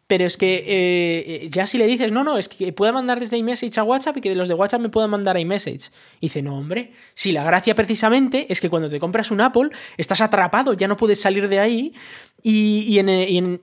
Pero 0.07 0.25
es 0.25 0.35
que 0.35 0.63
eh, 0.67 1.47
ya 1.49 1.65
si 1.65 1.77
le 1.77 1.87
dices, 1.87 2.11
no, 2.11 2.25
no, 2.25 2.37
es 2.37 2.49
que 2.49 2.73
pueda 2.73 2.91
mandar 2.91 3.19
desde 3.21 3.37
iMessage 3.37 3.77
a 3.77 3.83
WhatsApp 3.83 4.17
y 4.17 4.21
que 4.21 4.35
los 4.35 4.49
de 4.49 4.53
WhatsApp 4.53 4.81
me 4.81 4.89
puedan 4.89 5.09
mandar 5.09 5.37
a 5.37 5.39
iMessage. 5.39 5.89
Y 6.19 6.27
dice, 6.27 6.41
no, 6.41 6.57
hombre, 6.57 6.91
si 7.13 7.31
la 7.31 7.45
gracia 7.45 7.75
precisamente 7.75 8.47
es 8.49 8.59
que 8.59 8.69
cuando 8.69 8.89
te 8.89 8.99
compras 8.99 9.31
un 9.31 9.39
Apple, 9.39 9.69
estás 9.95 10.19
atrapado, 10.19 10.73
ya 10.73 10.89
no 10.89 10.97
puedes 10.97 11.21
salir 11.21 11.47
de 11.47 11.59
ahí. 11.59 11.93
Y, 12.43 12.99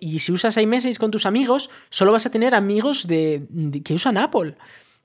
y, 0.01 0.19
si 0.21 0.33
usas 0.33 0.57
iMessage 0.57 0.99
con 0.99 1.11
tus 1.11 1.27
amigos, 1.27 1.69
solo 1.91 2.13
vas 2.13 2.25
a 2.25 2.31
tener 2.31 2.55
amigos 2.55 3.07
de, 3.07 3.43
que 3.85 3.93
usan 3.93 4.17
Apple. 4.17 4.55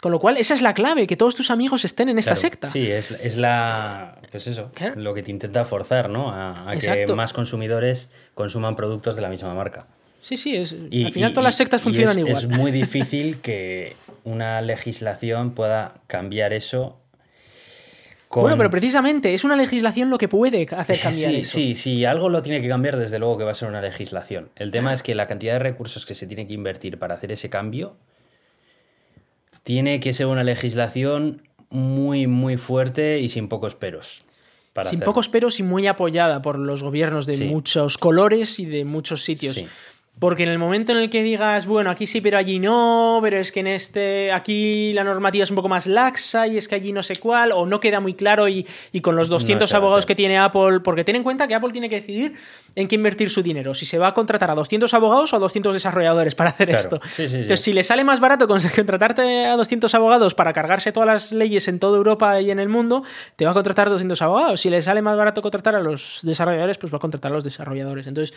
Con 0.01 0.11
lo 0.11 0.19
cual, 0.19 0.37
esa 0.37 0.53
es 0.53 0.61
la 0.61 0.73
clave, 0.73 1.07
que 1.07 1.15
todos 1.15 1.33
tus 1.33 1.49
amigos 1.49 1.85
estén 1.85 2.09
en 2.09 2.19
esta 2.19 2.35
secta. 2.35 2.67
Sí, 2.67 2.91
es, 2.91 3.37
la. 3.37 4.19
Pues 4.31 4.47
eso, 4.47 4.69
lo 4.95 5.13
que 5.13 5.23
te 5.23 5.31
intenta 5.31 5.63
forzar, 5.63 6.09
¿no? 6.09 6.29
A, 6.29 6.69
a 6.69 6.77
que 6.77 7.05
más 7.15 7.31
consumidores 7.31 8.09
consuman 8.33 8.75
productos 8.75 9.15
de 9.15 9.21
la 9.21 9.29
misma 9.29 9.53
marca. 9.53 9.87
Sí, 10.23 10.37
sí, 10.37 10.55
es, 10.55 10.71
al 10.71 11.11
final 11.11 11.31
todas 11.31 11.43
las 11.43 11.55
sectas 11.55 11.81
funcionan 11.81 12.17
igual. 12.17 12.37
Es 12.37 12.47
muy 12.47 12.71
difícil 12.83 13.41
que 13.41 13.97
una 14.23 14.61
legislación 14.61 15.51
pueda 15.51 15.95
cambiar 16.07 16.53
eso. 16.53 16.97
Bueno, 18.31 18.57
pero 18.57 18.69
precisamente 18.71 19.33
es 19.33 19.43
una 19.43 19.57
legislación 19.57 20.09
lo 20.09 20.17
que 20.17 20.29
puede 20.29 20.65
hacer 20.71 20.99
cambiar 21.03 21.31
sí, 21.31 21.37
eso. 21.37 21.51
Sí, 21.51 21.75
sí, 21.75 22.05
algo 22.05 22.29
lo 22.29 22.41
tiene 22.41 22.61
que 22.61 22.69
cambiar, 22.69 22.97
desde 22.97 23.19
luego 23.19 23.37
que 23.37 23.43
va 23.43 23.51
a 23.51 23.53
ser 23.53 23.67
una 23.67 23.81
legislación. 23.81 24.49
El 24.55 24.71
tema 24.71 24.93
es 24.93 25.03
que 25.03 25.13
la 25.13 25.27
cantidad 25.27 25.53
de 25.53 25.59
recursos 25.59 26.05
que 26.05 26.15
se 26.15 26.25
tiene 26.25 26.47
que 26.47 26.53
invertir 26.53 26.97
para 26.97 27.15
hacer 27.15 27.33
ese 27.33 27.49
cambio 27.49 27.97
tiene 29.63 29.99
que 29.99 30.13
ser 30.13 30.27
una 30.27 30.43
legislación 30.43 31.43
muy, 31.69 32.27
muy 32.27 32.55
fuerte 32.55 33.19
y 33.19 33.27
sin 33.27 33.49
pocos 33.49 33.75
peros. 33.75 34.19
sin 34.85 35.01
pocos 35.01 35.27
peros 35.27 35.59
y 35.59 35.63
muy 35.63 35.85
apoyada 35.87 36.41
por 36.41 36.57
los 36.57 36.81
gobiernos 36.81 37.25
de 37.25 37.45
muchos 37.45 37.97
colores 37.97 38.59
y 38.59 38.65
de 38.65 38.85
muchos 38.85 39.21
sitios. 39.21 39.63
Porque 40.19 40.43
en 40.43 40.49
el 40.49 40.59
momento 40.59 40.91
en 40.91 40.99
el 40.99 41.09
que 41.09 41.23
digas, 41.23 41.65
bueno, 41.65 41.89
aquí 41.89 42.05
sí, 42.05 42.21
pero 42.21 42.37
allí 42.37 42.59
no, 42.59 43.19
pero 43.21 43.39
es 43.39 43.51
que 43.51 43.61
en 43.61 43.67
este, 43.67 44.31
aquí 44.31 44.93
la 44.93 45.03
normativa 45.03 45.43
es 45.43 45.49
un 45.49 45.55
poco 45.55 45.69
más 45.69 45.87
laxa 45.87 46.47
y 46.47 46.57
es 46.57 46.67
que 46.67 46.75
allí 46.75 46.93
no 46.93 47.01
sé 47.01 47.17
cuál, 47.17 47.51
o 47.51 47.65
no 47.65 47.79
queda 47.79 47.99
muy 47.99 48.13
claro 48.13 48.47
y, 48.47 48.65
con 49.01 49.15
los 49.15 49.27
200 49.27 49.73
abogados 49.73 50.05
que 50.05 50.15
tiene 50.15 50.37
Apple, 50.37 50.81
porque 50.81 51.03
ten 51.03 51.15
en 51.15 51.23
cuenta 51.23 51.47
que 51.47 51.55
Apple 51.55 51.71
tiene 51.71 51.89
que 51.89 51.99
decidir 51.99 52.35
en 52.75 52.87
qué 52.87 52.95
invertir 52.95 53.31
su 53.31 53.41
dinero, 53.41 53.73
si 53.73 53.85
se 53.85 53.97
va 53.97 54.09
a 54.09 54.13
contratar 54.13 54.51
a 54.51 54.55
200 54.55 54.93
abogados 54.93 55.33
o 55.33 55.35
a 55.35 55.39
200 55.39 55.73
desarrolladores 55.73 56.35
para 56.35 56.51
hacer 56.51 56.69
esto. 56.69 57.01
Entonces, 57.17 57.59
si 57.59 57.73
le 57.73 57.83
sale 57.83 58.03
más 58.03 58.19
barato 58.19 58.47
contratarte 58.47 59.47
a 59.47 59.57
200 59.57 59.93
abogados 59.95 60.35
para 60.35 60.53
cargarse 60.53 60.91
todas 60.91 61.07
las 61.07 61.31
leyes 61.31 61.67
en 61.67 61.79
toda 61.79 61.97
Europa 61.97 62.39
y 62.39 62.51
en 62.51 62.59
el 62.59 62.69
mundo, 62.69 63.03
te 63.35 63.45
va 63.45 63.51
a 63.51 63.53
contratar 63.55 63.89
200 63.89 64.21
abogados. 64.21 64.61
Si 64.61 64.69
le 64.69 64.81
sale 64.83 65.01
más 65.01 65.17
barato 65.17 65.41
contratar 65.41 65.75
a 65.75 65.81
los 65.81 66.19
desarrolladores, 66.21 66.77
pues 66.77 66.93
va 66.93 66.97
a 66.97 67.01
contratar 67.01 67.31
a 67.31 67.35
los 67.35 67.43
desarrolladores. 67.43 68.07
Entonces, 68.07 68.33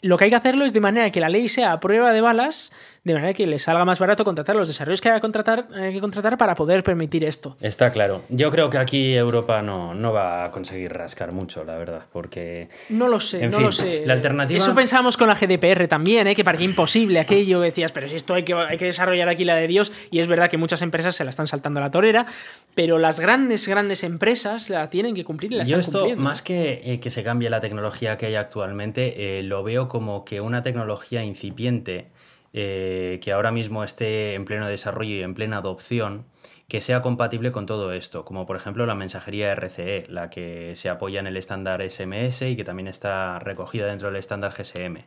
lo 0.00 0.16
que 0.16 0.24
hay 0.24 0.30
que 0.30 0.36
hacerlo 0.36 0.64
es 0.64 0.72
de 0.72 0.80
manera 0.80 1.10
que 1.10 1.20
la 1.20 1.28
ley 1.28 1.48
sea 1.48 1.72
a 1.72 1.80
prueba 1.80 2.12
de 2.12 2.20
balas, 2.20 2.72
de 3.04 3.14
manera 3.14 3.32
que 3.32 3.46
le 3.46 3.58
salga 3.58 3.84
más 3.84 3.98
barato 3.98 4.24
contratar 4.24 4.54
los 4.54 4.68
desarrollos 4.68 5.00
que 5.00 5.08
hay 5.08 5.16
que 5.16 5.20
contratar, 5.20 5.68
que 5.68 6.00
contratar 6.00 6.36
para 6.38 6.54
poder 6.54 6.82
permitir 6.82 7.24
esto. 7.24 7.56
Está 7.60 7.90
claro. 7.90 8.22
Yo 8.28 8.50
creo 8.50 8.70
que 8.70 8.78
aquí 8.78 9.14
Europa 9.14 9.62
no, 9.62 9.94
no 9.94 10.12
va 10.12 10.44
a 10.44 10.50
conseguir 10.52 10.92
rascar 10.92 11.32
mucho, 11.32 11.64
la 11.64 11.76
verdad, 11.76 12.02
porque... 12.12 12.68
No 12.90 13.08
lo 13.08 13.18
sé, 13.18 13.48
no 13.48 13.60
lo 13.60 13.72
sé. 13.72 14.04
La 14.06 14.12
alternativa... 14.12 14.58
Eso 14.58 14.74
pensamos 14.74 15.16
con 15.16 15.28
la 15.28 15.34
GDPR 15.34 15.88
también, 15.88 16.26
¿eh? 16.26 16.34
que 16.34 16.44
parecía 16.44 16.66
imposible 16.66 17.18
aquello, 17.18 17.60
decías, 17.60 17.92
pero 17.92 18.08
si 18.08 18.16
esto 18.16 18.34
hay 18.34 18.44
que, 18.44 18.54
hay 18.54 18.76
que 18.76 18.86
desarrollar 18.86 19.28
aquí 19.28 19.44
la 19.44 19.56
de 19.56 19.66
Dios, 19.66 19.92
y 20.10 20.20
es 20.20 20.26
verdad 20.26 20.50
que 20.50 20.58
muchas 20.58 20.82
empresas 20.82 21.16
se 21.16 21.24
la 21.24 21.30
están 21.30 21.46
saltando 21.46 21.80
a 21.80 21.82
la 21.82 21.90
torera, 21.90 22.26
pero 22.74 22.98
las 22.98 23.20
grandes, 23.20 23.66
grandes 23.66 24.04
empresas 24.04 24.70
la 24.70 24.90
tienen 24.90 25.14
que 25.14 25.24
cumplir 25.24 25.52
y 25.52 25.56
la 25.56 25.64
Yo 25.64 25.78
esto, 25.78 26.06
más 26.16 26.42
que 26.42 26.82
eh, 26.84 27.00
que 27.00 27.10
se 27.10 27.22
cambie 27.24 27.50
la 27.50 27.60
tecnología 27.60 28.16
que 28.16 28.26
hay 28.26 28.34
actualmente, 28.36 29.38
eh, 29.38 29.42
lo 29.42 29.62
veo 29.62 29.87
como 29.88 30.24
que 30.24 30.40
una 30.40 30.62
tecnología 30.62 31.24
incipiente 31.24 32.10
eh, 32.52 33.20
que 33.22 33.32
ahora 33.32 33.52
mismo 33.52 33.84
esté 33.84 34.34
en 34.34 34.44
pleno 34.44 34.66
desarrollo 34.66 35.14
y 35.14 35.22
en 35.22 35.34
plena 35.34 35.58
adopción, 35.58 36.24
que 36.68 36.80
sea 36.80 37.02
compatible 37.02 37.52
con 37.52 37.66
todo 37.66 37.92
esto, 37.92 38.24
como 38.24 38.46
por 38.46 38.56
ejemplo 38.56 38.86
la 38.86 38.94
mensajería 38.94 39.52
RCE, 39.54 40.06
la 40.08 40.30
que 40.30 40.74
se 40.76 40.88
apoya 40.88 41.20
en 41.20 41.26
el 41.26 41.36
estándar 41.36 41.82
SMS 41.82 42.42
y 42.42 42.56
que 42.56 42.64
también 42.64 42.88
está 42.88 43.38
recogida 43.38 43.86
dentro 43.86 44.08
del 44.08 44.16
estándar 44.16 44.52
GSM. 44.52 44.98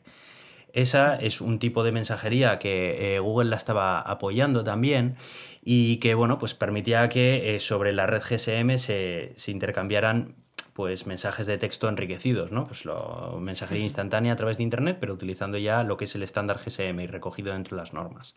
Esa 0.74 1.16
es 1.16 1.42
un 1.42 1.60
tipo 1.60 1.84
de 1.84 1.92
mensajería 1.92 2.58
que 2.58 3.16
eh, 3.16 3.20
Google 3.20 3.50
la 3.50 3.58
estaba 3.58 4.00
apoyando 4.00 4.64
también 4.64 5.16
y 5.64 5.98
que 5.98 6.16
bueno, 6.16 6.40
pues 6.40 6.54
permitía 6.54 7.10
que 7.10 7.56
eh, 7.56 7.60
sobre 7.60 7.92
la 7.92 8.08
red 8.08 8.22
GSM 8.22 8.78
se, 8.78 9.34
se 9.36 9.52
intercambiaran 9.52 10.36
pues 10.74 11.06
mensajes 11.06 11.48
de 11.48 11.58
texto 11.58 11.90
enriquecidos, 11.90 12.52
¿no? 12.52 12.66
Pues 12.66 12.86
lo, 12.86 13.38
mensajería 13.40 13.84
instantánea 13.84 14.34
a 14.34 14.36
través 14.36 14.58
de 14.58 14.64
internet, 14.64 14.98
pero 15.00 15.14
utilizando 15.14 15.58
ya 15.58 15.84
lo 15.84 15.98
que 15.98 16.06
es 16.06 16.16
el 16.16 16.24
estándar 16.24 16.60
GSM 16.64 17.00
y 17.00 17.08
recogido 17.08 17.54
dentro 17.54 17.76
de 17.76 17.84
las 17.84 17.94
normas. 17.94 18.34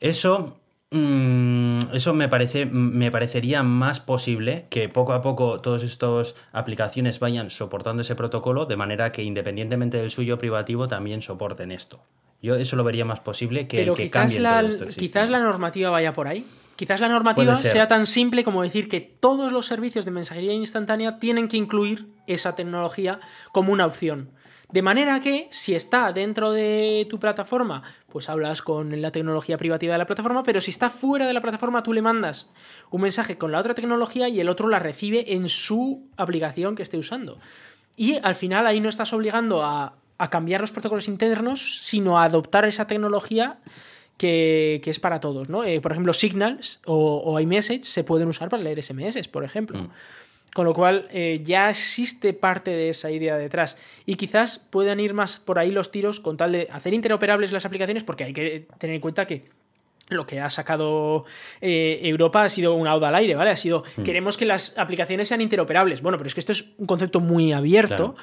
Eso 0.00 0.56
mm, 0.90 1.62
eso 1.92 2.14
me, 2.14 2.28
parece, 2.28 2.66
me 2.66 3.10
parecería 3.10 3.62
más 3.62 4.00
posible 4.00 4.66
que 4.70 4.88
poco 4.88 5.12
a 5.12 5.22
poco 5.22 5.60
todas 5.60 5.82
estas 5.82 6.34
aplicaciones 6.52 7.20
vayan 7.20 7.50
soportando 7.50 8.02
ese 8.02 8.14
protocolo 8.14 8.66
de 8.66 8.76
manera 8.76 9.12
que 9.12 9.22
independientemente 9.22 9.98
del 9.98 10.10
suyo 10.10 10.38
privativo 10.38 10.88
también 10.88 11.22
soporten 11.22 11.70
esto. 11.70 12.00
Yo 12.42 12.56
eso 12.56 12.74
lo 12.74 12.82
vería 12.82 13.04
más 13.04 13.20
posible 13.20 13.68
que, 13.68 13.78
Pero 13.78 13.94
que 13.94 14.10
quizás, 14.10 14.38
la, 14.40 14.68
quizás 14.96 15.30
la 15.30 15.38
normativa 15.38 15.90
vaya 15.90 16.12
por 16.12 16.26
ahí. 16.26 16.44
Quizás 16.74 17.00
la 17.00 17.08
normativa 17.08 17.54
sea 17.54 17.86
tan 17.86 18.06
simple 18.06 18.42
como 18.42 18.62
decir 18.62 18.88
que 18.88 19.00
todos 19.00 19.52
los 19.52 19.66
servicios 19.66 20.04
de 20.04 20.10
mensajería 20.10 20.52
instantánea 20.52 21.20
tienen 21.20 21.46
que 21.46 21.56
incluir 21.56 22.08
esa 22.26 22.56
tecnología 22.56 23.20
como 23.52 23.72
una 23.72 23.86
opción. 23.86 24.30
De 24.72 24.82
manera 24.82 25.20
que 25.20 25.48
si 25.50 25.74
está 25.74 26.12
dentro 26.12 26.50
de 26.50 27.06
tu 27.08 27.20
plataforma, 27.20 27.82
pues 28.08 28.30
hablas 28.30 28.62
con 28.62 29.00
la 29.02 29.12
tecnología 29.12 29.58
privativa 29.58 29.92
de 29.92 29.98
la 29.98 30.06
plataforma, 30.06 30.42
pero 30.42 30.62
si 30.62 30.70
está 30.70 30.88
fuera 30.88 31.26
de 31.26 31.34
la 31.34 31.42
plataforma, 31.42 31.82
tú 31.82 31.92
le 31.92 32.00
mandas 32.00 32.50
un 32.90 33.02
mensaje 33.02 33.36
con 33.36 33.52
la 33.52 33.60
otra 33.60 33.74
tecnología 33.74 34.28
y 34.30 34.40
el 34.40 34.48
otro 34.48 34.68
la 34.68 34.78
recibe 34.78 35.34
en 35.34 35.50
su 35.50 36.08
aplicación 36.16 36.74
que 36.74 36.82
esté 36.82 36.96
usando. 36.96 37.38
Y 37.96 38.16
al 38.22 38.34
final 38.34 38.66
ahí 38.66 38.80
no 38.80 38.88
estás 38.88 39.12
obligando 39.12 39.62
a, 39.62 39.94
a 40.22 40.30
cambiar 40.30 40.60
los 40.60 40.70
protocolos 40.70 41.08
internos, 41.08 41.78
sino 41.80 42.20
a 42.20 42.24
adoptar 42.24 42.64
esa 42.64 42.86
tecnología 42.86 43.58
que, 44.16 44.80
es 44.84 45.00
para 45.00 45.18
todos, 45.18 45.48
¿no? 45.48 45.64
Eh, 45.64 45.80
por 45.80 45.90
ejemplo, 45.90 46.12
Signals 46.12 46.80
o, 46.86 47.40
iMessage 47.40 47.82
se 47.82 48.04
pueden 48.04 48.28
usar 48.28 48.48
para 48.48 48.62
leer 48.62 48.80
SMS, 48.80 49.26
por 49.26 49.42
ejemplo. 49.42 49.82
Mm. 49.82 49.90
Con 50.54 50.66
lo 50.66 50.74
cual 50.74 51.08
eh, 51.10 51.40
ya 51.42 51.70
existe 51.70 52.34
parte 52.34 52.70
de 52.70 52.90
esa 52.90 53.10
idea 53.10 53.36
detrás. 53.36 53.76
Y 54.06 54.14
quizás 54.14 54.60
puedan 54.60 55.00
ir 55.00 55.12
más 55.12 55.38
por 55.38 55.58
ahí 55.58 55.72
los 55.72 55.90
tiros 55.90 56.20
con 56.20 56.36
tal 56.36 56.52
de 56.52 56.68
hacer 56.70 56.94
interoperables 56.94 57.50
las 57.50 57.64
aplicaciones, 57.64 58.04
porque 58.04 58.22
hay 58.22 58.32
que 58.32 58.68
tener 58.78 58.94
en 58.94 59.00
cuenta 59.00 59.26
que 59.26 59.46
lo 60.08 60.24
que 60.24 60.38
ha 60.38 60.50
sacado 60.50 61.24
eh, 61.60 61.98
Europa 62.04 62.44
ha 62.44 62.48
sido 62.48 62.74
una 62.74 62.92
auda 62.92 63.08
al 63.08 63.16
aire, 63.16 63.34
¿vale? 63.34 63.50
Ha 63.50 63.56
sido, 63.56 63.82
mm. 63.96 64.02
queremos 64.04 64.36
que 64.36 64.44
las 64.44 64.78
aplicaciones 64.78 65.26
sean 65.26 65.40
interoperables. 65.40 66.00
Bueno, 66.00 66.16
pero 66.16 66.28
es 66.28 66.34
que 66.34 66.40
esto 66.40 66.52
es 66.52 66.66
un 66.78 66.86
concepto 66.86 67.18
muy 67.18 67.52
abierto 67.52 68.14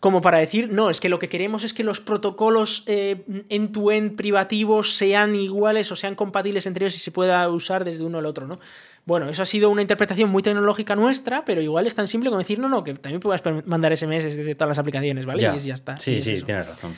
como 0.00 0.20
para 0.20 0.38
decir, 0.38 0.72
no, 0.72 0.90
es 0.90 1.00
que 1.00 1.08
lo 1.08 1.18
que 1.18 1.28
queremos 1.28 1.64
es 1.64 1.74
que 1.74 1.84
los 1.84 2.00
protocolos 2.00 2.84
eh, 2.86 3.24
end-to-end 3.48 4.16
privativos 4.16 4.96
sean 4.96 5.34
iguales 5.34 5.90
o 5.92 5.96
sean 5.96 6.14
compatibles 6.14 6.66
entre 6.66 6.84
ellos 6.84 6.96
y 6.96 7.00
se 7.00 7.10
pueda 7.10 7.48
usar 7.48 7.84
desde 7.84 8.04
uno 8.04 8.18
al 8.18 8.26
otro, 8.26 8.46
¿no? 8.46 8.58
Bueno, 9.06 9.28
eso 9.28 9.42
ha 9.42 9.46
sido 9.46 9.68
una 9.70 9.82
interpretación 9.82 10.30
muy 10.30 10.42
tecnológica 10.42 10.96
nuestra, 10.96 11.44
pero 11.44 11.60
igual 11.60 11.86
es 11.86 11.94
tan 11.94 12.08
simple 12.08 12.30
como 12.30 12.38
decir, 12.38 12.58
no, 12.58 12.68
no, 12.68 12.82
que 12.84 12.94
también 12.94 13.20
puedas 13.20 13.42
mandar 13.66 13.94
SMS 13.96 14.24
desde 14.24 14.54
todas 14.54 14.70
las 14.70 14.78
aplicaciones, 14.78 15.26
¿vale? 15.26 15.52
Y 15.54 15.58
ya 15.58 15.74
está. 15.74 15.98
Sí, 15.98 16.20
sí, 16.20 16.40
tienes 16.42 16.66
razón. 16.66 16.94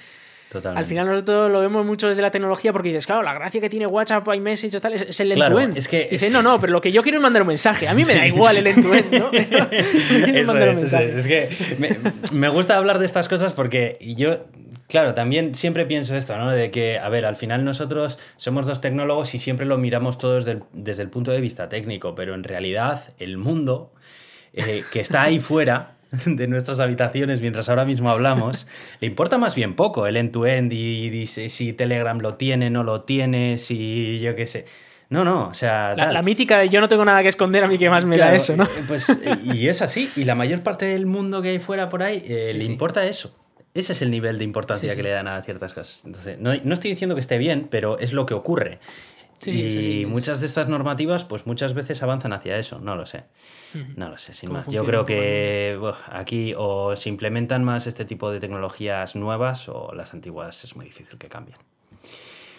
Al 0.65 0.85
final 0.85 1.07
nosotros 1.07 1.51
lo 1.51 1.61
vemos 1.61 1.85
mucho 1.85 2.09
desde 2.09 2.23
la 2.23 2.31
tecnología 2.31 2.73
porque 2.73 2.89
dices, 2.89 3.07
claro, 3.07 3.23
la 3.23 3.35
gracia 3.35 3.61
que 3.61 3.71
tiene 3.71 3.87
WhatsApp, 3.87 4.27
iMessage 4.35 4.77
o 4.77 4.81
tal 4.81 4.95
es, 4.95 5.21
el 5.21 5.33
end-to-end. 5.33 5.77
Es 5.77 5.89
que 5.89 6.09
Dice, 6.11 6.31
no, 6.31 6.43
no, 6.43 6.61
pero 6.61 6.73
lo 6.73 6.81
que 6.81 6.93
yo 6.93 7.03
quiero 7.03 7.19
es 7.19 7.23
mandar 7.23 7.43
un 7.43 7.49
mensaje. 7.49 7.89
A 7.89 7.95
mí 7.95 8.05
me 8.05 8.15
da 8.15 8.27
igual 8.27 8.57
el 8.57 8.67
end-to-end, 8.67 9.13
¿no? 9.13 9.31
eso 9.33 10.59
es, 10.59 10.93
es, 10.93 11.27
que 11.27 11.49
me, 12.33 12.49
gusta 12.49 12.77
hablar 12.77 12.99
de 12.99 13.07
estas 13.07 13.29
cosas 13.29 13.53
porque 13.53 13.99
yo 14.01 14.45
Claro, 14.89 15.15
también 15.15 15.57
siempre 15.57 15.85
pienso 15.85 16.15
esto, 16.15 16.39
¿no? 16.39 16.53
De 16.53 16.71
que, 16.71 17.01
a 17.01 17.09
ver, 17.09 17.27
al 17.27 17.35
final 17.35 17.65
nosotros 17.65 18.21
somos 18.37 18.67
dos 18.67 18.81
tecnólogos 18.81 19.35
y 19.35 19.41
siempre 19.41 19.67
lo 19.67 19.79
miramos 19.79 20.17
todos 20.17 20.45
desde 20.45 20.59
el, 20.59 20.65
desde 20.73 21.03
el 21.03 21.11
punto 21.11 21.33
de 21.33 21.41
vista 21.41 21.69
técnico, 21.69 22.15
pero 22.15 22.35
en 22.35 22.45
realidad 22.45 23.03
el 23.19 23.37
mundo 23.37 23.93
eh, 24.53 24.85
que 24.93 25.01
está 25.01 25.23
ahí 25.23 25.41
fuera 25.41 25.96
de 26.27 26.47
nuestras 26.49 26.81
habitaciones 26.81 27.41
mientras 27.41 27.69
ahora 27.69 27.85
mismo 27.85 28.11
hablamos, 28.11 28.67
le 29.01 29.07
importa 29.07 29.39
más 29.39 29.55
bien 29.55 29.75
poco 29.75 30.07
el 30.07 30.17
end-to-end 30.17 30.73
y, 30.73 31.07
y 31.09 31.27
si, 31.27 31.49
si 31.49 31.73
Telegram 31.73 32.19
lo 32.21 32.35
tiene, 32.35 32.71
no 32.71 32.83
lo 32.85 33.03
tiene, 33.03 33.59
si 33.59 34.21
yo 34.21 34.35
qué 34.37 34.47
sé. 34.47 34.67
No, 35.09 35.25
no, 35.25 35.49
o 35.49 35.55
sea. 35.55 35.95
La, 35.97 36.11
la 36.13 36.23
mítica 36.23 36.59
de 36.59 36.69
yo 36.69 36.81
no 36.81 36.89
tengo 36.89 37.05
nada 37.05 37.23
que 37.23 37.29
esconder, 37.29 37.63
a 37.63 37.69
mí 37.69 37.79
que 37.79 37.89
más 37.89 38.05
me 38.05 38.19
da 38.19 38.35
eso, 38.35 38.57
¿no? 38.57 38.65
eh, 38.65 38.69
Pues, 38.89 39.21
y 39.45 39.69
es 39.69 39.81
así. 39.81 40.11
Y 40.17 40.25
la 40.25 40.35
mayor 40.35 40.63
parte 40.65 40.85
del 40.87 41.07
mundo 41.07 41.43
que 41.43 41.51
hay 41.51 41.59
fuera 41.61 41.89
por 41.89 42.03
ahí 42.03 42.25
eh, 42.27 42.49
Sí, 42.51 42.55
le 42.59 42.65
sí. 42.65 42.73
importa 42.73 43.07
eso. 43.07 43.37
Ese 43.73 43.93
es 43.93 44.03
el 44.03 44.11
nivel 44.11 44.39
de 44.39 44.45
importancia 44.45 44.91
Sí, 44.91 44.97
que 44.97 45.03
le 45.05 45.11
dan 45.11 45.29
a 45.29 45.41
ciertas 45.43 45.75
cosas. 45.75 46.01
Entonces, 46.05 46.39
no, 46.41 46.51
no 46.65 46.75
estoy 46.75 46.91
diciendo 46.91 47.15
que 47.15 47.21
esté 47.21 47.39
bien, 47.39 47.69
pero 47.71 47.99
es 48.01 48.13
lo 48.15 48.27
que 48.27 48.35
ocurre. 48.35 48.79
Sí, 49.41 49.51
y 49.51 49.71
sí, 49.71 49.83
sí, 49.83 50.03
es- 50.03 50.09
muchas 50.09 50.41
de 50.41 50.47
estas 50.47 50.69
normativas, 50.69 51.25
pues 51.25 51.47
muchas 51.47 51.75
veces 51.75 52.03
avanzan 52.03 52.33
hacia 52.33 52.57
eso. 52.59 52.79
No 52.81 52.97
lo 52.97 53.07
sé. 53.07 53.25
No 53.97 54.09
lo 54.09 54.17
sé, 54.19 54.33
sin 54.33 54.51
más. 54.51 54.67
Yo 54.69 54.85
creo 54.87 55.05
que 55.05 55.79
aquí 56.11 56.55
o 56.57 56.97
se 56.97 57.09
implementan 57.11 57.63
más 57.65 57.87
este 57.87 58.05
tipo 58.05 58.31
de 58.31 58.41
tecnologías 58.41 59.15
nuevas 59.17 59.69
o 59.69 59.93
las 59.95 60.15
antiguas 60.15 60.65
es 60.65 60.77
muy 60.77 60.87
difícil 60.87 61.19
que 61.19 61.29
cambien. 61.29 61.59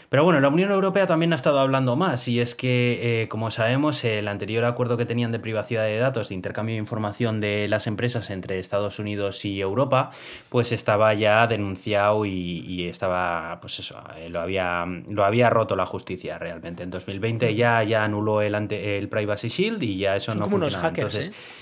Pero 0.10 0.24
bueno, 0.24 0.40
la 0.40 0.48
Unión 0.48 0.72
Europea 0.72 1.06
también 1.06 1.34
ha 1.34 1.36
estado 1.36 1.60
hablando 1.60 1.98
más 1.98 2.30
y 2.30 2.40
es 2.40 2.56
que, 2.56 3.24
eh, 3.24 3.28
como 3.28 3.52
sabemos, 3.52 4.06
el 4.06 4.30
anterior 4.30 4.64
acuerdo 4.64 4.96
que 4.96 5.06
tenían 5.06 5.34
de 5.34 5.40
privacidad 5.40 5.84
de 5.84 5.98
datos, 5.98 6.30
de 6.30 6.36
intercambio 6.36 6.76
de 6.76 6.80
información 6.80 7.42
de 7.42 7.68
las 7.68 7.88
empresas 7.88 8.30
entre 8.30 8.58
Estados 8.60 9.00
Unidos 9.00 9.44
y 9.44 9.60
Europa, 9.60 10.12
pues 10.48 10.72
estaba 10.72 11.14
ya 11.14 11.46
denunciado 11.48 12.26
y, 12.26 12.32
y 12.32 12.88
estaba, 12.88 13.58
pues 13.60 13.80
eso, 13.80 14.02
eh, 14.18 14.30
lo 14.30 14.40
había, 14.40 14.86
lo 15.10 15.26
había 15.26 15.50
roto 15.50 15.76
la 15.76 15.86
justicia 15.86 16.38
realmente. 16.38 16.84
En 16.84 16.90
2020 16.90 17.54
ya, 17.54 17.84
ya 17.84 18.06
anuló 18.06 18.42
el, 18.42 18.56
ante, 18.56 18.98
el 18.98 19.10
Privacy 19.10 19.50
Shield 19.50 19.84
y 19.84 19.98
ya 19.98 20.16
eso 20.16 20.32
Son 20.32 20.40
no 20.40 20.46
como 20.46 20.56
unos 20.56 20.74
funcionaba. 20.76 20.96
hackers, 20.96 21.16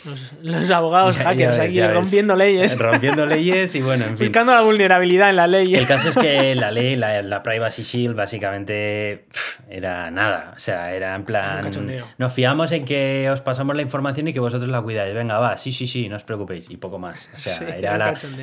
Entonces, 0.06 0.32
¿eh? 0.36 0.38
Los, 0.44 0.60
los 0.62 0.70
abogados 0.70 1.16
ya- 1.18 1.24
hackers 1.24 1.56
ya 1.58 1.62
ves, 1.64 1.70
aquí 1.72 1.74
ya 1.80 1.88
ves. 1.88 1.96
rompiendo 1.96 2.36
leyes. 2.36 2.78
Rompiendo 2.86 3.26
leyes 3.26 3.74
y 3.74 3.82
bueno, 3.82 4.06
en 4.06 4.18
fin. 4.20 4.28
Buscando 4.28 4.54
la 4.54 4.62
vulnerabilidad 4.62 5.32
en 5.32 5.36
la 5.38 5.48
ley. 5.48 5.74
El 5.74 5.88
caso 5.88 6.10
es 6.10 6.18
que 6.20 6.54
la 6.54 6.70
ley, 6.70 6.96
la, 6.96 7.24
la 7.24 7.42
Privacy 7.42 7.82
Shield, 7.82 8.16
básicamente 8.16 8.35
pff, 9.30 9.60
era 9.70 10.12
nada. 10.12 10.54
O 10.56 10.60
sea, 10.60 10.94
era 10.94 11.16
en 11.16 11.26
plan. 11.26 11.70
Nos 12.18 12.34
fiamos 12.34 12.72
en 12.72 12.86
que 12.86 13.30
os 13.30 13.42
pasamos 13.42 13.76
la 13.76 13.82
información 13.82 14.28
y 14.28 14.34
que 14.34 14.40
vosotros 14.40 14.70
la 14.70 14.82
cuidáis. 14.82 15.14
Venga, 15.14 15.40
va, 15.40 15.58
sí, 15.58 15.72
sí, 15.72 15.88
sí, 15.88 16.10
no 16.10 16.16
os 16.16 16.24
preocupéis. 16.24 16.70
Y 16.70 16.78
poco 16.78 17.00
más. 17.00 17.30
O 17.36 17.40
sea, 17.40 17.54
Sí, 17.54 17.66
era 17.78 17.98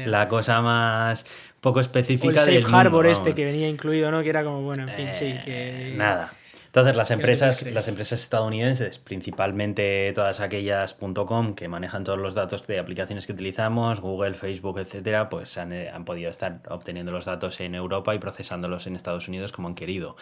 la, 0.06 0.28
cosa 0.28 0.60
más 0.60 1.26
poco 1.60 1.78
O 1.78 1.80
el 1.80 1.86
específica 1.86 2.40
Safe 2.40 2.52
del 2.52 2.62
mundo, 2.64 2.78
Harbor 2.78 3.06
este 3.06 3.34
que 3.34 3.44
venía 3.44 3.68
incluido, 3.68 4.10
¿no? 4.10 4.22
Que 4.22 4.30
era 4.30 4.42
como, 4.42 4.62
bueno, 4.62 4.82
en 4.82 4.94
fin, 4.94 5.08
sí, 5.12 5.26
Eh, 5.26 5.42
que... 5.44 5.94
Nada. 5.96 6.32
Entonces 6.72 6.96
las 6.96 7.10
empresas, 7.10 7.70
las 7.70 7.86
empresas 7.88 8.22
estadounidenses, 8.22 8.98
principalmente 8.98 10.10
todas 10.14 10.40
aquellas 10.40 10.96
.com 11.26 11.54
que 11.54 11.68
manejan 11.68 12.02
todos 12.02 12.18
los 12.18 12.34
datos 12.34 12.66
de 12.66 12.78
aplicaciones 12.78 13.26
que 13.26 13.34
utilizamos, 13.34 14.00
Google, 14.00 14.32
Facebook, 14.32 14.78
etcétera, 14.78 15.28
pues 15.28 15.58
han, 15.58 15.74
eh, 15.74 15.90
han 15.90 16.06
podido 16.06 16.30
estar 16.30 16.62
obteniendo 16.70 17.12
los 17.12 17.26
datos 17.26 17.60
en 17.60 17.74
Europa 17.74 18.14
y 18.14 18.18
procesándolos 18.18 18.86
en 18.86 18.96
Estados 18.96 19.28
Unidos 19.28 19.52
como 19.52 19.68
han 19.68 19.74
querido. 19.74 20.16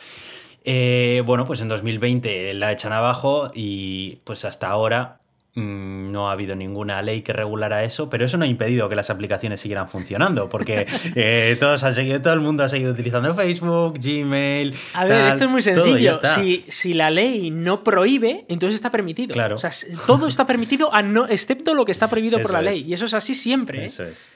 Eh, 0.65 1.23
bueno, 1.25 1.47
pues 1.47 1.61
en 1.61 1.69
2020 1.69 2.53
la 2.55 2.73
echan 2.73 2.93
abajo 2.93 3.53
y 3.55 4.17
pues 4.25 4.45
hasta 4.45 4.67
ahora 4.71 5.20
no 5.55 6.29
ha 6.29 6.33
habido 6.33 6.55
ninguna 6.55 7.03
ley 7.03 7.23
que 7.23 7.33
regulara 7.33 7.83
eso, 7.83 8.09
pero 8.09 8.25
eso 8.25 8.37
no 8.37 8.45
ha 8.45 8.49
impedido 8.49 8.89
que 8.89 8.95
las 8.95 9.11
aplicaciones 9.11 9.61
siguieran 9.61 9.89
funcionando, 9.89 10.49
porque 10.49 10.87
eh, 11.17 11.57
todos 11.59 11.83
han 11.83 11.95
seguido, 11.95 12.23
todo 12.23 12.35
el 12.35 12.41
mundo 12.41 12.63
ha 12.63 12.69
seguido 12.69 12.93
utilizando 12.93 13.35
Facebook, 13.35 13.99
Gmail. 13.99 14.75
A 14.95 15.05
ver, 15.05 15.19
tal, 15.19 15.29
esto 15.29 15.45
es 15.45 15.51
muy 15.51 15.63
sencillo. 15.63 16.21
Si, 16.35 16.65
si 16.69 16.95
la 16.95 17.11
ley 17.11 17.51
no 17.51 17.83
prohíbe, 17.83 18.45
entonces 18.49 18.77
está 18.77 18.91
permitido. 18.91 19.33
Claro. 19.33 19.57
O 19.57 19.59
sea, 19.59 19.71
todo 20.07 20.29
está 20.29 20.47
permitido, 20.47 20.95
a 20.95 21.03
no, 21.03 21.27
excepto 21.27 21.75
lo 21.75 21.85
que 21.85 21.93
está 21.93 22.09
prohibido 22.09 22.41
por 22.41 22.53
la 22.53 22.63
ley. 22.63 22.81
es. 22.81 22.87
Y 22.87 22.95
eso 22.95 23.07
es 23.07 23.15
así 23.15 23.35
siempre. 23.35 23.83
¿eh? 23.83 23.87
Eso 23.87 24.05
es. 24.05 24.31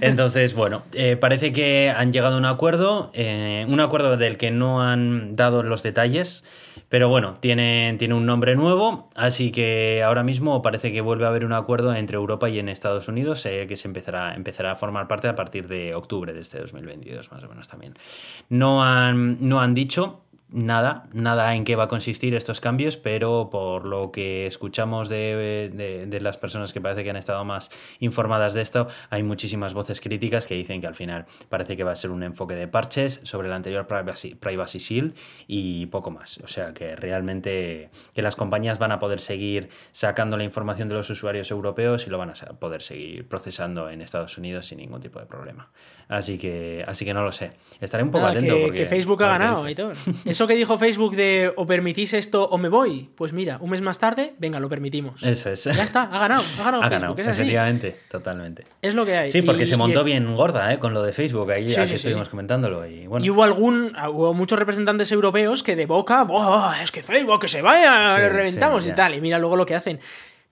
Entonces, 0.00 0.54
bueno, 0.54 0.82
eh, 0.92 1.16
parece 1.16 1.52
que 1.52 1.90
han 1.90 2.12
llegado 2.12 2.36
a 2.36 2.38
un 2.38 2.44
acuerdo, 2.44 3.10
eh, 3.14 3.66
un 3.68 3.80
acuerdo 3.80 4.16
del 4.16 4.36
que 4.36 4.50
no 4.50 4.82
han 4.82 5.36
dado 5.36 5.62
los 5.62 5.82
detalles, 5.82 6.44
pero 6.88 7.08
bueno, 7.08 7.36
tiene, 7.40 7.96
tiene 7.98 8.14
un 8.14 8.26
nombre 8.26 8.54
nuevo, 8.54 9.10
así 9.14 9.50
que 9.50 10.02
ahora 10.02 10.22
mismo 10.22 10.62
parece 10.62 10.92
que 10.92 11.00
vuelve 11.00 11.24
a 11.24 11.28
haber 11.28 11.44
un 11.44 11.52
acuerdo 11.52 11.94
entre 11.94 12.16
Europa 12.16 12.48
y 12.48 12.58
en 12.58 12.68
Estados 12.68 13.08
Unidos 13.08 13.44
eh, 13.46 13.66
que 13.68 13.76
se 13.76 13.88
empezará, 13.88 14.34
empezará 14.34 14.72
a 14.72 14.76
formar 14.76 15.08
parte 15.08 15.28
a 15.28 15.34
partir 15.34 15.68
de 15.68 15.94
octubre 15.94 16.32
de 16.32 16.40
este 16.40 16.58
2022, 16.58 17.30
más 17.32 17.42
o 17.44 17.48
menos 17.48 17.68
también. 17.68 17.94
No 18.48 18.84
han, 18.84 19.38
no 19.40 19.60
han 19.60 19.74
dicho 19.74 20.22
nada, 20.52 21.08
nada 21.12 21.54
en 21.54 21.64
qué 21.64 21.76
va 21.76 21.84
a 21.84 21.88
consistir 21.88 22.34
estos 22.34 22.60
cambios, 22.60 22.96
pero 22.96 23.48
por 23.50 23.84
lo 23.84 24.12
que 24.12 24.46
escuchamos 24.46 25.08
de, 25.08 25.70
de- 26.08 26.20
las 26.20 26.36
personas 26.36 26.72
que 26.72 26.80
parece 26.80 27.02
que 27.02 27.10
han 27.10 27.16
estado 27.16 27.44
más 27.44 27.70
informadas 27.98 28.54
de 28.54 28.62
esto, 28.62 28.86
hay 29.10 29.22
muchísimas 29.22 29.74
voces 29.74 30.00
críticas 30.00 30.46
que 30.46 30.54
dicen 30.54 30.80
que 30.80 30.86
al 30.86 30.94
final 30.94 31.26
parece 31.48 31.76
que 31.76 31.82
va 31.84 31.90
a 31.92 31.96
ser 31.96 32.10
un 32.10 32.22
enfoque 32.22 32.54
de 32.54 32.68
parches 32.68 33.20
sobre 33.24 33.48
el 33.48 33.54
anterior 33.54 33.86
Privacy, 33.88 34.34
Privacy 34.36 34.78
Shield 34.78 35.14
y 35.48 35.86
poco 35.86 36.10
más. 36.10 36.38
O 36.38 36.46
sea 36.48 36.72
que 36.74 36.94
realmente 36.96 37.90
que 38.14 38.22
las 38.22 38.36
compañías 38.36 38.78
van 38.78 38.92
a 38.92 38.98
poder 39.00 39.20
seguir 39.20 39.68
sacando 39.90 40.36
la 40.36 40.44
información 40.44 40.88
de 40.88 40.94
los 40.94 41.10
usuarios 41.10 41.50
europeos 41.50 42.06
y 42.06 42.10
lo 42.10 42.18
van 42.18 42.30
a 42.30 42.34
poder 42.58 42.82
seguir 42.82 43.26
procesando 43.26 43.88
en 43.90 44.02
Estados 44.02 44.38
Unidos 44.38 44.66
sin 44.66 44.78
ningún 44.78 45.00
tipo 45.00 45.18
de 45.18 45.26
problema. 45.26 45.70
Así 46.12 46.36
que, 46.36 46.84
así 46.86 47.06
que 47.06 47.14
no 47.14 47.22
lo 47.24 47.32
sé. 47.32 47.52
Estaré 47.80 48.02
un 48.04 48.10
poco 48.10 48.26
Nada, 48.26 48.36
atento. 48.38 48.54
que, 48.54 48.60
porque- 48.64 48.76
que 48.80 48.86
Facebook 48.86 49.22
ha 49.24 49.28
ganado. 49.28 49.64
Aitor. 49.64 49.94
Eso 50.26 50.46
que 50.46 50.54
dijo 50.54 50.76
Facebook 50.76 51.16
de 51.16 51.50
o 51.56 51.66
permitís 51.66 52.12
esto 52.12 52.44
o 52.50 52.58
me 52.58 52.68
voy, 52.68 53.08
pues 53.16 53.32
mira, 53.32 53.56
un 53.62 53.70
mes 53.70 53.80
más 53.80 53.98
tarde, 53.98 54.34
venga, 54.38 54.60
lo 54.60 54.68
permitimos. 54.68 55.22
Eso 55.22 55.48
es. 55.50 55.64
Ya 55.64 55.82
está, 55.82 56.02
ha 56.02 56.18
ganado, 56.18 56.42
ha 56.60 56.62
ganado 56.64 56.82
Ha 56.84 56.90
Facebook, 56.90 57.16
ganado, 57.16 57.18
es 57.18 57.26
efectivamente, 57.28 57.96
totalmente. 58.10 58.64
Es 58.82 58.94
lo 58.94 59.06
que 59.06 59.16
hay. 59.16 59.30
Sí, 59.30 59.40
porque 59.40 59.62
Y- 59.64 59.66
se 59.66 59.74
y 59.74 59.78
montó 59.78 60.00
es- 60.00 60.04
bien 60.06 60.36
gorda, 60.36 60.70
¿eh? 60.74 60.78
Con 60.78 60.92
lo 60.92 61.02
de 61.02 61.12
Facebook, 61.14 61.50
ahí 61.50 61.70
Sí, 61.70 61.76
aquí 61.76 61.84
sí, 61.84 61.88
sí. 61.92 61.94
estuvimos 61.96 62.28
comentándolo. 62.28 62.86
Y 62.86 63.06
bueno, 63.06 63.24
Y 63.24 63.30
hubo 63.30 63.42
algún, 63.42 63.96
hubo 64.10 64.34
muchos 64.34 64.58
representantes 64.58 65.10
europeos 65.12 65.62
que 65.62 65.76
de 65.76 65.86
boca, 65.86 66.24
"Buah, 66.24 66.82
es 66.82 66.92
que 66.92 67.02
Facebook, 67.02 67.40
que 67.40 67.48
se 67.48 67.62
vaya, 67.62 68.16
Sí, 68.16 68.20
le 68.20 68.28
reventamos 68.28 68.84
sí, 68.84 68.90
y 68.90 68.92
ya. 68.92 68.96
tal. 68.96 69.14
Y 69.14 69.20
mira 69.22 69.38
luego 69.38 69.56
lo 69.56 69.64
que 69.64 69.74
hacen. 69.74 69.98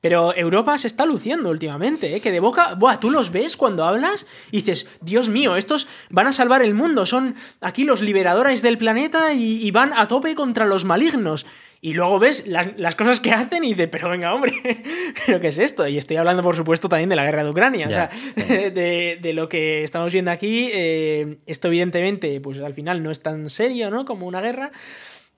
Pero 0.00 0.34
Europa 0.34 0.78
se 0.78 0.86
está 0.86 1.04
luciendo 1.04 1.50
últimamente, 1.50 2.16
¿eh? 2.16 2.20
que 2.20 2.32
de 2.32 2.40
boca, 2.40 2.74
buah, 2.74 3.00
tú 3.00 3.10
los 3.10 3.30
ves 3.30 3.56
cuando 3.56 3.84
hablas 3.84 4.26
y 4.50 4.58
dices, 4.58 4.88
Dios 5.00 5.28
mío, 5.28 5.56
estos 5.56 5.88
van 6.08 6.26
a 6.26 6.32
salvar 6.32 6.62
el 6.62 6.74
mundo, 6.74 7.04
son 7.04 7.34
aquí 7.60 7.84
los 7.84 8.00
liberadores 8.00 8.62
del 8.62 8.78
planeta 8.78 9.34
y, 9.34 9.64
y 9.64 9.70
van 9.70 9.92
a 9.92 10.06
tope 10.08 10.34
contra 10.34 10.64
los 10.64 10.84
malignos. 10.84 11.46
Y 11.82 11.94
luego 11.94 12.18
ves 12.18 12.46
las, 12.46 12.76
las 12.76 12.94
cosas 12.94 13.20
que 13.20 13.32
hacen 13.32 13.64
y 13.64 13.70
dices, 13.70 13.88
pero 13.90 14.10
venga, 14.10 14.34
hombre, 14.34 14.52
¿pero 15.26 15.40
qué 15.40 15.48
es 15.48 15.58
esto? 15.58 15.88
Y 15.88 15.96
estoy 15.96 16.18
hablando, 16.18 16.42
por 16.42 16.54
supuesto, 16.54 16.90
también 16.90 17.08
de 17.08 17.16
la 17.16 17.24
guerra 17.24 17.42
de 17.42 17.50
Ucrania. 17.50 17.86
O 17.86 17.90
sea, 17.90 18.10
de, 18.36 19.18
de 19.20 19.32
lo 19.32 19.48
que 19.48 19.82
estamos 19.82 20.12
viendo 20.12 20.30
aquí, 20.30 20.68
eh, 20.72 21.38
esto 21.46 21.68
evidentemente, 21.68 22.38
pues 22.40 22.60
al 22.60 22.74
final 22.74 23.02
no 23.02 23.10
es 23.10 23.22
tan 23.22 23.48
serio, 23.48 23.90
¿no? 23.90 24.04
Como 24.04 24.26
una 24.26 24.42
guerra, 24.42 24.72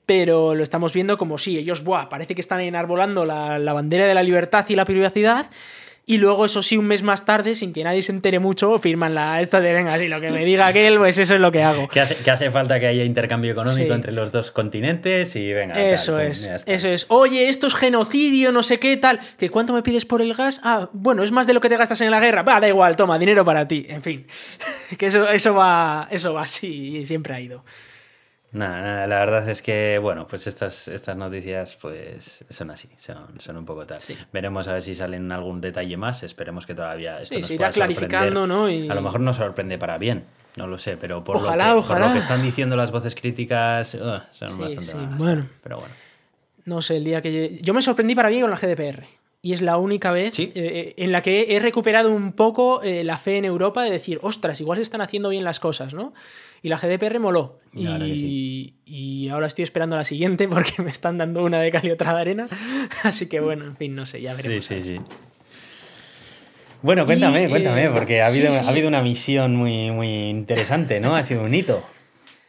pero 0.07 0.55
lo 0.55 0.63
estamos 0.63 0.93
viendo 0.93 1.19
como 1.19 1.39
si 1.39 1.59
ellos, 1.59 1.85
buah, 1.85 2.09
parece 2.09 2.35
que 2.35 2.41
están 2.41 2.61
enarbolando 2.61 3.25
la, 3.25 3.59
la 3.59 3.73
bandera 3.73 4.07
de 4.07 4.15
la 4.15 4.23
libertad 4.23 4.65
y 4.69 4.75
la 4.77 4.85
privacidad. 4.85 5.49
Y 6.05 6.19
luego, 6.19 6.45
eso 6.45 6.65
sí, 6.65 6.77
un 6.77 6.87
mes 6.87 7.05
más 7.05 7.25
tarde, 7.25 7.55
sin 7.55 7.73
que 7.73 7.85
nadie 7.85 8.03
se 8.03 8.11
entere 8.11 8.41
mucho, 8.41 8.77
firman 8.81 9.15
la 9.15 9.41
esta 9.41 9.61
de 9.61 9.73
venga, 9.73 9.97
si 9.99 10.09
lo 10.09 10.21
que 10.21 10.33
me 10.33 10.45
diga 10.45 10.67
aquel, 10.67 10.99
pues 10.99 11.17
eso 11.17 11.37
es 11.37 11.41
lo 11.41 11.53
que 11.53 11.63
hago. 11.63 11.89
que 11.89 12.01
hace, 12.01 12.17
que 12.17 12.29
hace 12.29 12.51
falta 12.51 12.81
que 12.81 12.89
haya 12.89 13.05
intercambio 13.05 13.53
económico 13.53 13.87
Sí. 13.87 13.93
entre 13.95 14.11
los 14.11 14.33
dos 14.33 14.51
continentes 14.51 15.37
y 15.37 15.53
venga. 15.53 15.81
Eso 15.81 16.15
pum, 16.15 16.23
es, 16.23 16.49
eso 16.67 16.89
es. 16.89 17.07
Oye, 17.09 17.49
esto 17.49 17.69
es 17.69 17.75
genocidio, 17.75 18.51
no 18.51 18.65
sé 18.65 18.81
qué, 18.81 18.97
tal. 18.97 19.21
¿Que 19.39 19.49
cuánto 19.49 19.73
me 19.75 19.85
pides 19.85 20.05
por 20.05 20.21
el 20.23 20.35
gas? 20.35 20.61
Ah, 20.65 20.89
bueno, 20.93 21.23
es 21.23 21.31
más 21.31 21.47
de 21.47 21.55
lo 21.55 21.61
que 21.61 21.69
te 21.69 21.77
gastas 21.77 22.01
en 22.01 22.11
la 22.11 22.19
guerra. 22.19 22.43
Va, 22.43 22.59
da 22.59 22.67
igual, 22.67 22.97
toma, 22.97 23.17
dinero 23.17 23.45
para 23.45 23.69
ti. 23.69 23.87
En 23.89 24.03
fin. 24.03 24.27
que 24.99 25.07
eso, 25.07 25.29
eso 25.31 25.55
va. 25.55 26.09
Eso 26.11 26.35
va 26.35 26.43
así 26.43 26.97
y 26.97 27.07
siempre 27.07 27.33
ha 27.35 27.41
ido. 27.41 27.65
Nada, 28.53 28.83
nada, 28.83 29.07
la 29.07 29.19
verdad 29.21 29.49
es 29.49 29.63
que, 29.63 29.99
bueno, 29.99 30.27
pues 30.29 30.47
estas, 30.47 30.87
estas 30.89 31.17
noticias 31.17 31.77
pues 31.81 32.45
son 32.51 32.71
así, 32.71 32.89
son, 32.99 33.41
son 33.41 33.57
un 33.57 33.65
poco 33.65 33.87
tal. 33.87 33.99
Sí. 34.01 34.15
Veremos 34.31 34.69
a 34.69 34.75
ver 34.75 34.83
si 34.83 34.95
salen 34.95 35.33
algún 35.33 35.61
detalle 35.63 35.97
más, 35.97 36.23
esperemos 36.23 36.67
que 36.67 36.75
todavía 36.75 37.21
esto 37.23 37.35
Sí, 37.35 37.41
nos 37.41 37.49
se 37.49 37.55
irá 37.55 37.71
pueda 37.71 37.73
clarificando, 37.73 38.47
¿no? 38.47 38.69
Y- 38.69 38.91
A 38.91 38.95
lo 38.95 39.01
mejor 39.01 39.21
nos 39.21 39.37
sorprende 39.37 39.79
para 39.79 39.97
bien, 39.97 40.25
no 40.57 40.67
lo 40.67 40.77
sé, 40.77 40.99
pero 40.99 41.25
por, 41.25 41.37
Ojalá, 41.37 41.69
lo, 41.69 41.77
que, 41.77 41.87
por 41.89 41.91
ojalá. 41.97 42.09
lo 42.09 42.13
que 42.13 42.19
están 42.19 42.43
diciendo 42.43 42.77
las 42.77 42.91
voces 42.93 43.15
críticas, 43.15 43.95
ugh, 43.95 44.21
son 44.33 44.49
Sí, 44.51 44.59
bastante 44.61 45.17
bueno. 45.17 45.47
Pero 45.63 45.77
bueno. 45.79 45.95
No 46.67 46.83
sé, 46.83 46.99
el 46.99 47.05
día 47.05 47.23
que. 47.23 47.59
Yo 47.63 47.73
me 47.75 47.81
sorprendí 47.83 48.15
para 48.15 48.29
bien 48.29 48.43
con 48.43 48.51
la 48.51 48.57
GDPR. 48.59 49.05
Y 49.45 49.55
es 49.55 49.63
la 49.63 49.77
única 49.77 50.13
vez 50.13 50.35
Sí. 50.35 50.53
eh, 50.55 50.95
en 50.99 51.11
la 51.11 51.21
que 51.21 51.57
he 51.57 51.59
recuperado 51.59 52.13
un 52.13 52.33
poco 52.33 52.81
eh, 52.85 53.03
la 53.03 53.19
fe 53.19 53.39
en 53.39 53.45
Europa 53.45 53.83
de 53.83 53.91
decir, 53.91 54.21
ostras, 54.23 54.61
igual 54.61 54.77
se 54.77 54.83
están 54.83 55.01
haciendo 55.01 55.31
bien 55.31 55.43
las 55.43 55.59
cosas, 55.59 55.95
¿no? 55.95 56.13
Y 56.63 56.69
la 56.69 56.79
GDPR 56.79 57.19
moló. 57.19 57.59
Y 57.73 57.87
ahora 57.87 58.07
Y, 58.07 59.29
estoy 59.47 59.65
esperando 59.65 59.97
la 59.97 60.05
siguiente 60.05 60.47
porque 60.49 60.83
me 60.83 60.91
están 60.91 61.19
dando 61.19 61.43
una 61.43 61.61
de 61.61 61.71
cal 61.71 61.85
y 61.87 61.91
otra 61.91 62.15
de 62.15 62.21
arena. 62.21 62.47
Así 63.03 63.27
que 63.27 63.41
bueno, 63.41 63.65
en 63.65 63.77
fin, 63.77 63.95
no 63.95 64.07
sé, 64.07 64.21
ya 64.21 64.33
Sí, 64.35 64.43
veremos. 64.43 64.65
sí, 64.67 64.81
sí. 64.81 65.01
Bueno, 66.83 67.05
cuéntame, 67.07 67.45
Y, 67.45 67.49
cuéntame, 67.49 67.85
eh, 67.85 67.91
porque 67.91 68.21
ha 68.21 68.27
sí, 68.27 68.39
habido, 68.41 68.53
sí. 68.53 68.65
ha 68.65 68.69
habido 68.69 68.89
una 68.89 69.03
misión 69.03 69.55
muy, 69.55 69.91
muy 69.91 70.09
interesante, 70.29 71.01
¿no? 71.01 71.15
Ha 71.15 71.23
sido 71.25 71.45
un 71.45 71.55
hito. 71.55 71.85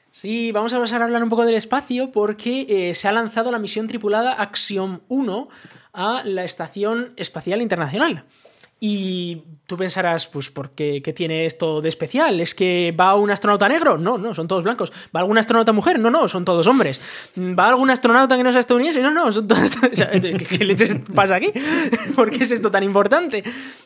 Sí, 0.10 0.52
vamos 0.52 0.74
a 0.74 0.80
pasar 0.80 1.02
a 1.02 1.06
hablar 1.06 1.24
un 1.24 1.30
poco 1.30 1.46
del 1.46 1.56
espacio 1.56 2.12
porque 2.12 2.68
eh, 2.70 2.94
se 2.96 3.08
ha 3.08 3.12
lanzado 3.12 3.52
la 3.52 3.60
misión 3.60 3.88
tripulada 3.88 4.34
Axiom 4.34 5.00
1 5.08 5.50
a 5.94 6.22
la 6.26 6.44
Estación 6.44 7.14
Espacial 7.16 7.62
Internacional. 7.62 8.26
Y 8.86 9.44
tú 9.66 9.78
pensarás, 9.78 10.28
pues, 10.28 10.50
¿por 10.50 10.72
qué, 10.72 11.02
qué 11.02 11.14
tiene 11.14 11.46
esto 11.46 11.80
de 11.80 11.88
especial? 11.88 12.42
¿Es 12.42 12.54
que 12.54 12.94
va 13.00 13.16
un 13.16 13.32
astronauta 13.32 13.70
negro? 13.70 13.98
No, 13.98 14.18
no, 14.18 14.34
son 14.34 14.46
todos 14.46 14.62
blancos. 14.62 14.92
¿Va 15.16 15.22
algún 15.22 15.38
astronauta 15.38 15.72
mujer? 15.72 16.02
No, 16.02 16.10
no, 16.10 16.28
son 16.28 16.44
todos 16.44 16.68
hombres. 16.68 17.00
¿Va 17.38 17.70
algún 17.70 17.90
astronauta 17.90 18.36
que 18.36 18.44
no 18.44 18.52
sea 18.52 18.60
estadounidense? 18.60 19.02
No, 19.02 19.12
no, 19.12 19.32
son 19.32 19.48
todos... 19.48 19.72
o 19.94 19.96
sea, 19.96 20.12
¿Qué, 20.12 20.34
qué 20.34 20.66
leches 20.66 20.98
pasa 21.16 21.36
aquí? 21.36 21.54
¿Por 22.16 22.30
qué 22.30 22.44
es 22.44 22.52
esto 22.52 22.72
tan 22.72 22.84
importante? 22.84 23.42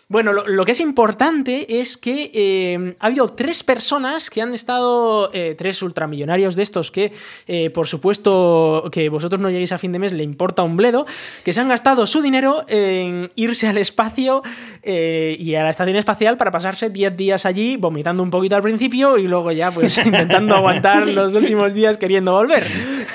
Bueno, 0.10 0.32
lo, 0.32 0.48
lo 0.48 0.64
que 0.64 0.72
es 0.72 0.80
importante 0.80 1.82
es 1.82 1.98
que 1.98 2.32
eh, 2.34 2.96
ha 3.00 3.08
habido 3.08 3.28
tres 3.28 3.62
personas 3.62 4.30
que 4.30 4.42
han 4.42 4.54
estado, 4.54 5.30
eh, 5.34 5.54
tres 5.58 5.82
ultramillonarios 5.82 6.56
de 6.56 6.64
estos 6.64 6.92
que, 6.92 7.12
eh, 7.46 7.70
por 7.72 7.88
supuesto, 7.88 8.90
que 8.92 9.10
vosotros 9.10 9.42
no 9.42 9.50
lleguéis 9.50 9.74
a 9.74 9.78
fin 9.78 9.92
de 9.92 10.00
mes, 10.00 10.14
le 10.14 10.24
importa 10.24 10.64
un 10.64 10.78
bledo, 10.78 11.06
que 11.44 11.52
se 11.52 11.60
han 11.60 11.68
gastado 11.68 12.08
su 12.08 12.22
dinero 12.22 12.64
en 12.70 13.32
irse 13.36 13.68
al 13.68 13.78
espacio 13.78 14.44
eh, 14.90 15.36
y 15.38 15.54
a 15.56 15.64
la 15.64 15.70
estación 15.70 15.98
espacial 15.98 16.38
para 16.38 16.50
pasarse 16.50 16.90
10 16.90 17.18
días 17.18 17.46
allí, 17.46 17.76
vomitando 17.78 18.24
un 18.24 18.30
poquito 18.32 18.56
al 18.56 18.62
principio 18.62 19.18
y 19.18 19.28
luego 19.28 19.52
ya, 19.52 19.70
pues, 19.72 19.98
intentando 20.06 20.56
aguantar 20.56 21.06
los 21.08 21.34
últimos 21.34 21.74
días 21.74 21.98
queriendo 21.98 22.32
volver. 22.32 22.66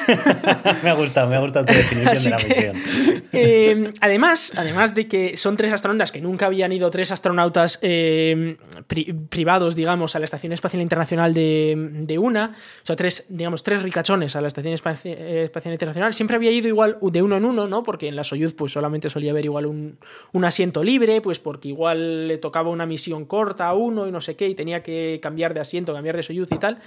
me 0.83 0.91
ha 0.91 0.95
gustado, 0.95 1.29
me 1.29 1.37
ha 1.37 1.41
gustado 1.41 1.65
tu 1.67 1.73
definición 1.73 2.09
Así 2.13 2.25
de 2.25 2.31
la 2.31 2.37
que, 2.37 2.49
misión. 2.73 3.25
eh, 3.33 3.93
además, 4.01 4.53
además 4.57 4.95
de 4.95 5.09
que 5.09 5.37
son 5.37 5.57
tres 5.57 5.73
astronautas 5.73 6.13
que 6.13 6.21
nunca 6.21 6.47
habían 6.47 6.73
ido 6.73 6.91
tres 6.91 7.11
astronautas 7.13 7.79
eh, 7.83 8.57
pri- 8.87 9.13
privados, 9.29 9.75
digamos, 9.77 10.15
a 10.15 10.19
la 10.19 10.25
Estación 10.27 10.53
Espacial 10.53 10.83
Internacional 10.83 11.33
de, 11.35 11.75
de 11.93 12.19
una, 12.19 12.53
o 12.83 12.87
sea, 12.87 12.97
tres, 12.97 13.27
digamos, 13.29 13.63
tres 13.63 13.83
ricachones 13.83 14.37
a 14.37 14.41
la 14.41 14.49
Estación 14.49 14.75
Espaci- 14.75 15.17
Espacial 15.17 15.73
Internacional, 15.73 16.13
siempre 16.15 16.37
había 16.37 16.51
ido 16.51 16.69
igual 16.69 16.99
de 17.01 17.23
uno 17.23 17.37
en 17.37 17.45
uno, 17.45 17.67
¿no? 17.69 17.83
Porque 17.83 18.09
en 18.09 18.17
la 18.17 18.25
Soyuz 18.25 18.55
pues 18.55 18.73
solamente 18.73 19.09
solía 19.11 19.31
haber 19.31 19.45
igual 19.45 19.67
un, 19.67 19.99
un 20.33 20.45
asiento 20.45 20.83
libre, 20.85 21.21
pues 21.21 21.39
porque 21.39 21.62
igual 21.69 22.29
le 22.29 22.39
tocaba 22.39 22.71
una 22.71 22.87
misión 22.87 23.25
corta 23.25 23.69
a 23.69 23.75
uno 23.75 24.07
y 24.07 24.13
no 24.13 24.21
sé 24.21 24.37
qué, 24.37 24.49
y 24.49 24.55
tenía 24.55 24.83
que 24.83 25.19
cambiar 25.23 25.55
de 25.55 25.61
asiento, 25.61 25.93
cambiar 25.95 26.17
de 26.17 26.23
Soyuz 26.23 26.49
y 26.53 26.59
tal. 26.59 26.79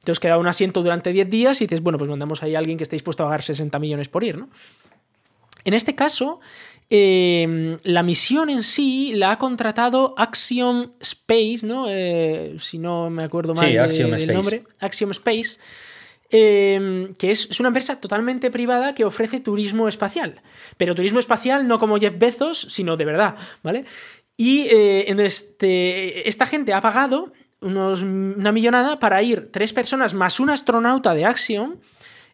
Entonces 0.00 0.20
queda 0.20 0.38
un 0.38 0.46
asiento 0.46 0.82
durante 0.82 1.12
10 1.12 1.28
días 1.30 1.60
y 1.60 1.66
dices, 1.66 1.82
bueno, 1.82 1.98
pues 1.98 2.08
mandamos 2.08 2.42
ahí 2.42 2.54
a 2.54 2.58
alguien 2.58 2.76
que 2.78 2.84
esté 2.84 2.94
dispuesto 2.96 3.24
a 3.24 3.26
pagar 3.26 3.42
60 3.42 3.78
millones 3.78 4.08
por 4.08 4.22
ir, 4.24 4.38
¿no? 4.38 4.48
En 5.64 5.74
este 5.74 5.96
caso, 5.96 6.38
eh, 6.90 7.76
la 7.82 8.04
misión 8.04 8.48
en 8.50 8.62
sí 8.62 9.12
la 9.16 9.32
ha 9.32 9.38
contratado 9.38 10.14
Axiom 10.16 10.92
Space, 11.00 11.60
¿no? 11.64 11.86
Eh, 11.88 12.54
si 12.60 12.78
no 12.78 13.10
me 13.10 13.24
acuerdo 13.24 13.52
mal 13.54 13.66
Sí, 13.66 13.72
de- 13.72 13.80
Axiom 13.80 14.10
del 14.12 14.20
Space. 14.20 14.34
nombre. 14.34 14.64
Axiom 14.78 15.10
Space. 15.10 15.58
Eh, 16.30 17.12
que 17.18 17.30
es, 17.30 17.48
es 17.50 17.60
una 17.60 17.68
empresa 17.68 18.00
totalmente 18.00 18.50
privada 18.50 18.94
que 18.94 19.04
ofrece 19.04 19.40
turismo 19.40 19.88
espacial. 19.88 20.42
Pero 20.76 20.94
turismo 20.94 21.18
espacial 21.18 21.66
no 21.68 21.78
como 21.78 21.98
Jeff 21.98 22.18
Bezos, 22.18 22.66
sino 22.70 22.96
de 22.96 23.04
verdad, 23.04 23.36
¿vale? 23.62 23.84
Y 24.36 24.66
eh, 24.70 25.14
este, 25.18 26.28
esta 26.28 26.46
gente 26.46 26.74
ha 26.74 26.80
pagado 26.80 27.32
unos, 27.60 28.02
una 28.02 28.52
millonada 28.52 28.98
para 28.98 29.22
ir 29.22 29.50
tres 29.50 29.72
personas 29.72 30.14
más 30.14 30.40
un 30.40 30.50
astronauta 30.50 31.14
de 31.14 31.24
Axiom 31.24 31.76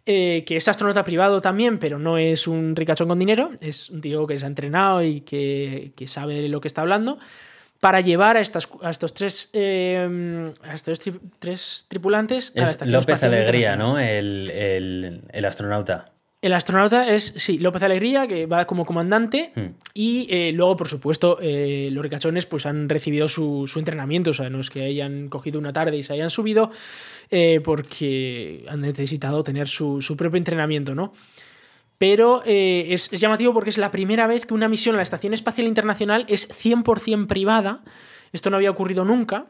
eh, 0.04 0.42
que 0.44 0.56
es 0.56 0.66
astronauta 0.66 1.04
privado 1.04 1.40
también, 1.40 1.78
pero 1.78 1.96
no 1.96 2.18
es 2.18 2.48
un 2.48 2.74
ricachón 2.74 3.06
con 3.06 3.20
dinero, 3.20 3.52
es 3.60 3.88
un 3.88 4.00
tío 4.00 4.26
que 4.26 4.36
se 4.36 4.44
ha 4.44 4.48
entrenado 4.48 5.00
y 5.04 5.20
que, 5.20 5.92
que 5.94 6.08
sabe 6.08 6.48
lo 6.48 6.60
que 6.60 6.66
está 6.66 6.80
hablando, 6.80 7.20
para 7.82 8.00
llevar 8.00 8.36
a, 8.36 8.40
estas, 8.40 8.68
a 8.80 8.90
estos 8.90 9.12
tres, 9.12 9.50
eh, 9.54 10.52
a 10.62 10.72
estos 10.72 11.00
tri- 11.04 11.18
tres 11.40 11.86
tripulantes 11.88 12.52
a 12.56 12.60
la 12.60 12.66
Es 12.70 12.86
López 12.86 13.20
Alegría. 13.24 13.74
¿no? 13.74 13.98
El, 13.98 14.48
el- 14.50 15.22
el 15.32 15.44
astronauta. 15.44 16.04
El 16.42 16.52
astronauta 16.52 17.08
es, 17.12 17.34
sí, 17.36 17.58
López 17.58 17.82
Alegría, 17.82 18.28
que 18.28 18.46
va 18.46 18.66
como 18.66 18.84
comandante, 18.86 19.50
Hmm. 19.56 19.74
y 19.94 20.28
eh, 20.30 20.52
luego, 20.52 20.76
por 20.76 20.88
supuesto, 20.88 21.38
eh, 21.40 21.88
los 21.90 22.02
ricachones 22.04 22.46
pues, 22.46 22.66
han 22.66 22.88
recibido 22.88 23.26
su, 23.28 23.66
su 23.66 23.80
entrenamiento, 23.80 24.30
o 24.30 24.34
sea, 24.34 24.48
no 24.48 24.60
es 24.60 24.70
que 24.70 24.82
hayan 24.84 25.28
cogido 25.28 25.58
una 25.58 25.72
tarde 25.72 25.96
y 25.96 26.02
se 26.04 26.12
hayan 26.12 26.30
subido, 26.30 26.70
eh, 27.30 27.60
porque 27.64 28.64
han 28.68 28.80
necesitado 28.80 29.42
tener 29.42 29.66
su, 29.66 30.00
su 30.02 30.16
propio 30.16 30.38
entrenamiento, 30.38 30.94
¿no? 30.94 31.12
Pero 32.02 32.42
eh, 32.44 32.86
es, 32.88 33.12
es 33.12 33.20
llamativo 33.20 33.54
porque 33.54 33.70
es 33.70 33.78
la 33.78 33.92
primera 33.92 34.26
vez 34.26 34.44
que 34.44 34.54
una 34.54 34.66
misión 34.66 34.96
a 34.96 34.98
la 34.98 35.04
Estación 35.04 35.34
Espacial 35.34 35.68
Internacional 35.68 36.24
es 36.28 36.48
100% 36.48 37.28
privada. 37.28 37.84
Esto 38.32 38.50
no 38.50 38.56
había 38.56 38.72
ocurrido 38.72 39.04
nunca. 39.04 39.46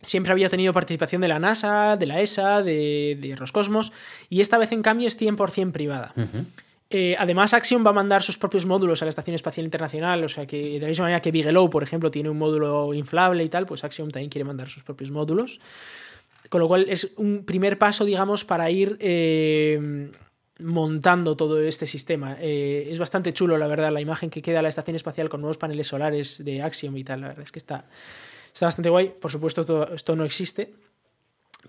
Siempre 0.00 0.32
había 0.32 0.48
tenido 0.48 0.72
participación 0.72 1.20
de 1.20 1.28
la 1.28 1.38
NASA, 1.38 1.98
de 1.98 2.06
la 2.06 2.22
ESA, 2.22 2.62
de, 2.62 3.18
de 3.20 3.36
Roscosmos, 3.36 3.92
y 4.30 4.40
esta 4.40 4.56
vez, 4.56 4.72
en 4.72 4.80
cambio, 4.80 5.06
es 5.06 5.20
100% 5.20 5.70
privada. 5.70 6.14
Eh, 6.88 7.14
además, 7.18 7.52
Axiom 7.52 7.84
va 7.84 7.90
a 7.90 7.92
mandar 7.92 8.22
sus 8.22 8.38
propios 8.38 8.64
módulos 8.64 9.02
a 9.02 9.04
la 9.04 9.10
Estación 9.10 9.34
Espacial 9.34 9.66
Internacional, 9.66 10.24
o 10.24 10.30
sea 10.30 10.46
que 10.46 10.56
de 10.56 10.80
la 10.80 10.88
misma 10.88 11.04
manera 11.04 11.20
que 11.20 11.30
Bigelow, 11.30 11.68
por 11.68 11.82
ejemplo, 11.82 12.10
tiene 12.10 12.30
un 12.30 12.38
módulo 12.38 12.94
inflable 12.94 13.44
y 13.44 13.50
tal, 13.50 13.66
pues 13.66 13.84
Axiom 13.84 14.10
también 14.10 14.30
quiere 14.30 14.46
mandar 14.46 14.70
sus 14.70 14.82
propios 14.82 15.10
módulos. 15.10 15.60
Con 16.48 16.62
lo 16.62 16.68
cual 16.68 16.86
es 16.88 17.12
un 17.18 17.44
primer 17.44 17.76
paso, 17.76 18.06
digamos, 18.06 18.46
para 18.46 18.70
ir 18.70 18.96
eh, 18.98 20.10
montando 20.58 21.36
todo 21.36 21.60
este 21.60 21.86
sistema. 21.86 22.36
Eh, 22.40 22.88
es 22.90 22.98
bastante 22.98 23.32
chulo, 23.32 23.58
la 23.58 23.66
verdad, 23.66 23.92
la 23.92 24.00
imagen 24.00 24.30
que 24.30 24.42
queda 24.42 24.62
la 24.62 24.68
estación 24.68 24.96
espacial 24.96 25.28
con 25.28 25.40
nuevos 25.40 25.58
paneles 25.58 25.86
solares 25.86 26.44
de 26.44 26.62
Axiom 26.62 26.96
y 26.96 27.04
tal. 27.04 27.22
La 27.22 27.28
verdad 27.28 27.44
es 27.44 27.52
que 27.52 27.58
está, 27.58 27.86
está 28.52 28.66
bastante 28.66 28.90
guay. 28.90 29.12
Por 29.20 29.30
supuesto, 29.30 29.64
todo 29.64 29.94
esto 29.94 30.16
no 30.16 30.24
existe. 30.24 30.74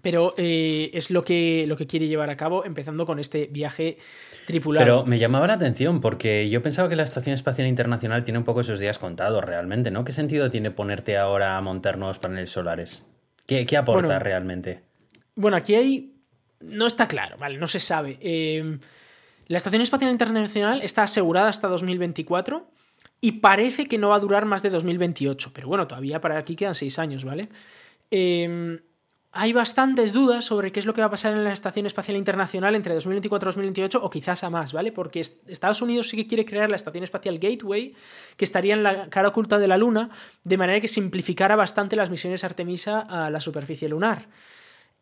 Pero 0.02 0.34
eh, 0.38 0.90
es 0.94 1.12
lo 1.12 1.24
que, 1.24 1.66
lo 1.68 1.78
que 1.78 1.88
quiere 1.88 2.08
llevar 2.08 2.30
a 2.30 2.36
cabo, 2.36 2.66
empezando 2.66 3.06
con 3.06 3.20
este 3.20 3.48
viaje 3.50 3.98
tripulado. 4.46 4.84
Pero 4.84 5.06
me 5.06 5.18
llamaba 5.18 5.48
la 5.48 5.54
atención 5.54 6.02
porque 6.02 6.50
yo 6.50 6.62
pensaba 6.62 6.90
que 6.90 6.96
la 6.96 7.04
Estación 7.04 7.34
Espacial 7.34 7.68
Internacional 7.68 8.24
tiene 8.24 8.40
un 8.40 8.44
poco 8.44 8.62
esos 8.62 8.80
días 8.80 9.00
contados 9.00 9.44
realmente, 9.44 9.92
¿no? 9.92 10.04
¿Qué 10.04 10.12
sentido 10.12 10.50
tiene 10.50 10.72
ponerte 10.72 11.18
ahora 11.18 11.58
a 11.58 11.62
montar 11.62 11.98
nuevos 11.98 12.20
paneles 12.20 12.50
solares? 12.50 13.06
¿Qué, 13.46 13.66
qué 13.66 13.78
aporta 13.78 14.08
Bueno, 14.08 14.20
realmente? 14.20 14.82
Bueno, 15.36 15.58
aquí 15.58 15.76
hay. 15.76 16.12
No 16.64 16.86
está 16.88 17.07
claro, 17.07 17.38
¿vale? 17.38 17.57
No 17.57 17.68
se 17.68 17.80
sabe. 17.80 18.18
Eh, 18.22 18.78
la 19.47 19.57
Estación 19.57 19.82
Espacial 19.82 20.11
Internacional 20.11 20.82
está 20.82 21.03
asegurada 21.03 21.49
hasta 21.49 21.68
2024 21.68 22.70
y 23.22 23.34
parece 23.34 23.88
que 23.88 23.97
no 23.97 24.09
va 24.09 24.16
a 24.16 24.20
durar 24.20 24.45
más 24.45 24.64
de 24.64 24.70
2028. 24.70 25.51
Pero 25.53 25.68
bueno, 25.68 25.88
todavía 25.88 26.22
para 26.22 26.38
aquí 26.38 26.55
quedan 26.55 26.76
seis 26.76 26.99
años, 26.99 27.26
¿vale? 27.26 27.49
Eh, 28.11 28.80
hay 29.36 29.51
bastantes 29.51 30.14
dudas 30.14 30.45
sobre 30.45 30.72
qué 30.72 30.80
es 30.80 30.86
lo 30.86 30.93
que 30.93 31.01
va 31.01 31.07
a 31.07 31.09
pasar 31.09 31.34
en 31.34 31.43
la 31.43 31.51
Estación 31.51 31.88
Espacial 31.88 32.16
Internacional 32.18 32.76
entre 32.76 32.93
2024 32.93 33.47
y 33.47 33.49
2028 33.49 33.99
o 34.03 34.09
quizás 34.09 34.43
a 34.43 34.51
más, 34.51 34.74
¿vale? 34.74 34.91
Porque 34.91 35.22
est- 35.22 35.49
Estados 35.49 35.82
Unidos 35.82 36.07
sí 36.07 36.16
que 36.18 36.28
quiere 36.28 36.45
crear 36.45 36.70
la 36.70 36.76
Estación 36.76 37.03
Espacial 37.03 37.39
Gateway, 37.39 37.95
que 38.38 38.45
estaría 38.45 38.76
en 38.76 38.84
la 38.84 39.09
cara 39.09 39.30
oculta 39.30 39.57
de 39.57 39.68
la 39.68 39.78
Luna, 39.78 40.11
de 40.43 40.57
manera 40.57 40.80
que 40.80 40.88
simplificara 40.88 41.55
bastante 41.55 41.95
las 41.95 42.11
misiones 42.11 42.43
Artemisa 42.43 42.99
a 42.99 43.32
la 43.32 43.41
superficie 43.41 43.89
lunar. 43.89 44.28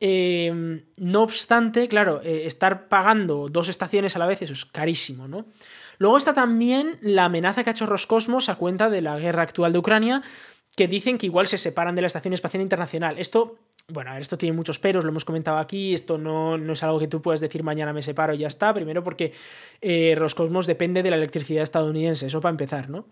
Eh, 0.04 0.84
no 0.97 1.22
obstante, 1.22 1.88
claro, 1.88 2.22
eh, 2.24 2.47
estar 2.47 2.88
pagando 2.88 3.49
dos 3.49 3.70
estaciones 3.70 4.16
a 4.16 4.20
la 4.20 4.26
vez, 4.26 4.41
eso 4.41 4.54
es 4.54 4.66
carísimo, 4.66 5.28
¿no? 5.28 5.45
Luego 5.99 6.18
está 6.18 6.34
también 6.34 6.97
la 7.02 7.26
amenaza 7.26 7.64
que 7.64 7.70
ha 7.70 7.74
hecho 7.74 7.86
Roscosmos 7.86 8.49
a 8.49 8.56
cuenta 8.56 8.89
de 8.89 9.04
la 9.04 9.20
guerra 9.20 9.43
actual 9.43 9.72
de 9.72 9.78
Ucrania, 9.78 10.24
que 10.76 10.88
dicen 10.88 11.20
que 11.20 11.28
igual 11.28 11.45
se 11.45 11.60
separan 11.60 11.93
de 11.93 12.02
la 12.02 12.08
Estación 12.08 12.34
Espacial 12.34 12.64
Internacional. 12.64 13.20
Esto, 13.20 13.60
bueno, 13.89 14.10
a 14.10 14.14
ver, 14.14 14.24
esto 14.24 14.39
tiene 14.39 14.56
muchos 14.56 14.80
peros, 14.80 15.04
lo 15.04 15.12
hemos 15.12 15.24
comentado 15.24 15.60
aquí, 15.60 15.93
esto 15.93 16.18
no, 16.18 16.58
no 16.58 16.74
es 16.74 16.82
algo 16.82 16.97
que 16.97 17.08
tú 17.08 17.22
puedas 17.22 17.39
decir 17.39 17.62
mañana 17.62 17.93
me 17.93 18.02
separo 18.02 18.34
y 18.34 18.39
ya 18.39 18.47
está. 18.47 18.74
Primero 18.74 19.04
porque 19.04 19.34
eh, 19.82 20.16
Roscosmos 20.18 20.66
depende 20.66 21.04
de 21.04 21.12
la 21.12 21.18
electricidad 21.18 21.62
estadounidense, 21.62 22.26
eso 22.26 22.41
para 22.41 22.49
empezar, 22.49 22.89
¿no? 22.89 23.06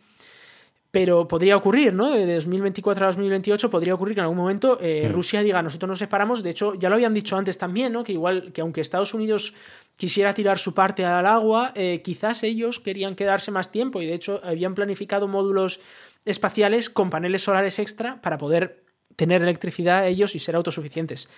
Pero 0.92 1.28
podría 1.28 1.56
ocurrir, 1.56 1.94
¿no? 1.94 2.10
De 2.12 2.36
2024 2.36 3.06
a 3.06 3.08
2028 3.10 3.70
podría 3.70 3.94
ocurrir 3.94 4.16
que 4.16 4.22
en 4.22 4.24
algún 4.24 4.38
momento 4.38 4.80
eh, 4.82 5.08
Mm. 5.08 5.14
Rusia 5.14 5.44
diga, 5.44 5.62
nosotros 5.62 5.88
nos 5.88 6.00
separamos. 6.00 6.42
De 6.42 6.50
hecho, 6.50 6.74
ya 6.76 6.90
lo 6.90 6.96
habían 6.96 7.14
dicho 7.14 7.38
antes 7.38 7.58
también, 7.58 7.94
¿no? 7.94 8.04
Que 8.04 8.14
igual, 8.14 8.52
que 8.52 8.62
aunque 8.62 8.82
Estados 8.82 9.14
Unidos 9.14 9.54
quisiera 9.98 10.34
tirar 10.34 10.58
su 10.58 10.74
parte 10.74 11.06
al 11.06 11.26
agua, 11.26 11.74
eh, 11.76 12.02
quizás 12.04 12.44
ellos 12.44 12.80
querían 12.80 13.16
quedarse 13.16 13.52
más 13.52 13.72
tiempo 13.72 14.02
y 14.02 14.08
de 14.08 14.16
hecho 14.16 14.42
habían 14.44 14.74
planificado 14.74 15.28
módulos 15.28 15.80
espaciales 16.26 16.90
con 16.90 17.10
paneles 17.10 17.44
solares 17.44 17.80
extra 17.80 18.20
para 18.22 18.38
poder 18.38 18.84
tener 19.16 19.44
electricidad 19.44 20.08
ellos 20.08 20.34
y 20.36 20.40
ser 20.40 20.56
autosuficientes. 20.56 21.30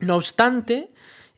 No 0.00 0.16
obstante, 0.16 0.90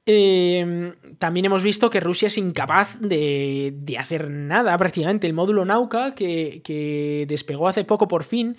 eh, 0.07 0.95
también 1.19 1.47
hemos 1.47 1.63
visto 1.63 1.91
que 1.91 2.01
Rusia 2.01 2.29
es 2.29 2.39
incapaz 2.39 2.99
de, 3.01 3.73
de 3.77 3.99
hacer 3.99 4.31
nada 4.31 4.77
prácticamente. 4.77 5.27
El 5.27 5.33
módulo 5.33 5.65
Nauka, 5.65 6.15
que, 6.15 6.61
que 6.63 7.25
despegó 7.29 7.69
hace 7.69 7.85
poco 7.85 8.07
por 8.09 8.25
fin, 8.25 8.57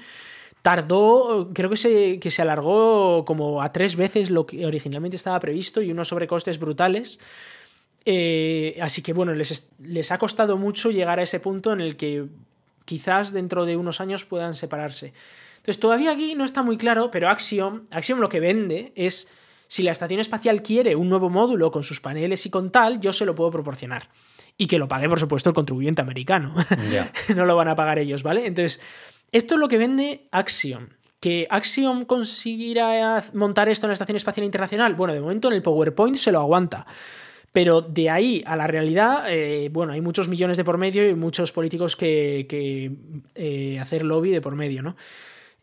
tardó, 0.61 1.51
creo 1.53 1.69
que 1.69 1.77
se, 1.77 2.19
que 2.19 2.31
se 2.31 2.41
alargó 2.41 3.23
como 3.25 3.61
a 3.61 3.71
tres 3.71 3.95
veces 3.95 4.31
lo 4.31 4.47
que 4.47 4.65
originalmente 4.65 5.15
estaba 5.15 5.39
previsto 5.39 5.81
y 5.81 5.91
unos 5.91 6.07
sobrecostes 6.07 6.57
brutales. 6.57 7.19
Eh, 8.05 8.77
así 8.81 9.01
que 9.01 9.13
bueno, 9.13 9.33
les, 9.33 9.71
les 9.79 10.11
ha 10.11 10.17
costado 10.17 10.57
mucho 10.57 10.89
llegar 10.89 11.19
a 11.19 11.23
ese 11.23 11.39
punto 11.39 11.73
en 11.73 11.81
el 11.81 11.97
que 11.97 12.25
quizás 12.85 13.31
dentro 13.33 13.65
de 13.65 13.77
unos 13.77 14.01
años 14.01 14.25
puedan 14.25 14.53
separarse. 14.53 15.13
Entonces, 15.57 15.79
todavía 15.79 16.11
aquí 16.11 16.35
no 16.35 16.45
está 16.45 16.61
muy 16.61 16.77
claro, 16.77 17.09
pero 17.09 17.29
Axiom, 17.29 17.85
Axiom 17.89 18.19
lo 18.19 18.29
que 18.29 18.39
vende 18.39 18.91
es 18.95 19.31
si 19.67 19.83
la 19.83 19.91
estación 19.91 20.19
espacial 20.19 20.61
quiere 20.61 20.95
un 20.95 21.09
nuevo 21.09 21.29
módulo 21.29 21.71
con 21.71 21.83
sus 21.83 21.99
paneles 21.99 22.45
y 22.45 22.49
con 22.49 22.71
tal, 22.71 22.99
yo 22.99 23.13
se 23.13 23.25
lo 23.25 23.35
puedo 23.35 23.51
proporcionar. 23.51 24.09
Y 24.57 24.67
que 24.67 24.79
lo 24.79 24.87
pague, 24.87 25.09
por 25.09 25.19
supuesto, 25.19 25.49
el 25.49 25.55
contribuyente 25.55 26.01
americano. 26.01 26.53
no 27.35 27.45
lo 27.45 27.55
van 27.55 27.67
a 27.67 27.75
pagar 27.75 27.99
ellos, 27.99 28.23
¿vale? 28.23 28.45
Entonces, 28.45 28.81
esto 29.31 29.55
es 29.55 29.59
lo 29.59 29.67
que 29.67 29.77
vende 29.77 30.27
Axiom. 30.31 30.87
¿Que 31.19 31.47
Axiom 31.49 32.05
conseguirá 32.05 33.23
montar 33.33 33.67
esto 33.69 33.87
en 33.87 33.89
la 33.89 33.93
Estación 33.93 34.15
Espacial 34.15 34.45
Internacional? 34.45 34.95
Bueno, 34.95 35.13
de 35.13 35.21
momento 35.21 35.47
en 35.47 35.55
el 35.55 35.61
PowerPoint 35.61 36.15
se 36.15 36.31
lo 36.31 36.39
aguanta. 36.39 36.85
Pero 37.51 37.81
de 37.81 38.09
ahí 38.09 38.43
a 38.45 38.55
la 38.57 38.67
realidad, 38.67 39.25
eh, 39.29 39.69
bueno, 39.71 39.93
hay 39.93 40.01
muchos 40.01 40.27
millones 40.27 40.57
de 40.57 40.65
por 40.65 40.77
medio 40.77 41.07
y 41.09 41.15
muchos 41.15 41.51
políticos 41.51 41.95
que, 41.95 42.45
eh, 43.33 43.79
hacer 43.79 44.03
lobby 44.03 44.31
de 44.31 44.41
por 44.41 44.55
medio, 44.55 44.83
¿no? 44.83 44.95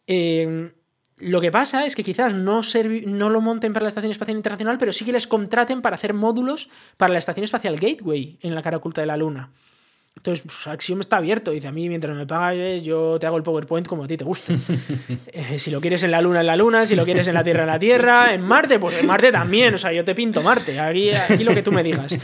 Eh, 0.07 0.72
lo 1.18 1.40
que 1.40 1.50
pasa 1.50 1.86
es 1.86 1.94
que 1.94 2.02
quizás 2.02 2.34
no, 2.34 2.62
no 3.06 3.30
lo 3.30 3.40
monten 3.40 3.72
para 3.72 3.84
la 3.84 3.88
Estación 3.88 4.10
Espacial 4.10 4.36
Internacional, 4.36 4.78
pero 4.78 4.92
sí 4.92 5.04
que 5.04 5.12
les 5.12 5.26
contraten 5.26 5.82
para 5.82 5.96
hacer 5.96 6.14
módulos 6.14 6.68
para 6.96 7.12
la 7.12 7.18
Estación 7.18 7.44
Espacial 7.44 7.76
Gateway 7.76 8.38
en 8.42 8.54
la 8.54 8.62
cara 8.62 8.78
oculta 8.78 9.00
de 9.00 9.06
la 9.06 9.16
Luna. 9.16 9.50
Entonces, 10.16 10.44
pues, 10.44 10.66
Axiom 10.66 11.00
está 11.00 11.16
abierto. 11.16 11.50
Dice, 11.50 11.68
a 11.68 11.72
mí 11.72 11.88
mientras 11.88 12.16
me 12.16 12.26
pagues, 12.26 12.82
yo 12.82 13.18
te 13.18 13.26
hago 13.26 13.36
el 13.38 13.42
PowerPoint 13.42 13.86
como 13.86 14.04
a 14.04 14.06
ti 14.06 14.16
te 14.16 14.24
gusta. 14.24 14.54
Eh, 15.34 15.58
si 15.58 15.70
lo 15.70 15.80
quieres 15.80 16.02
en 16.02 16.10
la 16.10 16.20
Luna, 16.20 16.40
en 16.40 16.46
la 16.46 16.56
Luna. 16.56 16.84
Si 16.86 16.94
lo 16.94 17.04
quieres 17.04 17.26
en 17.26 17.34
la 17.34 17.42
Tierra, 17.42 17.62
en 17.62 17.68
la 17.68 17.78
Tierra. 17.78 18.34
En 18.34 18.42
Marte, 18.42 18.78
pues 18.78 18.98
en 18.98 19.06
Marte 19.06 19.32
también. 19.32 19.74
O 19.74 19.78
sea, 19.78 19.92
yo 19.92 20.04
te 20.04 20.14
pinto 20.14 20.42
Marte. 20.42 20.78
Aquí, 20.78 21.10
aquí 21.10 21.42
lo 21.42 21.54
que 21.54 21.62
tú 21.62 21.72
me 21.72 21.82
digas. 21.82 22.18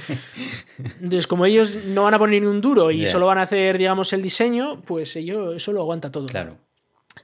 Entonces, 0.79 1.27
como 1.27 1.47
ellos 1.47 1.77
no 1.87 2.03
van 2.03 2.15
a 2.15 2.19
poner 2.19 2.43
ni 2.43 2.47
un 2.47 2.61
duro 2.61 2.91
y 2.91 3.07
solo 3.07 3.27
van 3.27 3.39
a 3.39 3.43
hacer, 3.43 3.79
digamos, 3.79 4.13
el 4.13 4.23
diseño, 4.23 4.81
pues 4.83 5.17
ellos 5.17 5.57
eso 5.57 5.73
lo 5.73 5.81
aguanta 5.81 6.13
todo. 6.13 6.27
Claro. 6.27 6.59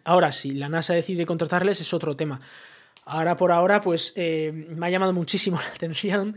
Ahora, 0.02 0.32
si 0.32 0.52
la 0.52 0.68
NASA 0.68 0.94
decide 0.94 1.26
contratarles, 1.26 1.80
es 1.80 1.94
otro 1.94 2.16
tema. 2.16 2.40
Ahora 3.06 3.36
por 3.36 3.52
ahora, 3.52 3.80
pues 3.82 4.12
eh, 4.16 4.50
me 4.52 4.86
ha 4.86 4.90
llamado 4.90 5.12
muchísimo 5.12 5.58
la 5.62 5.74
atención 5.74 6.34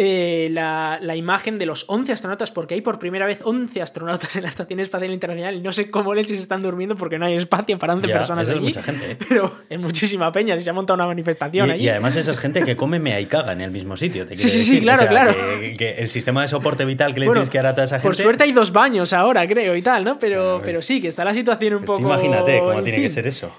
eh, 0.00 0.48
la, 0.52 1.16
imagen 1.16 1.58
de 1.58 1.66
los 1.66 1.84
11 1.88 2.12
astronautas, 2.12 2.52
porque 2.52 2.74
hay 2.74 2.80
por 2.80 3.00
primera 3.00 3.26
vez 3.26 3.40
11 3.42 3.82
astronautas 3.82 4.36
en 4.36 4.42
la 4.44 4.48
Estación 4.48 4.78
Espacial 4.78 5.12
Internacional 5.12 5.56
y 5.56 5.60
no 5.60 5.72
sé 5.72 5.90
cómo 5.90 6.14
se 6.14 6.36
están 6.36 6.62
durmiendo 6.62 6.94
porque 6.94 7.18
no 7.18 7.26
hay 7.26 7.34
espacio 7.34 7.76
para 7.78 7.94
11 7.94 8.08
personas 8.08 8.48
allí. 8.48 8.60
mucha 8.60 8.82
gente. 8.82 9.12
¿eh? 9.12 9.18
Pero 9.28 9.52
es 9.68 9.78
muchísima 9.78 10.30
peña, 10.30 10.56
si 10.56 10.62
se 10.62 10.70
ha 10.70 10.72
montado 10.72 10.94
una 10.94 11.06
manifestación 11.06 11.68
y, 11.68 11.72
allí. 11.72 11.84
Y 11.84 11.88
además 11.88 12.14
esa 12.14 12.30
es 12.30 12.38
gente 12.38 12.62
que 12.62 12.76
come 12.76 13.00
mea 13.00 13.20
y 13.20 13.26
caga 13.26 13.52
en 13.52 13.60
el 13.60 13.72
mismo 13.72 13.96
sitio. 13.96 14.24
sí, 14.28 14.36
sí, 14.36 14.62
sí, 14.62 14.78
claro, 14.78 15.08
claro. 15.08 15.34
Que, 15.76 15.96
el 15.98 16.08
sistema 16.08 16.42
de 16.42 16.48
soporte 16.48 16.84
vital 16.84 17.12
que 17.12 17.20
le 17.20 17.26
tienes 17.26 17.50
que 17.50 17.58
dar 17.58 17.66
a 17.66 17.74
toda 17.74 17.84
esa 17.86 17.96
gente. 17.96 18.06
Por 18.06 18.14
suerte 18.14 18.44
hay 18.44 18.52
dos 18.52 18.72
baños 18.72 19.12
ahora, 19.12 19.46
creo, 19.48 19.74
y 19.74 19.82
tal, 19.82 20.04
¿no? 20.04 20.18
Pero, 20.20 20.60
pero 20.64 20.80
sí, 20.80 21.00
que 21.00 21.08
está 21.08 21.24
la 21.24 21.34
situación 21.34 21.74
un 21.74 21.80
pues 21.80 22.00
poco. 22.00 22.08
Imagínate 22.08 22.60
cómo 22.60 22.82
tiene 22.84 23.02
que 23.02 23.10
ser 23.10 23.26
eso. 23.26 23.52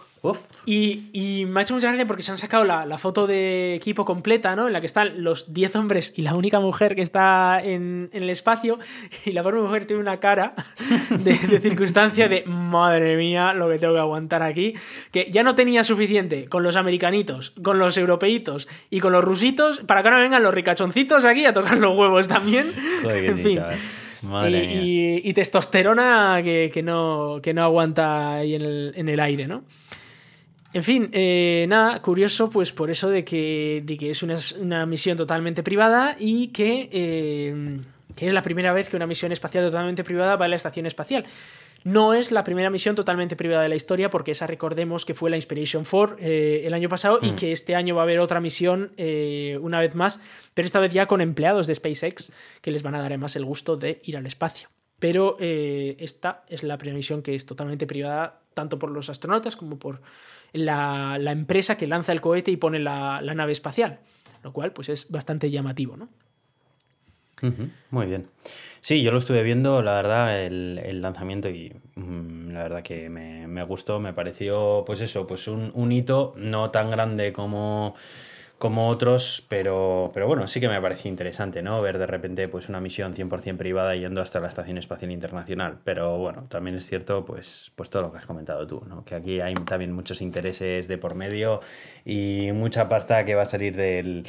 Y, 0.66 1.46
me 1.48 1.60
ha 1.60 1.64
hecho 1.64 1.74
mucha 1.74 1.88
gracia 1.88 2.06
porque 2.06 2.22
se 2.22 2.32
han 2.32 2.38
sacado 2.38 2.64
la, 2.64 2.98
foto 2.98 3.28
de 3.28 3.76
equipo 3.76 4.06
completa, 4.06 4.56
¿no? 4.56 4.68
En 4.68 4.74
la 4.74 4.82
que 4.82 4.86
están 4.86 5.24
los 5.24 5.54
10 5.54 5.76
hombres 5.78 6.14
y 6.16 6.22
la 6.22 6.36
única 6.36 6.60
mujer 6.60 6.96
que 6.96 7.02
está 7.02 7.62
en, 7.64 8.10
el 8.14 8.30
espacio. 8.30 8.80
Y 9.26 9.32
la 9.32 9.44
pobre 9.44 9.62
mujer 9.62 9.86
tiene 9.86 10.02
una 10.02 10.20
cara 10.20 10.54
de, 11.10 11.36
circunstancia 11.36 12.28
de 12.28 12.44
madre 12.46 13.16
mía, 13.16 13.54
lo 13.54 13.70
que 13.70 13.80
tengo 13.80 13.94
que 13.94 14.00
aguantar 14.00 14.44
aquí. 14.44 14.76
Que 15.12 15.30
ya 15.32 15.44
no 15.44 15.56
tenía 15.56 15.84
suficiente 15.84 16.46
con 16.46 16.64
los 16.64 16.76
americanitos, 16.76 17.52
con 17.64 17.80
los 17.80 17.98
europeitos 17.98 18.68
y 18.90 19.00
con 19.00 19.14
los 19.14 19.24
rusitos 19.24 19.80
para 19.80 20.02
que 20.02 20.10
ahora 20.10 20.20
vengan 20.20 20.44
los 20.44 20.54
ricachoncitos 20.54 21.26
aquí 21.26 21.46
a 21.46 21.54
tocar 21.54 21.78
los 21.78 21.98
huevos 21.98 22.28
también. 22.28 22.74
en 23.04 23.40
fin. 23.40 23.62
y, 24.48 25.34
testosterona 25.34 26.42
que, 26.44 26.82
no, 26.84 27.40
que 27.42 27.54
no 27.54 27.64
aguanta 27.64 28.36
ahí 28.36 28.56
en 28.56 28.62
el, 28.62 28.94
en 28.96 29.10
el 29.10 29.20
aire, 29.20 29.48
¿no? 29.48 29.64
En 30.72 30.84
fin, 30.84 31.10
eh, 31.14 31.66
nada, 31.68 32.00
curioso 32.02 32.50
pues 32.50 32.72
por 32.72 32.92
eso 32.92 33.10
de 33.10 33.26
que, 33.26 33.84
que 34.00 34.12
es 34.12 34.22
una, 34.22 34.86
misión 34.86 35.18
totalmente 35.18 35.64
privada 35.64 36.16
y 36.20 36.52
eh, 36.58 37.82
que, 38.16 38.28
es 38.28 38.34
la 38.34 38.44
primera 38.44 38.72
vez 38.72 38.88
que 38.88 38.96
una 38.96 39.08
misión 39.08 39.32
espacial 39.32 39.66
totalmente 39.66 40.04
privada 40.04 40.36
va 40.36 40.46
a 40.46 40.48
la 40.48 40.56
estación 40.56 40.86
espacial. 40.86 41.26
No 41.86 42.14
es 42.14 42.32
la 42.32 42.44
primera 42.44 42.70
misión 42.70 42.94
totalmente 42.94 43.38
privada 43.38 43.64
de 43.64 43.70
la 43.70 43.76
historia, 43.76 44.10
porque 44.10 44.32
esa 44.32 44.46
recordemos 44.46 45.06
que 45.06 45.14
fue 45.14 45.30
la 45.30 45.38
Inspiration 45.38 45.86
4 45.90 46.18
eh, 46.20 46.64
el 46.66 46.74
año 46.74 46.90
pasado 46.90 47.20
y 47.22 47.32
mm. 47.32 47.36
que 47.36 47.52
este 47.52 47.74
año 47.74 47.96
va 47.96 48.02
a 48.02 48.04
haber 48.04 48.20
otra 48.20 48.40
misión 48.40 48.92
una 49.62 49.80
vez 49.80 49.96
más, 49.96 50.20
pero 50.54 50.66
esta 50.66 50.80
vez 50.80 50.92
ya 50.92 51.08
con 51.08 51.22
empleados 51.22 51.66
de 51.66 51.74
SpaceX 51.74 52.32
que 52.62 52.70
les 52.70 52.84
van 52.84 52.94
a 52.94 53.00
dar 53.00 53.08
además 53.08 53.36
el 53.36 53.46
gusto 53.46 53.76
de 53.76 54.02
ir 54.04 54.18
al 54.18 54.28
espacio. 54.28 54.70
Pero 55.00 55.38
esta 55.40 56.44
es 56.50 56.62
la 56.62 56.78
primera 56.78 56.98
misión 56.98 57.24
que 57.24 57.34
es 57.34 57.46
totalmente 57.46 57.88
privada, 57.88 58.42
tanto 58.54 58.78
por 58.78 58.92
los 58.92 59.10
astronautas 59.10 59.56
como 59.56 59.80
por 59.80 60.02
la, 60.54 61.18
empresa 61.32 61.78
que 61.78 61.88
lanza 61.88 62.12
el 62.12 62.22
cohete 62.22 62.52
y 62.52 62.58
pone 62.58 62.80
la, 62.80 63.22
nave 63.22 63.52
espacial, 63.52 64.00
lo 64.44 64.54
cual 64.54 64.72
pues 64.74 64.90
es 64.90 65.10
bastante 65.10 65.50
llamativo, 65.50 65.98
¿no? 65.98 66.10
Muy 67.90 68.06
bien. 68.06 68.28
Sí, 68.82 69.02
yo 69.02 69.12
lo 69.12 69.18
estuve 69.18 69.44
viendo, 69.44 69.82
la 69.82 69.94
verdad, 69.94 70.44
el, 70.44 71.02
lanzamiento 71.02 71.50
y 71.50 71.74
mm, 71.96 72.52
la 72.52 72.64
verdad 72.64 72.84
que 72.84 73.10
me, 73.10 73.64
gustó, 73.64 74.00
me 74.00 74.14
pareció, 74.14 74.84
pues 74.86 75.02
eso, 75.02 75.28
pues 75.28 75.48
un, 75.48 75.72
un 75.74 75.92
hito 75.92 76.34
no 76.38 76.72
tan 76.72 76.92
grande 76.92 77.34
como 77.34 77.96
como 78.60 78.90
otros, 78.90 79.46
pero, 79.48 80.12
pero 80.14 80.28
bueno, 80.28 80.48
sí 80.50 80.60
que 80.60 80.68
me 80.68 80.80
parece 80.82 81.08
interesante, 81.08 81.62
¿no? 81.62 81.82
Ver 81.82 81.98
de 81.98 82.06
repente 82.06 82.50
pues 82.50 82.68
una 82.68 82.82
misión 82.82 83.14
100% 83.14 83.56
privada 83.56 83.96
yendo 83.96 84.22
hasta 84.22 84.42
la 84.42 84.50
Estación 84.50 84.78
Espacial 84.78 85.12
Internacional. 85.12 85.78
Pero 85.86 86.18
bueno, 86.18 86.44
también 86.50 86.76
es 86.76 86.86
cierto 86.86 87.24
pues, 87.24 87.72
pues 87.76 87.90
todo 87.90 88.04
lo 88.04 88.12
que 88.12 88.18
has 88.18 88.26
comentado 88.26 88.68
tú, 88.68 88.84
¿no? 88.86 89.06
Que 89.06 89.16
aquí 89.16 89.40
hay 89.40 89.54
también 89.54 89.94
muchos 89.94 90.22
intereses 90.22 90.90
de 90.90 90.98
por 90.98 91.16
medio 91.16 91.62
y 92.04 92.52
mucha 92.54 92.90
pasta 92.90 93.24
que 93.24 93.34
va 93.34 93.44
a 93.44 93.46
salir 93.46 93.78
del, 93.78 94.26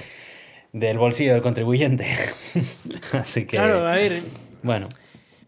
del 0.72 0.96
bolsillo 0.96 1.32
del 1.32 1.42
contribuyente. 1.42 2.06
Así 3.12 3.46
que... 3.46 3.56
Claro, 3.56 3.86
a 3.86 3.96
ver... 3.96 4.22
Bueno. 4.62 4.88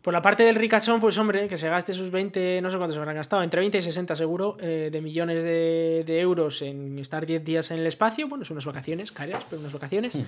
Por 0.03 0.13
la 0.13 0.21
parte 0.21 0.43
del 0.43 0.57
ricachón, 0.57 1.01
pues 1.01 1.17
hombre, 1.17 1.49
que 1.49 1.57
se 1.57 1.69
gaste 1.69 1.95
sus 1.95 2.11
20, 2.11 2.61
no 2.61 2.71
sé 2.71 2.77
cuántos 2.77 2.95
se 2.95 2.99
habrán 2.99 3.15
gastado, 3.15 3.45
entre 3.45 3.61
20 3.61 3.79
y 3.79 3.83
60 3.83 4.17
seguro, 4.17 4.57
eh, 4.61 4.89
de 4.91 5.01
millones 5.01 5.45
de, 5.45 6.21
euros 6.21 6.61
en 6.63 6.99
estar 6.99 7.25
10 7.25 7.45
días 7.45 7.71
en 7.71 7.79
el 7.79 7.87
espacio. 7.87 8.27
Bueno, 8.27 8.45
son 8.45 8.57
unas 8.57 8.67
vacaciones, 8.67 9.13
caras, 9.13 9.45
pero 9.49 9.61
unas 9.61 9.73
vacaciones. 9.73 10.17
Hmm. 10.17 10.25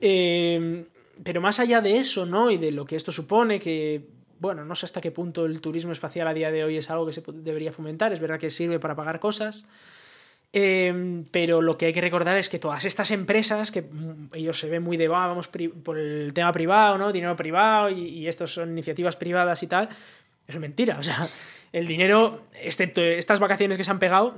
Eh, 0.00 0.84
pero 1.22 1.40
más 1.40 1.60
allá 1.60 1.80
de 1.80 1.96
eso, 1.98 2.26
¿no? 2.26 2.50
Y 2.50 2.56
de 2.56 2.72
lo 2.72 2.84
que 2.84 2.96
esto 2.96 3.12
supone, 3.12 3.60
que, 3.60 4.08
bueno, 4.40 4.64
no 4.64 4.74
sé 4.74 4.86
hasta 4.86 5.00
qué 5.00 5.12
punto 5.12 5.46
el 5.46 5.60
turismo 5.60 5.92
espacial 5.92 6.26
a 6.26 6.34
día 6.34 6.50
de 6.50 6.64
hoy 6.64 6.76
es 6.76 6.90
algo 6.90 7.06
que 7.06 7.12
se 7.12 7.22
debería 7.26 7.72
fomentar. 7.72 8.12
Es 8.12 8.18
verdad 8.18 8.40
que 8.40 8.50
sirve 8.50 8.80
para 8.80 8.96
pagar 8.96 9.20
cosas. 9.20 9.68
Em, 10.56 11.24
pero 11.32 11.60
lo 11.60 11.76
que 11.76 11.86
hay 11.86 11.92
que 11.92 12.00
recordar 12.00 12.38
es 12.38 12.48
que 12.48 12.60
todas 12.60 12.84
estas 12.84 13.10
empresas, 13.10 13.72
que 13.72 13.82
mm, 13.82 14.28
ellos 14.34 14.56
se 14.56 14.68
ven 14.68 14.84
muy 14.84 14.96
de, 14.96 15.08
vamos 15.08 15.48
por 15.48 15.98
el 15.98 16.32
tema 16.32 16.52
privado, 16.52 16.96
¿no? 16.96 17.10
Dinero 17.10 17.34
privado 17.34 17.90
y, 17.90 18.04
y 18.04 18.28
estos 18.28 18.54
son 18.54 18.70
iniciativas 18.70 19.16
privadas 19.16 19.64
y 19.64 19.66
tal, 19.66 19.88
es 20.46 20.56
mentira. 20.58 20.96
O 21.00 21.02
sea, 21.02 21.26
el 21.72 21.88
dinero, 21.88 22.44
excepto 22.62 23.02
estas 23.02 23.40
vacaciones 23.40 23.76
que 23.76 23.82
se 23.82 23.90
han 23.90 23.98
pegado, 23.98 24.36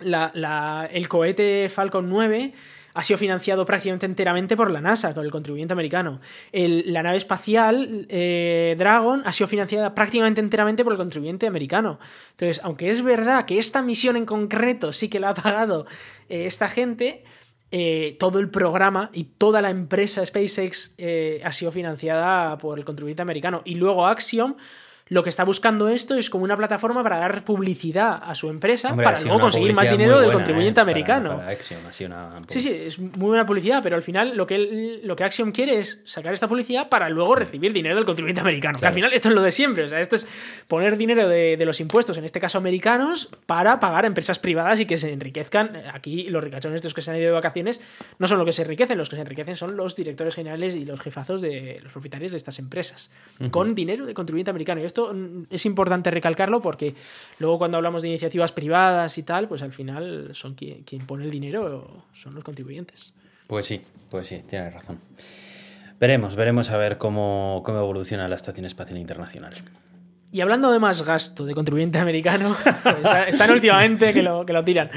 el 0.00 1.08
cohete 1.08 1.68
Falcon 1.68 2.08
9 2.08 2.52
ha 2.94 3.02
sido 3.02 3.18
financiado 3.18 3.64
prácticamente 3.64 4.06
enteramente 4.06 4.56
por 4.56 4.70
la 4.70 4.80
NASA, 4.80 5.14
con 5.14 5.24
el 5.24 5.30
contribuyente 5.30 5.72
americano. 5.72 6.20
la 6.52 7.02
nave 7.02 7.16
espacial 7.16 8.06
eh, 8.08 8.74
Dragon 8.78 9.22
ha 9.24 9.32
sido 9.32 9.48
financiada 9.48 9.94
prácticamente 9.94 10.40
enteramente 10.40 10.84
por 10.84 10.92
el 10.92 10.98
contribuyente 10.98 11.46
americano. 11.46 11.98
Entonces, 12.32 12.60
aunque 12.64 12.90
es 12.90 13.02
verdad 13.02 13.44
que 13.44 13.58
esta 13.58 13.82
misión 13.82 14.16
en 14.16 14.26
concreto 14.26 14.92
sí 14.92 15.08
que 15.08 15.20
la 15.20 15.30
ha 15.30 15.34
pagado 15.34 15.86
eh, 16.28 16.46
esta 16.46 16.68
gente, 16.68 17.24
eh, 17.72 18.16
todo 18.18 18.40
el 18.40 18.50
programa 18.50 19.10
y 19.12 19.24
toda 19.24 19.62
la 19.62 19.70
empresa 19.70 20.26
SpaceX 20.26 20.96
ha 21.44 21.52
sido 21.52 21.70
financiada 21.70 22.58
por 22.58 22.78
el 22.78 22.84
contribuyente 22.84 23.22
americano. 23.22 23.62
Y 23.64 23.76
luego 23.76 24.06
Axiom 24.06 24.56
lo 25.10 25.24
que 25.24 25.28
está 25.28 25.44
buscando 25.44 25.88
esto 25.88 26.14
es 26.14 26.30
como 26.30 26.44
una 26.44 26.56
plataforma 26.56 27.02
para 27.02 27.18
dar 27.18 27.44
publicidad 27.44 28.20
a 28.22 28.36
su 28.36 28.48
empresa 28.48 28.94
para 28.94 29.20
luego 29.20 29.40
conseguir 29.40 29.74
más 29.74 29.90
dinero 29.90 30.20
del 30.20 30.32
contribuyente 30.32 30.80
¿eh? 30.80 30.82
americano. 30.82 31.42
Sí, 32.46 32.60
sí, 32.60 32.70
es 32.72 32.98
muy 33.00 33.28
buena 33.28 33.44
publicidad, 33.44 33.82
pero 33.82 33.96
al 33.96 34.04
final 34.04 34.36
lo 34.36 34.46
que, 34.46 35.00
lo 35.02 35.16
que 35.16 35.24
Axiom 35.24 35.50
quiere 35.50 35.80
es 35.80 36.00
sacar 36.04 36.32
esta 36.32 36.46
publicidad 36.46 36.88
para 36.88 37.08
luego 37.08 37.34
recibir 37.34 37.72
dinero 37.72 37.96
del 37.96 38.04
contribuyente 38.04 38.40
americano. 38.40 38.78
Que 38.78 38.86
al 38.86 38.94
final 38.94 39.12
esto 39.12 39.30
es 39.30 39.34
lo 39.34 39.42
de 39.42 39.50
siempre, 39.50 39.82
o 39.82 39.88
sea, 39.88 39.98
esto 39.98 40.14
es 40.14 40.28
poner 40.68 40.96
dinero 40.96 41.26
de, 41.26 41.58
los 41.60 41.80
impuestos, 41.80 42.16
en 42.16 42.24
este 42.24 42.38
caso 42.38 42.58
americanos, 42.58 43.30
para 43.46 43.80
pagar 43.80 44.04
a 44.04 44.06
empresas 44.06 44.38
privadas 44.38 44.78
y 44.78 44.86
que 44.86 44.96
se 44.96 45.12
enriquezcan. 45.12 45.82
Aquí 45.92 46.30
los 46.30 46.42
ricachones 46.42 46.76
estos 46.76 46.94
que 46.94 47.02
se 47.02 47.10
han 47.10 47.16
ido 47.16 47.26
de 47.26 47.32
vacaciones 47.32 47.80
no 48.20 48.28
son 48.28 48.38
los 48.38 48.46
que 48.46 48.52
se 48.52 48.62
enriquecen, 48.62 48.96
los 48.96 49.08
que 49.08 49.16
se 49.16 49.22
enriquecen 49.22 49.56
son 49.56 49.76
los 49.76 49.96
directores 49.96 50.36
generales 50.36 50.76
y 50.76 50.84
los 50.84 51.00
jefazos 51.00 51.40
de 51.40 51.80
los 51.82 51.90
propietarios 51.90 52.30
de 52.30 52.38
estas 52.38 52.60
empresas, 52.60 53.10
con 53.50 53.74
dinero 53.74 54.06
de 54.06 54.14
contribuyente 54.14 54.50
americano. 54.50 54.80
Y 54.80 54.84
esto 54.84 54.99
es 55.50 55.66
importante 55.66 56.10
recalcarlo 56.10 56.60
porque 56.60 56.94
luego 57.38 57.58
cuando 57.58 57.76
hablamos 57.76 58.02
de 58.02 58.08
iniciativas 58.08 58.52
privadas 58.52 59.16
y 59.18 59.22
tal, 59.22 59.48
pues 59.48 59.62
al 59.62 59.72
final 59.72 60.30
son 60.32 60.54
quien, 60.54 60.84
pone 61.06 61.24
el 61.24 61.30
dinero, 61.30 62.04
son 62.12 62.34
los 62.34 62.44
contribuyentes. 62.44 63.14
Pues 63.46 63.66
sí, 63.66 63.80
pues 64.10 64.28
sí, 64.28 64.42
tienes 64.48 64.72
razón. 64.72 64.98
Veremos, 65.98 66.36
veremos 66.36 66.70
a 66.70 66.76
ver 66.76 66.98
cómo, 66.98 67.62
cómo 67.64 67.78
evoluciona 67.78 68.28
la 68.28 68.36
Estación 68.36 68.64
Espacial 68.64 68.98
Internacional. 68.98 69.54
y 70.32 70.40
hablando 70.40 70.72
de 70.72 70.78
más 70.78 71.02
gasto 71.02 71.44
de 71.44 71.54
contribuyente 71.54 71.98
americano, 71.98 72.56
están 73.26 73.50
últimamente 73.50 74.12
que 74.12 74.22
lo, 74.22 74.46
que 74.46 74.52
lo 74.52 74.64
tiran. 74.64 74.90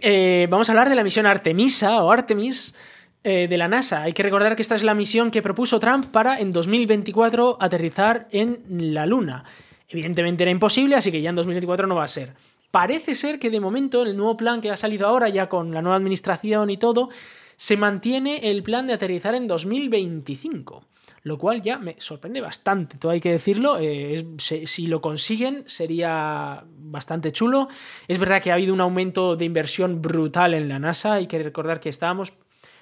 Eh, 0.00 0.46
vamos 0.50 0.68
a 0.68 0.72
hablar 0.72 0.88
de 0.88 0.94
la 0.94 1.04
misión 1.04 1.26
Artemisa 1.26 2.02
o 2.02 2.10
Artemis 2.10 2.74
eh, 3.22 3.48
de 3.48 3.58
la 3.58 3.68
NASA. 3.68 4.02
Hay 4.02 4.12
que 4.12 4.22
recordar 4.22 4.56
que 4.56 4.62
esta 4.62 4.74
es 4.74 4.82
la 4.82 4.94
misión 4.94 5.30
que 5.30 5.42
propuso 5.42 5.78
Trump 5.78 6.06
para 6.06 6.40
en 6.40 6.50
2024 6.50 7.58
aterrizar 7.60 8.28
en 8.30 8.64
la 8.68 9.06
Luna. 9.06 9.44
Evidentemente 9.88 10.44
era 10.44 10.50
imposible, 10.50 10.96
así 10.96 11.12
que 11.12 11.20
ya 11.20 11.30
en 11.30 11.36
2024 11.36 11.86
no 11.86 11.96
va 11.96 12.04
a 12.04 12.08
ser. 12.08 12.34
Parece 12.70 13.14
ser 13.14 13.38
que 13.38 13.50
de 13.50 13.60
momento, 13.60 14.02
en 14.02 14.08
el 14.08 14.16
nuevo 14.16 14.36
plan 14.36 14.60
que 14.60 14.70
ha 14.70 14.76
salido 14.76 15.06
ahora, 15.06 15.28
ya 15.28 15.48
con 15.48 15.74
la 15.74 15.82
nueva 15.82 15.96
administración 15.96 16.70
y 16.70 16.76
todo, 16.76 17.10
se 17.56 17.76
mantiene 17.76 18.50
el 18.50 18.62
plan 18.62 18.86
de 18.86 18.94
aterrizar 18.94 19.34
en 19.34 19.46
2025 19.46 20.84
lo 21.22 21.36
cual 21.36 21.60
ya 21.60 21.78
me 21.78 21.96
sorprende 21.98 22.40
bastante, 22.40 22.96
todo 22.96 23.12
hay 23.12 23.20
que 23.20 23.32
decirlo. 23.32 23.76
Eh, 23.78 24.24
si 24.38 24.86
lo 24.86 25.00
consiguen 25.00 25.64
sería 25.66 26.64
bastante 26.78 27.30
chulo. 27.30 27.68
Es 28.08 28.18
verdad 28.18 28.40
que 28.42 28.50
ha 28.50 28.54
habido 28.54 28.72
un 28.72 28.80
aumento 28.80 29.36
de 29.36 29.44
inversión 29.44 30.00
brutal 30.00 30.54
en 30.54 30.68
la 30.68 30.78
NASA, 30.78 31.14
hay 31.14 31.26
que 31.26 31.42
recordar 31.42 31.80
que 31.80 31.90
estábamos 31.90 32.32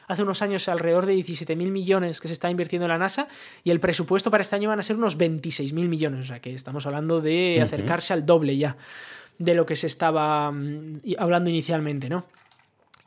hace 0.09 0.23
unos 0.23 0.43
años 0.43 0.69
alrededor 0.69 1.07
de 1.07 1.15
17.000 1.15 1.71
millones 1.71 2.21
que 2.21 2.29
se 2.29 2.33
está 2.33 2.51
invirtiendo 2.51 2.87
en 2.87 2.91
la 2.91 2.99
NASA 2.99 3.29
y 3.63 3.71
el 3.71 3.79
presupuesto 3.79 4.31
para 4.31 4.43
este 4.43 4.57
año 4.57 4.69
van 4.69 4.81
a 4.81 4.83
ser 4.83 4.97
unos 4.97 5.19
26.000 5.19 5.73
millones, 5.89 6.21
o 6.21 6.29
sea 6.29 6.41
que 6.41 6.55
estamos 6.55 6.87
hablando 6.87 7.21
de 7.21 7.61
acercarse 7.63 8.13
al 8.13 8.27
doble 8.27 8.57
ya 8.57 8.77
de 9.39 9.55
lo 9.55 9.67
que 9.67 9.77
se 9.77 9.87
estaba 9.87 10.51
mm, 10.51 11.01
hablando 11.19 11.51
inicialmente, 11.51 12.09
¿no? 12.09 12.27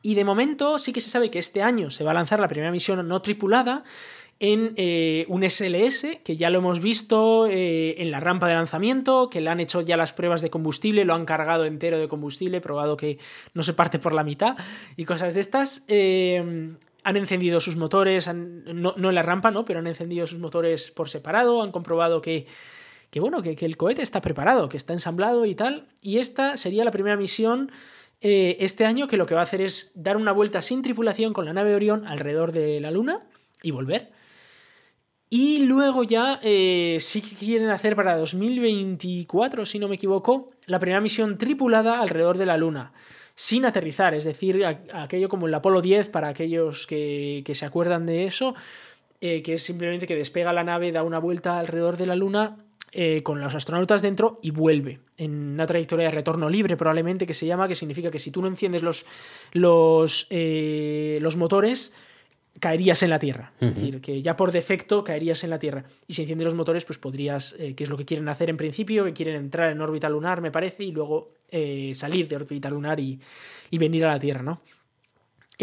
Y 0.03 0.15
de 0.15 0.23
momento 0.23 0.79
sí 0.79 0.93
que 0.93 1.01
se 1.01 1.09
sabe 1.09 1.29
que 1.29 1.39
este 1.39 1.61
año 1.61 1.91
se 1.91 2.03
va 2.03 2.11
a 2.11 2.13
lanzar 2.13 2.39
la 2.39 2.47
primera 2.47 2.71
misión 2.71 3.07
no 3.07 3.21
tripulada 3.21 3.83
en 4.39 4.73
eh, 4.75 5.25
un 5.27 5.47
SLS, 5.47 6.17
que 6.23 6.35
ya 6.35 6.49
lo 6.49 6.57
hemos 6.57 6.79
visto 6.79 7.45
eh, 7.45 8.01
en 8.01 8.09
la 8.09 8.19
rampa 8.19 8.47
de 8.47 8.55
lanzamiento, 8.55 9.29
que 9.29 9.39
le 9.39 9.51
han 9.51 9.59
hecho 9.59 9.81
ya 9.81 9.97
las 9.97 10.13
pruebas 10.13 10.41
de 10.41 10.49
combustible, 10.49 11.05
lo 11.05 11.13
han 11.13 11.25
cargado 11.25 11.65
entero 11.65 11.99
de 11.99 12.07
combustible, 12.07 12.59
probado 12.59 12.97
que 12.97 13.19
no 13.53 13.61
se 13.61 13.73
parte 13.73 13.99
por 13.99 14.13
la 14.13 14.23
mitad 14.23 14.57
y 14.97 15.05
cosas 15.05 15.35
de 15.35 15.41
estas. 15.41 15.85
Eh, 15.87 16.73
han 17.03 17.17
encendido 17.17 17.59
sus 17.59 17.75
motores, 17.75 18.29
no, 18.33 18.95
en 18.95 19.15
la 19.15 19.23
rampa, 19.23 19.51
¿no? 19.51 19.65
Pero 19.65 19.79
han 19.79 19.87
encendido 19.87 20.27
sus 20.27 20.39
motores 20.39 20.91
por 20.91 21.09
separado, 21.09 21.63
han 21.63 21.71
comprobado 21.71 22.21
que, 22.21 22.47
que 23.09 23.19
bueno, 23.19 23.41
que, 23.41 23.55
el 23.59 23.77
cohete 23.77 24.01
está 24.01 24.21
preparado, 24.21 24.69
que 24.69 24.77
está 24.77 24.93
ensamblado 24.93 25.45
y 25.45 25.55
tal. 25.55 25.87
Y 26.01 26.19
esta 26.19 26.57
sería 26.57 26.83
la 26.85 26.91
primera 26.91 27.17
misión 27.17 27.71
este 28.23 28.85
año 28.85 29.07
que 29.07 29.17
lo 29.17 29.25
que 29.25 29.33
va 29.33 29.41
a 29.41 29.45
hacer 29.45 29.61
es 29.61 29.93
dar 29.95 30.15
una 30.15 30.31
vuelta 30.31 30.61
sin 30.61 30.83
tripulación 30.83 31.33
con 31.33 31.45
la 31.45 31.53
nave 31.53 31.73
Orión 31.73 32.05
alrededor 32.05 32.51
de 32.51 32.79
la 32.79 32.91
Luna 32.91 33.23
y 33.63 33.71
volver. 33.71 34.11
Y 35.33 35.63
luego 35.63 36.03
ya 36.03 36.41
eh, 36.43 36.97
sí 36.99 37.21
que 37.21 37.37
quieren 37.37 37.69
hacer 37.69 37.95
para 37.95 38.17
2024, 38.17 39.65
si 39.65 39.79
no 39.79 39.87
me 39.87 39.95
equivoco, 39.95 40.51
la 40.65 40.77
primera 40.77 40.99
misión 40.99 41.37
tripulada 41.37 42.01
alrededor 42.01 42.37
de 42.37 42.45
la 42.45 42.57
Luna, 42.57 42.91
sin 43.41 43.65
aterrizar, 43.65 44.13
es 44.13 44.23
decir, 44.23 44.63
aquello 44.93 45.27
como 45.27 45.47
el 45.47 45.53
Apolo 45.55 45.81
10 45.81 46.09
para 46.09 46.27
aquellos 46.27 46.85
que, 46.85 47.41
se 47.51 47.65
acuerdan 47.65 48.05
de 48.05 48.25
eso, 48.25 48.53
eh, 49.19 49.41
que 49.41 49.53
es 49.53 49.63
simplemente 49.63 50.05
que 50.05 50.15
despega 50.15 50.53
la 50.53 50.63
nave, 50.63 50.91
da 50.91 51.01
una 51.01 51.17
vuelta 51.17 51.57
alrededor 51.57 51.97
de 51.97 52.05
la 52.05 52.15
Luna 52.15 52.57
eh, 52.91 53.23
con 53.23 53.41
los 53.41 53.55
astronautas 53.55 54.03
dentro 54.03 54.37
y 54.43 54.51
vuelve 54.51 54.99
en 55.17 55.53
una 55.53 55.65
trayectoria 55.65 56.05
de 56.05 56.11
retorno 56.11 56.51
libre 56.51 56.77
probablemente 56.77 57.25
que 57.25 57.33
se 57.33 57.47
llama, 57.47 57.67
que 57.67 57.73
significa 57.73 58.11
que 58.11 58.19
si 58.19 58.29
tú 58.29 58.43
no 58.43 58.47
enciendes 58.47 58.83
los, 58.83 59.07
los, 59.53 60.27
los 60.29 61.35
motores, 61.35 61.95
caerías 62.59 63.01
en 63.03 63.09
la 63.09 63.19
Tierra. 63.19 63.53
Es 63.59 63.73
decir, 63.73 64.01
que 64.01 64.21
ya 64.21 64.35
por 64.35 64.51
defecto 64.51 65.03
caerías 65.03 65.43
en 65.43 65.49
la 65.49 65.59
Tierra. 65.59 65.85
Y 66.07 66.13
si 66.13 66.21
enciendes 66.21 66.45
los 66.45 66.55
motores, 66.55 66.85
pues 66.85 66.99
podrías, 66.99 67.55
eh, 67.59 67.75
que 67.75 67.83
es 67.83 67.89
lo 67.89 67.97
que 67.97 68.05
quieren 68.05 68.27
hacer 68.29 68.49
en 68.49 68.57
principio, 68.57 69.05
que 69.05 69.13
quieren 69.13 69.35
entrar 69.35 69.71
en 69.71 69.81
órbita 69.81 70.09
lunar, 70.09 70.41
me 70.41 70.51
parece, 70.51 70.83
y 70.83 70.91
luego 70.91 71.33
eh, 71.49 71.91
salir 71.95 72.27
de 72.27 72.35
órbita 72.35 72.69
lunar 72.69 72.99
y, 72.99 73.19
y 73.69 73.77
venir 73.77 74.05
a 74.05 74.09
la 74.09 74.19
Tierra, 74.19 74.43
¿no? 74.43 74.61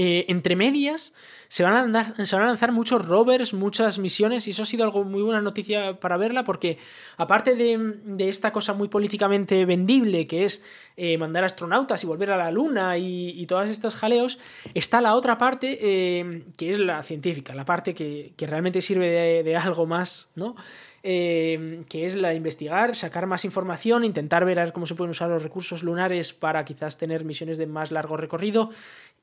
Eh, 0.00 0.26
entre 0.28 0.54
medias 0.54 1.12
se 1.48 1.64
van, 1.64 1.96
a 1.96 2.14
lanzar 2.22 2.70
muchos 2.70 3.04
rovers, 3.04 3.52
muchas 3.52 3.98
misiones, 3.98 4.46
y 4.46 4.52
eso 4.52 4.62
ha 4.62 4.66
sido 4.66 4.84
algo 4.84 5.02
muy 5.02 5.22
buena 5.22 5.40
noticia 5.40 5.98
para 5.98 6.16
verla, 6.16 6.44
porque 6.44 6.78
aparte 7.16 7.56
de, 7.56 8.28
esta 8.28 8.52
cosa 8.52 8.74
muy 8.74 8.86
políticamente 8.86 9.64
vendible, 9.64 10.24
que 10.26 10.44
es 10.44 10.62
eh, 10.96 11.18
mandar 11.18 11.42
astronautas 11.42 12.04
y 12.04 12.06
volver 12.06 12.30
a 12.30 12.36
la 12.36 12.52
Luna 12.52 12.96
y, 12.96 13.44
todas 13.46 13.70
estas 13.70 13.96
jaleos, 13.96 14.38
está 14.72 15.00
la 15.00 15.16
otra 15.16 15.36
parte 15.36 15.78
eh, 15.80 16.44
que 16.56 16.70
es 16.70 16.78
la 16.78 17.02
científica, 17.02 17.56
la 17.56 17.64
parte 17.64 17.92
que, 17.92 18.32
realmente 18.38 18.80
sirve 18.82 19.10
de, 19.10 19.42
de 19.42 19.56
algo 19.56 19.84
más, 19.84 20.30
¿no? 20.36 20.54
que 21.00 22.04
es 22.04 22.16
la 22.16 22.30
de 22.30 22.34
investigar, 22.34 22.94
sacar 22.94 23.26
más 23.26 23.46
información, 23.46 24.04
intentar 24.04 24.44
ver 24.44 24.72
cómo 24.74 24.84
se 24.84 24.94
pueden 24.94 25.12
usar 25.12 25.30
los 25.30 25.42
recursos 25.42 25.82
lunares 25.82 26.34
para 26.34 26.64
quizás 26.66 26.98
tener 26.98 27.24
misiones 27.24 27.56
de 27.56 27.66
más 27.66 27.90
largo 27.92 28.18
recorrido 28.18 28.70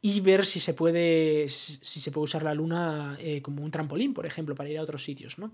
y 0.02 0.20
ver 0.20 0.46
si 0.46 0.60
se 0.60 0.74
puede, 0.74 1.50
si 1.50 2.00
se 2.00 2.12
puede 2.12 2.26
usar 2.26 2.44
la 2.44 2.54
luna 2.54 3.18
eh, 3.20 3.42
como 3.42 3.64
un 3.64 3.72
trampolín, 3.72 4.14
por 4.14 4.26
ejemplo, 4.26 4.56
para 4.56 4.70
ir 4.70 4.78
a 4.78 4.84
otros 4.84 5.04
sitios, 5.04 5.40
¿no? 5.40 5.52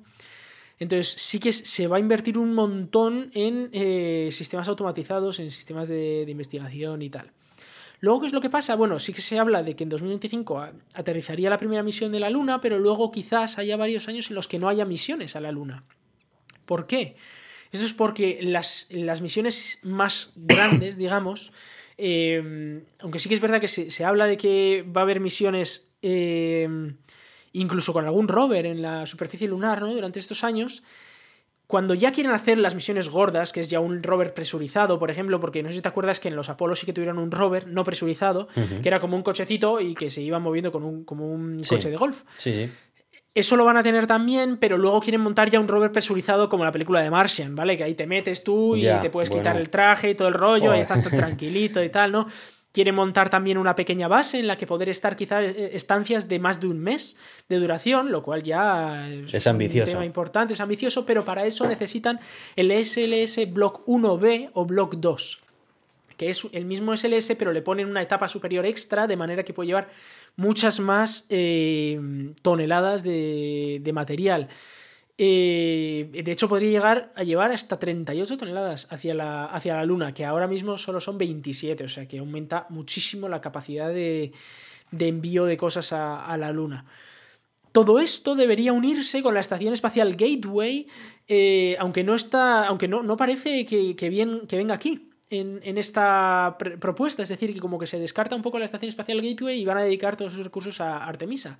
Entonces 0.81 1.09
sí 1.09 1.39
que 1.39 1.53
se 1.53 1.85
va 1.85 1.97
a 1.97 1.99
invertir 1.99 2.39
un 2.39 2.55
montón 2.55 3.29
en 3.35 3.69
eh, 3.71 4.29
sistemas 4.31 4.67
automatizados, 4.67 5.39
en 5.39 5.51
sistemas 5.51 5.87
de, 5.87 6.25
investigación 6.27 7.03
y 7.03 7.09
tal. 7.11 7.31
Luego, 7.99 8.21
¿qué 8.21 8.27
es 8.27 8.33
lo 8.33 8.41
que 8.41 8.49
pasa? 8.49 8.75
Bueno, 8.75 8.97
sí 8.97 9.13
que 9.13 9.21
se 9.21 9.37
habla 9.37 9.61
de 9.61 9.75
que 9.75 9.83
en 9.83 9.89
2025 9.89 10.69
aterrizaría 10.95 11.51
la 11.51 11.59
primera 11.59 11.83
misión 11.83 12.11
de 12.11 12.19
la 12.19 12.31
Luna, 12.31 12.61
pero 12.61 12.79
luego 12.79 13.11
quizás 13.11 13.59
haya 13.59 13.77
varios 13.77 14.07
años 14.07 14.31
en 14.31 14.35
los 14.35 14.47
que 14.47 14.57
no 14.57 14.69
haya 14.69 14.83
misiones 14.83 15.35
a 15.35 15.39
la 15.39 15.51
Luna. 15.51 15.83
¿Por 16.65 16.87
qué? 16.87 17.15
Eso 17.71 17.85
es 17.85 17.93
porque 17.93 18.39
las, 18.41 18.87
las 18.89 19.21
misiones 19.21 19.77
más 19.83 20.31
grandes, 20.35 20.97
digamos, 20.97 21.51
Em, 22.04 22.82
aunque 22.97 23.20
sí 23.20 23.30
que 23.30 23.36
es 23.36 23.41
verdad 23.41 23.62
que 23.62 23.68
se, 23.68 24.04
habla 24.04 24.26
de 24.26 24.36
que 24.36 24.84
va 24.84 25.02
a 25.02 25.04
haber 25.04 25.20
misiones 25.20 25.91
em, 26.02 26.97
incluso 27.54 27.93
con 27.93 28.06
algún 28.06 28.28
rover 28.28 28.66
en 28.66 28.82
la 28.82 29.06
superficie 29.06 29.47
lunar 29.47 29.82
¿no? 29.82 29.93
durante 29.93 30.18
estos 30.18 30.43
años. 30.43 30.82
Cuando 31.68 31.93
ya 31.93 32.12
quieren 32.12 32.34
hacer 32.34 32.58
las 32.58 32.74
misiones 32.74 33.08
gordas, 33.08 33.54
que 33.54 33.60
es 33.60 33.70
ya 33.70 33.80
un 33.80 34.02
rover 34.02 34.34
presurizado, 34.34 34.97
por 34.97 35.12
ejemplo, 35.12 35.39
porque 35.39 35.62
no 35.62 35.70
sé 35.70 35.76
si 35.76 35.82
te 35.82 35.89
acuerdas 35.89 36.20
que 36.20 36.28
en 36.28 36.36
los 36.36 36.49
Apolo 36.49 36.76
sí 36.76 36.88
que 36.88 36.91
tuvieron 36.91 37.20
un 37.20 37.30
rover 37.30 37.68
no 37.68 37.84
presurizado, 37.84 38.47
que 38.82 38.89
era 38.89 38.99
como 38.99 39.16
un 39.16 39.22
cochecito 39.22 39.80
y 39.80 39.93
que 39.93 40.10
se 40.10 40.22
iba 40.22 40.39
moviendo 40.39 40.72
con 40.72 40.84
un, 40.84 41.06
como 41.06 41.32
un 41.32 41.60
coche 41.70 41.91
de 41.91 41.97
golf. 41.97 42.24
Sí, 42.36 42.52
sí. 42.52 42.70
Eso 43.34 43.55
lo 43.55 43.63
van 43.63 43.77
a 43.77 43.84
tener 43.84 44.07
también, 44.07 44.57
pero 44.57 44.77
luego 44.77 44.99
quieren 44.99 45.21
montar 45.21 45.49
ya 45.49 45.59
un 45.59 45.69
rover 45.69 45.91
presurizado 45.93 46.49
como 46.49 46.65
la 46.65 46.71
película 46.71 47.01
de 47.01 47.09
Martian, 47.09 47.55
¿vale? 47.55 47.77
Que 47.77 47.86
ahí 47.86 47.95
te 47.95 48.05
metes 48.05 48.43
tú 48.43 48.75
y 48.75 48.84
te 49.01 49.09
puedes 49.09 49.29
quitar 49.29 49.55
el 49.55 49.69
traje 49.69 50.09
y 50.09 50.15
todo 50.15 50.27
el 50.27 50.34
rollo, 50.34 50.75
y 50.75 50.79
estás 50.79 51.01
tranquilito 51.09 51.82
y 51.82 51.89
tal, 51.89 52.11
¿no? 52.11 52.27
Quieren 52.73 52.95
montar 52.95 53.29
también 53.29 53.57
una 53.57 53.75
pequeña 53.75 54.07
base 54.07 54.39
en 54.39 54.47
la 54.47 54.57
que 54.57 54.65
poder 54.65 54.89
estar 54.89 55.15
quizás 55.15 55.43
eh, 55.43 55.71
estancias 55.73 56.27
de 56.29 56.39
más 56.39 56.61
de 56.61 56.67
un 56.67 56.79
mes 56.79 57.17
de 57.47 57.59
duración, 57.59 58.11
lo 58.11 58.23
cual 58.23 58.43
ya 58.43 59.09
es, 59.09 59.47
ambicioso. 59.47 59.91
un 59.91 59.95
tema 59.95 60.05
importante, 60.05 60.53
es 60.53 60.59
ambicioso, 60.59 61.05
pero 61.05 61.23
para 61.25 61.45
eso 61.45 61.67
necesitan 61.67 62.19
el 62.55 62.71
SLS 62.71 63.51
Block 63.51 63.86
1B 63.88 64.51
o 64.53 64.65
Block 64.65 64.95
2, 64.95 65.41
que 66.22 66.30
es 66.30 66.47
el 66.51 66.65
mismo 66.65 66.95
SLS, 66.95 67.34
pero 67.36 67.51
le 67.51 67.63
ponen 67.63 67.89
una 67.89 68.03
etapa 68.03 68.30
superior 68.30 68.63
extra, 68.63 69.07
de 69.07 69.17
manera 69.17 69.41
que 69.43 69.55
puede 69.55 69.65
llevar 69.65 69.89
muchas 70.36 70.80
más 70.80 71.26
eh, 71.30 71.99
toneladas 72.43 73.01
de, 73.01 73.89
material. 73.91 74.47
Eh, 75.17 76.11
de 76.24 76.32
hecho, 76.32 76.47
podría 76.47 76.69
llegar 76.69 77.11
a 77.15 77.24
llevar 77.24 77.49
hasta 77.49 77.80
38 77.80 78.38
toneladas 78.38 78.88
hacia 78.91 79.15
la, 79.15 79.45
hacia 79.45 79.78
la 79.78 79.84
Luna, 79.84 80.13
que 80.13 80.24
ahora 80.24 80.45
mismo 80.45 80.78
solo 80.78 81.01
son 81.01 81.17
27, 81.17 81.86
o 81.86 81.89
sea 81.89 82.07
que 82.07 82.19
aumenta 82.19 82.67
muchísimo 82.69 83.28
la 83.28 83.41
capacidad 83.41 83.91
de, 83.91 84.32
envío 84.91 85.45
de 85.45 85.57
cosas 85.57 85.91
a, 85.91 86.38
la 86.38 86.51
Luna. 86.51 86.86
Todo 87.72 87.97
esto 87.97 88.36
debería 88.36 88.74
unirse 88.74 89.24
con 89.24 89.34
la 89.34 89.39
Estación 89.39 89.74
Espacial 89.74 90.11
Gateway, 90.11 90.86
eh, 91.28 91.78
aunque 91.80 92.03
no 92.03 92.13
está. 92.13 92.67
aunque 92.67 92.88
no, 92.88 93.01
no 93.01 93.17
parece 93.17 93.65
que, 93.65 94.09
bien, 94.09 94.45
que 94.45 94.57
venga 94.57 94.76
aquí 94.76 95.07
en, 95.32 95.77
esta 95.77 96.57
propuesta, 96.79 97.23
es 97.23 97.29
decir, 97.29 97.53
que 97.53 97.59
como 97.59 97.79
que 97.79 97.88
se 97.88 97.99
descarta 97.99 98.36
un 98.36 98.41
poco 98.41 98.59
la 98.59 98.65
Estación 98.65 98.89
Espacial 98.89 99.21
Gateway 99.21 99.59
y 99.59 99.65
van 99.65 99.77
a 99.77 99.84
dedicar 99.84 100.17
todos 100.17 100.34
sus 100.34 100.43
recursos 100.43 100.82
a 100.82 101.05
Artemisa, 101.05 101.57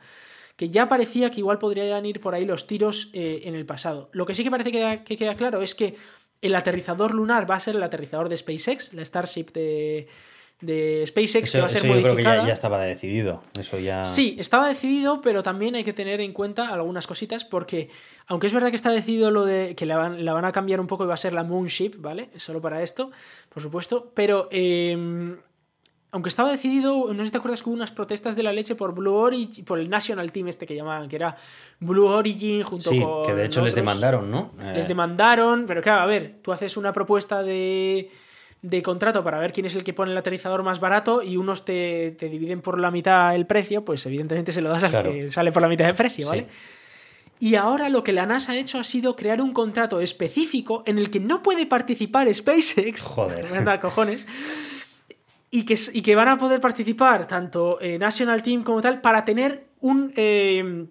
que 0.55 0.69
ya 0.69 0.89
parecía 0.89 1.32
que 1.32 1.39
igual 1.39 1.57
podrían 1.57 2.05
ir 2.05 2.19
por 2.19 2.36
ahí 2.36 2.45
los 2.45 2.67
tiros 2.67 3.09
eh, 3.13 3.41
en 3.45 3.55
el 3.55 3.65
pasado. 3.65 4.09
Lo 4.11 4.26
que 4.26 4.36
sí 4.36 4.43
que 4.43 4.51
parece 4.51 4.72
que, 4.72 5.01
que 5.05 5.17
queda 5.17 5.36
claro 5.36 5.61
es 5.61 5.74
que 5.74 5.95
el 6.41 6.55
aterrizador 6.55 7.13
lunar 7.13 7.49
va 7.49 7.55
a 7.55 7.59
ser 7.59 7.76
el 7.76 7.84
aterrizador 7.84 8.28
de 8.28 8.38
SpaceX, 8.38 8.93
la 8.93 9.05
Starship 9.05 9.51
de, 9.53 10.07
de 10.62 11.03
SpaceX 11.07 11.51
que 11.51 11.59
va 11.59 11.66
a 11.66 11.70
ser 11.70 11.84
modificada. 11.86 12.14
Yo 12.16 12.24
creo 12.24 12.41
que 12.41 12.47
ya, 12.47 12.53
estaba 12.53 12.80
decidido. 12.82 13.41
Eso 13.59 13.80
ya. 13.80 14.05
Sí, 14.05 14.36
estaba 14.39 14.68
decidido, 14.68 15.22
pero 15.22 15.41
también 15.43 15.76
hay 15.76 15.84
que 15.84 15.93
tener 15.93 16.22
en 16.22 16.34
cuenta 16.34 16.70
algunas 16.70 17.07
cositas 17.07 17.45
porque, 17.45 17.89
aunque 18.28 18.47
es 18.47 18.53
verdad 18.53 18.70
que 18.70 18.76
está 18.76 18.91
decidido 18.91 19.32
lo 19.32 19.45
de 19.45 19.76
que 19.76 19.86
la 19.86 19.97
van, 19.97 20.45
a 20.45 20.51
cambiar 20.51 20.80
un 20.80 20.88
poco 20.88 21.03
y 21.03 21.07
va 21.07 21.16
a 21.16 21.18
ser 21.18 21.34
la 21.34 21.43
Moonship, 21.43 21.93
¿vale? 21.97 22.30
Solo 22.38 22.62
para 22.62 22.82
esto, 22.84 23.12
por 23.49 23.62
supuesto. 23.64 24.12
Pero 24.14 24.47
em, 24.51 25.38
aunque 26.12 26.30
estaba 26.30 26.51
decidido, 26.51 27.12
no 27.14 27.20
sé 27.20 27.26
si 27.26 27.32
te 27.32 27.38
acuerdas 27.38 27.64
que 27.64 27.70
hubo 27.70 27.76
unas 27.76 27.91
protestas 27.91 28.36
de 28.36 28.43
la 28.43 28.51
leche 28.53 28.76
por 28.76 28.93
Blue 28.93 29.16
Origin, 29.16 29.66
por 29.66 29.80
el 29.80 29.89
National 29.89 30.32
Team 30.32 30.49
este 30.49 30.68
que 30.68 30.76
llamaban, 30.76 31.09
que 31.09 31.16
era 31.16 31.36
Blue 31.80 32.05
Origin 32.05 32.64
junto 32.64 32.89
Sí, 32.91 32.99
con. 33.01 33.26
que 33.26 33.34
de 33.34 33.45
hecho 33.45 33.62
les 33.62 33.74
demandaron, 33.74 34.30
¿no? 34.30 34.51
Les 34.74 34.86
Eh, 34.86 34.88
demandaron, 34.89 35.66
pero 35.66 35.82
claro, 35.82 36.01
a 36.01 36.05
ver, 36.05 36.36
tú 36.43 36.51
haces 36.51 36.78
una 36.78 36.91
propuesta 36.91 37.41
de, 37.41 38.12
de 38.62 38.82
contrato 38.84 39.24
para 39.24 39.39
ver 39.39 39.53
quién 39.53 39.66
es 39.66 39.76
el 39.76 39.84
que 39.84 39.93
pone 39.93 40.12
el 40.12 40.18
aterrizador 40.18 40.62
más 40.64 40.80
barato 40.80 41.24
y 41.24 41.36
unos 41.38 41.66
te, 41.66 42.12
te 42.12 42.30
dividen 42.30 42.62
por 42.62 42.80
la 42.80 42.91
mitad 42.91 43.34
el 43.36 43.47
precio, 43.47 43.84
pues 43.84 44.05
evidentemente 44.05 44.51
se 44.51 44.62
lo 44.62 44.70
das 44.70 44.84
al 44.84 44.91
Claro. 44.91 45.12
que 45.12 45.30
sale 45.32 45.51
por 45.51 45.62
la 45.64 45.68
mitad 45.68 45.86
del 45.86 45.95
precio, 45.95 46.26
Sí. 46.26 46.30
¿vale? 46.30 46.47
Y 47.39 47.55
ahora 47.55 47.89
lo 47.89 48.03
que 48.03 48.14
la 48.14 48.28
NASA 48.28 48.51
ha 48.51 48.55
hecho 48.57 48.78
ha 48.80 48.84
sido 48.84 49.16
crear 49.16 49.41
un 49.41 49.51
contrato 49.51 49.99
específico 49.99 50.84
en 50.86 50.99
el 50.99 51.09
que 51.09 51.20
no 51.20 51.41
puede 51.41 51.66
participar 51.66 52.32
SpaceX. 52.32 53.01
Joder. 53.01 53.45
Anda 53.55 53.80
cojones. 53.80 54.28
Y 55.49 55.66
que, 55.66 55.78
y 55.93 56.01
que 56.03 56.16
van 56.16 56.28
a 56.30 56.38
poder 56.38 56.62
participar 56.62 57.28
tanto 57.28 57.80
eh, 57.82 57.97
National 57.97 58.43
Team 58.43 58.64
como 58.64 58.82
tal 58.82 59.01
para 59.01 59.26
tener 59.26 59.66
un, 59.80 60.14
eh, 60.16 60.86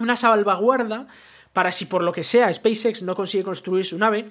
una 0.00 0.16
salvaguarda 0.16 1.06
para 1.52 1.70
si 1.70 1.86
por 1.86 2.02
lo 2.02 2.10
que 2.10 2.24
sea 2.24 2.52
SpaceX 2.52 3.02
no 3.04 3.14
consigue 3.14 3.44
construir 3.44 3.84
su 3.86 3.96
nave, 3.96 4.28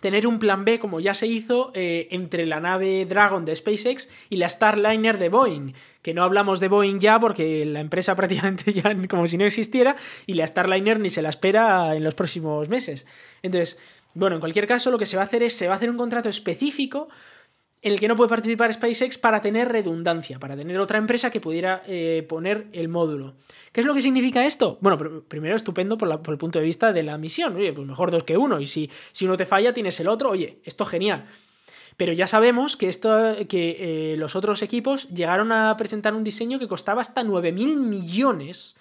tener 0.00 0.26
un 0.26 0.38
plan 0.38 0.64
B 0.64 0.78
como 0.78 1.00
ya 1.00 1.14
se 1.14 1.26
hizo 1.26 1.70
eh, 1.74 2.08
entre 2.10 2.46
la 2.46 2.60
nave 2.60 3.06
Dragon 3.06 3.44
de 3.44 3.54
SpaceX 3.54 4.08
y 4.30 4.36
la 4.36 4.48
Starliner 4.48 5.18
de 5.18 5.28
Boeing, 5.28 5.72
que 6.02 6.14
no 6.14 6.22
hablamos 6.22 6.60
de 6.60 6.68
Boeing 6.68 7.00
ya 7.00 7.18
porque 7.18 7.64
la 7.64 7.80
empresa 7.80 8.14
prácticamente 8.16 8.72
ya 8.72 8.94
como 9.08 9.26
si 9.26 9.36
no 9.36 9.44
existiera 9.44 9.96
y 10.26 10.34
la 10.34 10.46
Starliner 10.46 11.00
ni 11.00 11.10
se 11.10 11.22
la 11.22 11.28
espera 11.28 11.94
en 11.96 12.04
los 12.04 12.14
próximos 12.14 12.68
meses. 12.68 13.06
Entonces, 13.42 13.78
bueno, 14.14 14.36
en 14.36 14.40
cualquier 14.40 14.66
caso 14.66 14.90
lo 14.90 14.98
que 14.98 15.06
se 15.06 15.16
va 15.16 15.22
a 15.22 15.26
hacer 15.26 15.42
es, 15.42 15.54
se 15.54 15.68
va 15.68 15.74
a 15.74 15.76
hacer 15.76 15.90
un 15.90 15.96
contrato 15.96 16.28
específico 16.28 17.08
en 17.80 17.92
el 17.92 18.00
que 18.00 18.08
no 18.08 18.16
puede 18.16 18.28
participar 18.28 18.72
SpaceX 18.72 19.18
para 19.18 19.40
tener 19.40 19.68
redundancia, 19.68 20.38
para 20.38 20.56
tener 20.56 20.78
otra 20.80 20.98
empresa 20.98 21.30
que 21.30 21.40
pudiera 21.40 21.82
eh, 21.86 22.26
poner 22.28 22.66
el 22.72 22.88
módulo. 22.88 23.34
¿Qué 23.72 23.80
es 23.80 23.86
lo 23.86 23.94
que 23.94 24.02
significa 24.02 24.44
esto? 24.46 24.78
Bueno, 24.80 24.98
pr- 24.98 25.22
primero 25.28 25.54
estupendo 25.54 25.96
por, 25.96 26.08
la- 26.08 26.20
por 26.22 26.34
el 26.34 26.38
punto 26.38 26.58
de 26.58 26.64
vista 26.64 26.92
de 26.92 27.02
la 27.04 27.18
misión. 27.18 27.54
Oye, 27.56 27.72
pues 27.72 27.86
mejor 27.86 28.10
dos 28.10 28.24
que 28.24 28.36
uno. 28.36 28.60
Y 28.60 28.66
si, 28.66 28.90
si 29.12 29.26
uno 29.26 29.36
te 29.36 29.46
falla, 29.46 29.72
tienes 29.72 30.00
el 30.00 30.08
otro. 30.08 30.30
Oye, 30.30 30.58
esto 30.64 30.84
genial. 30.84 31.26
Pero 31.96 32.12
ya 32.12 32.26
sabemos 32.26 32.76
que, 32.76 32.88
esto, 32.88 33.34
que 33.48 34.12
eh, 34.12 34.16
los 34.16 34.34
otros 34.36 34.62
equipos 34.62 35.08
llegaron 35.10 35.52
a 35.52 35.76
presentar 35.76 36.14
un 36.14 36.24
diseño 36.24 36.58
que 36.58 36.68
costaba 36.68 37.00
hasta 37.00 37.22
9.000 37.22 37.76
millones, 37.76 38.76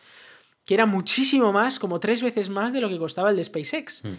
que 0.65 0.73
era 0.73 0.85
muchísimo 0.85 1.51
más, 1.53 1.79
como 1.79 1.99
tres 1.99 2.21
veces 2.21 2.49
más 2.49 2.73
de 2.73 2.81
lo 2.81 2.89
que 2.89 2.97
costaba 2.97 3.29
el 3.31 3.35
de 3.37 3.43
SpaceX. 3.43 4.03
Mm. 4.05 4.13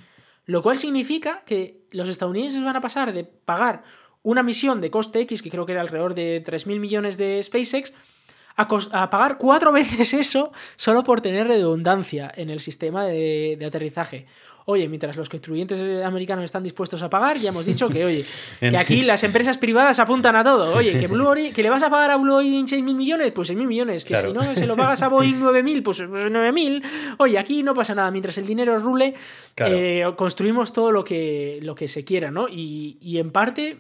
Lo 0.47 0.63
cual 0.63 0.79
significa 0.79 1.43
que 1.45 1.83
los 1.91 2.09
estadounidenses 2.09 2.63
van 2.63 2.77
a 2.77 2.81
pasar 2.81 3.13
de 3.13 3.25
pagar 3.25 3.83
una 4.23 4.43
misión 4.43 4.81
de 4.81 4.91
coste 4.91 5.21
X, 5.21 5.43
que 5.43 5.51
creo 5.51 5.67
que 5.67 5.73
era 5.73 5.81
alrededor 5.81 6.15
de 6.15 6.43
3.000 6.45 6.81
millones 6.81 7.17
de 7.19 7.43
SpaceX, 7.43 7.93
a, 8.57 9.11
pagar 9.11 9.39
cuatro 9.39 9.73
veces 9.73 10.13
eso 10.15 10.53
solo 10.77 11.05
por 11.05 11.21
tener 11.21 11.47
redundancia 11.47 12.31
en 12.35 12.51
el 12.51 12.61
sistema 12.61 13.05
de, 13.07 13.57
de 13.59 13.67
aterrizaje. 13.67 14.27
Oye, 14.71 14.87
mientras 14.87 15.17
los 15.17 15.31
contribuyentes 15.31 15.81
americanos 16.05 16.45
están 16.45 16.63
dispuestos 16.63 17.01
a 17.01 17.09
pagar, 17.09 17.39
ya 17.39 17.49
hemos 17.49 17.65
dicho 17.65 17.89
que, 17.89 18.05
oye, 18.05 18.27
que 18.61 18.77
aquí 18.77 19.01
las 19.01 19.25
empresas 19.25 19.57
privadas 19.57 19.99
apuntan 19.99 20.37
a 20.37 20.45
todo. 20.45 20.77
Oye, 20.77 20.99
que, 20.99 21.07
Blue 21.07 21.33
que 21.55 21.63
le 21.63 21.71
vas 21.71 21.83
a 21.83 21.89
pagar 21.89 22.11
a 22.11 22.17
Blue 22.17 22.35
Origin 22.35 22.67
6.000 22.67 22.95
millones, 22.95 23.33
pues 23.33 23.49
6.000 23.51 23.67
millones. 23.67 24.05
Que 24.05 24.13
Claro. 24.13 24.29
si 24.29 24.35
no, 24.35 24.55
se 24.55 24.67
lo 24.67 24.77
pagas 24.77 25.01
a 25.01 25.09
Boeing 25.09 25.41
9.000, 25.41 25.83
pues, 25.83 26.03
pues 26.07 26.27
9.000. 26.27 26.83
Oye, 27.17 27.39
aquí 27.39 27.63
no 27.63 27.73
pasa 27.73 27.95
nada. 27.95 28.11
Mientras 28.11 28.37
el 28.37 28.45
dinero 28.45 28.79
rule, 28.79 29.15
Claro. 29.55 29.75
eh, 29.75 30.05
construimos 30.17 30.75
todo 30.75 30.93
lo 30.93 31.03
que, 31.03 31.61
lo 31.63 31.75
que 31.75 31.89
se 31.89 32.05
quiera, 32.05 32.31
¿no? 32.31 32.47
Y, 32.47 32.99
y 33.01 33.17
en 33.17 33.31
parte 33.31 33.79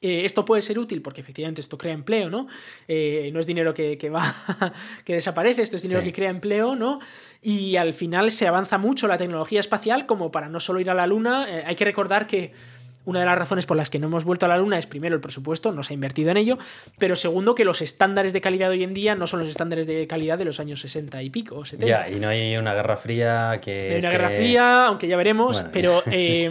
eh, 0.00 0.24
esto 0.24 0.44
puede 0.44 0.62
ser 0.62 0.78
útil 0.78 1.02
porque 1.02 1.20
efectivamente 1.20 1.60
esto 1.60 1.76
crea 1.78 1.92
empleo, 1.92 2.30
¿no? 2.30 2.46
Eh, 2.86 3.30
no 3.32 3.40
es 3.40 3.46
dinero 3.46 3.74
que, 3.74 3.98
que 3.98 4.10
va, 4.10 4.22
que 5.04 5.14
desaparece, 5.14 5.62
esto 5.62 5.76
es 5.76 5.82
dinero 5.82 6.00
Sí. 6.00 6.06
que 6.06 6.12
crea 6.12 6.30
empleo, 6.30 6.76
¿no? 6.76 7.00
Y 7.42 7.76
al 7.76 7.94
final 7.94 8.30
se 8.30 8.46
avanza 8.46 8.78
mucho 8.78 9.08
la 9.08 9.18
tecnología 9.18 9.60
espacial 9.60 10.06
como 10.06 10.30
para 10.30 10.48
no 10.48 10.60
solo 10.60 10.80
ir 10.80 10.90
a 10.90 10.94
la 10.94 11.06
Luna. 11.06 11.46
eh, 11.48 11.62
hay 11.66 11.74
que 11.76 11.84
recordar 11.84 12.26
que 12.26 12.52
una 13.04 13.20
de 13.20 13.26
las 13.26 13.38
razones 13.38 13.64
por 13.64 13.76
las 13.78 13.88
que 13.88 13.98
no 13.98 14.06
hemos 14.08 14.24
vuelto 14.24 14.44
a 14.44 14.50
la 14.50 14.58
Luna 14.58 14.76
es 14.78 14.86
primero 14.86 15.14
el 15.14 15.20
presupuesto, 15.22 15.72
no 15.72 15.82
se 15.82 15.92
ha 15.92 15.94
invertido 15.94 16.30
en 16.30 16.36
ello, 16.36 16.58
pero 16.98 17.16
segundo 17.16 17.54
que 17.54 17.64
los 17.64 17.80
estándares 17.80 18.34
de 18.34 18.42
calidad 18.42 18.68
de 18.68 18.74
hoy 18.76 18.84
en 18.84 18.92
día 18.92 19.14
no 19.14 19.26
son 19.26 19.40
los 19.40 19.48
estándares 19.48 19.86
de 19.86 20.06
calidad 20.06 20.36
de 20.36 20.44
los 20.44 20.60
años 20.60 20.80
60 20.82 21.22
y 21.22 21.30
pico, 21.30 21.56
o 21.56 21.64
70. 21.64 21.86
Ya, 21.86 22.14
y 22.14 22.20
no 22.20 22.28
hay 22.28 22.54
una 22.58 22.74
guerra 22.74 22.98
fría 22.98 23.60
que. 23.62 23.72
Hay 23.80 23.88
una 23.92 23.98
esté- 23.98 24.10
guerra 24.10 24.28
fría, 24.30 24.86
aunque 24.86 25.08
ya 25.08 25.16
veremos, 25.16 25.54
Bueno, 25.56 25.70
pero 25.72 26.02
sí. 26.12 26.48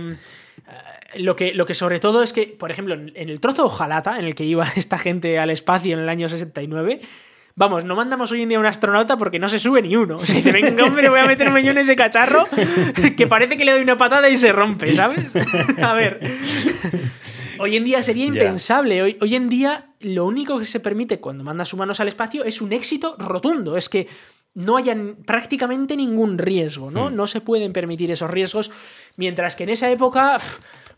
Lo, 1.15 1.35
que, 1.35 1.53
lo 1.53 1.65
que 1.65 1.73
sobre 1.73 1.99
todo 1.99 2.21
es 2.23 2.33
que, 2.33 2.43
por 2.47 2.71
ejemplo, 2.71 2.93
en 2.95 3.11
el 3.15 3.39
trozo 3.39 3.63
de 3.63 3.67
Ojalata, 3.67 4.17
en 4.19 4.25
el 4.25 4.35
que 4.35 4.43
iba 4.43 4.67
esta 4.75 4.97
gente 4.97 5.39
al 5.39 5.49
espacio 5.49 5.93
en 5.93 5.99
el 6.03 6.09
año 6.09 6.27
69, 6.29 6.99
vamos, 7.55 7.85
no 7.85 7.95
mandamos 7.95 8.31
hoy 8.31 8.41
en 8.43 8.49
día 8.49 8.59
un 8.59 8.65
astronauta 8.65 9.17
porque 9.17 9.39
no 9.39 9.49
se 9.49 9.59
sube 9.59 9.81
ni 9.81 9.95
uno. 9.95 10.17
O 10.17 10.25
sea, 10.25 10.35
dice, 10.35 10.51
venga, 10.51 10.83
hombre, 10.85 11.09
voy 11.09 11.19
a 11.19 11.25
meterme 11.25 11.63
yo 11.63 11.71
en 11.71 11.79
ese 11.79 11.95
cacharro 11.95 12.45
que 13.17 13.27
parece 13.27 13.57
que 13.57 13.65
le 13.65 13.71
doy 13.71 13.81
una 13.81 13.97
patada 13.97 14.29
y 14.29 14.37
se 14.37 14.51
rompe, 14.51 14.91
¿sabes? 14.93 15.33
A 15.81 15.93
ver. 15.93 16.19
Hoy 17.59 17.75
en 17.75 17.85
día 17.85 18.01
sería 18.03 18.25
impensable. 18.25 19.01
Hoy, 19.01 19.17
hoy 19.19 19.33
en 19.35 19.49
día 19.49 19.85
lo 20.01 20.25
único 20.25 20.59
que 20.59 20.65
se 20.65 20.79
permite 20.79 21.19
cuando 21.19 21.43
mandas 21.43 21.73
humanos 21.73 21.99
al 21.99 22.07
espacio 22.07 22.43
es 22.43 22.61
un 22.61 22.71
éxito 22.71 23.15
rotundo. 23.17 23.77
Es 23.77 23.89
que 23.89 24.07
no 24.53 24.77
haya 24.77 24.91
n- 24.91 25.15
prácticamente 25.25 25.97
ningún 25.97 26.37
riesgo, 26.37 26.91
¿no? 26.91 27.09
Hmm. 27.09 27.15
No 27.15 27.25
se 27.25 27.41
pueden 27.41 27.73
permitir 27.73 28.11
esos 28.11 28.29
riesgos. 28.29 28.69
Mientras 29.15 29.55
que 29.55 29.63
en 29.63 29.69
esa 29.69 29.89
época, 29.89 30.37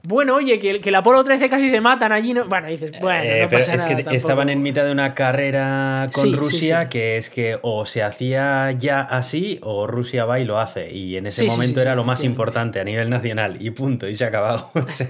bueno, 0.03 0.35
oye, 0.35 0.59
que, 0.59 0.69
el- 0.71 0.81
que 0.81 0.89
el 0.89 0.95
Apolo 0.95 1.23
13 1.23 1.49
casi 1.49 1.69
se 1.69 1.81
matan 1.81 2.11
allí. 2.11 2.33
No, 2.33 2.45
bueno, 2.45 2.67
dices, 2.67 2.91
bueno, 3.01 3.21
Eh, 3.23 3.41
no 3.43 3.49
pero 3.49 3.59
pasa 3.59 3.73
es 3.73 3.77
nada. 3.81 3.87
que 3.89 3.95
tampoco. 3.95 4.15
estaban 4.15 4.49
en 4.49 4.61
mitad 4.61 4.85
de 4.85 4.91
una 4.91 5.13
carrera 5.13 6.09
con 6.13 6.23
Sí, 6.23 6.35
Rusia 6.35 6.83
sí. 6.83 6.89
que 6.89 7.17
es 7.17 7.29
que 7.29 7.59
o 7.61 7.85
se 7.85 8.01
hacía 8.03 8.71
ya 8.71 9.01
así 9.01 9.59
o 9.61 9.87
Rusia 9.87 10.25
va 10.25 10.39
y 10.39 10.45
lo 10.45 10.59
hace. 10.59 10.91
Y 10.91 11.17
en 11.17 11.25
ese 11.27 11.45
momento 11.45 11.81
era 11.81 11.95
lo 11.95 12.03
más 12.03 12.23
importante 12.23 12.79
a 12.79 12.83
nivel 12.83 13.09
nacional 13.09 13.57
y 13.59 13.69
punto, 13.71 14.07
y 14.07 14.15
se 14.15 14.25
ha 14.25 14.27
acabado. 14.27 14.71
O 14.79 14.81
sea, 14.89 15.07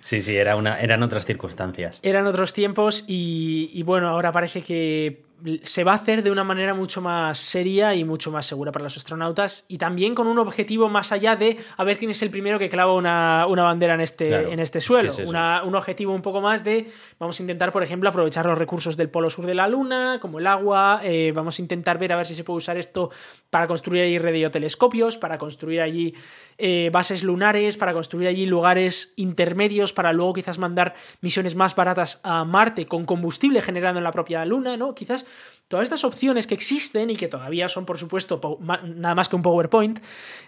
sí, 0.00 0.20
sí, 0.20 0.36
era 0.36 0.56
una, 0.56 0.80
eran 0.80 1.02
otras 1.02 1.24
circunstancias. 1.26 1.98
Eran 2.02 2.26
otros 2.26 2.52
tiempos 2.52 3.04
y, 3.08 3.70
y 3.72 3.82
bueno, 3.82 4.08
ahora 4.08 4.30
parece 4.32 4.60
que 4.62 5.22
se 5.62 5.84
va 5.84 5.92
a 5.92 5.96
hacer 5.96 6.22
de 6.22 6.30
una 6.30 6.44
manera 6.44 6.72
mucho 6.74 7.00
más 7.00 7.38
seria 7.38 7.94
y 7.94 8.04
mucho 8.04 8.30
más 8.30 8.46
segura 8.46 8.70
para 8.72 8.84
los 8.84 8.96
astronautas 8.96 9.64
y 9.68 9.78
también 9.78 10.14
con 10.14 10.26
un 10.26 10.38
objetivo 10.38 10.88
más 10.88 11.12
allá 11.12 11.36
de 11.36 11.56
a 11.76 11.84
ver 11.84 11.98
quién 11.98 12.10
es 12.10 12.22
el 12.22 12.30
primero 12.30 12.58
que 12.58 12.68
clava 12.68 12.92
una, 12.94 13.46
una 13.48 13.62
bandera 13.62 13.94
en 13.94 14.00
este, 14.02 14.28
Claro, 14.28 14.48
en 14.50 14.60
este 14.60 14.78
es 14.78 14.84
que 14.84 14.86
suelo. 14.92 15.10
es 15.10 15.18
eso. 15.18 15.28
Una- 15.28 15.62
un 15.64 15.74
objetivo 15.74 16.14
un 16.14 16.22
poco 16.22 16.40
más 16.40 16.64
de 16.64 16.86
vamos 17.18 17.40
a 17.40 17.42
intentar, 17.42 17.72
por 17.72 17.82
ejemplo, 17.82 18.08
aprovechar 18.08 18.46
los 18.46 18.56
recursos 18.58 18.96
del 18.96 19.08
polo 19.10 19.30
sur 19.30 19.46
de 19.46 19.54
la 19.54 19.66
Luna, 19.68 20.18
como 20.20 20.38
el 20.38 20.46
agua, 20.46 21.00
eh, 21.02 21.32
vamos 21.34 21.58
a 21.58 21.62
intentar 21.62 21.98
ver 21.98 22.12
a 22.12 22.16
ver 22.16 22.26
si 22.26 22.34
se 22.34 22.44
puede 22.44 22.58
usar 22.58 22.76
esto 22.76 23.10
para 23.50 23.66
construir 23.66 24.04
allí 24.04 24.18
radiotelescopios, 24.18 25.16
para 25.18 25.38
construir 25.38 25.80
allí 25.80 26.14
eh, 26.58 26.90
bases 26.92 27.22
lunares, 27.24 27.76
para 27.76 27.92
construir 27.92 28.28
allí 28.28 28.46
lugares 28.46 29.12
intermedios, 29.16 29.92
para 29.92 30.12
luego 30.12 30.32
quizás 30.34 30.58
mandar 30.58 30.94
misiones 31.20 31.54
más 31.56 31.74
baratas 31.74 32.20
a 32.22 32.44
Marte 32.44 32.86
con 32.86 33.04
combustible 33.04 33.60
generado 33.62 33.98
en 33.98 34.04
la 34.04 34.12
propia 34.12 34.44
Luna, 34.44 34.76
¿no? 34.76 34.94
Quizás 34.94 35.26
todas 35.68 35.84
estas 35.84 36.04
opciones 36.04 36.46
que 36.46 36.54
existen 36.54 37.10
y 37.10 37.16
que 37.16 37.28
todavía 37.28 37.68
son, 37.68 37.86
por 37.86 37.98
supuesto, 37.98 38.40
nada 38.84 39.14
más 39.14 39.28
que 39.28 39.36
un 39.36 39.42
PowerPoint, 39.42 40.00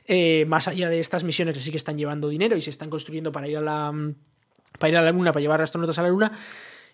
eh, 0.06 0.44
más 0.46 0.68
allá 0.68 0.88
de 0.88 1.00
estas 1.00 1.24
misiones 1.24 1.56
que 1.56 1.64
sí 1.64 1.70
que 1.70 1.78
están 1.78 1.96
llevando 1.96 2.28
dinero 2.28 2.56
y 2.56 2.60
se 2.60 2.70
están 2.70 2.90
construyendo 2.90 3.32
para 3.32 3.48
ir 3.48 3.56
a 3.56 3.62
la, 3.62 3.92
para 4.78 4.90
ir 4.90 4.96
a 4.98 5.02
la 5.02 5.12
Luna, 5.12 5.32
para 5.32 5.40
llevar 5.40 5.62
astronautas 5.62 5.98
a 5.98 6.02
la 6.02 6.08
Luna, 6.08 6.32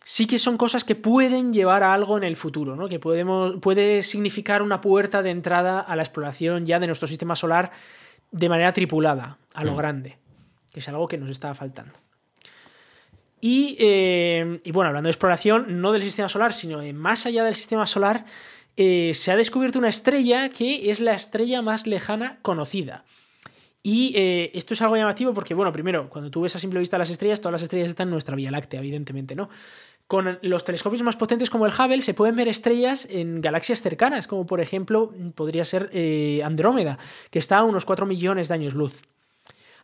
sí 0.04 0.26
que 0.26 0.38
son 0.38 0.56
cosas 0.56 0.84
que 0.84 0.94
pueden 0.94 1.52
llevar 1.52 1.82
a 1.82 1.92
algo 1.92 2.16
en 2.16 2.24
el 2.24 2.36
futuro, 2.36 2.76
¿no? 2.76 2.88
Que 2.88 2.98
podemos, 2.98 3.54
puede 3.60 4.02
significar 4.02 4.62
una 4.62 4.80
puerta 4.80 5.22
de 5.22 5.30
entrada 5.30 5.80
a 5.80 5.96
la 5.96 6.02
exploración 6.02 6.66
ya 6.66 6.78
de 6.78 6.86
nuestro 6.86 7.08
sistema 7.08 7.34
solar 7.34 7.72
de 8.30 8.48
manera 8.48 8.72
tripulada, 8.72 9.38
a 9.54 9.64
lo 9.64 9.72
Mm. 9.72 9.76
grande, 9.76 10.18
que 10.72 10.80
es 10.80 10.88
algo 10.88 11.08
que 11.08 11.18
nos 11.18 11.30
está 11.30 11.52
faltando. 11.54 11.94
Y, 13.40 13.76
eh, 13.78 14.60
y 14.64 14.70
bueno, 14.72 14.88
hablando 14.88 15.08
de 15.08 15.12
exploración, 15.12 15.80
no 15.80 15.92
del 15.92 16.02
sistema 16.02 16.28
solar, 16.28 16.52
sino 16.52 16.80
de 16.80 16.92
más 16.92 17.24
allá 17.26 17.44
del 17.44 17.54
sistema 17.54 17.86
solar, 17.86 18.26
eh, 18.76 19.12
se 19.14 19.32
ha 19.32 19.36
descubierto 19.36 19.78
una 19.78 19.88
estrella 19.88 20.50
que 20.50 20.90
es 20.90 21.00
la 21.00 21.12
estrella 21.12 21.62
más 21.62 21.86
lejana 21.86 22.38
conocida. 22.42 23.04
Y 23.82 24.12
eh, 24.14 24.50
esto 24.52 24.74
es 24.74 24.82
algo 24.82 24.96
llamativo 24.96 25.32
porque, 25.32 25.54
bueno, 25.54 25.72
primero, 25.72 26.10
cuando 26.10 26.30
tú 26.30 26.42
ves 26.42 26.54
a 26.54 26.58
simple 26.58 26.80
vista 26.80 26.98
las 26.98 27.08
estrellas, 27.08 27.40
todas 27.40 27.52
las 27.52 27.62
estrellas 27.62 27.88
están 27.88 28.08
en 28.08 28.12
nuestra 28.12 28.36
Vía 28.36 28.50
Láctea, 28.50 28.80
evidentemente, 28.80 29.34
¿no? 29.34 29.48
Con 30.06 30.38
los 30.42 30.64
telescopios 30.64 31.02
más 31.02 31.16
potentes 31.16 31.48
como 31.48 31.64
el 31.64 31.72
Hubble 31.72 32.02
se 32.02 32.12
pueden 32.12 32.36
ver 32.36 32.48
estrellas 32.48 33.08
en 33.10 33.40
galaxias 33.40 33.80
cercanas, 33.80 34.26
como 34.26 34.44
por 34.44 34.60
ejemplo 34.60 35.14
podría 35.34 35.64
ser 35.64 35.88
Andrómeda, 36.44 36.98
que 37.30 37.38
está 37.38 37.58
a 37.58 37.62
unos 37.64 37.84
4 37.84 38.06
millones 38.06 38.48
de 38.48 38.54
años 38.54 38.74
luz. 38.74 39.04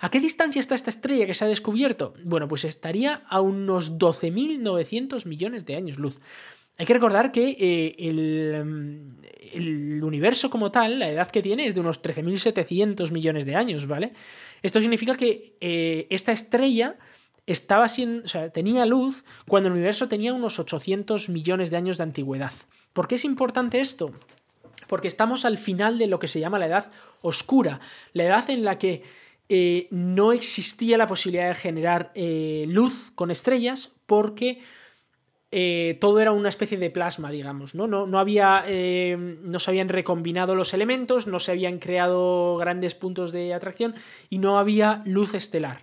¿A 0.01 0.11
qué 0.11 0.21
distancia 0.21 0.61
está 0.61 0.75
esta 0.75 0.91
estrella 0.91 1.27
que 1.27 1.35
se 1.35 1.45
ha 1.45 1.49
descubierto? 1.49 2.15
Bueno, 2.25 2.49
pues 2.49 2.65
estaría 2.65 3.23
a 3.29 3.41
unos 3.41 3.99
12.900 3.99 5.27
millones 5.27 5.65
de 5.67 5.77
años 5.77 5.99
luz. 5.99 6.19
Hay 6.79 6.85
que 6.85 6.93
recordar 6.93 7.33
que 7.33 7.57
eh, 7.59 7.95
el, 7.99 8.65
mm, 8.65 9.27
el 9.53 10.05
universo 10.05 10.51
como 10.51 10.71
tal, 10.71 10.99
la 10.99 11.09
edad 11.09 11.31
que 11.31 11.43
tiene 11.43 11.67
es 11.67 11.75
de 11.75 11.81
unos 11.81 12.03
13.700 12.03 13.11
millones 13.13 13.47
de 13.47 13.57
años, 13.57 13.87
¿vale? 13.87 14.13
Esto 14.63 14.81
significa 14.81 15.15
que 15.15 15.57
eh, 15.61 16.07
esta 16.11 16.33
estrella 16.33 16.97
estaba 17.47 17.89
siendo, 17.89 18.25
o 18.25 18.29
sea, 18.29 18.51
tenía 18.51 18.85
luz 18.87 19.25
cuando 19.49 19.69
el 19.69 19.75
universo 19.75 20.09
tenía 20.09 20.35
unos 20.35 20.59
800 20.59 21.29
millones 21.29 21.71
de 21.71 21.77
años 21.77 21.97
de 21.97 22.03
antigüedad. 22.03 22.53
¿Por 22.93 23.09
qué 23.09 23.15
es 23.15 23.25
importante 23.25 23.81
esto? 23.81 24.13
Porque 24.89 25.09
estamos 25.09 25.45
al 25.45 25.59
final 25.59 25.99
de 25.99 26.07
lo 26.07 26.19
que 26.19 26.29
se 26.29 26.41
llama 26.41 26.59
la 26.59 26.67
edad 26.67 26.91
oscura, 27.23 27.81
la 28.13 28.25
edad 28.25 28.51
en 28.51 28.65
la 28.65 28.79
que 28.79 29.03
eh, 29.49 29.87
no 29.93 30.33
existía 30.33 30.99
la 30.99 31.07
posibilidad 31.07 31.49
de 31.49 31.55
generar 31.55 32.11
eh, 32.17 32.65
luz 32.69 33.13
con 33.15 33.31
estrellas 33.31 33.93
porque 34.07 34.61
eh, 35.53 35.99
todo 36.01 36.19
era 36.19 36.33
una 36.33 36.49
especie 36.49 36.77
de 36.79 36.91
plasma, 36.91 37.31
digamos, 37.31 37.77
¿no? 37.77 37.87
No, 37.87 38.09
no 38.09 38.19
había. 38.19 38.65
no 38.67 39.59
se 39.61 39.71
habían 39.71 39.89
recombinado 39.89 40.57
los 40.57 40.75
elementos, 40.75 41.29
no 41.29 41.39
se 41.39 41.53
habían 41.53 41.79
creado 41.79 42.57
grandes 42.57 42.97
puntos 42.97 43.31
de 43.31 43.55
atracción 43.55 43.95
y 44.31 44.39
no 44.39 44.59
había 44.59 45.03
luz 45.07 45.35
estelar. 45.35 45.81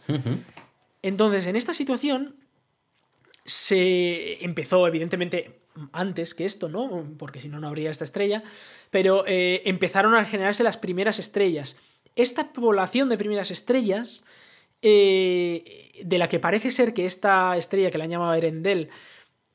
Entonces, 1.01 1.47
en 1.47 1.55
esta 1.55 1.73
situación, 1.73 2.35
se 3.45 4.43
empezó, 4.43 4.85
evidentemente, 4.87 5.61
antes 5.93 6.35
que 6.35 6.43
esto, 6.43 6.67
¿no? 6.67 7.15
Porque 7.17 7.39
si 7.39 7.47
no, 7.47 7.61
no 7.61 7.67
habría 7.67 7.89
esta 7.89 8.03
estrella. 8.03 8.43
Pero 8.91 9.23
empezaron 9.25 10.15
a 10.15 10.25
generarse 10.25 10.63
las 10.63 10.77
primeras 10.77 11.17
estrellas 11.17 11.77
esta 12.15 12.53
población 12.53 13.09
de 13.09 13.17
primeras 13.17 13.51
estrellas, 13.51 14.25
eh, 14.81 16.01
de 16.03 16.17
la 16.17 16.27
que 16.27 16.39
parece 16.39 16.71
ser 16.71 16.93
que 16.93 17.05
esta 17.05 17.55
estrella 17.57 17.89
que 17.89 17.97
la 17.97 18.03
han 18.03 18.09
llamado 18.09 18.33
Erendel 18.33 18.89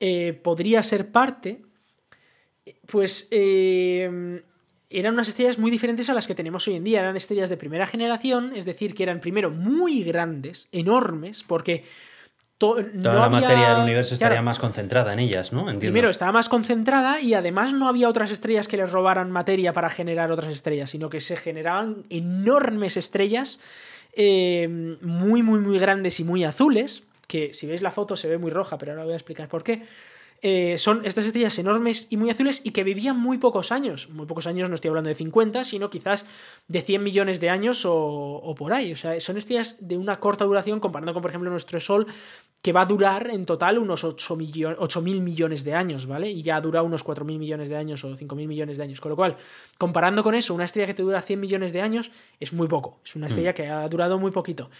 eh, 0.00 0.32
podría 0.32 0.82
ser 0.82 1.10
parte, 1.10 1.62
pues 2.86 3.28
eh, 3.30 4.42
eran 4.90 5.14
unas 5.14 5.28
estrellas 5.28 5.58
muy 5.58 5.70
diferentes 5.70 6.08
a 6.08 6.14
las 6.14 6.26
que 6.26 6.34
tenemos 6.34 6.66
hoy 6.68 6.76
en 6.76 6.84
día. 6.84 7.00
Eran 7.00 7.16
estrellas 7.16 7.50
de 7.50 7.56
primera 7.56 7.86
generación, 7.86 8.52
es 8.54 8.64
decir, 8.64 8.94
que 8.94 9.02
eran 9.02 9.20
primero 9.20 9.50
muy 9.50 10.02
grandes, 10.02 10.68
enormes, 10.72 11.42
porque 11.42 11.84
Toda 12.58 12.82
la 12.82 13.28
materia 13.28 13.74
del 13.74 13.84
universo 13.84 14.14
estaría 14.14 14.42
más 14.42 14.58
concentrada 14.58 15.12
en 15.12 15.20
ellas, 15.20 15.52
¿no? 15.52 15.66
Primero 15.78 16.10
estaba 16.10 16.32
más 16.32 16.48
concentrada 16.48 17.20
y 17.20 17.34
además 17.34 17.72
no 17.72 17.88
había 17.88 18.08
otras 18.08 18.32
estrellas 18.32 18.66
que 18.66 18.76
les 18.76 18.90
robaran 18.90 19.30
materia 19.30 19.72
para 19.72 19.88
generar 19.90 20.32
otras 20.32 20.50
estrellas, 20.50 20.90
sino 20.90 21.08
que 21.08 21.20
se 21.20 21.36
generaban 21.36 22.04
enormes 22.10 22.96
estrellas 22.96 23.60
eh, 24.12 24.66
muy, 25.00 25.42
muy, 25.42 25.60
muy 25.60 25.78
grandes 25.78 26.18
y 26.18 26.24
muy 26.24 26.42
azules, 26.42 27.04
que 27.28 27.52
si 27.52 27.68
veis 27.68 27.82
la 27.82 27.92
foto 27.92 28.16
se 28.16 28.26
ve 28.26 28.38
muy 28.38 28.50
roja, 28.50 28.76
pero 28.76 28.90
ahora 28.92 29.04
voy 29.04 29.12
a 29.12 29.16
explicar 29.16 29.48
por 29.48 29.62
qué. 29.62 29.84
Eh, 30.40 30.78
son 30.78 31.04
estas 31.04 31.26
estrellas 31.26 31.58
enormes 31.58 32.06
y 32.10 32.16
muy 32.16 32.30
azules 32.30 32.60
y 32.62 32.70
que 32.70 32.84
vivían 32.84 33.18
muy 33.18 33.38
pocos 33.38 33.72
años. 33.72 34.08
Muy 34.10 34.26
pocos 34.26 34.46
años, 34.46 34.68
no 34.68 34.76
estoy 34.76 34.88
hablando 34.88 35.08
de 35.08 35.14
50, 35.14 35.64
sino 35.64 35.90
quizás 35.90 36.26
de 36.68 36.80
100 36.80 37.02
millones 37.02 37.40
de 37.40 37.50
años 37.50 37.82
o, 37.84 38.54
por 38.56 38.72
ahí. 38.72 38.92
O 38.92 38.96
sea, 38.96 39.20
son 39.20 39.36
estrellas 39.36 39.76
de 39.80 39.96
una 39.96 40.20
corta 40.20 40.44
duración 40.44 40.78
comparando 40.78 41.12
con, 41.12 41.22
por 41.22 41.30
ejemplo, 41.30 41.50
nuestro 41.50 41.80
Sol, 41.80 42.06
que 42.62 42.72
va 42.72 42.82
a 42.82 42.86
durar 42.86 43.30
en 43.30 43.46
total 43.46 43.78
unos 43.78 44.04
8 44.04 44.36
mil 44.36 45.20
millones 45.22 45.64
de 45.64 45.74
años, 45.74 46.06
¿vale? 46.06 46.30
Y 46.30 46.42
ya 46.42 46.56
ha 46.56 46.60
durado 46.60 46.86
unos 46.86 47.02
4 47.02 47.24
mil 47.24 47.38
millones 47.38 47.68
de 47.68 47.76
años 47.76 48.04
o 48.04 48.16
5 48.16 48.36
mil 48.36 48.46
millones 48.46 48.78
de 48.78 48.84
años. 48.84 49.00
Con 49.00 49.10
lo 49.10 49.16
cual, 49.16 49.36
comparando 49.76 50.22
con 50.22 50.34
eso, 50.36 50.54
una 50.54 50.64
estrella 50.64 50.86
que 50.86 50.94
te 50.94 51.02
dura 51.02 51.20
100 51.20 51.40
millones 51.40 51.72
de 51.72 51.82
años 51.82 52.12
es 52.38 52.52
muy 52.52 52.68
poco. 52.68 53.00
Es 53.04 53.16
una 53.16 53.26
estrella 53.26 53.52
mm. 53.52 53.54
que 53.54 53.66
ha 53.68 53.88
durado 53.88 54.18
muy 54.18 54.30
poquito 54.30 54.70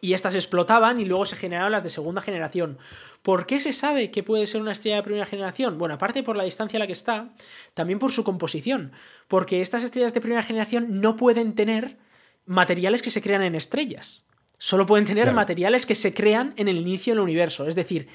y 0.00 0.14
estas 0.14 0.34
explotaban 0.34 1.00
y 1.00 1.04
luego 1.04 1.26
se 1.26 1.36
generaban 1.36 1.72
las 1.72 1.84
de 1.84 1.90
segunda 1.90 2.20
generación. 2.20 2.78
¿Por 3.22 3.46
qué 3.46 3.60
se 3.60 3.72
sabe 3.72 4.10
que 4.10 4.22
puede 4.22 4.46
ser 4.46 4.60
una 4.60 4.72
estrella 4.72 4.96
de 4.96 5.02
primera 5.02 5.26
generación? 5.26 5.78
Bueno, 5.78 5.94
aparte 5.94 6.22
por 6.22 6.36
la 6.36 6.44
distancia 6.44 6.78
a 6.78 6.80
la 6.80 6.86
que 6.86 6.92
está, 6.92 7.30
también 7.74 7.98
por 7.98 8.12
su 8.12 8.24
composición, 8.24 8.92
porque 9.28 9.60
estas 9.60 9.84
estrellas 9.84 10.14
de 10.14 10.20
primera 10.20 10.42
generación 10.42 11.00
no 11.00 11.16
pueden 11.16 11.54
tener 11.54 11.98
materiales 12.46 13.02
que 13.02 13.10
se 13.10 13.22
crean 13.22 13.42
en 13.42 13.54
estrellas, 13.54 14.28
solo 14.58 14.86
pueden 14.86 15.06
tener 15.06 15.32
materiales 15.32 15.86
que 15.86 15.94
se 15.94 16.14
crean 16.14 16.54
en 16.56 16.68
el 16.68 16.78
inicio 16.78 17.14
del 17.14 17.20
universo, 17.20 17.66
es 17.66 17.74
decir, 17.74 18.08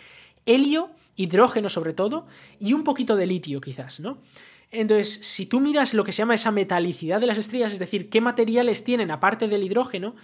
helio, 0.45 0.91
hidrógeno 1.15 1.69
sobre 1.69 1.93
todo, 1.93 2.27
y 2.59 2.73
un 2.73 2.83
poquito 2.83 3.15
de 3.15 3.25
litio 3.25 3.61
quizás, 3.61 3.99
¿no? 3.99 4.21
Entonces, 4.71 5.19
si 5.21 5.45
tú 5.45 5.59
miras 5.61 5.93
lo 5.93 6.03
que 6.03 6.11
se 6.11 6.17
llama 6.17 6.33
esa 6.33 6.51
metalicidad 6.51 7.21
de 7.21 7.27
las 7.27 7.37
estrellas, 7.37 7.71
es 7.71 7.79
decir, 7.79 8.09
qué 8.09 8.19
materiales 8.19 8.83
tienen 8.83 9.11
aparte 9.11 9.47
del 9.47 9.63
hidrógeno, 9.63 10.15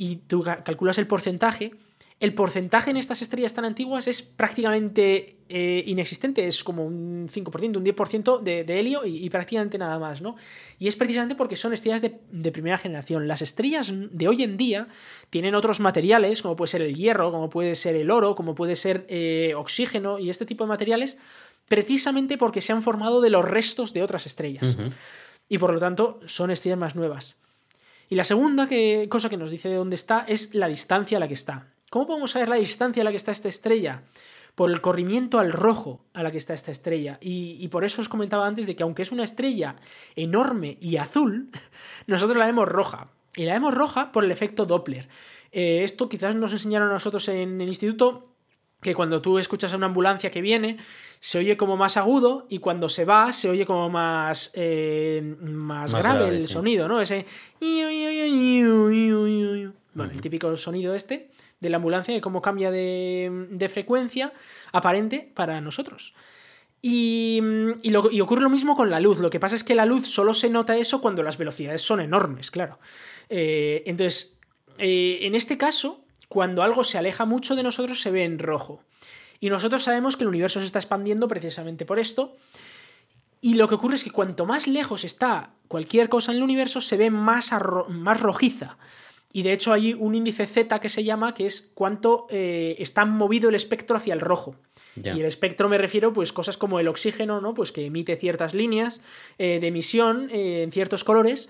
y 0.00 0.16
tú 0.16 0.42
calculas 0.42 0.96
el 0.96 1.06
porcentaje, 1.06 1.72
el 2.20 2.32
porcentaje 2.32 2.90
en 2.90 2.96
estas 2.96 3.20
estrellas 3.20 3.52
tan 3.52 3.66
antiguas 3.66 4.08
es 4.08 4.22
prácticamente 4.22 5.36
eh, 5.50 5.84
inexistente, 5.86 6.46
es 6.46 6.64
como 6.64 6.86
un 6.86 7.28
5%, 7.28 7.76
un 7.76 7.84
10% 7.84 8.40
de, 8.40 8.80
helio 8.80 9.04
y, 9.04 9.28
prácticamente 9.28 9.76
nada 9.76 9.98
más, 9.98 10.22
¿no? 10.22 10.36
Y 10.78 10.88
es 10.88 10.96
precisamente 10.96 11.34
porque 11.34 11.54
son 11.54 11.74
estrellas 11.74 12.00
de, 12.00 12.50
primera 12.50 12.78
generación. 12.78 13.28
Las 13.28 13.42
estrellas 13.42 13.92
de 13.92 14.26
hoy 14.26 14.42
en 14.42 14.56
día 14.56 14.88
tienen 15.28 15.54
otros 15.54 15.80
materiales, 15.80 16.40
como 16.40 16.56
puede 16.56 16.68
ser 16.68 16.80
el 16.80 16.94
hierro, 16.94 17.30
como 17.30 17.50
puede 17.50 17.74
ser 17.74 17.94
el 17.94 18.10
oro, 18.10 18.34
como 18.34 18.54
puede 18.54 18.76
ser 18.76 19.04
eh, 19.10 19.52
oxígeno 19.54 20.18
y 20.18 20.30
este 20.30 20.46
tipo 20.46 20.64
de 20.64 20.68
materiales, 20.68 21.18
precisamente 21.68 22.38
porque 22.38 22.62
se 22.62 22.72
han 22.72 22.80
formado 22.80 23.20
de 23.20 23.28
los 23.28 23.44
restos 23.44 23.92
de 23.92 24.02
otras 24.02 24.24
estrellas. 24.24 24.78
Y 25.46 25.58
por 25.58 25.74
lo 25.74 25.78
tanto 25.78 26.20
son 26.24 26.50
estrellas 26.50 26.78
más 26.78 26.96
nuevas. 26.96 27.38
Y 28.10 28.16
la 28.16 28.24
segunda 28.24 28.68
cosa 29.08 29.28
que 29.28 29.36
nos 29.36 29.50
dice 29.50 29.68
de 29.68 29.76
dónde 29.76 29.94
está 29.94 30.24
es 30.26 30.52
la 30.52 30.66
distancia 30.66 31.16
a 31.16 31.20
la 31.20 31.28
que 31.28 31.34
está. 31.34 31.68
¿Cómo 31.90 32.08
podemos 32.08 32.32
saber 32.32 32.48
la 32.48 32.56
distancia 32.56 33.02
a 33.02 33.04
la 33.04 33.12
que 33.12 33.16
está 33.16 33.30
esta 33.30 33.48
estrella? 33.48 34.02
Por 34.56 34.70
el 34.70 34.80
corrimiento 34.80 35.38
al 35.38 35.52
rojo 35.52 36.04
a 36.12 36.24
la 36.24 36.32
que 36.32 36.38
está 36.38 36.52
esta 36.52 36.72
estrella. 36.72 37.18
Y, 37.20 37.66
por 37.68 37.84
eso 37.84 38.02
os 38.02 38.08
comentaba 38.08 38.48
antes 38.48 38.66
de 38.66 38.74
que 38.74 38.82
aunque 38.82 39.02
es 39.02 39.12
una 39.12 39.22
estrella 39.22 39.76
enorme 40.16 40.76
y 40.80 40.96
azul, 40.96 41.50
nosotros 42.08 42.36
la 42.36 42.46
vemos 42.46 42.68
roja. 42.68 43.12
Y 43.36 43.44
la 43.44 43.52
vemos 43.52 43.72
roja 43.72 44.10
por 44.10 44.24
el 44.24 44.32
efecto 44.32 44.66
Doppler. 44.66 45.08
Eh, 45.52 45.84
esto 45.84 46.08
quizás 46.08 46.34
nos 46.34 46.52
enseñaron 46.52 46.90
a 46.90 46.94
nosotros 46.94 47.28
en 47.28 47.60
el 47.60 47.68
instituto, 47.68 48.29
que 48.80 48.94
cuando 48.94 49.20
tú 49.20 49.38
escuchas 49.38 49.72
a 49.72 49.76
una 49.76 49.86
ambulancia 49.86 50.30
que 50.30 50.40
viene, 50.40 50.78
se 51.20 51.38
oye 51.38 51.56
como 51.56 51.76
más 51.76 51.96
agudo 51.96 52.46
y 52.48 52.58
cuando 52.58 52.88
se 52.88 53.04
va 53.04 53.32
se 53.32 53.50
oye 53.50 53.66
como 53.66 53.90
más, 53.90 54.50
eh, 54.54 55.36
más, 55.40 55.94
grave, 55.94 56.28
el 56.28 56.48
sonido, 56.48 56.88
¿no? 56.88 57.00
Ese... 57.00 57.26
Bueno, 59.92 60.12
el 60.12 60.20
típico 60.20 60.56
sonido 60.56 60.94
este 60.94 61.30
de 61.60 61.68
la 61.68 61.76
ambulancia 61.76 62.16
y 62.16 62.20
cómo 62.20 62.40
cambia 62.40 62.70
de, 62.70 63.70
frecuencia 63.72 64.32
aparente 64.72 65.30
para 65.34 65.60
nosotros. 65.60 66.14
Y, 66.82 67.40
y, 67.82 67.94
ocurre 67.94 68.40
lo 68.40 68.48
mismo 68.48 68.74
con 68.74 68.88
la 68.88 69.00
luz. 69.00 69.18
Lo 69.18 69.28
que 69.28 69.38
pasa 69.38 69.54
es 69.54 69.64
que 69.64 69.74
la 69.74 69.84
luz 69.84 70.08
solo 70.08 70.32
se 70.32 70.48
nota 70.48 70.78
eso 70.78 71.02
cuando 71.02 71.22
las 71.22 71.36
velocidades 71.36 71.82
son 71.82 72.00
enormes, 72.00 72.50
claro. 72.50 72.78
Eh, 73.28 73.82
entonces, 73.84 74.38
eh, 74.78 75.18
en 75.22 75.34
este 75.34 75.58
caso, 75.58 76.02
cuando 76.30 76.62
algo 76.62 76.84
se 76.84 76.96
aleja 76.96 77.24
mucho 77.24 77.56
de 77.56 77.64
nosotros 77.64 78.00
se 78.00 78.12
ve 78.12 78.22
en 78.22 78.38
rojo. 78.38 78.84
Y 79.40 79.50
nosotros 79.50 79.82
sabemos 79.82 80.16
que 80.16 80.22
el 80.22 80.28
universo 80.28 80.60
se 80.60 80.66
está 80.66 80.78
expandiendo 80.78 81.26
precisamente 81.26 81.84
por 81.84 81.98
esto. 81.98 82.36
Y 83.40 83.54
lo 83.54 83.66
que 83.66 83.74
ocurre 83.74 83.96
es 83.96 84.04
que 84.04 84.12
cuanto 84.12 84.46
más 84.46 84.68
lejos 84.68 85.02
está 85.02 85.54
cualquier 85.66 86.08
cosa 86.08 86.30
en 86.30 86.36
el 86.36 86.44
universo, 86.44 86.80
se 86.80 86.96
ve 86.96 87.10
más, 87.10 87.50
más 87.88 88.20
rojiza. 88.20 88.78
Y 89.32 89.42
de 89.42 89.52
hecho 89.52 89.72
hay 89.72 89.92
un 89.92 90.14
índice 90.14 90.46
Z 90.46 90.78
que 90.78 90.88
se 90.88 91.02
llama, 91.02 91.34
que 91.34 91.46
es 91.46 91.72
cuánto 91.74 92.28
eh, 92.30 92.76
está 92.78 93.04
movido 93.04 93.48
el 93.48 93.56
espectro 93.56 93.96
hacia 93.96 94.14
el 94.14 94.20
rojo. 94.20 94.54
Y 94.94 95.08
el 95.08 95.24
espectro 95.24 95.68
me 95.68 95.78
refiero, 95.78 96.12
pues, 96.12 96.32
cosas 96.32 96.56
como 96.56 96.78
el 96.78 96.86
oxígeno, 96.86 97.40
¿no? 97.40 97.54
Pues 97.54 97.72
que 97.72 97.86
emite 97.86 98.14
ciertas 98.14 98.54
líneas 98.54 99.00
eh, 99.38 99.58
de 99.58 99.66
emisión 99.66 100.30
eh, 100.30 100.62
en 100.62 100.70
ciertos 100.70 101.02
colores. 101.02 101.48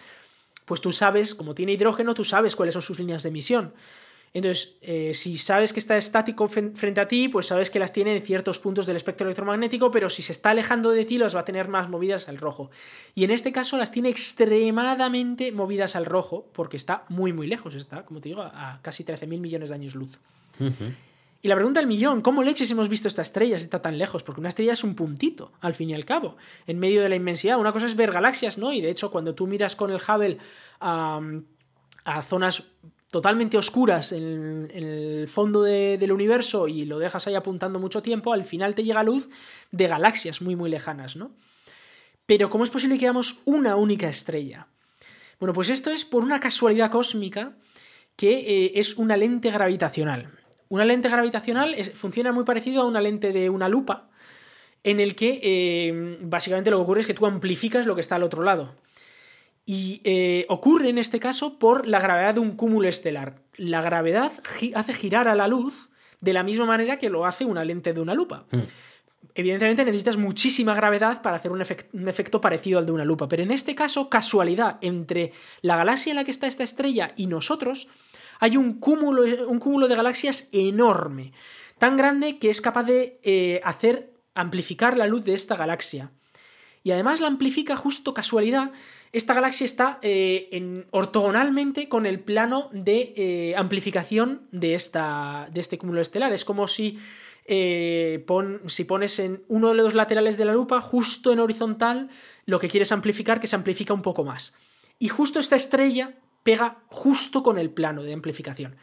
Pues 0.65 0.81
tú 0.81 0.91
sabes, 0.91 1.35
como 1.35 1.55
tiene 1.55 1.73
hidrógeno, 1.73 2.15
tú 2.15 2.25
sabes 2.25 2.57
cuáles 2.57 2.73
son 2.73 2.83
sus 2.83 2.99
líneas 2.99 3.23
de 3.23 3.29
emisión. 3.29 3.75
Entonces, 4.33 4.77
eh, 4.81 5.13
si 5.13 5.37
sabes 5.37 5.73
que 5.73 5.81
está 5.81 5.97
estático 5.97 6.47
frente 6.47 7.01
a 7.01 7.09
ti, 7.09 7.29
pues 7.29 7.47
sabes 7.47 7.69
que 7.69 7.81
las 7.81 7.93
tiene 7.93 8.15
en 8.15 8.23
ciertos 8.23 8.61
puntos 8.61 8.87
del 8.87 8.95
espectro 8.95 9.27
electromagnético, 9.27 9.91
pero 9.91 10.09
si 10.09 10.23
se 10.23 10.31
está 10.31 10.51
alejando 10.51 10.93
de 10.93 11.05
ti, 11.05 11.19
las 11.19 11.35
va 11.35 11.41
a 11.41 11.45
tener 11.45 11.67
más 11.67 11.89
movidas 11.89 12.29
al 12.29 12.39
rojo. 12.39 12.71
Y 13.17 13.25
en 13.25 13.33
este 13.33 13.51
caso 13.51 13.77
las 13.77 13.91
tiene 13.91 14.09
extremadamente 14.09 15.51
movidas 15.51 15.97
al 15.97 16.07
rojo, 16.07 16.49
porque 16.53 16.77
está 16.77 17.05
muy, 17.09 17.33
muy 17.33 17.49
lejos, 17.49 17.75
está, 17.75 18.05
como 18.05 18.21
te 18.21 18.29
digo, 18.29 18.43
a 18.43 18.79
casi 18.83 19.03
13.000 19.03 19.41
millones 19.41 19.71
de 19.71 19.75
años 19.75 19.97
luz. 19.97 20.21
Y 21.43 21.49
la 21.49 21.57
pregunta 21.57 21.81
del 21.81 21.89
millón, 21.89 22.21
¿cómo 22.21 22.45
leches 22.45 22.71
hemos 22.71 22.89
visto 22.89 23.09
esta 23.09 23.23
estrella 23.23 23.59
si 23.59 23.65
está 23.65 23.83
tan 23.83 23.99
lejos? 23.99 24.23
Porque 24.23 24.41
una 24.41 24.51
estrella 24.51 24.75
es 24.75 24.85
un 24.85 24.95
puntito, 24.95 25.53
al 25.61 25.75
fin 25.75 25.91
y 25.91 25.95
al 25.95 26.05
cabo, 26.05 26.37
en 26.69 26.79
medio 26.79 27.03
de 27.03 27.09
la 27.09 27.17
inmensidad. 27.17 27.59
Una 27.59 27.73
cosa 27.73 27.87
es 27.87 27.97
ver 27.97 28.13
galaxias, 28.13 28.59
¿no? 28.59 28.73
Y 28.73 28.81
de 28.81 28.91
hecho, 28.91 29.11
cuando 29.11 29.35
tú 29.35 29.49
miras 29.49 29.75
con 29.75 29.91
el 29.91 29.97
Hubble 29.97 30.39
a 30.81 31.21
zonas 32.23 32.65
totalmente 33.11 33.59
oscuras 33.59 34.13
en, 34.13 34.71
el 34.73 35.29
fondo 35.29 35.63
del 35.63 36.13
universo 36.13 36.69
y 36.69 36.85
lo 36.85 36.99
dejas 36.99 37.27
ahí 37.27 37.35
apuntando 37.35 37.79
mucho 37.79 38.03
tiempo, 38.03 38.33
al 38.33 38.45
final 38.45 38.75
te 38.75 38.85
llega 38.85 39.03
luz 39.03 39.29
de 39.73 39.87
galaxias 39.89 40.41
muy 40.41 40.57
muy 40.57 40.71
lejanas, 40.71 41.17
¿no? 41.17 41.33
Pero 42.27 42.49
¿cómo 42.49 42.63
es 42.63 42.71
posible 42.71 42.97
que 42.97 43.07
veamos 43.07 43.41
una 43.45 43.75
única 43.75 44.09
estrella? 44.09 44.69
Bueno, 45.41 45.53
pues 45.53 45.69
esto 45.69 45.91
es 45.91 46.05
por 46.05 46.23
una 46.23 46.39
casualidad 46.39 46.91
cósmica 46.91 47.57
que 48.15 48.67
eh, 48.67 48.73
es 48.77 48.97
una 48.97 49.17
lente 49.17 49.51
gravitacional. 49.51 50.31
Una 50.69 50.85
lente 50.85 51.09
gravitacional 51.09 51.75
funciona 51.95 52.31
muy 52.31 52.45
parecido 52.45 52.83
a 52.83 52.87
una 52.87 53.01
lente 53.01 53.33
de 53.33 53.51
una 53.51 53.69
lupa, 53.69 54.11
en 54.85 55.01
el 55.01 55.17
que 55.17 55.41
eh, 55.43 56.19
básicamente 56.21 56.71
lo 56.71 56.77
que 56.77 56.83
ocurre 56.83 57.01
es 57.01 57.07
que 57.07 57.15
tú 57.15 57.27
amplificas 57.27 57.87
lo 57.87 57.97
que 57.97 58.01
está 58.01 58.15
al 58.15 58.23
otro 58.23 58.45
lado. 58.45 58.77
Y 59.67 60.01
eh, 60.05 60.47
ocurre 60.49 60.89
en 60.89 60.99
este 60.99 61.21
caso 61.21 61.59
por 61.59 61.87
la 61.87 62.01
gravedad 62.01 62.35
de 62.35 62.41
un 62.41 62.57
cúmulo 62.57 62.89
estelar. 62.89 63.43
La 63.57 63.83
gravedad 63.83 64.33
hace 64.75 64.95
girar 64.95 65.29
a 65.29 65.35
la 65.35 65.49
luz 65.49 65.91
de 66.21 66.33
la 66.33 66.43
misma 66.43 66.67
manera 66.67 66.99
que 66.99 67.11
lo 67.11 67.27
hace 67.27 67.45
una 67.45 67.65
lente 67.65 67.93
de 67.93 68.01
una 68.01 68.15
lupa. 68.15 68.47
Mm. 68.51 68.61
Evidentemente 69.35 69.85
necesitas 69.85 70.17
muchísima 70.17 70.75
gravedad 70.75 71.23
para 71.23 71.37
hacer 71.37 71.53
un, 71.53 71.63
un 71.93 72.09
efecto 72.09 72.41
parecido 72.41 72.79
al 72.79 72.87
de 72.87 72.93
una 72.93 73.05
lupa, 73.05 73.29
pero 73.29 73.43
en 73.43 73.51
este 73.51 73.75
caso, 73.75 74.09
casualidad, 74.09 74.79
entre 74.81 75.33
la 75.63 75.77
galaxia 75.77 76.11
en 76.11 76.17
la 76.17 76.25
que 76.25 76.31
está 76.31 76.47
esta 76.47 76.65
estrella 76.65 77.13
y 77.17 77.27
nosotros, 77.27 77.89
hay 78.41 78.57
un 78.57 78.81
cúmulo, 78.81 79.23
un 79.47 79.59
cúmulo 79.59 79.87
de 79.87 79.95
galaxias 79.95 80.49
enorme, 80.51 81.33
tan 81.79 81.97
grande 81.97 82.39
que 82.39 82.51
es 82.51 82.61
capaz 82.61 82.85
de 82.85 83.21
eh, 83.23 83.61
hacer 83.63 84.15
amplificar 84.35 84.97
la 84.97 85.07
luz 85.07 85.25
de 85.25 85.35
esta 85.35 85.57
galaxia. 85.57 86.11
Y 86.83 86.93
además 86.93 87.21
la 87.21 87.29
amplifica 87.29 87.77
justo 87.77 88.15
casualidad. 88.15 88.73
Esta 89.13 89.35
galaxia 89.35 89.65
está 89.65 89.99
eh, 90.03 90.49
en- 90.53 90.87
ortogonalmente 90.93 91.89
con 91.89 92.07
el 92.07 92.21
plano 92.21 92.71
de 92.73 93.13
eh, 93.17 93.55
amplificación 93.57 94.43
de, 94.53 94.75
esta, 94.75 95.49
de 95.53 95.61
este 95.61 95.79
cúmulo 95.79 96.01
estelar. 96.01 96.33
Es 96.33 96.45
como 96.45 96.69
si, 96.69 96.99
eh, 97.47 98.25
si 98.69 98.85
pones 98.85 99.19
en 99.19 99.43
uno 99.49 99.69
de 99.71 99.75
los 99.75 99.95
laterales 99.95 100.37
de 100.37 100.45
la 100.45 100.53
lupa, 100.53 100.81
justo 100.81 101.33
en 101.33 101.41
horizontal, 101.41 102.09
lo 102.47 102.61
que 102.61 102.69
quieres 102.69 102.93
amplificar, 102.93 103.41
que 103.41 103.49
se 103.49 103.57
amplifica 103.57 103.93
un 103.93 104.03
poco 104.03 104.23
más. 104.23 104.55
Y 105.01 105.09
justo 105.09 105.41
esta 105.41 105.57
estrella 105.57 106.15
pega 106.45 106.79
justo 106.87 107.43
con 107.43 107.59
el 107.59 107.71
plano 107.71 108.03
de 108.03 108.13
amplificación. 108.13 108.77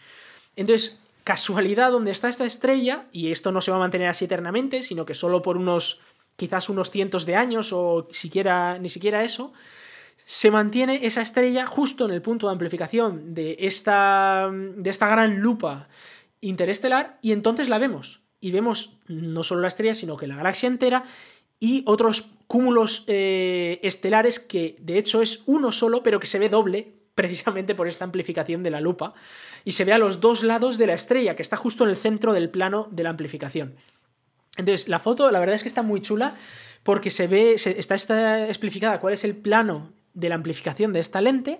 Entonces, 0.58 1.02
casualidad 1.24 1.92
donde 1.92 2.12
está 2.12 2.28
esta 2.28 2.46
estrella, 2.46 3.06
y 3.14 3.32
esto 3.32 3.54
no 3.54 3.62
se 3.62 3.72
va 3.72 3.78
a 3.78 3.82
mantener 3.82 4.10
así 4.10 4.26
eternamente, 4.26 4.84
sino 4.84 5.06
que 5.06 5.14
solo 5.14 5.42
por 5.42 5.56
unos, 5.56 6.02
quizás 6.36 6.68
unos 6.70 6.92
cientos 6.92 7.26
de 7.26 7.36
años 7.36 7.72
o 7.72 8.08
siquiera, 8.12 8.78
ni 8.78 8.90
siquiera 8.90 9.24
eso, 9.24 9.54
se 10.30 10.52
mantiene 10.52 11.06
esa 11.06 11.22
estrella 11.22 11.66
justo 11.66 12.04
en 12.04 12.12
el 12.12 12.22
punto 12.22 12.48
de 12.48 12.52
amplificación 12.52 13.34
de 13.34 13.56
esta, 13.62 14.52
de 14.52 14.90
esta 14.90 15.08
gran 15.08 15.40
lupa 15.40 15.88
interestelar 16.42 17.18
y 17.22 17.32
entonces 17.32 17.70
la 17.70 17.80
vemos. 17.80 18.24
Y 18.42 18.52
vemos 18.52 18.98
no 19.08 19.42
solo 19.44 19.62
la 19.62 19.70
estrella, 19.70 19.96
sino 19.96 20.18
que 20.18 20.28
la 20.28 20.36
galaxia 20.36 20.68
entera 20.68 21.06
y 21.62 21.82
otros 21.86 22.30
cúmulos 22.46 23.06
eh, 23.08 23.80
estelares 23.84 24.42
que 24.42 24.76
de 24.82 24.98
hecho 24.98 25.22
es 25.22 25.44
uno 25.46 25.72
solo, 25.72 26.04
pero 26.04 26.20
que 26.20 26.28
se 26.28 26.40
ve 26.40 26.50
doble 26.50 26.94
precisamente 27.16 27.74
por 27.74 27.88
esta 27.88 28.04
amplificación 28.04 28.64
de 28.64 28.72
la 28.72 28.82
lupa 28.82 29.14
y 29.64 29.72
se 29.72 29.86
ve 29.86 29.94
a 29.94 29.98
los 29.98 30.20
dos 30.20 30.44
lados 30.44 30.78
de 30.78 30.88
la 30.88 30.94
estrella, 30.94 31.38
que 31.38 31.42
está 31.42 31.56
justo 31.56 31.86
en 31.86 31.92
el 31.92 31.96
centro 31.96 32.34
del 32.34 32.50
plano 32.50 32.90
de 32.92 33.04
la 33.04 33.12
amplificación. 33.12 33.76
Entonces, 34.58 34.90
la 34.90 35.00
foto, 35.00 35.32
la 35.32 35.40
verdad 35.40 35.56
es 35.56 35.64
que 35.64 35.70
está 35.70 35.84
muy 35.84 36.02
chula 36.02 36.36
porque 36.84 37.12
se 37.12 37.28
ve, 37.28 37.54
está, 37.54 37.96
está 37.96 38.48
explicada 38.50 39.00
cuál 39.00 39.14
es 39.14 39.24
el 39.24 39.34
plano 39.34 39.96
de 40.18 40.30
la 40.30 40.36
amplificación 40.36 40.94
de 40.94 41.00
esta 41.00 41.22
lente, 41.22 41.60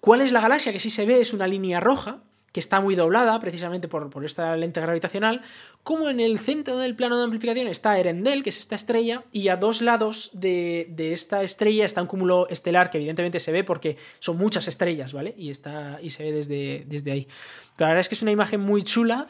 cuál 0.00 0.20
es 0.20 0.32
la 0.32 0.40
galaxia, 0.40 0.72
que 0.72 0.80
sí 0.80 0.90
se 0.90 1.06
ve, 1.06 1.20
es 1.20 1.32
una 1.32 1.46
línea 1.46 1.80
roja, 1.80 2.22
que 2.52 2.60
está 2.60 2.80
muy 2.80 2.94
doblada 2.94 3.40
precisamente 3.40 3.88
por, 3.88 4.10
por 4.10 4.24
esta 4.24 4.56
lente 4.56 4.80
gravitacional, 4.80 5.42
como 5.82 6.08
en 6.08 6.20
el 6.20 6.38
centro 6.38 6.78
del 6.78 6.94
plano 6.94 7.18
de 7.18 7.24
amplificación 7.24 7.66
está 7.66 7.98
Erendel, 7.98 8.44
que 8.44 8.50
es 8.50 8.58
esta 8.58 8.76
estrella, 8.76 9.24
y 9.32 9.48
a 9.48 9.56
dos 9.56 9.82
lados 9.82 10.30
de, 10.34 10.86
de 10.90 11.12
esta 11.12 11.42
estrella 11.42 11.84
está 11.84 12.00
un 12.00 12.06
cúmulo 12.06 12.48
estelar 12.48 12.90
que 12.90 12.98
evidentemente 12.98 13.40
se 13.40 13.50
ve 13.50 13.64
porque 13.64 13.96
son 14.20 14.36
muchas 14.36 14.68
estrellas, 14.68 15.12
¿vale? 15.12 15.34
Y, 15.36 15.50
está, 15.50 15.98
y 16.00 16.10
se 16.10 16.22
ve 16.22 16.32
desde, 16.32 16.84
desde 16.86 17.10
ahí. 17.10 17.28
Pero 17.76 17.86
la 17.86 17.88
verdad 17.88 18.00
es 18.02 18.08
que 18.08 18.14
es 18.14 18.22
una 18.22 18.30
imagen 18.30 18.60
muy 18.60 18.82
chula 18.82 19.26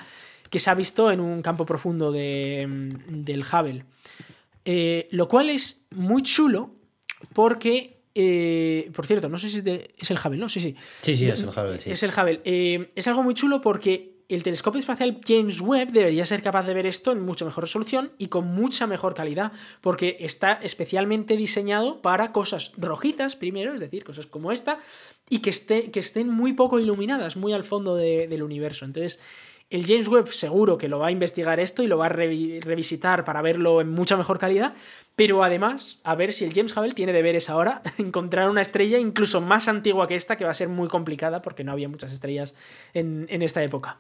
que 0.50 0.58
se 0.58 0.70
ha 0.70 0.74
visto 0.74 1.10
en 1.10 1.20
un 1.20 1.40
campo 1.40 1.64
profundo 1.64 2.12
de, 2.12 2.66
del 3.08 3.40
Hubble. 3.40 3.84
Eh, 4.64 5.08
lo 5.10 5.28
cual 5.28 5.50
es 5.50 5.84
muy 5.90 6.22
chulo 6.22 6.70
porque, 7.32 7.93
eh, 8.14 8.90
por 8.94 9.06
cierto, 9.06 9.28
no 9.28 9.38
sé 9.38 9.48
si 9.48 9.58
es, 9.58 9.64
de- 9.64 9.94
es 9.98 10.10
el 10.10 10.18
Hubble, 10.18 10.38
¿no? 10.38 10.48
Sí, 10.48 10.60
sí. 10.60 10.76
Sí, 11.00 11.16
sí, 11.16 11.28
es 11.28 11.40
el 11.42 11.48
Hubble, 11.48 11.80
sí. 11.80 11.90
Es 11.90 12.02
el 12.02 12.10
Hubble. 12.10 12.40
Eh, 12.44 12.90
es 12.94 13.06
algo 13.08 13.22
muy 13.22 13.34
chulo 13.34 13.60
porque 13.60 14.14
el 14.28 14.42
telescopio 14.42 14.78
espacial 14.80 15.18
James 15.26 15.60
Webb 15.60 15.90
debería 15.92 16.24
ser 16.24 16.42
capaz 16.42 16.62
de 16.66 16.72
ver 16.72 16.86
esto 16.86 17.12
en 17.12 17.20
mucho 17.20 17.44
mejor 17.44 17.64
resolución 17.64 18.12
y 18.16 18.28
con 18.28 18.46
mucha 18.46 18.86
mejor 18.86 19.14
calidad, 19.14 19.52
porque 19.82 20.16
está 20.20 20.54
especialmente 20.54 21.36
diseñado 21.36 22.00
para 22.00 22.32
cosas 22.32 22.72
rojizas 22.78 23.36
primero, 23.36 23.74
es 23.74 23.80
decir, 23.80 24.02
cosas 24.02 24.26
como 24.26 24.50
esta, 24.50 24.78
y 25.28 25.40
que, 25.40 25.50
esté, 25.50 25.90
que 25.90 26.00
estén 26.00 26.28
muy 26.30 26.54
poco 26.54 26.80
iluminadas, 26.80 27.36
muy 27.36 27.52
al 27.52 27.64
fondo 27.64 27.96
de- 27.96 28.26
del 28.26 28.42
universo. 28.42 28.86
Entonces, 28.86 29.20
el 29.70 29.86
James 29.86 30.08
Webb 30.08 30.28
seguro 30.28 30.78
que 30.78 30.88
lo 30.88 30.98
va 30.98 31.08
a 31.08 31.10
investigar 31.10 31.58
esto 31.58 31.82
y 31.82 31.86
lo 31.86 31.98
va 31.98 32.06
a 32.06 32.10
revi- 32.10 32.60
revisitar 32.62 33.24
para 33.24 33.42
verlo 33.42 33.80
en 33.80 33.88
mucha 33.90 34.16
mejor 34.16 34.38
calidad, 34.38 34.74
pero 35.16 35.42
además 35.42 36.00
a 36.04 36.14
ver 36.14 36.32
si 36.32 36.44
el 36.44 36.52
James 36.54 36.76
Hubble 36.76 36.92
tiene 36.92 37.12
deberes 37.12 37.50
ahora 37.50 37.82
encontrar 37.98 38.50
una 38.50 38.60
estrella 38.60 38.98
incluso 38.98 39.40
más 39.40 39.66
antigua 39.68 40.06
que 40.06 40.14
esta, 40.14 40.36
que 40.36 40.44
va 40.44 40.50
a 40.50 40.54
ser 40.54 40.68
muy 40.68 40.88
complicada 40.88 41.42
porque 41.42 41.64
no 41.64 41.72
había 41.72 41.88
muchas 41.88 42.12
estrellas 42.12 42.54
en, 42.92 43.26
en 43.30 43.42
esta 43.42 43.62
época. 43.62 43.98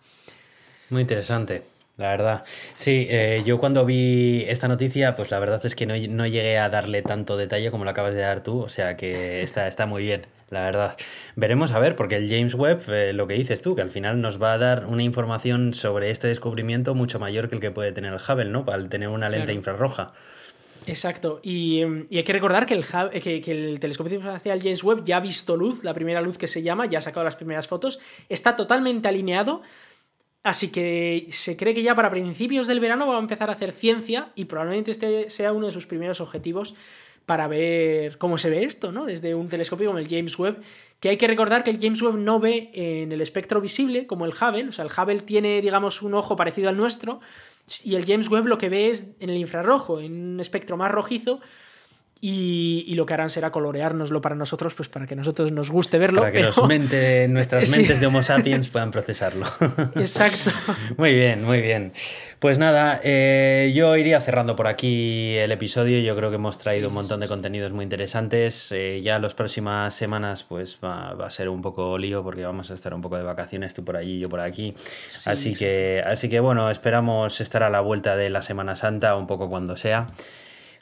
Muy 0.90 1.00
interesante, 1.02 1.62
la 1.96 2.08
verdad. 2.10 2.44
Sí, 2.74 3.06
eh, 3.08 3.42
yo 3.46 3.58
cuando 3.58 3.84
vi 3.84 4.44
esta 4.48 4.66
noticia, 4.68 5.14
pues 5.16 5.30
la 5.30 5.38
verdad 5.38 5.64
es 5.64 5.74
que 5.76 5.86
no, 5.86 5.94
no 5.96 6.26
llegué 6.26 6.58
a 6.58 6.68
darle 6.68 7.02
tanto 7.02 7.36
detalle 7.36 7.70
como 7.70 7.84
lo 7.84 7.90
acabas 7.90 8.14
de 8.14 8.20
dar 8.22 8.42
tú, 8.42 8.60
o 8.60 8.68
sea 8.68 8.96
que 8.96 9.42
está, 9.42 9.68
está 9.68 9.86
muy 9.86 10.02
bien, 10.02 10.26
la 10.50 10.62
verdad. 10.62 10.96
Veremos 11.36 11.70
a 11.72 11.78
ver, 11.78 11.94
porque 11.94 12.16
el 12.16 12.28
James 12.28 12.54
Webb, 12.54 12.82
eh, 12.92 13.12
lo 13.12 13.26
que 13.28 13.34
dices 13.34 13.62
tú, 13.62 13.76
que 13.76 13.82
al 13.82 13.90
final 13.90 14.20
nos 14.20 14.42
va 14.42 14.54
a 14.54 14.58
dar 14.58 14.86
una 14.86 15.02
información 15.04 15.72
sobre 15.74 16.10
este 16.10 16.26
descubrimiento 16.26 16.94
mucho 16.96 17.18
mayor 17.20 17.48
que 17.48 17.54
el 17.54 17.60
que 17.60 17.70
puede 17.70 17.92
tener 17.92 18.12
el 18.12 18.18
Hubble, 18.18 18.46
¿no? 18.50 18.64
Al 18.72 18.88
tener 18.88 19.08
una 19.08 19.28
lente 19.28 19.46
Claro. 19.46 19.58
infrarroja. 19.58 20.12
Exacto, 20.86 21.40
y, 21.42 21.80
em, 21.80 22.06
y 22.10 22.18
hay 22.18 22.24
que 22.24 22.32
recordar 22.34 22.66
que 22.66 22.74
el, 22.74 22.80
Hub- 22.84 23.10
que, 23.10 23.40
que 23.40 23.52
el 23.52 23.80
telescopio 23.80 24.18
espacial 24.18 24.60
James 24.60 24.84
Webb 24.84 25.04
ya 25.04 25.16
ha 25.16 25.20
visto 25.20 25.56
luz, 25.56 25.82
la 25.82 25.94
primera 25.94 26.20
luz 26.20 26.36
que 26.36 26.46
se 26.46 26.62
llama, 26.62 26.84
ya 26.86 26.98
ha 26.98 27.00
sacado 27.00 27.24
las 27.24 27.36
primeras 27.36 27.68
fotos, 27.68 28.00
está 28.28 28.54
totalmente 28.54 29.08
alineado, 29.08 29.62
así 30.44 30.68
que 30.68 31.26
se 31.30 31.56
cree 31.56 31.74
que 31.74 31.82
ya 31.82 31.96
para 31.96 32.10
principios 32.10 32.68
del 32.68 32.78
verano 32.78 33.08
va 33.08 33.16
a 33.16 33.20
empezar 33.20 33.50
a 33.50 33.54
hacer 33.54 33.72
ciencia 33.72 34.30
y 34.36 34.44
probablemente 34.44 34.92
este 34.92 35.30
sea 35.30 35.52
uno 35.52 35.66
de 35.66 35.72
sus 35.72 35.86
primeros 35.86 36.20
objetivos 36.20 36.76
para 37.26 37.48
ver 37.48 38.18
cómo 38.18 38.36
se 38.36 38.50
ve 38.50 38.64
esto, 38.64 38.92
¿no? 38.92 39.06
Desde 39.06 39.34
un 39.34 39.48
telescopio 39.48 39.86
como 39.88 39.98
el 39.98 40.08
James 40.08 40.38
Webb, 40.38 40.60
que 41.00 41.08
hay 41.08 41.16
que 41.16 41.26
recordar 41.26 41.64
que 41.64 41.70
el 41.70 41.80
James 41.80 42.02
Webb 42.02 42.18
no 42.18 42.38
ve 42.38 42.70
en 42.74 43.12
el 43.12 43.20
espectro 43.22 43.62
visible 43.62 44.06
como 44.06 44.26
el 44.26 44.32
Hubble, 44.32 44.68
o 44.68 44.72
sea, 44.72 44.84
el 44.84 44.90
Hubble 44.90 45.20
tiene, 45.20 45.62
digamos, 45.62 46.02
un 46.02 46.14
ojo 46.14 46.36
parecido 46.36 46.68
al 46.68 46.76
nuestro, 46.76 47.20
y 47.82 47.94
el 47.94 48.04
James 48.04 48.28
Webb 48.28 48.46
lo 48.46 48.58
que 48.58 48.68
ve 48.68 48.90
es 48.90 49.14
en 49.20 49.30
el 49.30 49.38
infrarrojo, 49.38 50.00
en 50.00 50.34
un 50.34 50.40
espectro 50.40 50.76
más 50.76 50.92
rojizo, 50.92 51.40
y, 52.26 52.84
y 52.88 52.94
lo 52.94 53.04
que 53.04 53.12
harán 53.12 53.28
será 53.28 53.50
coloreárnoslo 53.50 54.22
para 54.22 54.34
nosotros, 54.34 54.74
pues 54.74 54.88
para 54.88 55.06
que 55.06 55.14
nosotros 55.14 55.52
nos 55.52 55.70
guste 55.70 55.98
verlo. 55.98 56.22
Para 56.22 56.32
que 56.32 56.38
pero- 56.40 56.52
nos 56.56 56.66
mente- 56.66 57.28
nuestras 57.28 57.68
Sí. 57.68 57.80
mentes 57.80 58.00
de 58.00 58.06
Homo 58.06 58.22
sapiens 58.22 58.70
puedan 58.70 58.90
procesarlo. 58.90 59.44
Exacto. 59.96 60.50
Muy 60.96 61.12
bien, 61.14 61.44
muy 61.44 61.60
bien. 61.60 61.92
Pues 62.38 62.58
nada, 62.58 62.98
eh, 63.04 63.72
yo 63.74 63.94
iría 63.96 64.20
cerrando 64.22 64.56
por 64.56 64.68
aquí 64.68 65.34
el 65.36 65.52
episodio. 65.52 65.98
Yo 66.00 66.16
creo 66.16 66.30
que 66.30 66.36
hemos 66.36 66.56
traído 66.58 66.84
Sí, 66.84 66.88
un 66.88 66.94
montón 66.94 67.18
sí, 67.18 67.22
de 67.24 67.28
contenidos 67.28 67.72
muy 67.72 67.82
interesantes. 67.82 68.72
Eh, 68.72 69.02
ya 69.02 69.18
las 69.18 69.34
próximas 69.34 69.94
semanas 69.94 70.44
pues 70.44 70.78
va, 70.82 71.12
va 71.12 71.26
a 71.26 71.30
ser 71.30 71.48
un 71.50 71.60
poco 71.60 71.98
lío 71.98 72.22
porque 72.22 72.42
vamos 72.44 72.70
a 72.70 72.74
estar 72.74 72.94
un 72.94 73.02
poco 73.02 73.16
de 73.18 73.22
vacaciones, 73.22 73.74
tú 73.74 73.84
por 73.84 73.96
allí, 73.98 74.18
yo 74.18 74.28
por 74.30 74.40
aquí. 74.40 74.74
Sí, 75.08 75.28
así, 75.30 75.52
que, 75.52 76.02
así 76.06 76.28
que 76.30 76.40
bueno, 76.40 76.70
esperamos 76.70 77.40
estar 77.42 77.62
a 77.62 77.68
la 77.70 77.80
vuelta 77.80 78.16
de 78.16 78.30
la 78.30 78.40
Semana 78.42 78.76
Santa, 78.76 79.14
un 79.16 79.26
poco 79.26 79.48
cuando 79.50 79.76
sea. 79.76 80.08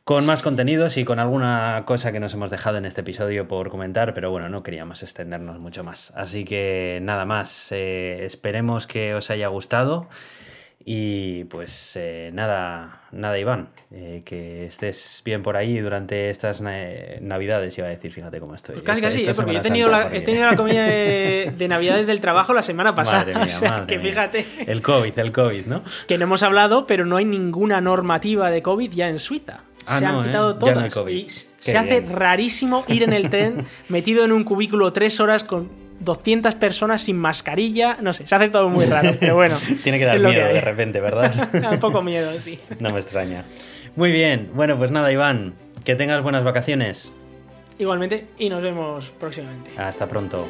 Con 0.04 0.26
más 0.26 0.42
contenidos 0.42 0.96
y 0.96 1.04
con 1.04 1.20
alguna 1.20 1.84
cosa 1.86 2.10
que 2.10 2.18
nos 2.18 2.34
hemos 2.34 2.50
dejado 2.50 2.76
en 2.76 2.86
este 2.86 3.02
episodio 3.02 3.46
por 3.46 3.68
comentar, 3.68 4.14
pero 4.14 4.32
bueno, 4.32 4.48
no 4.48 4.64
queríamos 4.64 5.02
extendernos 5.04 5.60
mucho 5.60 5.84
más. 5.84 6.12
Así 6.16 6.44
que 6.44 6.98
nada 7.02 7.24
más, 7.24 7.68
eh, 7.70 8.24
esperemos 8.24 8.88
que 8.88 9.14
os 9.14 9.30
haya 9.30 9.46
gustado 9.46 10.08
y 10.84 11.44
pues 11.44 11.94
eh, 11.94 12.30
nada, 12.34 13.02
nada 13.12 13.38
Iván, 13.38 13.68
eh, 13.92 14.22
que 14.24 14.66
estés 14.66 15.22
bien 15.24 15.44
por 15.44 15.56
ahí 15.56 15.78
durante 15.78 16.30
estas 16.30 16.60
na- 16.60 16.88
navidades, 17.20 17.78
iba 17.78 17.86
a 17.86 17.90
decir, 17.90 18.10
fíjate 18.12 18.40
cómo 18.40 18.56
estoy. 18.56 18.80
Pues 18.80 18.84
casi, 18.84 18.98
Esta- 19.02 19.08
casi, 19.08 19.20
esta 19.20 19.30
¿eh? 19.30 19.34
porque 19.36 19.52
yo 19.52 19.58
he 19.60 19.62
tenido, 19.62 19.88
la, 19.88 20.12
he 20.12 20.20
tenido 20.22 20.46
la 20.50 20.56
comida 20.56 20.82
de, 20.84 21.52
de 21.56 21.68
Navidades 21.68 22.08
del 22.08 22.20
trabajo 22.20 22.52
la 22.54 22.62
semana 22.62 22.92
pasada. 22.96 23.18
Madre 23.26 23.34
mía, 23.36 23.44
o 23.44 23.48
sea, 23.48 23.70
madre 23.70 23.86
que 23.86 23.98
mía. 24.00 24.08
fíjate. 24.10 24.46
El 24.66 24.82
COVID, 24.82 25.16
el 25.16 25.30
COVID, 25.30 25.66
¿no? 25.66 25.84
Que 26.08 26.18
no 26.18 26.24
hemos 26.24 26.42
hablado, 26.42 26.88
pero 26.88 27.06
no 27.06 27.18
hay 27.18 27.24
ninguna 27.24 27.80
normativa 27.80 28.50
de 28.50 28.62
COVID 28.62 28.90
ya 28.90 29.08
en 29.08 29.20
Suiza. 29.20 29.60
Ah, 29.86 29.98
se 29.98 30.06
han 30.06 30.14
no, 30.14 30.22
¿eh? 30.22 30.26
quitado 30.26 30.56
todas. 30.56 30.96
Y 31.08 31.24
Qué 31.24 31.30
se 31.58 31.78
hace 31.78 32.00
bien. 32.00 32.12
rarísimo 32.12 32.84
ir 32.88 33.02
en 33.02 33.12
el 33.12 33.30
tren 33.30 33.66
metido 33.88 34.24
en 34.24 34.32
un 34.32 34.44
cubículo 34.44 34.92
tres 34.92 35.20
horas 35.20 35.44
con 35.44 35.70
200 36.00 36.54
personas 36.56 37.02
sin 37.02 37.16
mascarilla. 37.18 37.98
No 38.00 38.12
sé, 38.12 38.26
se 38.26 38.34
hace 38.34 38.48
todo 38.48 38.68
muy 38.68 38.86
raro, 38.86 39.12
pero 39.18 39.34
bueno. 39.34 39.58
Tiene 39.82 39.98
que 39.98 40.04
dar 40.04 40.18
miedo 40.18 40.46
de 40.46 40.60
repente, 40.60 41.00
¿verdad? 41.00 41.32
un 41.72 41.78
poco 41.80 42.02
miedo, 42.02 42.38
sí. 42.40 42.58
No 42.80 42.90
me 42.90 42.98
extraña. 42.98 43.44
Muy 43.96 44.10
bien, 44.10 44.50
bueno, 44.54 44.76
pues 44.76 44.90
nada, 44.90 45.12
Iván, 45.12 45.54
que 45.84 45.94
tengas 45.94 46.22
buenas 46.22 46.44
vacaciones. 46.44 47.12
Igualmente, 47.78 48.26
y 48.38 48.48
nos 48.48 48.62
vemos 48.62 49.12
próximamente. 49.18 49.72
Hasta 49.76 50.06
pronto. 50.08 50.48